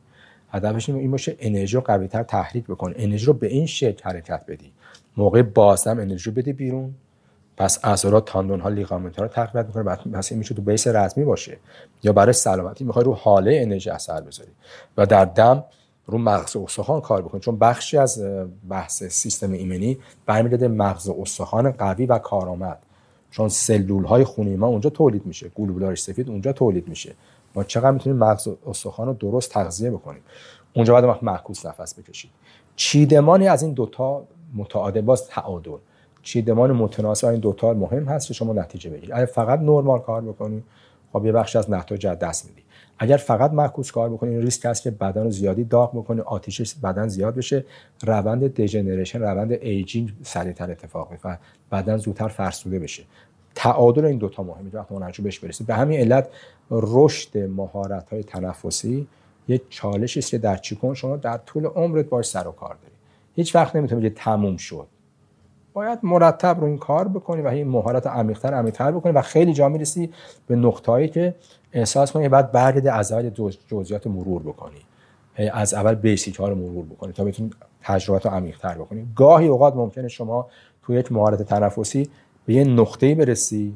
هدفش 0.52 0.90
این 0.90 1.12
باشه 1.12 1.36
انرژی 1.40 1.76
رو 1.76 1.82
قویتر 1.82 2.24
تحریک 2.24 2.66
بکنی. 2.66 2.94
انرژی 2.98 3.26
رو 3.26 3.34
به 3.34 3.48
این 3.48 3.66
شکل 3.66 4.04
حرکت 4.04 4.46
بدی. 4.48 4.72
موقع 5.18 5.42
بازدم 5.42 6.00
انرژی 6.00 6.32
بدی 6.32 6.54
بیرون. 6.54 6.96
پس 7.58 7.86
عضلات 7.86 8.26
تاندون 8.26 8.60
ها 8.60 8.70
لیگامنت 8.70 9.20
ها 9.20 9.28
تقویت 9.28 9.66
می‌کنه. 9.66 9.96
پس 9.96 10.32
این 10.32 10.40
میشه 10.40 10.56
تو 10.56 10.62
بیس 10.62 10.88
رزمی 10.88 11.26
باشه. 11.26 11.58
یا 12.04 12.14
برای 12.14 12.34
سلامتی 12.34 12.84
می‌خوای 12.84 13.06
رو 13.06 13.14
حاله 13.14 13.60
انرژی 13.62 13.90
اثر 13.90 14.22
بذاری 14.22 14.52
و 14.98 15.06
در 15.06 15.26
دم 15.26 15.64
رو 16.06 16.18
مغز 16.18 16.56
استخوان 16.56 17.02
کار 17.02 17.22
بکنی. 17.22 17.42
چون 17.42 17.60
بخشی 17.60 17.98
از 17.98 18.24
بحث 18.70 19.04
سیستم 19.04 19.52
ایمنی 19.52 19.98
برمیگرده 20.26 20.68
مغز 20.68 21.10
استخوان 21.10 21.72
قوی 21.72 22.06
و 22.06 22.18
کارآمد. 22.18 22.78
چون 23.32 23.50
سلول 23.50 24.06
های 24.06 24.24
خونی 24.24 24.56
ما 24.56 24.68
اونجا 24.68 24.90
تولید 24.90 25.26
میشه. 25.26 25.50
گلوبولار 25.50 25.96
سفید 25.96 26.30
اونجا 26.30 26.54
تولید 26.54 26.88
میشه. 26.88 27.14
ما 27.56 27.64
چقدر 27.64 27.92
می‌تونیم 27.92 28.20
مغز 28.20 28.48
استخوان 28.68 29.08
رو 29.08 29.14
درست 29.14 29.52
تغذیه 29.52 29.92
بکنیم؟ 29.92 30.22
اونجا 30.74 30.94
باید 30.94 31.06
وقت 31.06 31.24
معکوس 31.24 31.66
نفس 31.66 32.00
بکشید 32.00 32.32
چیدمانی 32.76 33.48
از 33.48 33.64
این 33.64 33.74
دوتا 33.74 34.24
متعادل 34.56 35.02
باز 35.02 35.28
تعادل. 35.28 35.78
چیدمان 36.26 36.72
متناسب 36.72 37.28
این 37.28 37.40
دوتا 37.40 37.74
مهم 37.74 38.06
هست 38.06 38.28
که 38.28 38.34
شما 38.34 38.54
نتیجه 38.54 38.90
بگیرید. 38.90 39.14
اگر 39.14 39.26
فقط 39.26 39.60
نرمال 39.60 40.00
کار 40.00 40.22
بکنید 40.22 40.64
خب 41.14 41.26
یه 41.26 41.32
بخش 41.32 41.56
از 41.56 41.72
نتایج 41.72 42.08
دست 42.08 42.46
میدی. 42.46 42.62
اگر 43.00 43.18
فقط 43.18 43.52
معکوس 43.52 43.92
کار 43.92 44.10
بکنید 44.10 44.42
ریسک 44.42 44.66
هست 44.66 44.84
که 44.84 44.92
بدن 44.92 45.24
رو 45.24 45.32
زیادی 45.32 45.64
داغ 45.64 45.92
بکنه 45.98 46.22
آتیش 46.22 46.76
بدن 46.76 47.08
زیاد 47.08 47.36
بشه 47.36 47.66
روند 48.04 48.54
degeneration 48.54 49.22
روند 49.22 49.52
aging 49.52 50.14
سریعتر 50.24 50.72
اتفاق 50.72 51.12
و 51.24 51.38
بدن 51.72 51.98
زودتر 51.98 52.28
فرسوده 52.28 52.80
بشه. 52.80 53.04
تعادل 53.56 54.06
این 54.06 54.18
دوتا 54.18 54.44
مهمه 54.44 54.70
وقت 54.74 54.92
ما 54.92 55.12
بهش 55.24 55.40
برسید. 55.40 55.68
به 55.68 55.76
همین 55.76 56.00
علت 56.00 56.28
رشد 56.72 57.38
مهارت 57.38 58.10
های 58.10 58.24
تنفسی 58.24 59.08
یه 59.48 59.62
چالشی 59.70 60.20
است 60.20 60.32
که 60.32 60.38
در 60.38 60.56
چی‌کونگ 60.58 60.94
شما 60.94 61.18
در 61.18 61.38
طول 61.38 61.66
عمرت 61.66 62.06
باش 62.06 62.26
سر 62.26 62.48
و 62.48 62.52
کار 62.52 62.76
داری. 62.82 62.96
هیچ 63.36 63.56
وقت 63.56 63.76
نمی‌تونی 63.76 64.10
تموم 64.10 64.58
شد. 64.58 64.88
باید 65.76 66.00
مرتب 66.04 66.60
رو 66.60 66.66
این 66.68 66.78
کار 66.78 67.08
بکنی 67.08 67.42
و 67.42 67.48
این 67.48 67.68
مهارت 67.68 68.08
عمیق‌تر 68.08 68.54
عمیق‌تر 68.54 68.92
بکنی 68.92 69.14
و 69.14 69.22
خیلی 69.22 69.54
جا 69.54 69.70
می‌رسی 69.70 70.10
به 70.48 70.56
نقطه‌ای 70.56 71.08
که 71.08 71.36
احساس 71.74 72.12
کنی 72.12 72.30
بعد 72.30 72.52
برگرده 72.52 72.94
از 72.94 73.12
اول 73.12 73.30
جزئیات 73.68 74.08
مرور 74.08 74.42
بکنی. 74.42 74.78
از 75.54 75.74
اول 75.74 75.96
بیسیک 75.96 76.36
ها 76.36 76.48
رو 76.50 76.56
مرور 76.56 76.86
بکنی 76.86 77.14
تا 77.14 77.24
بتونی 77.24 77.50
تجربات 77.82 78.26
رو 78.26 78.32
عمیق‌تر 78.32 78.74
بکنی. 78.74 79.08
گاهی 79.16 79.48
اوقات 79.48 79.76
ممکنه 79.76 80.08
شما 80.08 80.48
تو 80.84 80.94
یک 80.94 81.12
مهارت 81.12 81.42
تنفسی 81.42 82.10
به 82.46 82.54
یه 82.54 82.64
نقطه‌ای 82.64 83.16
برسی 83.16 83.74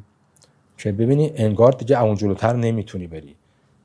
که 0.77 0.91
ببینی 0.91 1.33
انگار 1.35 1.71
دیگه 1.71 2.03
اون 2.03 2.15
جلوتر 2.15 2.55
نمی‌تونی 2.55 3.07
بری 3.07 3.35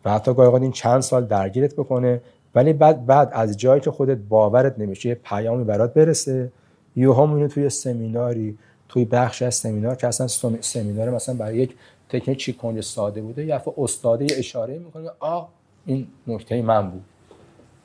و 0.04 0.10
حتی 0.10 0.34
گاهی 0.34 0.46
اوقات 0.46 0.62
این 0.62 0.72
چند 0.72 1.00
سال 1.00 1.26
درگیرت 1.26 1.74
بکنه 1.74 2.20
ولی 2.54 2.72
بعد 2.72 3.06
بعد 3.06 3.30
از 3.32 3.56
جایی 3.56 3.80
که 3.80 3.90
خودت 3.90 4.18
باورت 4.18 4.78
نمیشه 4.78 5.14
پیامی 5.14 5.64
برات 5.64 5.94
برسه 5.94 6.52
یوها 6.96 7.26
میونه 7.26 7.48
توی 7.48 7.70
سمیناری 7.70 8.58
توی 8.88 9.04
بخش 9.04 9.42
از 9.42 9.54
سمینار 9.54 9.96
که 9.96 10.06
اصلا 10.06 10.26
سمینار 10.60 11.10
مثلا 11.10 11.34
برای 11.34 11.56
یک 11.56 11.74
تکنیک 12.08 12.38
چیکونج 12.38 12.80
ساده 12.80 13.22
بوده 13.22 13.44
یا 13.44 13.62
استاده 13.78 14.26
اشاره 14.38 14.78
می‌کنه 14.78 15.10
آ 15.20 15.44
این 15.86 16.06
نکته 16.26 16.62
من 16.62 16.90
بود. 16.90 17.02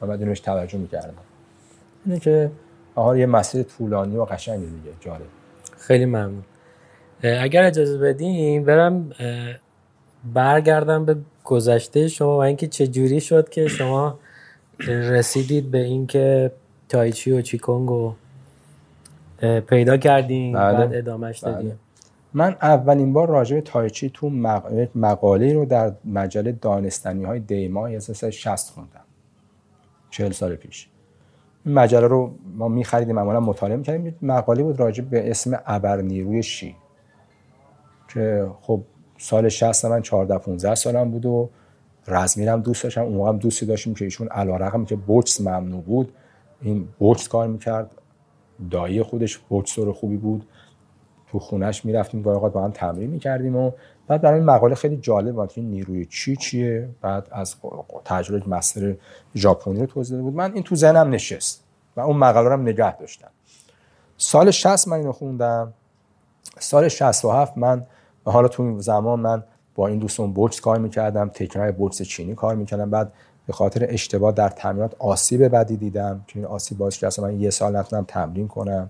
و 0.01 0.07
بعد 0.07 0.19
اینوش 0.19 0.39
توجه 0.39 0.77
می‌کردم. 0.77 1.13
اینه 2.05 2.19
که 2.19 2.51
آها 2.95 3.17
یه 3.17 3.25
مسیر 3.25 3.63
طولانی 3.63 4.15
و 4.17 4.25
قشنگی 4.25 4.65
دیگه 4.65 4.95
جالب. 4.99 5.21
خیلی 5.77 6.05
ممنون. 6.05 6.43
اگر 7.23 7.63
اجازه 7.63 7.97
بدیم 7.97 8.63
برم 8.63 9.11
برگردم 10.33 11.05
به 11.05 11.15
گذشته 11.43 12.07
شما 12.07 12.37
و 12.37 12.41
اینکه 12.41 12.67
چه 12.67 12.87
جوری 12.87 13.21
شد 13.21 13.49
که 13.49 13.67
شما 13.67 14.19
رسیدید 14.87 15.71
به 15.71 15.77
اینکه 15.77 16.51
تایچی 16.89 17.31
و 17.31 17.41
چیکونگ 17.41 17.91
و 17.91 18.13
پیدا 19.59 19.97
کردیم 19.97 20.53
بله. 20.53 20.77
بعد 20.77 20.95
ادامهش 20.95 21.43
بله. 21.43 21.53
دادیم. 21.53 21.79
من 22.33 22.55
اولین 22.61 23.13
بار 23.13 23.29
راجع 23.29 23.55
به 23.55 23.61
تایچی 23.61 24.09
تو 24.13 24.29
مقاله 24.95 25.53
رو 25.53 25.65
در 25.65 25.91
مجله 26.05 26.51
دانستنی 26.51 27.23
های 27.23 27.39
دیما 27.39 27.87
1360 27.87 28.69
خوندم. 28.69 29.01
40 30.09 30.31
سال 30.31 30.55
پیش. 30.55 30.87
این 31.65 31.75
مجله 31.75 32.07
رو 32.07 32.31
ما 32.57 32.67
می‌خریدیم 32.67 33.15
معمولا 33.15 33.39
مطالعه 33.39 33.77
می‌کردیم. 33.77 34.15
مقاله 34.21 34.63
بود 34.63 34.79
راجع 34.79 35.03
به 35.03 35.31
اسم 35.31 35.59
ابر 35.65 36.01
نیروی 36.01 36.43
شی 36.43 36.75
که 38.13 38.47
خب 38.61 38.81
سال 39.17 39.49
60 39.49 39.85
من 39.85 40.01
14 40.01 40.37
15 40.37 40.75
سالم 40.75 41.11
بود 41.11 41.25
و 41.25 41.49
رزمیرم 42.07 42.61
دوست 42.61 42.83
داشتم. 42.83 43.01
اون 43.01 43.13
موقع 43.13 43.37
دوستی 43.37 43.65
داشتیم 43.65 43.93
که 43.93 44.05
ایشون 44.05 44.27
علیرغم 44.27 44.85
که 44.85 44.95
بوکس 44.95 45.41
ممنوع 45.41 45.81
بود. 45.81 46.13
این 46.61 46.87
بوکس 46.99 47.27
کار 47.27 47.47
می‌کرد. 47.47 47.91
دایی 48.71 49.03
خودش 49.03 49.37
بوکسور 49.37 49.93
خوبی 49.93 50.17
بود. 50.17 50.47
تو 51.31 51.39
خونش 51.39 51.85
می‌رفتیم 51.85 52.21
گاهی 52.21 52.35
اوقات 52.35 52.53
با 52.53 52.63
هم 52.63 52.71
تمرین 52.71 53.09
می‌کردیم 53.09 53.55
و 53.55 53.71
بعد 54.07 54.21
برای 54.21 54.39
مقاله 54.39 54.75
خیلی 54.75 54.97
جالب 54.97 55.35
بود 55.35 55.51
که 55.51 55.61
نیروی 55.61 56.05
چی 56.05 56.35
چیه؟ 56.35 56.89
بعد 57.01 57.27
از 57.31 57.55
تجربه 58.05 58.49
مستر 58.49 58.95
ژاپنی 59.35 59.79
رو 59.79 59.85
توضیح 59.85 60.21
بود. 60.21 60.33
من 60.33 60.53
این 60.53 60.63
تو 60.63 60.75
ذهنم 60.75 61.09
نشست 61.09 61.63
و 61.95 61.99
اون 61.99 62.17
مقاله 62.17 62.47
رو 62.47 62.53
هم 62.53 62.61
نگه 62.61 62.97
داشتم. 62.97 63.29
سال 64.17 64.51
60 64.51 64.87
من 64.87 64.97
اینو 64.97 65.11
خوندم. 65.11 65.73
سال 66.59 66.87
67 66.87 67.57
من 67.57 67.85
حالا 68.25 68.47
تو 68.47 68.79
زمان 68.79 69.19
من 69.19 69.43
با 69.75 69.87
این 69.87 69.99
دوستان 69.99 70.33
بوکس 70.33 70.61
کار 70.61 70.77
می‌کردم 70.77 71.29
تکنای 71.29 71.71
بوکس 71.71 72.01
چینی 72.01 72.35
کار 72.35 72.55
می‌کردم. 72.55 72.89
بعد 72.89 73.13
به 73.49 73.53
خاطر 73.53 73.85
اشتباه 73.89 74.31
در 74.31 74.49
تمرینات 74.49 74.95
آسیب 74.99 75.55
بدی 75.55 75.77
دیدم. 75.77 76.23
که 76.27 76.39
این 76.39 76.45
آسیب 76.45 76.77
باعث 76.77 76.93
شد 76.93 77.21
من 77.21 77.39
یه 77.39 77.49
سال 77.49 77.77
نتونم 77.77 78.05
تمرین 78.07 78.47
کنم. 78.47 78.89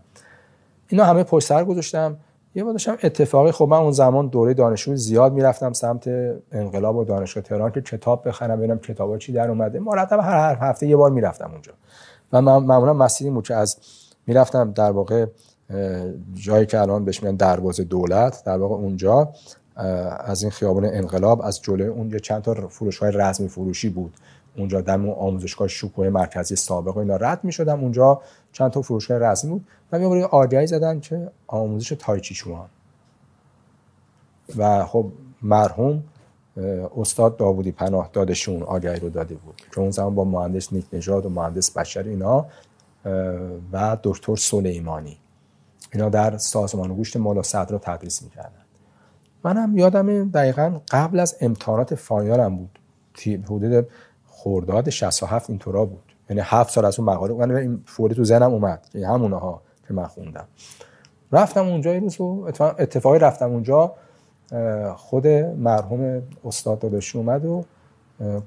اینا 0.88 1.06
همه 1.06 1.23
پشت 1.23 1.48
سر 1.48 1.64
گذاشتم. 1.64 2.18
یه 2.56 2.64
بار 2.64 2.73
داشتم 2.73 2.98
اتفاقی 3.03 3.52
خب 3.52 3.65
من 3.65 3.77
اون 3.77 3.91
زمان 3.91 4.27
دوره 4.27 4.53
دانشجو 4.53 4.95
زیاد 4.95 5.34
می‌رفتم 5.34 5.73
سمت 5.73 6.07
انقلاب 6.52 6.95
و 6.95 7.03
دانشگاه 7.03 7.44
تهران 7.44 7.72
که 7.72 7.81
کتاب 7.81 8.27
بخرم 8.27 8.57
ببینم 8.57 8.80
کتابا 8.80 9.18
چی 9.18 9.34
در 9.34 9.49
اومده. 9.49 9.80
مرتب 9.80 10.19
هر 10.19 10.38
هر 10.38 10.57
هفته 10.61 10.88
یه 10.88 10.95
بار 10.95 11.11
می‌رفتم 11.11 11.52
اونجا. 11.52 11.73
و 12.34 12.41
من 12.41 12.57
معمولا 12.57 12.94
مسیری 12.94 13.30
بود 13.30 13.48
که 13.48 13.56
از 13.56 13.77
می‌رفتم 14.27 14.72
در 14.72 14.91
واقع 14.91 15.26
جایی 16.34 16.65
که 16.65 16.80
الان 16.80 17.06
بهش 17.06 17.23
میگن 17.23 17.36
دروازه 17.36 17.84
دولت 17.84 18.44
در 18.45 18.57
واقع 18.57 18.76
اونجا 18.76 19.30
از 20.26 20.41
این 20.41 20.52
خیابان 20.52 20.86
انقلاب 20.86 21.41
از 21.41 21.61
جلوی 21.61 21.88
اون 21.88 22.11
یه 22.11 22.19
چند 22.19 22.41
تا 22.41 22.53
فروش 22.53 22.98
های 22.98 23.11
رزمی 23.11 23.48
فروشی 23.48 23.90
بود. 23.90 24.14
اونجا 24.60 24.81
در 24.81 24.94
اون 24.94 25.10
آموزشگاه 25.10 25.68
شکوه 25.68 26.10
مرکزی 26.10 26.56
سابق 26.56 26.95
و 26.95 26.99
اینا 26.99 27.15
رد 27.15 27.44
می 27.44 27.52
شدم 27.52 27.80
اونجا 27.80 28.22
چند 28.52 28.72
تا 28.72 28.81
فروشگاه 28.81 29.18
رسمی 29.18 29.52
بود. 29.52 29.68
و 29.91 29.99
یه 29.99 30.26
آگهی 30.26 30.68
زدن 30.68 30.99
که 30.99 31.31
آموزش 31.48 31.90
تایچی 31.99 32.36
شما. 32.36 32.69
و 34.57 34.86
خب 34.86 35.11
مرحوم 35.41 36.03
استاد 36.98 37.38
داوودی 37.38 37.72
پناه 37.72 38.10
دادشون 38.14 38.64
آگهی 38.64 38.99
رو 38.99 39.10
داده 39.10 39.36
بود. 39.36 39.61
که 39.72 39.80
اون 39.80 39.91
زمان 39.91 40.15
با 40.15 40.23
مهندس 40.23 40.73
نیک 40.73 40.86
نژاد 40.94 41.26
و 41.26 41.30
مهندس 41.30 41.72
بشر 41.72 42.03
اینا 42.03 42.45
و 43.72 43.98
دکتر 44.03 44.36
سلیمانی. 44.36 45.18
اینا 45.94 46.10
در 46.10 46.38
سازمان 46.38 46.95
گوشت 46.95 47.18
مالا 47.18 47.44
صدر 47.44 47.72
رو 47.72 47.77
تدریس 47.77 48.23
می‌کردن. 48.23 48.65
منم 49.44 49.77
یادم 49.77 50.30
دقیقا 50.30 50.80
قبل 50.91 51.19
از 51.19 51.38
امتحانات 51.41 51.95
فاینالم 51.95 52.56
بود. 52.56 52.80
حدود 53.26 53.88
خرداد 54.44 54.90
67 54.90 55.49
اینطورا 55.49 55.86
بود. 55.86 56.03
یعنی 56.30 56.41
هفت 56.45 56.74
سال 56.74 56.86
از 56.86 56.99
اون 56.99 57.10
مقاله 57.10 57.34
من 57.34 57.56
این 57.56 57.84
فوری 57.86 58.16
تو 58.16 58.24
ذهنم 58.24 58.53
اومد. 58.53 58.88
که 58.91 59.07
همونها 59.07 59.61
که 59.88 59.94
من 59.94 60.06
خوندم. 60.06 60.48
رفتم 61.32 61.68
اونجا 61.68 61.94
یه 61.94 61.99
روز 61.99 62.18
اتفاقی 62.60 63.20
رفتم 63.20 63.52
اونجا. 63.52 63.94
خود 64.95 65.28
مرحوم 65.28 66.22
استاد 66.45 66.80
داداشی 66.80 67.18
اومد 67.18 67.45
و 67.45 67.66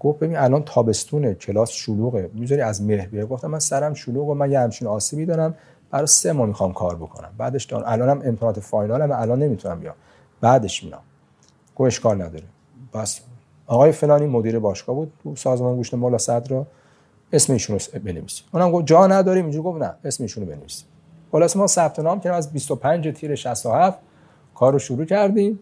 گفت 0.00 0.18
ببین 0.18 0.36
الان 0.36 0.62
تابستونه 0.64 1.34
کلاس 1.34 1.70
شلوغه. 1.70 2.30
می‌ذاری 2.34 2.60
از 2.60 2.82
مهر 2.82 3.08
بیای 3.08 3.26
گفتم 3.26 3.50
من 3.50 3.58
سرم 3.58 3.94
شلوغ 3.94 4.28
و 4.28 4.34
من 4.34 4.50
یه 4.50 4.60
همچین 4.60 4.88
آسیبی 4.88 5.26
دارم. 5.26 5.54
برای 5.90 6.06
سه 6.06 6.32
ماه 6.32 6.46
می‌خوام 6.46 6.72
کار 6.72 6.96
بکنم. 6.96 7.30
بعدش 7.38 7.64
دارم 7.64 7.84
الانم 7.86 8.22
امتحانات 8.24 8.60
فاینالم 8.60 9.12
الان 9.12 9.38
نمی‌تونم 9.38 9.80
بیام. 9.80 9.94
بعدش 10.40 10.84
میام 10.84 11.02
گفت 11.76 11.86
اشکال 11.86 12.22
نداره. 12.22 12.44
بس. 12.94 13.20
آقای 13.72 13.92
فلانی 13.92 14.26
مدیر 14.26 14.58
باشگاه 14.58 14.96
بود 14.96 15.12
تو 15.22 15.36
سازمان 15.36 15.76
گوشت 15.76 15.94
مولا 15.94 16.18
صدر 16.18 16.64
اسم 17.32 17.52
ایشون 17.52 17.78
رو 17.78 18.00
بنویسید 18.00 18.44
اونم 18.52 18.70
گفت 18.70 18.86
جا 18.86 19.06
نداریم 19.06 19.44
اینجوری 19.44 19.64
گفت 19.64 19.82
نه 19.82 19.94
اسم 20.04 20.24
ایشون 20.24 20.46
رو 20.46 20.54
بنویسید 20.54 20.86
خلاص 21.32 21.56
ما 21.56 21.66
ثبت 21.66 21.98
نام 21.98 22.20
کردیم 22.20 22.38
از 22.38 22.52
25 22.52 23.08
تیر 23.08 23.34
67 23.34 23.98
کار 24.54 24.72
رو 24.72 24.78
شروع 24.78 25.04
کردیم. 25.04 25.58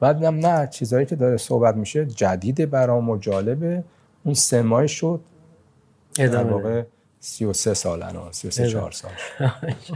بعد 0.00 0.16
دیدم 0.16 0.46
نه 0.46 0.66
چیزایی 0.66 1.06
که 1.06 1.16
داره 1.16 1.36
صحبت 1.36 1.76
میشه 1.76 2.06
جدید 2.06 2.70
برام 2.70 3.10
و 3.10 3.16
جالبه. 3.16 3.84
اون 4.24 4.34
سه 4.34 4.62
ماه 4.62 4.86
شد. 4.86 5.20
در. 6.14 6.44
واقع 6.44 6.82
33 7.20 7.74
سال 7.74 8.02
الان 8.02 8.32
33 8.32 8.68
4 8.68 8.90
سال. 8.90 9.10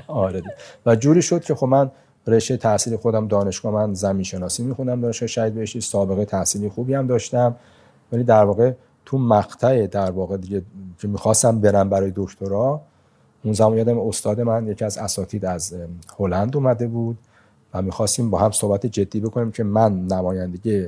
آره. 0.06 0.42
و 0.86 0.96
جوری 0.96 1.22
شد 1.22 1.44
که 1.44 1.54
خب 1.54 1.66
من 1.66 1.90
رشته 2.26 2.56
تحصیل 2.56 2.96
خودم 2.96 3.28
دانشگاه 3.28 3.72
من 3.72 3.94
زمین 3.94 4.22
شناسی 4.22 4.62
میخوندم 4.62 5.00
دانشگاه 5.00 5.26
شهید 5.26 5.54
بهشتی 5.54 5.80
سابقه 5.80 6.24
تحصیلی 6.24 6.68
خوبی 6.68 6.94
هم 6.94 7.06
داشتم. 7.06 7.56
ولی 8.12 8.24
در 8.24 8.44
واقع 8.44 8.72
تو 9.04 9.18
مقطع 9.18 9.86
در 9.86 10.10
واقع 10.10 10.36
دیگه 10.36 10.62
که 10.98 11.08
می‌خواستم 11.08 11.60
برم 11.60 11.88
برای 11.88 12.12
دکترا 12.16 12.80
اون 13.44 13.54
زمان 13.54 13.76
یادم 13.76 13.98
استاد 13.98 14.40
من 14.40 14.66
یکی 14.66 14.84
از 14.84 14.98
اساتید 14.98 15.44
از 15.44 15.74
هلند 16.18 16.56
اومده 16.56 16.86
بود 16.86 17.18
و 17.74 17.82
می‌خواستیم 17.82 18.30
با 18.30 18.38
هم 18.38 18.50
صحبت 18.50 18.86
جدی 18.86 19.20
بکنیم 19.20 19.50
که 19.50 19.64
من 19.64 20.06
نمایندگی 20.06 20.86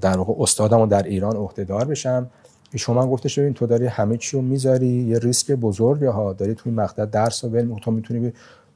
در 0.00 0.18
واقع 0.18 0.42
استادم 0.42 0.86
در 0.86 1.02
ایران 1.02 1.36
عهدهدار 1.36 1.84
بشم. 1.84 2.30
ایشون 2.72 2.96
من 2.96 3.06
گفتش 3.06 3.38
ببین 3.38 3.54
تو 3.54 3.66
داری 3.66 3.86
همه 3.86 4.16
چی 4.16 4.36
رو 4.36 4.42
می‌ذاری 4.42 4.88
یه 4.88 5.18
ریسک 5.18 5.52
بزرگی 5.52 6.04
ها 6.04 6.32
داری 6.32 6.54
توی 6.54 6.72
مقطع 6.72 7.04
درس 7.04 7.44
رو 7.44 7.50
ول 7.50 7.78
تو 7.82 7.90
می‌تونی 7.90 8.32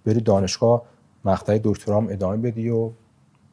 بری 0.07 0.21
دانشگاه 0.21 0.83
مقطع 1.25 1.61
دکترام 1.65 2.09
ادامه 2.11 2.37
بدی 2.37 2.69
و 2.69 2.91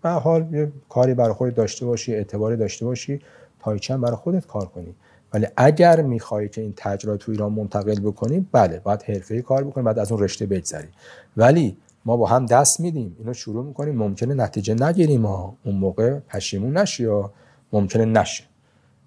به 0.02 0.10
حال 0.10 0.54
یه 0.54 0.72
کاری 0.90 1.14
برای 1.14 1.34
خودت 1.34 1.56
داشته 1.56 1.86
باشی 1.86 2.16
اعتباری 2.16 2.58
داشته 2.58 2.86
باشی 2.86 3.22
هم 3.90 4.02
برای 4.02 4.16
خودت 4.16 4.48
کار 4.48 4.66
کنی. 4.66 4.96
ولی 5.34 5.48
اگر 5.58 6.02
می‌خوای 6.02 6.50
که 6.50 6.62
این 6.62 6.74
تجربه 6.78 7.18
تو 7.18 7.32
ایران 7.32 7.52
منتقل 7.52 8.00
بکنی 8.00 8.48
بله 8.52 8.80
باید 8.80 9.04
حرفه‌ای 9.04 9.41
کار 9.41 9.64
بکنی 9.64 9.84
بعد 9.84 10.00
از 10.00 10.12
اون 10.12 10.24
رشته 10.24 10.46
بگذری. 10.46 10.88
ولی 11.38 11.78
ما 12.06 12.18
با 12.18 12.26
هم 12.26 12.46
دست 12.46 12.80
میدیم 12.80 13.16
اینو 13.20 13.34
شروع 13.34 13.66
می‌کنیم. 13.66 13.96
ممکنه 13.96 14.34
نتیجه 14.34 14.74
نگیریم 14.74 15.22
ما 15.22 15.56
اون 15.64 15.76
موقع 15.76 16.20
پشیمون 16.20 16.78
نشی 16.78 17.04
یا 17.04 17.32
ممکنه 17.74 18.06
نشه. 18.06 18.44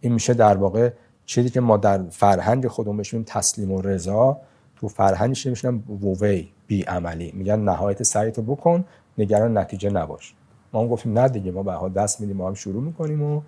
این 0.01 0.13
میشه 0.13 0.35
در 0.35 0.57
واقع 0.57 0.91
چیزی 1.27 1.51
که 1.51 1.61
ما 1.61 1.77
در 1.77 2.03
فرهنگ 2.11 2.67
خودمون 2.67 2.97
بهش 2.97 3.15
تسلیم 3.27 3.73
و 3.73 3.83
رضا. 3.83 4.41
تو 4.77 4.89
فرهنگش 4.89 5.47
میشن 5.47 5.75
ووی 6.03 6.49
بی 6.73 6.83
عملی 6.83 7.33
میگن 7.35 7.59
نهایت 7.61 8.03
سعیتو 8.03 8.43
بکن 8.43 8.85
نگران 9.19 9.59
نتیجه 9.59 9.91
نباش. 9.91 10.35
ما 10.73 10.81
هم 10.81 10.89
گفتیم 10.89 11.19
نه 11.19 11.29
دیگه 11.29 11.51
ما 11.51 11.63
به 11.63 11.73
حال 11.73 11.93
دست 11.93 12.21
میدیم 12.21 12.37
ما 12.37 12.49
هم 12.49 12.55
شروع 12.55 12.83
می‌کنیم 12.83 13.23
و 13.23 13.41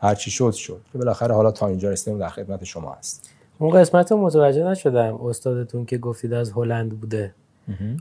هر 0.00 0.14
چی 0.14 0.30
شد 0.30 0.52
شد. 0.52 0.80
که 0.92 0.98
بالاخره 0.98 1.34
حالا 1.34 1.50
تا 1.50 1.66
اینجا 1.66 1.90
رسیدیم 1.90 2.18
در 2.18 2.28
خدمت 2.28 2.64
شما 2.64 2.92
هست 2.92 3.30
اون 3.58 3.70
قسمت 3.70 4.12
رو 4.12 4.18
متوجه 4.18 4.64
نشدم 4.64 5.16
استادتون 5.16 5.84
که 5.84 5.98
گفتید 5.98 6.32
از 6.32 6.52
هلند 6.52 7.00
بوده. 7.00 7.34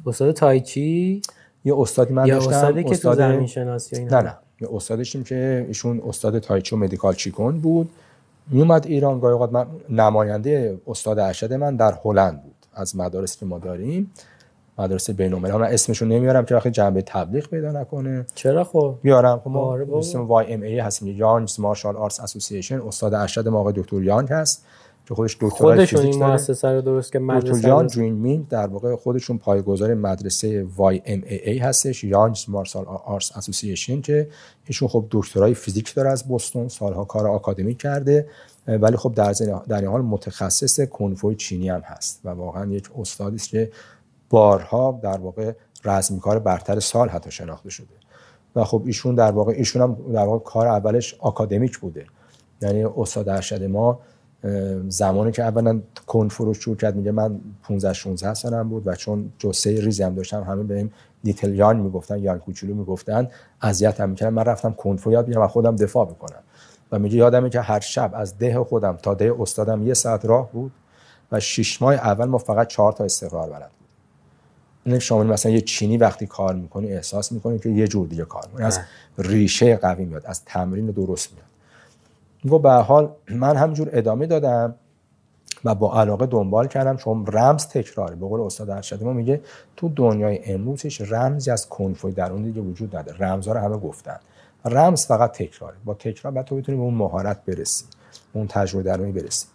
استاد 0.05 0.31
تایچی؟ 0.31 1.21
یه 1.65 1.79
استادی 1.79 2.13
من 2.13 2.27
یا 2.27 2.35
داشتم 2.35 2.49
استادی 2.51 2.83
که 2.83 2.89
تو 2.89 3.09
استاد- 3.09 3.17
زمین 3.17 3.47
شناسی 3.47 3.95
و 3.95 3.99
اینا؟ 3.99 4.19
نه 4.21 4.27
نه. 4.27 4.37
یه 4.61 4.67
استاد 4.71 4.97
داشتیم 4.97 5.23
که 5.23 5.65
ایشون 5.67 6.01
استاد 6.07 6.39
تای‌چی 6.39 6.77
و 6.77 6.82
medical 6.82 7.13
چی‌کونگ 7.13 7.59
بود. 7.59 7.89
میومد 8.49 8.85
ایران 8.87 9.19
گاهی 9.19 9.33
اوقات 9.33 9.51
من 9.51 9.67
نماینده 9.89 10.81
استاد 10.87 11.19
ارشد 11.19 11.53
من 11.53 11.75
در 11.75 11.97
هلند 12.05 12.43
بود. 12.43 12.53
از 12.73 12.95
مدارسی 12.95 13.39
که 13.39 13.45
ما 13.45 13.59
داریم. 13.59 14.11
مدرسه 14.79 15.13
بین‌المللی 15.13 15.53
من 15.53 15.63
اسمشو 15.63 16.05
نمیارم 16.05 16.45
که 16.45 16.55
وقتی 16.55 16.71
جنبه 16.71 17.01
تبلیغ 17.01 17.49
پیدا 17.49 17.71
نکنه. 17.71 18.25
چرا 18.35 18.63
خب؟ 18.63 18.95
بیارم. 19.01 19.39
خب 19.39 19.49
ما. 19.49 19.77
اسم 19.77 20.27
YMAA 20.27 20.79
هستیم. 20.79 21.07
Yang's 21.17 21.59
Martial 21.59 21.97
Arts 21.97 22.19
Association 22.19 22.81
استاد 22.81 23.13
ارشد 23.13 23.47
ما 23.47 23.59
آقای 23.59 23.73
دکتر 23.77 24.03
یانگ 24.03 24.29
هست 24.29 24.65
که 25.07 25.15
خودش 25.15 25.37
دکترای 25.41 25.75
خودشون 25.75 26.01
فیزیک 26.01 26.21
این. 26.21 26.31
مؤسسه 26.31 26.67
رو 26.67 26.81
درست 26.81 27.11
که 27.11 27.19
دکتر 27.19 27.33
مدرسه 27.33 27.69
رو- 27.69 27.87
جوین 27.87 28.13
مینگ 28.13 28.47
در 28.47 28.67
واقع 28.67 28.95
خودشون 28.95 29.37
پایه‌گذار 29.37 29.93
مدرسه 29.93 30.65
YMAA 30.75 31.57
هستش. 31.57 32.03
Yang's 32.03 32.49
Martial 32.49 32.85
Arts 32.85 33.37
Association 33.37 34.01
که 34.01 34.27
ایشون 34.67 34.87
خب 34.87 35.05
دکترای 35.11 35.53
فیزیک 35.53 35.93
داره 35.93 36.09
از 36.09 36.23
بوستون 36.23 36.67
سالها 36.67 37.05
کار 37.05 37.27
آکادمیک 37.27 37.77
کرده. 37.77 38.27
ولی 38.67 38.97
خب 38.97 39.13
در 39.15 39.33
در 39.67 39.77
این 39.79 39.87
حال 39.87 40.01
متخصص 40.01 40.79
کنفوی 40.79 41.35
چینی 41.35 41.69
هم 41.69 41.81
هست. 41.81 42.21
و 42.25 42.29
واقعا 42.29 42.65
یک 42.71 42.89
استادی 42.99 43.35
است 43.35 43.49
که 43.49 43.71
بارها 44.29 44.99
در 45.03 45.17
واقع 45.17 45.53
رزمیکار 45.85 46.39
برتر 46.39 46.79
سال 46.79 47.09
حتی 47.09 47.31
شناخته 47.31 47.69
شده. 47.69 47.87
و 48.55 48.63
خب 48.63 48.83
ایشون 48.85 49.15
در 49.15 49.31
واقع 49.31 49.53
ایشون 49.53 49.81
هم 49.81 50.13
در 50.13 50.25
واقع 50.25 50.43
کار 50.43 50.67
اولش 50.67 51.15
آکادمیک 51.19 51.77
بوده. 51.77 52.05
یعنی 52.61 52.83
استاد 52.83 53.29
ارشد 53.29 53.63
ما 53.63 53.99
زمانی 54.87 55.31
که 55.31 55.43
اولا 55.43 55.81
کنفو 56.07 56.45
رو 56.45 56.53
شروع 56.53 56.75
کرد 56.75 56.95
میگه 56.95 57.11
من 57.11 57.39
15 57.63 57.93
16 57.93 58.33
سالم 58.33 58.69
بود 58.69 58.87
و 58.87 58.95
چون 58.95 59.31
جسه 59.39 59.81
ریزی 59.81 60.03
هم 60.03 60.15
داشتم 60.15 60.43
همه 60.43 60.63
بهم 60.63 60.91
لیتل 61.23 61.53
یان 61.53 61.77
می‌گفتن 61.79 62.19
یان 62.19 62.39
کوچولو 62.39 62.75
می‌گفتن 62.75 63.29
اذیت 63.61 64.01
هم 64.01 64.09
می‌کردن. 64.09 64.33
من 64.33 64.45
رفتم 64.45 64.73
کنفو 64.73 65.11
یاد 65.11 65.25
بگیرم 65.25 65.41
و 65.41 65.47
خودم 65.47 65.75
دفاع 65.75 66.05
بکنم. 66.05 66.43
و 66.91 66.99
میگه 66.99 67.17
یادمه 67.17 67.49
که 67.49 67.61
هر 67.61 67.79
شب 67.79 68.11
از 68.13 68.37
ده 68.37 68.63
خودم 68.63 68.97
تا 69.03 69.13
ده 69.13 69.35
استادم 69.39 69.87
یه 69.87 69.93
ساعت 69.93 70.25
راه 70.25 70.51
بود 70.51 70.71
و 71.31 71.39
شش 71.39 71.81
ماه 71.81 71.93
اول 71.93 72.25
ما 72.25 72.37
فقط 72.37 72.67
چهار 72.67 72.91
تا 72.91 73.03
استقرار 73.03 73.49
بلد 73.49 73.71
شامل 74.99 75.25
مثلا 75.25 75.51
یه 75.51 75.61
چینی 75.61 75.97
وقتی 75.97 76.27
کار 76.27 76.55
می‌کنی 76.55 76.93
احساس 76.93 77.31
می‌کنی 77.31 77.59
که 77.59 77.69
یه 77.69 77.87
جور 77.87 78.07
دیگه 78.07 78.25
کار 78.25 78.43
می‌کنی. 78.47 78.65
از 78.65 78.79
ریشه 79.17 79.75
قوی 79.75 80.05
میاد 80.05 80.25
از 80.25 80.45
تمرین 80.45 80.85
درست 80.85 81.29
میاد. 81.33 81.47
گفت 82.53 82.63
به 82.63 82.71
حال 82.71 83.09
من 83.29 83.55
همجور 83.55 83.89
ادامه 83.93 84.27
دادم 84.27 84.75
و 85.65 85.75
با 85.75 86.01
علاقه 86.01 86.25
دنبال 86.25 86.67
کردم 86.67 86.97
چون 86.97 87.25
رمز 87.27 87.67
تکراره. 87.67 88.15
به 88.15 88.27
قول 88.27 88.41
استاد 88.41 88.69
ارشد 88.69 89.03
ما 89.03 89.13
میگه 89.13 89.41
تو 89.75 89.89
دنیای 89.89 90.53
امروز 90.53 90.81
هیچ 90.81 91.01
رمزی 91.01 91.51
از 91.51 91.69
کنفوی 91.69 92.11
در 92.11 92.31
اون 92.31 92.43
دیگه 92.43 92.61
وجود 92.61 92.95
نداره. 92.95 93.17
رمزها 93.17 93.53
رو 93.53 93.59
همه 93.59 93.77
گفتن. 93.77 94.19
رمز 94.65 95.05
فقط 95.05 95.31
تکراره. 95.31 95.75
با 95.85 95.93
تکرار 95.93 96.33
بعد 96.33 96.45
تو 96.45 96.55
بتونی 96.55 96.77
به 96.77 96.83
اون 96.83 96.93
مهارت 96.93 97.45
برسی 97.45 97.85
اون 98.33 98.47
تجربه 98.47 98.83
درونی 98.83 99.11
برسی. 99.11 99.45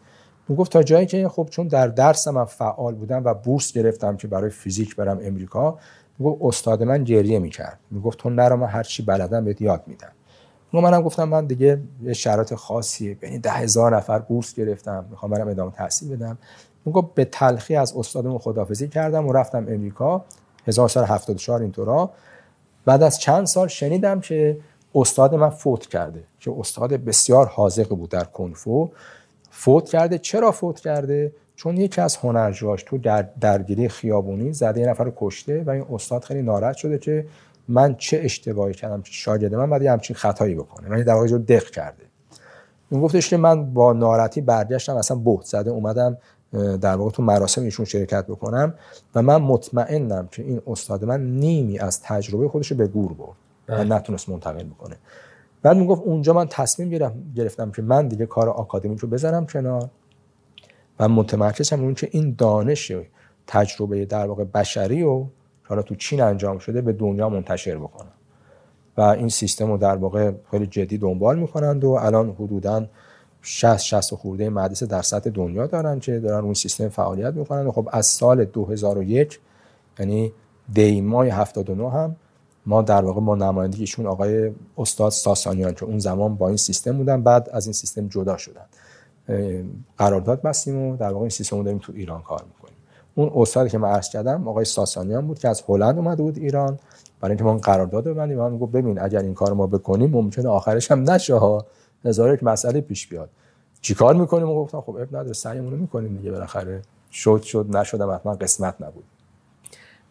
اون 0.49 0.59
گفت 0.59 0.73
تا 0.73 0.83
جایی 0.83 1.07
که 1.07 1.29
خب 1.29 1.49
چون 1.51 1.69
در 1.69 1.89
درس 1.89 2.29
من 2.29 2.45
فعال 2.45 2.95
بودم 2.95 3.25
و 3.25 3.35
بورس 3.35 3.73
گرفتم 3.73 4.17
که 4.17 4.29
برای 4.29 4.51
فیزیک 4.51 4.97
برم 4.97 5.19
امریکا 5.23 5.79
می‌گفت 6.19 6.43
استاد 6.43 6.83
من 6.83 7.05
گریه 7.05 7.39
می‌کرد. 7.39 7.79
می‌گفت 7.91 8.19
تو 8.19 8.31
نرا 8.31 8.57
من 8.57 8.67
هر 8.67 8.83
چی 8.83 9.03
بلدم 9.03 9.45
بهت 9.45 9.61
یاد 9.61 9.83
میدم. 9.87 10.13
منم 10.73 11.03
گفتم 11.03 11.25
من 11.25 11.47
دیگه 11.47 11.81
یه 12.03 12.13
شرایط 12.13 12.55
خاصیه. 12.55 13.15
بین 13.15 13.41
ده 13.41 13.51
هزار 13.51 13.97
نفر 13.97 14.19
بورس 14.19 14.55
گرفتم. 14.55 15.05
می‌خوام 15.11 15.33
برم 15.33 15.49
ادامه 15.49 15.73
تحصیل 15.73 16.17
بدم. 16.17 16.39
می‌گفت 16.85 17.15
به 17.15 17.25
تلخی 17.25 17.77
از 17.77 17.97
استادمون 17.97 18.39
خدافزی 18.39 18.89
کردم 18.89 19.27
و 19.27 19.33
رفتم 19.33 19.67
امریکا. 19.69 20.25
1974 20.67 21.63
اینطورا. 21.63 22.11
بعد 22.85 23.03
از 23.03 23.19
چند 23.19 23.47
سال 23.47 23.69
شنیدم 23.69 24.21
که 24.21 24.59
استاد 24.95 25.35
من 25.35 25.51
فوت 25.51 25.87
کرده 25.87 26.25
که 26.41 26.55
استاد 26.59 26.93
بسیار 26.93 27.47
حاذق 27.47 27.89
بود 27.89 28.11
در 28.11 28.25
کنفو. 28.25 28.91
فوت 29.55 29.89
کرده. 29.89 30.19
چرا 30.19 30.53
فوت 30.53 30.81
کرده؟ 30.81 31.33
چون 31.57 31.77
یکی 31.77 32.01
از 32.01 32.17
هنرجوهاش 32.17 32.83
تو 32.83 32.99
در 32.99 33.29
درگیری 33.41 33.89
خیابونی 33.89 34.53
زده 34.53 34.81
یه 34.81 34.87
نفر 34.87 35.05
رو 35.05 35.13
کشته 35.17 35.63
و 35.67 35.71
این 35.71 35.85
استاد 35.93 36.25
خیلی 36.25 36.43
ناراحت 36.43 36.77
شده 36.77 36.99
که 36.99 37.27
من 37.69 37.95
چه 37.95 38.21
اشتباهی 38.23 38.75
کردم 38.75 39.03
که 39.03 39.13
شاگرد 39.13 39.55
من 39.55 39.83
یه 39.83 39.93
همچین 39.93 40.17
خطایی 40.17 40.55
بکنه. 40.55 40.89
من 40.89 41.03
در 41.03 41.15
واقع 41.15 41.27
جو 41.27 41.39
دق 41.39 41.65
کرده. 41.65 42.03
اون 42.91 43.01
گفتش 43.01 43.31
که 43.31 43.37
من 43.37 43.75
با 43.75 43.93
ناراحتی 43.93 44.41
برگشتم 44.41 44.97
اصلا 44.97 45.17
بهت 45.17 45.43
زده 45.43 45.71
اومدم 45.71 46.17
در 46.81 46.97
واقع 46.97 47.11
تو 47.11 47.23
مراسم 47.23 47.63
ایشون 47.63 47.85
شرکت 47.85 48.27
بکنم 48.27 48.75
و 49.15 49.23
من 49.23 49.37
مطمئنم 49.37 50.29
که 50.31 50.43
این 50.43 50.63
استاد 50.67 51.05
من 51.05 51.21
نیمی 51.21 51.79
از 51.79 52.03
تجربه 52.03 52.49
خودش 52.49 52.71
رو 52.71 52.77
به 52.77 52.87
گور 52.87 53.13
برد 53.13 53.37
و 53.69 53.85
نتونست 53.85 54.29
منتقل 54.29 54.65
بکنه. 54.65 54.97
بعد 55.63 55.77
می‌گفت 55.77 56.03
اونجا 56.03 56.33
من 56.33 56.47
تصمیم 56.49 56.91
گرفتم 56.91 57.23
گرفتم 57.37 57.71
که 57.71 57.83
من 57.83 58.09
دیگه 58.09 58.27
کار 58.27 58.49
آکادمیک 58.49 58.99
رو 58.99 59.09
بذارم 59.09 59.47
کنار 59.47 59.91
و 60.99 61.09
متمرکزم 61.09 61.81
اون 61.81 61.95
که 61.95 62.09
این 62.11 62.35
دانش 62.39 62.93
تجربه 63.47 64.05
در 64.05 64.27
واقع 64.27 64.45
بشری 64.45 65.03
و 65.03 65.25
حالا 65.63 65.83
تو 65.83 65.95
چین 65.95 66.21
انجام 66.23 66.59
شده 66.59 66.81
به 66.81 66.93
دنیا 66.93 67.29
منتشر 67.29 67.77
بکنم. 67.77 68.13
و 68.97 69.01
این 69.01 69.29
سیستم 69.29 69.71
رو 69.71 69.79
در 69.79 69.97
واقع 69.97 70.33
خیلی 70.51 70.67
جدی 70.67 70.99
دنبال 70.99 71.39
می‌کنند 71.39 71.85
و 71.85 71.91
الان 71.91 72.31
حدودا 72.31 72.87
60 73.43 73.77
60 73.77 74.15
خورده 74.15 74.51
مدرسه 74.51 74.87
در 74.87 75.03
سطح 75.03 75.31
دنیا 75.31 75.67
دارن 75.67 76.01
که 76.01 76.19
دارن 76.19 76.45
اون 76.45 76.55
سیستم 76.55 76.89
فعالیت 76.89 77.35
می‌کنن. 77.35 77.67
و 77.67 77.73
خب 77.73 77.89
از 77.93 78.07
سال 78.07 78.45
2001 78.45 79.41
یعنی 79.99 80.33
دی 80.73 81.01
ماه 81.01 81.27
79 81.27 81.91
هم 81.91 82.17
ما 82.67 82.83
در 82.83 83.05
واقع 83.05 83.21
ما 83.21 83.35
نمایندگیشون 83.35 84.07
آقای 84.07 84.53
استاد 84.79 85.11
ساسانیان 85.11 85.75
که 85.75 85.85
اون 85.85 85.99
زمان 85.99 86.35
با 86.35 86.49
این 86.49 86.57
سیستم 86.57 86.97
بودن 86.97 87.23
بعد 87.23 87.49
از 87.53 87.67
این 87.67 87.73
سیستم 87.73 88.09
جدا 88.09 88.37
شدن. 88.37 88.65
قرارداد 89.99 90.43
بستیم 90.43 90.79
و 90.79 90.97
در 90.97 91.09
واقع 91.09 91.21
این 91.21 91.31
سیستم 91.31 91.57
رو 91.57 91.63
داریم 91.63 91.79
تو 91.79 91.93
ایران 91.97 92.23
کار 92.23 92.45
می‌کنیم. 92.45 92.77
اون 93.15 93.31
استادی 93.35 93.71
که 93.71 93.79
من 93.79 93.89
عرض 93.89 94.09
کردم 94.09 94.49
آقای 94.49 94.65
ساسانیان 94.65 95.27
بود 95.27 95.39
که 95.39 95.49
از 95.49 95.63
هلند 95.69 95.99
اومده 95.99 96.23
بود 96.23 96.39
ایران. 96.39 96.79
برای 97.21 97.31
اینکه 97.31 97.45
ما 97.45 97.57
قرارداد 97.57 98.05
ببندیم 98.05 98.39
من 98.39 98.59
گفت 98.59 98.73
ببین 98.73 99.01
اگر 99.01 99.21
این 99.21 99.35
کار 99.35 99.53
ما 99.53 99.67
بکنیم 99.67 100.11
ممکنه 100.11 100.49
آخرش 100.49 100.91
هم 100.91 101.11
نشه 101.11 101.35
ها. 101.35 101.67
هزار 102.05 102.35
یک 102.35 102.45
مسئله 102.45 102.81
پیش 102.81 103.09
بیاد. 103.09 103.31
چیکار 103.81 104.15
می‌کنیم؟ 104.15 104.49
و 104.49 104.55
گفتم 104.55 104.81
خب 104.81 104.97
اب 104.97 105.09
نداره 105.17 105.33
سعیمون 105.33 105.71
رو 105.71 105.77
می‌کنیم 105.77 106.17
دیگه 106.17 106.31
بالاخره. 106.31 106.83
شد 107.13 107.43
شد 107.43 107.77
نشدم 107.77 108.11
حتما 108.11 108.35
قسمت 108.35 108.75
نبود. 108.81 109.05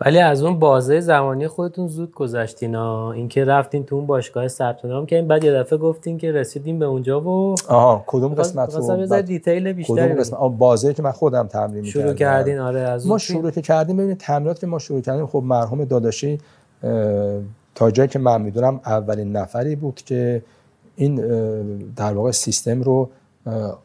ولی 0.06 0.19
از 0.19 0.44
اون 0.44 0.60
بازه 0.60 0.99
زمانی 0.99 1.48
خودتون 1.48 1.88
زود 1.88 2.14
گذشتین 2.14 2.76
ها 2.76 3.11
اینکه 3.11 3.45
رفتین 3.45 3.86
تو 3.86 3.95
اون 3.95 4.06
باشگاه 4.06 4.48
ثبت 4.48 4.86
نام 4.86 5.06
کردین 5.06 5.28
بعد 5.28 5.44
یه 5.44 5.53
دفعه 5.53 5.78
گفتین 5.78 6.18
که 6.18 6.32
رسیدیم 6.32 6.80
به 6.80 6.86
اونجا 6.86 7.22
و 7.22 7.56
آها 7.68 8.03
کدوم 8.07 8.34
قسمت 8.34 8.76
رو 8.76 8.98
مثلا 8.98 9.22
دیتیل 9.22 9.73
بیشتری 9.73 10.07
کدوم 10.07 10.19
قسمت؟ 10.19 10.40
بازه 10.57 10.94
که 10.94 11.03
من 11.03 11.11
خودم 11.11 11.48
تمرین 11.48 11.82
می‌کردم. 11.82 12.06
شروع 12.06 12.14
کردین 12.14 12.60
آره 12.60 12.80
از 12.80 13.07
ما 13.07 13.18
شروع 13.18 13.52
که 13.52 13.61
کردیم 13.61 13.98
ببینید 13.98 14.18
تمرینات 14.18 14.60
که 14.60 14.68
ما 14.68 14.80
شروع 14.80 15.02
کردیم 15.02 15.28
خب 15.28 15.44
مرحوم 15.45 15.86
داداشی 15.86 16.38
تا 17.76 17.91
جایی 17.91 18.10
که 18.10 18.19
من 18.19 18.41
می‌دونم 18.41 18.80
اولین 18.86 19.32
نفری 19.38 19.76
بود 19.76 19.95
که 19.95 20.44
این 20.95 21.15
در 21.95 22.14
واقع 22.14 22.32
سیستم 22.32 22.82
رو 22.82 23.10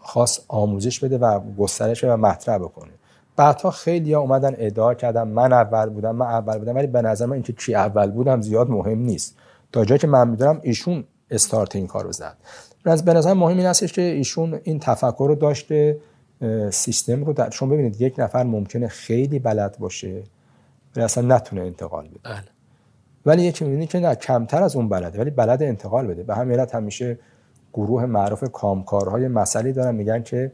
خاص 0.00 0.40
آموزش 0.48 1.00
بده 1.00 1.18
و 1.18 1.40
گسترش 1.58 2.04
و 2.04 2.16
مطرح 2.16 2.58
بکنه. 2.58 2.90
بعدها 3.36 3.70
خیلی 3.70 4.12
ها 4.12 4.20
اومدن 4.20 4.54
ادعا 4.58 4.94
کردن 4.94 5.28
من 5.28 5.52
اول 5.52 5.88
بودم 5.88 6.16
من 6.16 6.26
اول 6.26 6.58
بودم 6.58 6.74
ولی 6.74 6.86
به 6.86 7.02
نظر 7.02 7.26
من 7.26 7.32
اینکه 7.32 7.52
چی 7.52 7.74
اول 7.74 8.10
بودم 8.10 8.40
زیاد 8.40 8.70
مهم 8.70 8.98
نیست. 8.98 9.36
تا 9.72 9.84
جایی 9.84 9.98
که 9.98 10.06
من 10.06 10.28
می‌دونم 10.28 10.60
ایشون 10.62 11.04
استارت 11.30 11.76
این 11.76 11.86
کار 11.86 12.04
رو 12.04 12.12
زد 12.12 12.36
به 12.84 13.12
نظر 13.12 13.32
مهم 13.32 13.56
این 13.56 13.66
هستش 13.66 13.92
که 13.92 14.02
ایشون 14.02 14.60
این 14.62 14.78
تفکر 14.78 15.26
رو 15.28 15.34
داشته 15.34 15.98
سیستم 16.70 17.24
رو 17.24 17.32
در 17.32 17.50
شما 17.50 17.68
ببینید 17.68 18.00
یک 18.00 18.14
نفر 18.18 18.42
ممکنه 18.42 18.88
خیلی 18.88 19.38
بلد 19.38 19.76
باشه 19.78 20.22
ولی 20.96 21.04
اصلا 21.04 21.36
نتونه 21.36 21.62
انتقال 21.62 22.08
بده. 22.08 22.20
بله. 22.24 22.42
ولی 23.26 23.42
یکی 23.42 23.64
می‌بینی 23.64 23.86
که 23.86 24.00
نه 24.00 24.14
کمتر 24.14 24.62
از 24.62 24.76
اون 24.76 24.88
بلده 24.88 25.20
ولی 25.20 25.30
بلد 25.30 25.62
انتقال 25.62 26.06
بده. 26.06 26.22
به 26.22 26.34
همین 26.34 26.58
علت 26.58 26.74
همیشه 26.74 27.18
گروه 27.74 28.06
معروف 28.06 28.44
کامکارهای 28.52 29.28
مسئله 29.28 29.72
دارن 29.72 29.94
میگن 29.94 30.22
که 30.22 30.52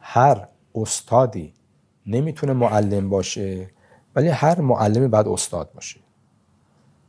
هر 0.00 0.48
استادی 0.74 1.52
نمی‌تونه 2.06 2.52
معلم 2.52 3.10
باشه 3.10 3.70
ولی 4.16 4.28
هر 4.28 4.60
معلمی 4.60 5.08
باید 5.08 5.28
استاد 5.28 5.72
باشه. 5.74 6.00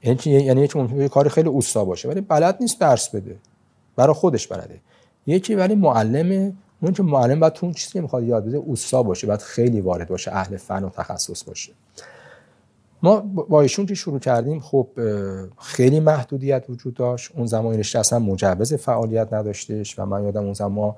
یعنی 0.03 0.19
یعنی 0.25 0.61
یکی 0.61 0.79
ممکنه؟ 0.79 1.09
کاری 1.09 1.29
خیلی 1.29 1.49
اوستا 1.49 1.85
باشه 1.85 2.09
ولی 2.09 2.21
بلد 2.21 2.57
نیست 2.61 2.79
درس 2.79 3.09
بده. 3.09 3.37
برای 3.95 4.13
خودش 4.13 4.47
بلده. 4.47 4.79
یکی 5.27 5.55
ولی 5.55 5.75
معلمه 5.75 6.53
اون 6.81 6.93
که 6.93 7.03
معلم 7.03 7.39
باید 7.39 7.53
تو 7.53 7.65
اون 7.65 7.73
چیزی 7.73 7.93
که 7.93 8.01
می‌خواد 8.01 8.23
یاد 8.23 8.45
بده 8.45 8.57
اوستا 8.57 9.03
باشه 9.03 9.27
باید 9.27 9.41
خیلی 9.41 9.81
وارد 9.81 10.09
باشه 10.09 10.31
اهل 10.31 10.57
فن 10.57 10.83
و 10.83 10.89
تخصص 10.89 11.43
باشه. 11.43 11.73
ما 13.03 13.19
با 13.19 13.61
ایشون 13.61 13.85
که 13.85 13.95
شروع 13.95 14.19
کردیم 14.19 14.59
خب 14.59 14.87
خیلی 15.59 15.99
محدودیت 15.99 16.65
وجود 16.69 16.93
داشت. 16.93 17.31
اون 17.35 17.45
زمان 17.45 17.79
رشته 17.79 17.99
اصلا 17.99 18.19
مجوز 18.19 18.73
فعالیت 18.73 19.33
نداشتش 19.33 19.99
و 19.99 20.05
من 20.05 20.23
یادم 20.23 20.43
اون 20.43 20.53
زمان 20.53 20.95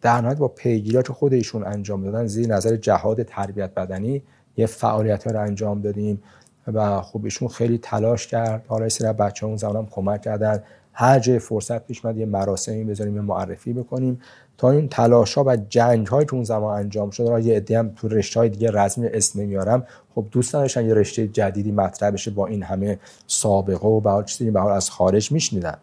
در 0.00 0.20
نهایت 0.20 0.38
با 0.38 0.48
پیگیری 0.48 1.02
خود 1.02 1.32
ایشون 1.32 1.64
انجام 1.66 2.04
دادن 2.04 2.26
زیر 2.26 2.48
نظر 2.48 2.76
جهاد 2.76 3.22
تربیت 3.22 3.74
بدنی 3.74 4.22
یه 4.56 4.66
فعالیت 4.66 5.26
ها 5.26 5.32
رو 5.32 5.40
انجام 5.40 5.80
دادیم 5.80 6.22
و 6.66 7.00
خب 7.00 7.24
ایشون 7.24 7.48
خیلی 7.48 7.78
تلاش 7.78 8.26
کرد. 8.26 8.64
حالا 8.68 8.88
سر 8.88 9.12
بچه 9.12 9.46
اون 9.46 9.56
زمان 9.56 9.76
هم 9.76 9.86
کمک 9.90 10.22
کردن. 10.22 10.62
هر 10.92 11.18
جای 11.18 11.38
فرصت 11.38 11.86
پیش 11.86 12.04
یه 12.04 12.26
مراسمی 12.26 12.84
بذاریم 12.84 13.14
یه 13.14 13.20
معرفی 13.20 13.72
بکنیم. 13.72 14.20
تا 14.58 14.70
این 14.70 14.88
تلاش 14.88 15.34
ها 15.34 15.44
و 15.46 15.56
جنگ 15.56 16.06
هایی 16.06 16.26
که 16.26 16.34
اون 16.34 16.44
زمان 16.44 16.78
انجام 16.78 17.10
شد 17.10 17.22
را 17.22 17.40
یه 17.40 17.56
عده 17.56 17.78
هم 17.78 17.92
تو 17.96 18.08
رشته 18.08 18.40
های 18.40 18.48
دیگه 18.48 18.70
رزمی 18.72 19.06
اسم 19.06 19.40
نمیارم. 19.40 19.86
خب 20.14 20.26
دوست 20.30 20.54
نداشتن 20.54 20.86
یه 20.86 20.94
رشته 20.94 21.28
جدیدی 21.28 21.72
مطرح 21.72 22.10
بشه 22.10 22.30
با 22.30 22.46
این 22.46 22.62
همه 22.62 22.98
سابقه 23.26 23.88
و 23.88 24.00
به 24.00 24.10
حال 24.10 24.24
چیزی 24.24 24.50
به 24.50 24.70
از 24.72 24.90
خارج 24.90 25.32
میشنیدن. 25.32 25.76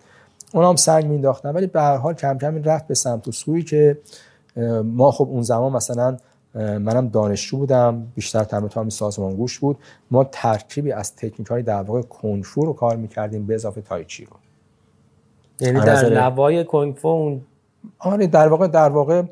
اونا 0.53 0.69
هم 0.69 0.75
سنگ 0.75 1.05
مینداختن 1.05 1.51
ولی 1.51 1.67
به 1.67 1.81
هر 1.81 1.97
حال 1.97 2.13
کم 2.13 2.37
کم 2.37 2.53
این 2.53 2.63
رفت 2.63 2.87
به 2.87 2.95
سمت 2.95 3.27
و 3.27 3.31
سوی 3.31 3.63
که 3.63 3.97
ما 4.83 5.11
خب 5.11 5.27
اون 5.29 5.41
زمان 5.41 5.71
مثلا 5.71 6.17
منم 6.55 7.07
دانشجو 7.07 7.57
بودم 7.57 8.07
بیشتر 8.15 8.43
تمرین 8.43 8.69
سازمان 8.69 8.89
سازمانگوش 8.89 9.59
بود. 9.59 9.77
ما 10.11 10.23
ترکیبی 10.23 10.91
از 10.91 11.15
تکنیک 11.15 11.47
های 11.47 11.63
در 11.63 11.81
واقع 11.81 12.01
کنفو 12.01 12.65
رو 12.65 12.73
کار 12.73 12.95
می‌کردیم 12.95 13.45
به 13.45 13.55
اضافه 13.55 13.81
تایچی 13.81 14.25
رو. 14.25 14.37
یعنی 15.59 15.79
در 15.79 16.09
نوای 16.09 16.63
کنفو 16.65 17.07
اون 17.07 17.41
آره 17.99 18.27
در 18.27 18.47
واقع 18.47 18.67
در 18.67 18.89
واقع 18.89 19.23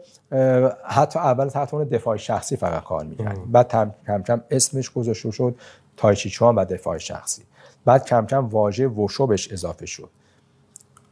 حتی 0.86 1.20
اول 1.20 1.48
تحت 1.48 1.74
اون 1.74 1.84
دفاع 1.84 2.18
شخصی 2.18 2.56
فقط 2.56 2.84
کار 2.84 3.06
می‌کردیم. 3.06 3.52
بعد 3.52 3.68
کم 3.68 4.24
کم 4.28 4.42
اسمش 4.52 4.92
گذاشته 4.92 5.32
شد 5.32 5.56
تایچی 5.98 6.30
چوان 6.30 6.56
و 6.56 6.66
دفاع 6.66 6.98
شخصی. 6.98 7.44
بعد 7.86 8.06
کم 8.06 8.26
کم 8.26 8.48
واژه 8.48 8.88
وشو 8.88 9.28
بهش 9.28 9.52
اضافه 9.52 9.86
شد. 9.86 10.10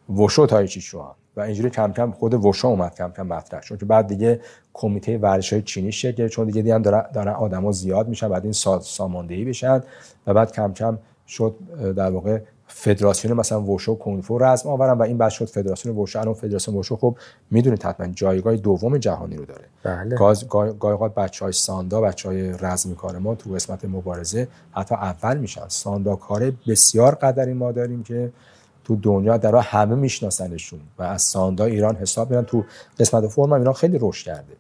وشو 0.09 0.45
تایچی 0.45 0.81
چوان 0.81 1.15
و 1.35 1.41
اینجوری 1.41 1.69
کم 1.69 1.93
کم 1.93 2.11
خود 2.11 2.33
وشو 2.33 2.67
اومد 2.67 2.95
کم 2.95 3.11
کم 3.11 3.27
مطرح 3.27 3.61
شد. 3.61 3.79
که 3.79 3.85
بعد 3.85 4.07
دیگه 4.07 4.39
کمیته 4.73 5.17
ورزش 5.17 5.53
های 5.53 5.61
چینی 5.61 5.91
شکل 5.91 6.27
چون 6.27 6.45
دیگه 6.45 6.61
دیدن 6.61 6.81
دارن, 6.81 7.33
آدما 7.33 7.71
زیاد 7.71 8.07
میشن 8.07 8.29
بعد 8.29 8.43
این 8.43 8.53
ساماندهی 8.81 9.45
بشن 9.45 9.83
و 10.27 10.33
بعد 10.33 10.51
کم 10.51 10.73
کم 10.73 10.97
شد 11.27 11.55
در 11.95 12.11
واقع 12.11 12.39
فدراسیون 12.67 13.37
مثلا 13.37 13.61
وشو 13.61 13.95
کنفو 13.95 14.37
رسم 14.37 14.69
آورن 14.69 14.97
و 14.97 15.01
این 15.01 15.17
بعد 15.17 15.31
شد 15.31 15.45
فدراسیون 15.45 15.97
وشو. 15.97 16.19
الان 16.19 16.33
فدراسیون 16.33 16.77
وشو 16.77 16.95
خب 16.95 17.17
می‌دونید 17.51 17.83
حتما 17.83 18.07
جایگاه 18.07 18.55
دوم 18.55 18.97
جهانی 18.97 19.35
رو 19.35 19.45
داره. 19.45 19.65
بله. 19.83 20.15
گاز 20.15 20.47
گاهی 20.79 21.09
بچهای 21.17 21.51
ساندا 21.51 22.01
بچهای 22.01 22.51
رزمی 22.51 22.95
کار 22.95 23.17
ما 23.17 23.35
تو 23.35 23.49
قسمت 23.49 23.85
مبارزه 23.85 24.47
حتی 24.71 24.95
اول 24.95 25.37
میشن. 25.37 25.67
ساندا 25.67 26.15
کار 26.15 26.51
بسیار 26.67 27.15
قدری 27.15 27.53
ما 27.53 27.71
داریم 27.71 28.03
که 28.03 28.31
تو 28.83 28.95
دنیا 28.95 29.37
در 29.37 29.55
همه 29.55 29.95
میشناسنشون 29.95 30.79
و 30.99 31.03
از 31.03 31.21
ساندا 31.21 31.65
ایران 31.65 31.95
حساب 31.95 32.29
میرن 32.29 32.45
تو 32.45 32.63
قسمت 32.99 33.27
فرم 33.27 33.53
ایران 33.53 33.73
خیلی 33.73 33.97
رشد 34.01 34.25
کرده. 34.25 34.53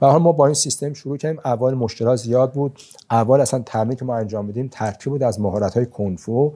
و 0.00 0.06
حال 0.06 0.22
ما 0.22 0.32
با 0.32 0.46
این 0.46 0.54
سیستم 0.54 0.92
شروع 0.92 1.16
کردیم. 1.16 1.40
اول 1.44 1.74
مشکلات 1.74 2.16
زیاد 2.16 2.52
بود. 2.52 2.78
اول 3.10 3.40
اصلا 3.40 3.62
تمرین 3.66 3.96
که 3.96 4.04
ما 4.04 4.16
انجام 4.16 4.46
بدیم 4.46 4.68
ترکیب 4.68 5.12
بود 5.12 5.22
از 5.22 5.40
مهارت 5.40 5.74
های 5.74 5.86
کنفو 5.86 6.52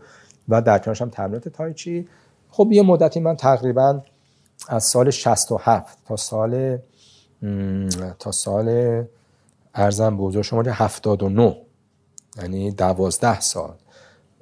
و 0.48 0.62
در 0.62 0.78
کنارش 0.78 1.02
هم 1.02 1.10
تمرینات 1.10 1.48
تایچی 1.48 2.08
خب 2.50 2.68
یه 2.72 2.82
مدتی 2.82 3.20
من 3.20 3.36
تقریبا 3.36 4.00
از 4.68 4.84
سال 4.84 5.10
67 5.10 5.98
تا 6.04 6.16
سال 6.16 6.78
تا 8.18 8.32
سال 8.32 9.04
ارزم 9.74 10.16
بزرگ 10.16 10.42
شما 10.42 10.62
79 10.62 11.56
یعنی 12.42 12.70
دوازده 12.70 13.40
سال. 13.40 13.74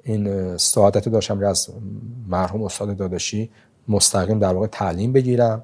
این 0.07 0.57
سعادت 0.57 1.09
داشتم 1.09 1.43
از 1.43 1.69
مرحوم 2.27 2.63
استاد 2.63 2.95
داداشی 2.95 3.49
مستقیم 3.87 4.39
در 4.39 4.53
واقع 4.53 4.67
تعلیم 4.67 5.13
بگیرم. 5.13 5.63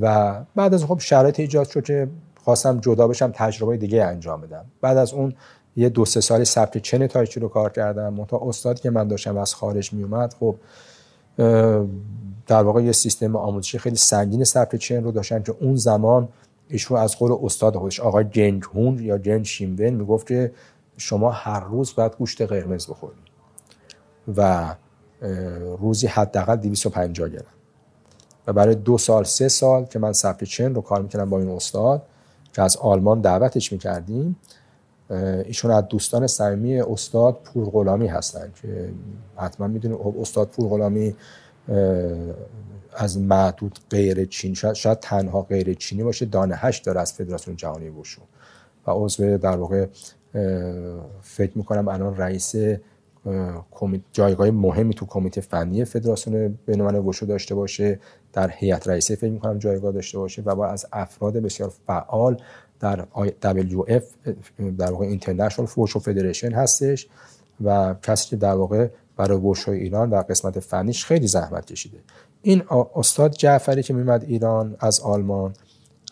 و 0.00 0.34
بعد 0.56 0.74
از 0.74 0.84
خب 0.84 0.98
شرایط 1.00 1.40
ایجاد 1.40 1.68
شد 1.68 1.84
که 1.84 2.08
خواستم 2.44 2.80
جدا 2.80 3.08
بشم 3.08 3.32
تجربه 3.34 3.76
دیگه 3.76 4.04
انجام 4.04 4.40
بدم. 4.40 4.64
بعد 4.80 4.96
از 4.96 5.12
اون 5.12 5.34
یه 5.76 5.88
دو 5.88 6.04
سه 6.04 6.20
سال 6.20 6.44
ثبت 6.44 6.78
چن 6.78 7.06
تایچی 7.06 7.40
رو 7.40 7.48
کار 7.48 7.72
کردم. 7.72 8.14
منتها 8.14 8.48
استادی 8.48 8.82
که 8.82 8.90
من 8.90 9.08
داشتم 9.08 9.36
از 9.36 9.54
خارج 9.54 9.92
می 9.92 10.02
اومد 10.02 10.34
خب 10.40 10.56
در 12.46 12.62
واقع 12.62 12.82
یه 12.82 12.92
سیستم 12.92 13.36
آموزشی 13.36 13.78
خیلی 13.78 13.96
سنگین 13.96 14.44
ثبت 14.44 14.76
چن 14.76 15.04
رو 15.04 15.12
داشتن 15.12 15.42
که 15.42 15.54
اون 15.60 15.76
زمان 15.76 16.28
ایشون 16.68 16.98
از 16.98 17.16
قول 17.16 17.38
استاد 17.42 17.76
خودش 17.76 18.00
آقای 18.00 18.24
جنگ 18.24 18.62
هون 18.62 18.98
یا 18.98 19.18
جن 19.18 19.42
شیمون 19.42 19.90
می‌گفت 19.90 20.26
که 20.26 20.52
شما 20.96 21.30
هر 21.30 21.64
روز 21.64 21.94
باید 21.94 22.16
گوشت 22.16 22.42
قرمز 22.42 22.86
بخورید. 22.86 23.23
و 24.36 24.74
روزی 25.78 26.06
حداقل 26.06 26.56
250 26.56 27.28
گرم. 27.28 27.44
و 28.46 28.52
برای 28.52 28.74
دو 28.74 28.98
سال 28.98 29.24
سه 29.24 29.48
سال 29.48 29.84
که 29.84 29.98
من 29.98 30.12
ثبت 30.12 30.44
چن 30.44 30.74
رو 30.74 30.80
کار 30.80 31.02
می‌کردم 31.02 31.30
با 31.30 31.38
این 31.38 31.50
استاد 31.50 32.02
که 32.52 32.62
از 32.62 32.76
آلمان 32.76 33.20
دعوتش 33.20 33.72
می‌کردیم 33.72 34.36
ایشون 35.44 35.70
از 35.70 35.88
دوستان 35.88 36.26
صمیمی 36.26 36.80
استاد 36.80 37.40
پور 37.44 37.70
غلامی 37.70 38.06
هستن 38.06 38.52
که 38.62 38.92
حتما 39.36 39.66
می‌دونید 39.66 39.98
خب 39.98 40.14
استاد 40.20 40.48
پور 40.48 40.68
غلامی 40.68 41.16
از 42.96 43.18
معدود 43.18 43.78
غیر 43.90 44.24
چین 44.24 44.54
شاید, 44.54 44.74
شاید 44.74 45.00
تنها 45.00 45.42
غیر 45.42 45.74
چینی 45.74 46.02
باشه 46.02 46.24
دانه 46.24 46.56
هشت 46.56 46.84
داره 46.84 47.00
از 47.00 47.12
فدراسیون 47.12 47.56
جهانی 47.56 47.88
وشو 47.88 48.22
و 48.86 48.90
عضو 48.90 49.38
در 49.38 49.56
واقع 49.56 49.86
فکر 51.22 51.58
می‌کنم 51.58 51.88
الان 51.88 52.16
رئیس 52.16 52.54
جایگاه 54.12 54.50
مهمی 54.50 54.94
تو 54.94 55.06
کمیته 55.06 55.40
فنی 55.40 55.84
فدراسیون 55.84 56.58
بین‌الملل 56.66 57.06
وشو 57.06 57.26
داشته 57.26 57.54
باشه 57.54 58.00
در 58.32 58.50
هیئت 58.50 58.88
رئیسه 58.88 59.16
فکر 59.16 59.30
می‌کنم 59.30 59.58
جایگاه 59.58 59.92
داشته 59.92 60.18
باشه 60.18 60.42
و 60.42 60.54
با 60.54 60.66
از 60.66 60.86
افراد 60.92 61.36
بسیار 61.36 61.72
فعال 61.86 62.36
در 62.80 63.04
WF 63.42 64.02
در 64.78 64.90
واقع 64.90 65.06
اینترنشنال 65.06 65.68
وشو 65.78 65.98
فدریشن 65.98 66.52
هستش 66.52 67.08
و 67.64 67.94
کسی 68.02 68.28
که 68.28 68.36
در 68.36 68.54
واقع 68.54 68.88
برای 69.16 69.38
وشو 69.38 69.70
ایران 69.70 70.10
در 70.10 70.22
قسمت 70.22 70.60
فنیش 70.60 71.04
خیلی 71.04 71.26
زحمت 71.26 71.64
کشیده. 71.64 71.98
این 72.42 72.62
استاد 72.94 73.32
جعفری 73.32 73.82
که 73.82 73.94
میمد 73.94 74.24
ایران 74.24 74.76
از 74.80 75.00
آلمان 75.00 75.54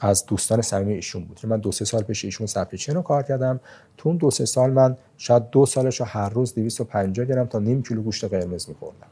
از 0.01 0.27
دوستان 0.27 0.63
صمیمی 0.63 0.93
ایشون 0.93 1.25
بود. 1.25 1.41
من 1.45 1.59
دو 1.59 1.73
سه 1.73 1.85
سال 1.85 2.03
پیش 2.03 2.25
ایشون 2.25 2.47
چین 2.77 2.95
رو 2.95 3.03
کار 3.03 3.23
کردم. 3.23 3.61
تو 3.97 4.09
اون 4.09 4.19
دو 4.19 4.31
سه 4.31 4.45
سال 4.45 4.71
من 4.71 4.97
شاید 5.19 5.51
دو 5.51 5.67
سالش 5.67 6.01
رو 6.01 6.07
هر 6.07 6.29
روز 6.29 6.55
250 6.55 7.27
گرم 7.27 7.47
تا 7.47 7.59
نیم 7.59 7.83
کیلو 7.83 8.03
گوشت 8.03 8.25
قرمز 8.25 8.69
میخوردم. 8.69 9.07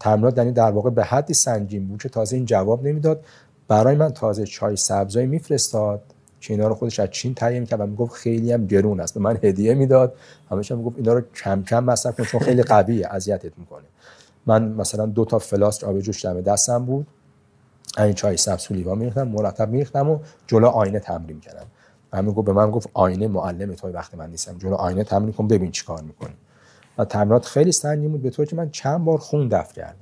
تمرینات 0.00 0.38
یعنی 0.38 0.52
در 0.52 0.70
واقع 0.70 0.90
به 0.90 1.04
حدی 1.04 1.34
سنگین 1.34 1.86
بود 1.86 2.02
که 2.02 2.08
تازه 2.08 2.36
این 2.36 2.44
جواب 2.44 2.86
نمی‌داد. 2.86 3.24
برای 3.68 3.96
من 3.96 4.12
تازه 4.12 4.46
چای 4.46 4.76
سبزایی 4.76 5.26
میفرستاد 5.26 6.00
که 6.40 6.54
اینا 6.54 6.68
رو 6.68 6.74
خودش 6.74 7.00
از 7.00 7.10
چین 7.10 7.34
تهیه 7.34 7.60
می‌کرد 7.60 7.80
و 7.80 7.86
می‌گفت 7.86 8.14
خیلی 8.14 8.52
هم 8.52 8.66
گرون 8.66 9.00
است. 9.00 9.14
به 9.14 9.20
من 9.20 9.38
هدیه 9.42 9.74
می‌داد. 9.74 10.14
همیشه 10.50 10.74
می‌گفت 10.74 10.96
اینا 10.96 11.12
رو 11.12 11.20
کم 11.34 11.62
کم 11.62 11.84
مصرف 11.84 12.16
کن 12.16 12.24
چون 12.24 12.40
خیلی 12.40 12.62
قویه 12.62 13.08
اذیتت 13.08 13.58
می‌کنه. 13.58 13.84
من 14.46 14.68
مثلا 14.68 15.06
دو 15.06 15.24
تا 15.24 15.38
فلاس 15.38 15.84
آب 15.84 16.00
جوش 16.00 16.24
دم 16.24 16.40
دستم 16.40 16.84
بود. 16.84 17.06
این 17.98 18.12
چای 18.12 18.36
سبز 18.36 18.72
لیوان 18.72 18.98
میریختم 18.98 19.28
مرتب 19.28 19.70
میریختم 19.70 20.10
و 20.10 20.18
جلو 20.46 20.66
آینه 20.66 20.98
تمرین 20.98 21.40
کردم. 21.40 21.66
همین 22.12 22.34
گفت 22.34 22.46
به 22.46 22.52
من 22.52 22.70
گفت 22.70 22.88
آینه 22.94 23.28
معلم 23.28 23.74
تو 23.74 23.88
وقتی 23.88 24.16
من 24.16 24.30
نیستم. 24.30 24.58
جلو 24.58 24.74
آینه 24.74 25.04
تمرین 25.04 25.32
کن 25.32 25.48
ببین 25.48 25.70
چیکار 25.70 26.02
می‌کنی. 26.02 26.34
و 26.98 27.04
تمرینات 27.04 27.44
خیلی 27.44 27.72
سنگین 27.72 28.12
بود 28.12 28.22
به 28.22 28.30
طور 28.30 28.46
که 28.46 28.56
من 28.56 28.70
چند 28.70 29.04
بار 29.04 29.18
خون 29.18 29.48
دفع 29.48 29.74
کردم. 29.74 29.96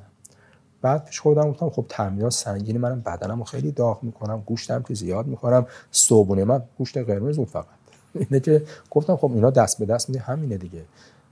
بعد 0.83 1.05
پیش 1.05 1.21
خودم 1.21 1.51
گفتم 1.51 1.71
خب 1.71 1.87
تمرینات 1.89 2.33
سنگینی 2.33 2.79
منم 2.79 3.01
بدنمو 3.01 3.45
خیلی 3.45 3.73
داغ 3.73 4.03
می‌کنم 4.03 4.43
گوشتم 4.47 4.83
که 4.83 4.95
زیاد 4.95 5.27
می‌کنم 5.27 5.67
صبحونه 5.91 6.45
من 6.45 6.63
گوشت 6.79 6.99
قرمز 6.99 7.37
بود 7.37 7.49
فقط. 7.49 7.67
اینه 8.15 8.41
که 8.41 8.63
گفتم 8.91 9.17
خب 9.17 9.31
اینا 9.35 9.51
دست 9.51 9.79
به 9.79 9.87
دست 9.87 10.09
میده 10.09 10.21
همینه 10.21 10.57
دیگه. 10.57 10.85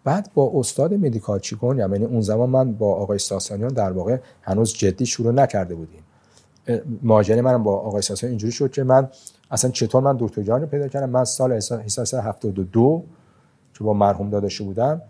بعد 0.04 0.30
با 0.34 0.52
استاد 0.54 0.94
مدیکال 0.94 1.38
چیکون 1.38 1.78
یعنی 1.78 2.04
اون 2.04 2.20
زمان 2.20 2.50
من 2.50 2.72
با 2.72 2.94
آقای 2.94 3.18
ساسانیان 3.18 3.70
در 3.72 3.92
واقع 3.92 4.18
هنوز 4.42 4.74
جدی 4.74 5.06
شروع 5.06 5.32
نکرده 5.32 5.74
بودیم. 5.74 6.01
ماجرا 7.02 7.42
منم 7.42 7.62
با 7.62 7.76
آقای 7.76 8.02
ساسانیان 8.02 8.30
اینجوری 8.30 8.52
شد 8.52 8.70
که 8.70 8.84
من 8.84 9.08
اصلا 9.50 9.70
چطور 9.70 10.02
من 10.02 10.16
دکتر 10.20 10.42
جان 10.42 10.60
رو 10.60 10.66
پیدا 10.66 10.88
کردم؟ 10.88 11.10
من 11.10 11.24
سال 11.24 11.52
1972 11.52 13.04
که 13.74 13.84
با 13.84 13.92
مرحوم 13.92 14.30
داداشی 14.30 14.64
بودم 14.64 15.02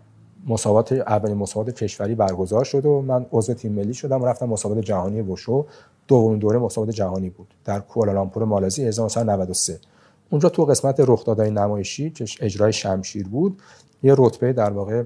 مسابقات 0.47 0.91
اولین 0.91 1.37
مسابقات 1.37 1.75
کشوری 1.75 2.15
برگزار 2.15 2.63
شد 2.63 2.85
و 2.85 3.01
من 3.01 3.25
عضو 3.31 3.53
تیم 3.53 3.71
ملی 3.71 3.93
شدم 3.93 4.21
و 4.21 4.25
رفتم 4.25 4.45
مسابقات 4.45 4.83
جهانی 4.83 5.21
وشو. 5.21 5.65
دومین 6.07 6.39
دوره 6.39 6.59
مسابقات 6.59 6.95
جهانی 6.95 7.29
بود 7.29 7.53
در 7.65 7.79
کوالالامپور 7.79 8.45
مالزی 8.45 8.83
1993 8.85 9.79
اونجا 10.29 10.49
تو 10.49 10.65
قسمت 10.65 10.99
رخدادهای 10.99 11.51
نمایشی 11.51 12.09
که 12.09 12.25
اجرای 12.41 12.73
شمشیر 12.73 13.27
بود 13.27 13.61
یه 14.03 14.15
رتبه 14.17 14.53
در 14.53 14.69
واقع 14.69 15.03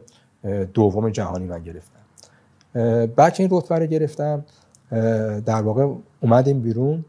دوم 0.74 1.10
جهانی 1.10 1.46
من 1.46 1.64
گرفتم. 1.64 2.00
بعد 3.06 3.36
این 3.40 3.48
رتبه 3.52 3.80
رو 3.80 3.86
گرفتم 3.86 4.46
در 5.46 5.62
واقع 5.62 5.88
اومدیم 6.22 6.60
بیرون. 6.60 7.06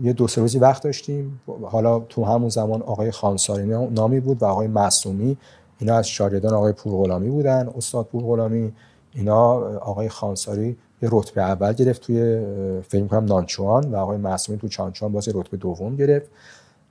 یه 0.00 0.12
دو 0.12 0.28
سه 0.28 0.40
روزی 0.40 0.58
وقت 0.58 0.82
داشتیم. 0.82 1.40
حالا 1.62 1.98
تو 1.98 2.24
همون 2.24 2.48
زمان 2.48 2.82
آقای 2.82 3.10
خانساری 3.10 3.66
نامی 3.90 4.20
بود 4.20 4.42
و 4.42 4.46
آقای 4.46 4.66
معصومی. 4.66 5.36
اینا 5.78 5.94
از 5.94 6.08
شاگردان 6.08 6.54
آقای 6.54 6.72
پورغلامی 6.72 7.30
بودن 7.30 7.68
استاد 7.76 8.06
پورغلامی. 8.06 8.72
اینا 9.14 9.52
آقای 9.78 10.08
خانساری 10.08 10.76
یه 11.02 11.08
رتبه 11.12 11.42
اول 11.42 11.72
گرفت 11.72 12.02
توی 12.02 12.40
فکر 12.88 13.06
کنم 13.06 13.24
نانچوان 13.24 13.90
و 13.90 13.96
آقای 13.96 14.16
معصومی 14.16 14.58
تو 14.58 14.68
چانچوان 14.68 15.12
باز 15.12 15.28
رتبه 15.28 15.56
دوم 15.56 15.96
گرفت. 15.96 16.30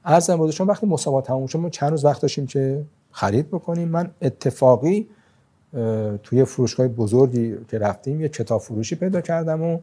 ارزم 0.05 0.35
بود 0.35 0.51
چون 0.51 0.68
وقتی 0.68 0.88
مسابقات 0.88 1.27
تموم 1.27 1.47
شد 1.47 1.59
ما 1.59 1.69
چند 1.69 1.91
روز 1.91 2.05
وقت 2.05 2.22
داشتیم 2.22 2.47
که 2.47 2.84
خرید 3.11 3.47
بکنیم. 3.47 3.88
من 3.88 4.11
اتفاقی 4.22 5.07
توی 6.23 6.45
فروشگاه 6.45 6.88
بزرگی 6.88 7.55
که 7.68 7.80
رفتیم 7.80 8.22
یه 8.22 8.30
کتاب 8.30 8.61
فروشی 8.61 8.95
پیدا 8.95 9.22
کردم 9.22 9.61
و 9.61 9.80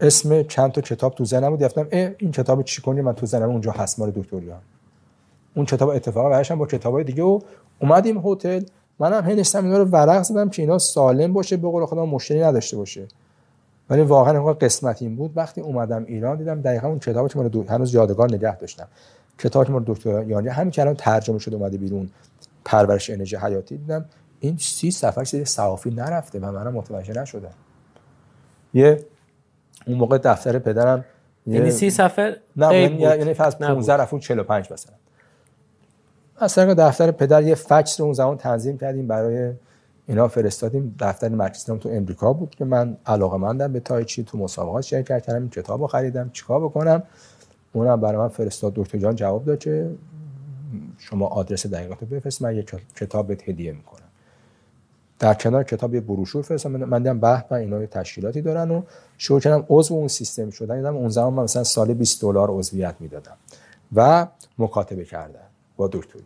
اسم 0.00 0.42
چند 0.42 0.72
تا 0.72 0.80
کتاب 0.80 1.14
تو 1.14 1.24
زنم 1.24 1.50
بود. 1.50 1.62
گفتم 1.62 1.86
این 1.90 2.32
کتاب 2.32 2.62
چی 2.62 2.82
کنی؟ 2.82 3.00
من 3.00 3.14
تو 3.14 3.26
زنم 3.26 3.50
اونجا 3.50 3.72
هست 3.72 3.98
مال 3.98 4.10
دکتریان 4.10 4.60
اون 5.54 5.66
کتاب 5.66 5.88
اتفاقا 5.88 6.30
برشم 6.30 6.58
با 6.58 6.66
کتابای 6.66 7.04
دیگه 7.04 7.22
و 7.22 7.40
اومدیم 7.80 8.22
هتل. 8.24 8.62
منم 8.98 9.26
هی 9.26 9.34
نشستم 9.34 9.64
اینا 9.64 9.78
رو 9.78 9.84
ورق 9.84 10.22
زدم 10.22 10.48
که 10.48 10.62
اینا 10.62 10.78
سالم 10.78 11.32
باشه 11.32 11.56
به 11.56 11.68
قول 11.68 11.84
خودم 11.84 12.08
مشکلی 12.08 12.40
نداشته 12.40 12.76
باشه. 12.76 13.08
ولی 13.90 14.02
واقعا 14.02 14.36
انگار 14.36 14.54
قسمت 14.54 15.02
این 15.02 15.16
بود. 15.16 15.32
وقتی 15.36 15.60
اومدم 15.60 16.04
ایران 16.04 16.36
دیدم 16.36 16.60
دقیقا 16.60 16.88
اون 16.88 16.98
کتابی 16.98 17.28
که 17.28 17.38
من 17.38 17.66
هنوز 17.68 17.94
یادگار 17.94 18.34
نگه 18.34 18.56
داشتم. 18.56 18.88
کتابی 19.38 19.66
که 19.66 19.72
من 19.72 19.84
دکتر 19.86 20.28
یعنی 20.28 20.48
همین 20.48 20.70
که 20.70 20.82
الان 20.82 20.94
ترجمه 20.94 21.38
شده 21.38 21.56
اومده 21.56 21.78
بیرون. 21.78 22.10
پرورش 22.64 23.10
انرژی 23.10 23.36
حیاتی. 23.36 23.76
دیدم 23.76 24.04
این 24.40 24.56
سی 24.56 24.90
صفحه 24.90 25.44
صحافی 25.44 25.90
نرفته 25.90 26.38
و 26.38 26.52
منم 26.52 26.72
متوجه 26.72 27.20
نشدم. 27.20 27.50
یه 28.74 29.04
اون 29.86 29.98
موقع 29.98 30.18
دفتر 30.18 30.58
پدرم 30.58 31.04
یعنی 31.46 31.70
سی 31.70 31.90
صفحه؟ 31.90 32.36
نه 32.56 32.74
یعنی 32.74 32.96
یعنی 32.96 33.34
از 33.38 33.58
15 33.58 33.92
رفت 33.92 34.18
45 34.18 34.72
مثلا. 34.72 34.94
از 36.36 36.54
طریق 36.54 36.74
دفتر 36.74 37.10
پدر 37.10 37.42
یه 37.42 37.54
فکس 37.54 38.00
رو 38.00 38.04
اون 38.04 38.14
زمان 38.14 38.36
تنظیم 38.36 38.78
کردیم 38.78 39.06
برای 39.06 39.52
اینا 40.06 40.28
فرستادیم. 40.28 40.96
دفتر 41.00 41.28
مرکزی 41.28 41.78
تو 41.78 41.88
امریکا 41.88 42.32
بود 42.32 42.54
که 42.54 42.64
من 42.64 42.96
علاقه 43.06 43.36
مندم 43.36 43.72
به 43.72 43.80
تایچی 43.80 44.24
تو 44.24 44.38
مسابقات 44.38 44.84
شرکت 44.84 45.26
کردم 45.26 45.40
این 45.40 45.50
کتاب 45.50 45.80
رو 45.80 45.86
خریدم 45.86 46.30
چیکار 46.32 46.60
بکنم. 46.60 47.02
اونم 47.72 48.00
برای 48.00 48.16
من 48.16 48.28
فرستاد. 48.28 48.72
دکتر 48.74 48.98
جان 48.98 49.14
جواب 49.14 49.44
داد 49.44 49.58
که 49.58 49.90
شما 50.98 51.26
آدرس 51.26 51.66
دقیقات 51.66 51.98
رو 52.00 52.06
بفرست 52.06 52.42
من 52.42 52.56
یه 52.56 52.64
کتاب 52.96 53.26
بهت 53.26 53.48
هدیه 53.48 53.72
می‌کنم. 53.72 53.97
در 55.18 55.34
کنار 55.34 55.64
کتاب 55.64 55.94
یه 55.94 56.00
بروشور 56.00 56.42
فرستادم. 56.42 56.84
من 56.84 56.98
دیدم 56.98 57.20
به 57.20 57.44
به 57.50 57.56
اینا 57.56 57.86
تشکیلاتی 57.86 58.42
دارن 58.42 58.70
و 58.70 58.82
شروع 59.18 59.40
کردم 59.40 59.66
عضو 59.68 59.94
اون 59.94 60.08
سیستم 60.08 60.50
شدن. 60.50 60.76
دیدم 60.76 60.96
اون 60.96 61.08
زمان 61.08 61.32
من 61.32 61.42
مثلا 61.42 61.64
سال 61.64 61.94
20 61.94 62.22
دلار 62.22 62.50
عضویت 62.50 62.94
می‌دادم 63.00 63.36
و 63.94 64.26
مکاتبه 64.58 65.04
کردم 65.04 65.40
با 65.76 65.88
دکتر 65.88 66.18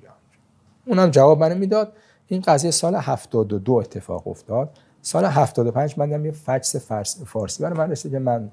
اونم 0.87 1.11
جواب 1.11 1.41
منو 1.41 1.55
می‌داد. 1.55 1.93
این 2.27 2.41
قضیه 2.41 2.71
سال 2.71 2.95
72 2.95 3.73
اتفاق 3.73 4.29
افتاد. 4.29 4.71
سال 5.03 5.25
75 5.25 5.99
من 5.99 6.25
یه 6.25 6.31
فکس 6.31 6.77
فارسی 7.27 7.63
برای 7.63 7.79
من 7.79 7.91
رسید 7.91 8.13
که 8.13 8.19
من 8.19 8.51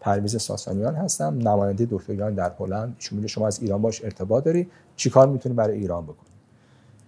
پرویز 0.00 0.42
ساسانیان 0.42 0.94
هستم. 0.94 1.38
نماینده 1.38 1.86
دکتریان 1.90 2.34
در 2.34 2.52
هلند. 2.58 2.96
شما 3.26 3.46
از 3.46 3.62
ایران 3.62 3.82
باش 3.82 4.04
ارتباط 4.04 4.44
داری. 4.44 4.70
چیکار 4.96 5.28
می‌تونی 5.28 5.54
برای 5.54 5.78
ایران 5.78 6.04
بکنی؟ 6.04 6.27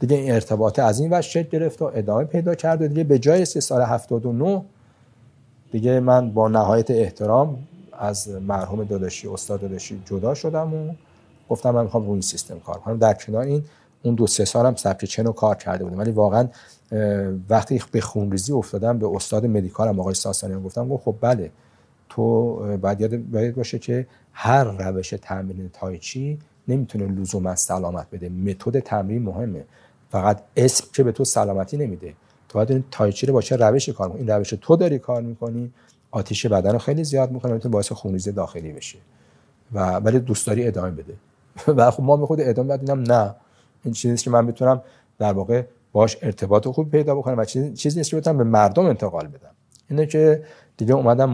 دیگه 0.00 0.16
این 0.16 0.32
ارتباط 0.32 0.78
از 0.78 1.00
این 1.00 1.12
وجه 1.12 1.42
گرفت 1.42 1.82
و 1.82 1.90
ادامه 1.94 2.24
پیدا 2.24 2.54
کرد 2.54 2.82
و 2.82 2.88
دیگه 2.88 3.04
به 3.04 3.18
جای 3.18 3.44
سال 3.44 3.82
79 3.82 4.62
دیگه 5.72 6.00
من 6.00 6.30
با 6.30 6.48
نهایت 6.48 6.90
احترام 6.90 7.58
از 7.98 8.28
مرحوم 8.28 8.84
داداشی 8.84 9.28
استاد 9.28 9.60
داداشی 9.60 10.02
جدا 10.04 10.34
شدم 10.34 10.74
و 10.74 10.92
گفتم 11.48 11.70
من 11.70 11.82
می‌خوام 11.82 12.02
روی 12.02 12.12
این 12.12 12.20
سیستم 12.20 12.58
کار 12.58 12.78
کنم. 12.78 12.98
در 12.98 13.14
کنار 13.14 13.42
این 13.42 13.64
اون 14.02 14.14
دو 14.14 14.26
سه 14.26 14.44
سالم 14.44 14.74
سبک 14.74 15.04
چنو 15.04 15.32
کار 15.32 15.54
کرده 15.54 15.84
بودم. 15.84 15.98
ولی 15.98 16.10
واقعا 16.10 16.48
وقتی 17.48 17.82
به 17.92 18.00
خونریزی 18.00 18.52
افتادم 18.52 18.98
به 18.98 19.06
استاد 19.06 19.46
مدیکالم 19.46 20.00
آقای 20.00 20.14
ساسانیان 20.14 20.62
گفتم 20.62 20.88
گفت 20.88 21.04
خب 21.04 21.14
بله 21.20 21.50
تو 22.08 22.54
باید 22.76 23.00
یاد 23.00 23.54
باشه 23.54 23.78
که 23.78 24.06
هر 24.32 24.64
روش 24.64 25.14
تمرین 25.22 25.70
تایچی 25.72 26.38
نمی‌تونه 26.68 27.06
لزوما 27.06 27.56
سلامت 27.56 28.06
بده. 28.12 28.28
متد 28.28 28.80
تمرین 28.80 29.22
مهمه. 29.22 29.64
فقط 30.10 30.42
اسم 30.56 30.84
که 30.92 31.02
به 31.02 31.12
تو 31.12 31.24
سلامتی 31.24 31.76
نمیده. 31.76 32.14
تو 32.48 32.58
باید 32.58 32.70
این 32.70 32.84
تایچی 32.90 33.26
رو 33.26 33.32
با 33.32 33.42
چه 33.42 33.56
روشی 33.56 33.92
کار 33.92 34.12
این 34.16 34.28
روش 34.28 34.54
تو 34.60 34.76
داری 34.76 34.98
کار 34.98 35.22
می‌کنی 35.22 35.72
آتیش 36.10 36.46
بدن 36.46 36.72
رو 36.72 36.78
خیلی 36.78 37.04
زیاد 37.04 37.30
می‌کنه 37.30 37.52
می‌تونه 37.52 37.72
باعث 37.72 37.92
خونریزی 37.92 38.32
داخلی 38.32 38.72
بشه. 38.72 38.98
و 39.72 39.94
ولی 39.94 40.18
دوست 40.18 40.46
داری 40.46 40.66
ادامه 40.66 40.90
بده. 40.90 41.14
و 41.76 41.90
خب 41.90 42.02
ما 42.02 42.16
به 42.16 42.26
خود 42.26 42.40
ادامه 42.40 42.68
دادیم 42.68 43.12
نه. 43.12 43.34
این 43.84 43.94
چیزی 43.94 44.24
که 44.24 44.30
من 44.30 44.46
بتونم 44.46 44.82
در 45.18 45.32
واقع 45.32 45.62
باش 45.92 46.16
ارتباط 46.22 46.68
خوب 46.68 46.90
پیدا 46.90 47.14
بکنم 47.14 47.38
و 47.38 47.44
چیزی 47.44 47.98
نیست 47.98 48.10
که 48.10 48.16
بتونم 48.16 48.38
به 48.38 48.44
مردم 48.44 48.86
انتقال 48.86 49.26
بدم. 49.26 49.50
اینه 49.90 50.06
که 50.06 50.44
دیگه 50.76 50.94
اومدم 50.94 51.30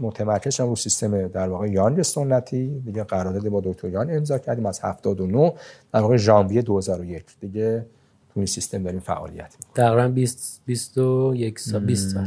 متمرکز 0.00 0.60
رو 0.60 0.76
سیستم 0.76 1.28
در 1.28 1.48
واقع 1.48 1.68
یانگ 1.68 2.02
سنتی. 2.02 2.80
دیگه 2.84 3.04
قرارداد 3.04 3.48
با 3.48 3.60
دکتر 3.64 3.88
یان 3.88 4.16
امضا 4.16 4.38
کردیم 4.38 4.66
از 4.66 4.80
79 4.80 5.54
در 5.92 6.00
واقع 6.00 6.16
ژانویه 6.16 6.62
2001 6.62 7.24
دیگه 7.40 7.86
تو 8.34 8.40
این 8.40 8.46
سیستم 8.46 8.82
داریم 8.82 9.00
فعالیت 9.00 9.56
می‌کنیم. 9.56 9.74
تقریبا 9.74 10.08
20 10.08 10.62
21 10.66 11.58
سال 11.58 11.80
20 11.84 12.14
سال. 12.14 12.26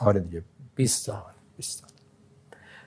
آره 0.00 0.20
دیگه. 0.20 0.42
20 0.74 1.06
سال. 1.06 1.16
20 1.56 1.78
سال. 1.80 1.90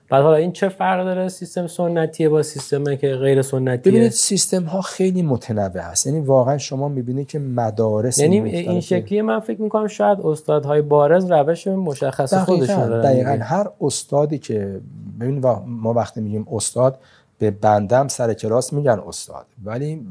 بعد 0.09 0.23
حالا 0.23 0.35
این 0.35 0.51
چه 0.51 0.69
فرق 0.69 1.03
داره؟ 1.05 1.29
سیستم 1.29 1.67
سنتیه 1.67 2.29
با 2.29 2.43
سیستم 2.43 2.95
که 2.95 3.15
غیر 3.15 3.41
سنتیه؟ 3.41 3.91
ببینید 3.91 4.11
سیستم 4.11 4.63
ها 4.63 4.81
خیلی 4.81 5.21
متنوع 5.21 5.81
هست. 5.81 6.07
یعنی 6.07 6.19
واقعا 6.19 6.57
شما 6.57 6.87
می‌بینید 6.89 7.27
که 7.27 7.39
مدارس 7.39 8.17
یعنی 8.17 8.39
این 8.39 8.81
شکلی 8.81 9.21
من 9.21 9.39
فکر 9.39 9.61
می‌کنم 9.61 9.87
شاید 9.87 10.19
استادهای 10.21 10.81
بارز 10.81 11.31
روش 11.31 11.67
مشخص 11.67 12.33
خودشون 12.33 12.89
دارن 12.89 13.01
دقیقا. 13.01 13.43
هر 13.43 13.69
استادی 13.81 14.37
که 14.37 14.81
ببینید 15.19 15.45
ما 15.65 15.93
وقتی 15.93 16.21
میگیم 16.21 16.47
استاد 16.51 16.99
به 17.43 17.51
بندم 17.51 18.07
سر 18.07 18.33
کلاس 18.33 18.73
میگن 18.73 19.01
استاد. 19.07 19.45
ولی 19.63 20.07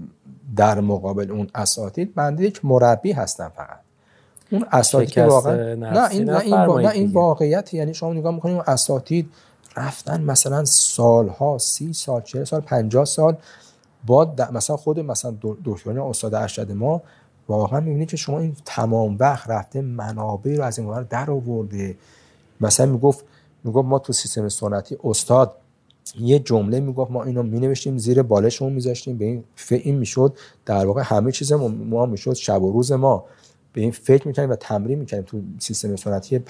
در 0.57 0.81
مقابل 0.81 1.31
اون 1.31 1.49
اساتید 1.55 2.15
بنده 2.15 2.45
یک 2.45 2.65
مربی 2.65 3.13
هستن 3.13 3.49
فقط. 3.49 3.81
اون 4.51 4.67
اساتید 4.73 5.19
واقعا 5.19 5.75
نه 5.75 6.11
این 6.11 6.31
نه 6.31 6.39
این, 6.39 6.55
نه 6.55 6.89
این 6.89 7.13
واقعیت. 7.13 7.75
یعنی 7.75 7.95
شما 7.95 8.13
نگاه 8.13 8.35
می‌کنید 8.35 8.63
اساتید 8.67 9.31
رفتن 9.77 10.23
مثلا 10.23 10.65
سالها 10.65 11.59
سی 11.59 11.93
سال 11.93 12.21
چه 12.21 12.45
سال 12.45 12.61
پنجاه 12.61 13.05
سال 13.05 13.37
با 14.07 14.35
مثلا 14.53 14.77
خود 14.77 15.01
مثلا 15.01 15.35
دکتران 15.65 15.99
استاد 15.99 16.35
ارشد 16.35 16.73
ما 16.73 17.03
واقعا 17.49 17.81
می‌بینید 17.81 18.09
که 18.09 18.17
شما 18.17 18.39
این 18.39 18.57
تمام 18.65 19.17
وقت 19.21 19.51
رفته 19.51 19.81
منابع 19.81 20.57
رو 20.57 20.65
از 20.65 20.79
این 20.79 21.03
در 21.03 21.31
آورده. 21.31 21.97
مثلا 22.61 22.87
می‌گفت 22.87 23.25
می‌گفت 23.65 23.89
ما 23.89 23.99
تو 23.99 24.13
سیستم 24.13 24.49
سنتی 24.49 24.99
استاد 25.05 25.57
یه 26.21 26.39
جمله 26.39 26.81
می‌گفت 26.81 27.11
ما 27.11 27.25
اینو 27.25 27.43
مینوشتیم 27.43 27.99
زیر 27.99 28.23
بالشمون 28.23 28.73
میذاشتیم. 28.73 29.19
به 29.19 29.25
این 29.25 29.45
این 29.71 29.99
می‌شد 29.99 30.37
در 30.67 30.87
واقع 30.87 31.03
همه 31.05 31.33
چیز 31.33 31.53
ما 31.53 32.07
می‌شد 32.07 32.33
شب 32.33 32.63
و 32.63 32.73
روز 32.73 32.93
ما. 32.93 33.25
به 33.73 33.81
این 33.81 33.91
فکر 33.91 34.29
می‌کنیم 34.29 34.51
و 34.51 34.57
تمرین 34.57 34.99
می‌کنیم 34.99 35.23
تو 35.23 35.41
سیستم 35.59 35.97
سنتی 35.97 36.41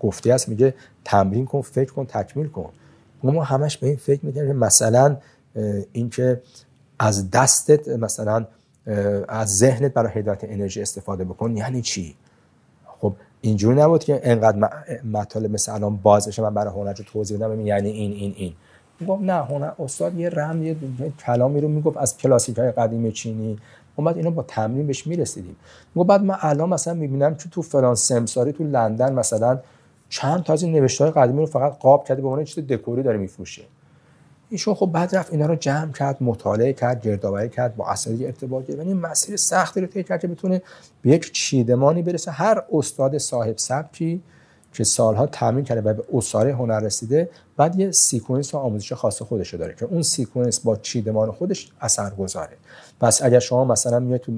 گفته 0.00 0.32
است 0.32 0.48
میگه 0.48 0.74
تمرین 1.04 1.46
کن 1.46 1.60
فکر 1.60 1.92
کن 1.92 2.06
تکمیل 2.06 2.48
کن. 2.48 2.70
ما 3.22 3.44
همش 3.44 3.76
به 3.76 3.86
این 3.86 3.96
فکر 3.96 4.26
می‌کنیم 4.26 4.56
مثلا 4.56 5.16
اینکه 5.92 6.42
از 6.98 7.30
دستت 7.30 7.88
مثلا 7.88 8.46
از 9.28 9.56
ذهنت 9.58 9.92
برای 9.92 10.12
هدایت 10.14 10.44
انرژی 10.44 10.82
استفاده 10.82 11.24
بکن 11.24 11.56
یعنی 11.56 11.82
چی؟ 11.82 12.14
خب 13.00 13.14
اینجوری 13.44 13.80
نبود 13.80 14.04
که 14.04 14.20
انقدر 14.22 14.68
مطالب 15.12 15.52
مثل 15.52 15.72
الان 15.72 15.96
باز 15.96 16.28
بشه 16.28 16.42
من 16.42 16.54
برای 16.54 16.72
هنر 16.72 16.92
توضیح 16.92 17.38
بدم 17.38 17.60
یعنی 17.60 17.90
این 17.90 18.12
این 18.12 18.34
این. 18.36 18.52
گفت 19.08 19.22
نه 19.22 19.32
هنر 19.32 19.70
استاد 19.78 20.14
یه 20.14 20.28
رم 20.28 20.62
یه 20.62 20.76
کلامی 21.26 21.60
رو 21.60 21.68
می‌گفت 21.68 21.96
از 21.96 22.16
کلاسیک 22.16 22.58
های 22.58 22.72
قدیم 22.72 23.10
چینی 23.10 23.58
بعد 23.98 24.16
اینو 24.16 24.30
با 24.30 24.42
تمرین 24.42 24.86
بهش 24.86 25.06
می‌رسیدیم. 25.06 25.56
گفت 25.96 26.08
بعد 26.08 26.22
من 26.22 26.36
الان 26.40 26.68
مثلا 26.68 26.94
می‌بینم 26.94 27.34
که 27.34 27.48
تو 27.48 27.62
فلان 27.62 27.94
سمساری 27.94 28.52
تو 28.52 28.64
لندن 28.64 29.12
مثلا 29.12 29.58
چند 30.08 30.42
تا 30.42 30.52
از 30.52 30.62
این 30.62 30.72
نوشته 30.72 31.04
های 31.04 31.12
قدیمی 31.12 31.40
رو 31.40 31.46
فقط 31.46 31.78
قاب 31.78 32.04
کرده 32.04 32.22
به 32.22 32.28
عنوان 32.28 32.44
چیز 32.44 32.66
دکوری 32.66 33.02
داره 33.02 33.18
میفروشه. 33.18 33.62
ایشون 34.54 34.74
خب 34.74 34.86
بعد 34.86 35.16
رفت 35.16 35.32
اینا 35.32 35.46
رو 35.46 35.56
جمع 35.56 35.92
کرد 35.92 36.16
مطالعه 36.20 36.72
کرد 36.72 37.02
گردآوری 37.02 37.48
کرد 37.48 37.76
با 37.76 37.88
اساتید 37.88 38.22
ارتباط 38.22 38.66
گرفت. 38.66 38.78
یعنی 38.78 38.94
مسیر 38.94 39.36
سختی 39.36 39.80
رو 39.80 39.86
طی 39.86 40.02
کرد 40.02 40.20
که 40.20 40.28
بتونه 40.28 40.62
به 41.02 41.10
یک 41.10 41.32
چیدمانی 41.32 42.02
برسه. 42.02 42.30
هر 42.30 42.62
استاد 42.72 43.18
صاحب 43.18 43.58
سبکی 43.58 44.22
که 44.72 44.84
سالها 44.84 45.26
تمرین 45.26 45.64
کرده 45.64 45.90
و 45.90 45.94
به 45.94 46.04
عصاره 46.14 46.54
هنر 46.54 46.80
رسیده 46.80 47.28
بعد 47.56 47.78
یه 47.78 47.90
sequence 47.90 48.54
و 48.54 48.58
آموزش 48.58 48.92
خاص 48.92 49.22
خودش 49.22 49.54
داره 49.54 49.74
که 49.74 49.84
اون 49.84 50.02
sequence 50.02 50.60
با 50.60 50.76
چیدمان 50.76 51.32
خودش 51.32 51.72
اثر 51.80 52.10
گذاره 52.10 52.56
پس 53.00 53.22
اگر 53.22 53.38
شما 53.38 53.64
مثلا 53.64 54.00
میاد 54.00 54.20
تو 54.20 54.32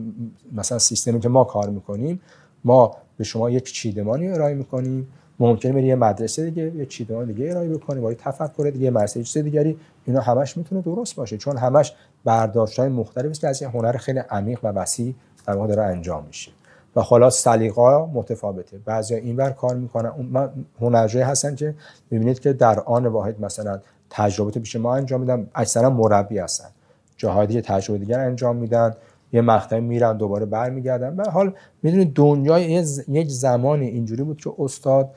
مثلا 0.52 0.78
سیستمی 0.78 1.20
که 1.20 1.28
ما 1.28 1.44
کار 1.44 1.70
می‌کنیم 1.70 2.20
ما 2.64 2.96
به 3.16 3.24
شما 3.24 3.50
یک 3.50 3.72
چیدمانی 3.72 4.28
ارائه 4.28 4.54
می‌کنیم 4.54 5.08
ممکنه 5.40 5.72
بری 5.72 5.86
یه 5.86 5.94
مدرسه 5.94 6.50
دیگه 6.50 6.74
یه 6.76 6.86
چیدمان 6.86 7.26
دیگه 7.26 7.50
ارائه 7.50 7.68
بکنی 7.68 8.00
با 8.00 8.10
یه 8.10 8.18
تفکر 8.20 8.70
دیگه 8.72 8.90
مرسه 8.90 9.22
چیز 9.22 9.44
دیگری 9.44 9.78
اینا 10.04 10.20
همش 10.20 10.56
می‌تونه 10.56 10.82
درست 10.82 11.16
باشه. 11.16 11.36
چون 11.36 11.56
همش 11.56 11.92
برداشت 12.24 12.78
های 12.78 12.88
مختلفی 12.88 13.40
که 13.40 13.48
از 13.48 13.62
یه 13.62 13.68
هنر 13.68 13.96
خیلی 13.96 14.18
عمیق 14.18 14.58
و 14.62 14.68
وسیع 14.68 15.14
در 15.46 15.54
واقع 15.54 15.68
داره 15.68 15.82
انجام 15.82 16.24
میشه. 16.26 16.50
و 16.96 17.02
خلاص 17.02 17.42
سلیقا 17.42 18.06
متفاوته. 18.06 18.78
بعضی 18.84 19.14
اینور 19.14 19.50
کار 19.50 19.76
می‌کنن. 19.76 20.12
من 20.30 20.50
هنرجوی 20.80 21.22
هستن 21.22 21.54
که 21.54 21.74
می‌بینید 22.10 22.40
که 22.40 22.52
در 22.52 22.80
آن 22.80 23.06
واحد 23.06 23.40
مثلا 23.40 23.80
تجربه 24.10 24.50
پیش 24.50 24.76
ما 24.76 24.96
انجام 24.96 25.20
میدن 25.20 25.46
اکثرا 25.54 25.90
مربی 25.90 26.38
هستن. 26.38 26.68
جهادی 27.16 27.60
تجربه 27.60 27.98
دیگر 27.98 28.20
انجام 28.20 28.56
میدن. 28.56 28.94
یه 29.32 29.40
مقطعی 29.40 29.80
میرن 29.80 30.16
دوباره 30.16 30.46
برمیگردن. 30.46 31.16
به 31.16 31.30
حال 31.30 31.52
می‌دونید 31.82 32.14
دنیای 32.14 32.84
یک 33.08 33.28
زمانی 33.28 33.86
اینجوری 33.86 34.22
بود 34.22 34.40
که 34.40 34.52
استاد 34.58 35.10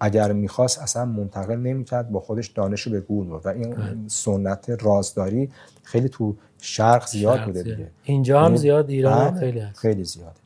اگر 0.00 0.32
می‌خواست 0.32 0.82
اصلا 0.82 1.04
منتقل 1.04 1.56
نمی‌کرد 1.56 2.10
با 2.10 2.20
خودش 2.20 2.48
دانش 2.48 2.80
رو 2.80 2.92
به 2.92 3.00
گور 3.00 3.26
بود 3.26 3.46
و 3.46 3.48
این 3.48 3.70
بله. 3.70 3.96
سنت 4.06 4.70
رازداری 4.80 5.50
خیلی 5.82 6.08
تو 6.08 6.36
شرق 6.58 7.06
زیاد 7.06 7.44
بوده 7.44 7.62
دیگه. 7.62 7.90
اینجا 8.04 8.38
هم 8.38 8.44
یعنی 8.44 8.56
زیاد 8.56 8.90
ایران 8.90 9.38
خیلی 9.38 9.58
هست. 9.58 9.78
خیلی 9.78 10.04
زیاده. 10.04 10.36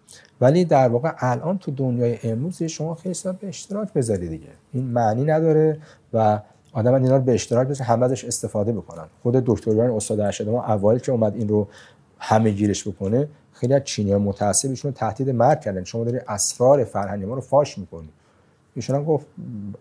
ولی 0.41 0.65
در 0.65 0.89
واقع 0.89 1.13
الان 1.19 1.59
تو 1.59 1.71
دنیای 1.71 2.19
امروز 2.23 2.63
شما 2.63 2.95
خیلی 2.95 3.15
به 3.41 3.49
اشتراک 3.49 3.93
بذاری 3.93 4.29
دیگه. 4.29 4.49
این 4.73 4.85
معنی 4.85 5.25
نداره 5.25 5.79
و 6.13 6.41
آدم 6.73 6.95
اینا 6.95 7.17
رو 7.17 7.23
به 7.23 7.35
اشتراک 7.35 7.69
بذاره 7.69 7.91
همه 7.91 8.05
ازش 8.07 8.25
استفاده 8.25 8.73
بکنن. 8.73 9.05
خود 9.23 9.35
دکتر 9.35 9.81
استاد 9.81 10.21
ارشد 10.21 10.49
ما 10.49 10.65
اول 10.65 10.99
که 10.99 11.13
اومد 11.13 11.37
این 11.37 11.49
رو 11.49 11.69
همه 12.19 12.51
گیرش 12.51 12.89
بکنه 12.89 13.29
خیلی 13.53 13.75
از 13.75 13.85
چینی 13.85 14.13
ها 14.13 14.19
متعصب 14.19 14.91
تهدید 14.91 15.31
مرگ 15.31 15.61
کردن. 15.61 15.85
شما 15.85 16.05
داری 16.05 16.19
اسرار 16.29 16.85
فرهنگ 16.85 17.25
ما 17.25 17.35
رو 17.35 17.41
فاش 17.41 17.79
می‌کنی. 17.79 18.09
ایشون 18.75 18.97
هم 18.97 19.05
گفت 19.05 19.27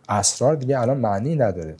اسرار 0.09 0.55
دیگه 0.55 0.79
الان 0.79 0.97
معنی 0.97 1.35
نداره. 1.35 1.75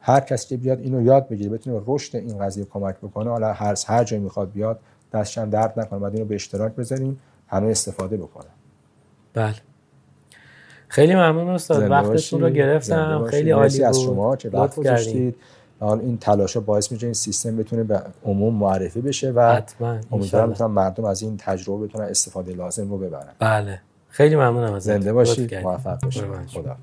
هر 0.00 0.20
کسی 0.20 0.48
که 0.48 0.56
بیاد 0.56 0.80
اینو 0.80 1.02
یاد 1.02 1.28
بگیره 1.28 1.50
بتونه 1.50 1.82
رشد 1.86 2.16
این 2.16 2.38
قضیه 2.38 2.64
کمک 2.64 2.96
بکنه. 2.96 3.30
حالا 3.30 3.52
هر 3.52 3.74
هر 3.86 4.04
جایی 4.04 4.22
می‌خواد 4.22 4.52
بیاد 4.52 4.80
دستشم 5.12 5.50
درد 5.50 5.80
نکنه. 5.80 5.98
بعد 5.98 6.12
اینو 6.14 6.24
به 6.24 6.34
اشتراک 6.34 6.72
بذاریم 6.72 7.20
همه 7.48 7.66
استفاده 7.66 8.16
بکنن 8.16 8.50
بله. 9.34 9.54
خیلی 10.88 11.14
ممنون 11.14 11.48
استاد. 11.48 11.90
وقتتون 11.90 12.40
رو 12.40 12.50
گرفتم. 12.50 13.24
خیلی 13.24 13.50
عالی 13.50 13.78
بود. 13.78 13.86
از 13.86 14.00
شما 14.00 14.36
که 14.36 14.50
وقت 14.50 14.76
گذاشتید. 14.76 15.36
حال 15.80 16.00
این 16.00 16.18
تلاش 16.18 16.56
باعث 16.56 16.92
میشه 16.92 17.06
این 17.06 17.14
سیستم 17.14 17.56
بتونه 17.56 17.84
به 17.84 18.02
عموم 18.24 18.54
معرفی 18.54 19.00
بشه 19.00 19.30
و 19.30 19.62
امیدوارم 20.12 20.70
مردم 20.70 21.04
از 21.04 21.22
این 21.22 21.36
تجربه 21.36 21.86
بتونن 21.86 22.04
استفاده 22.04 22.52
لازم 22.52 22.90
رو 22.90 22.98
ببرن. 22.98 23.32
بله. 23.38 23.80
خیلی 24.10 24.36
ممنونم 24.36 24.72
از 24.72 24.82
زنده 24.82 25.12
باشید 25.12 25.54
موفق 25.54 26.00
باشید 26.00 26.24
خدا 26.46 26.76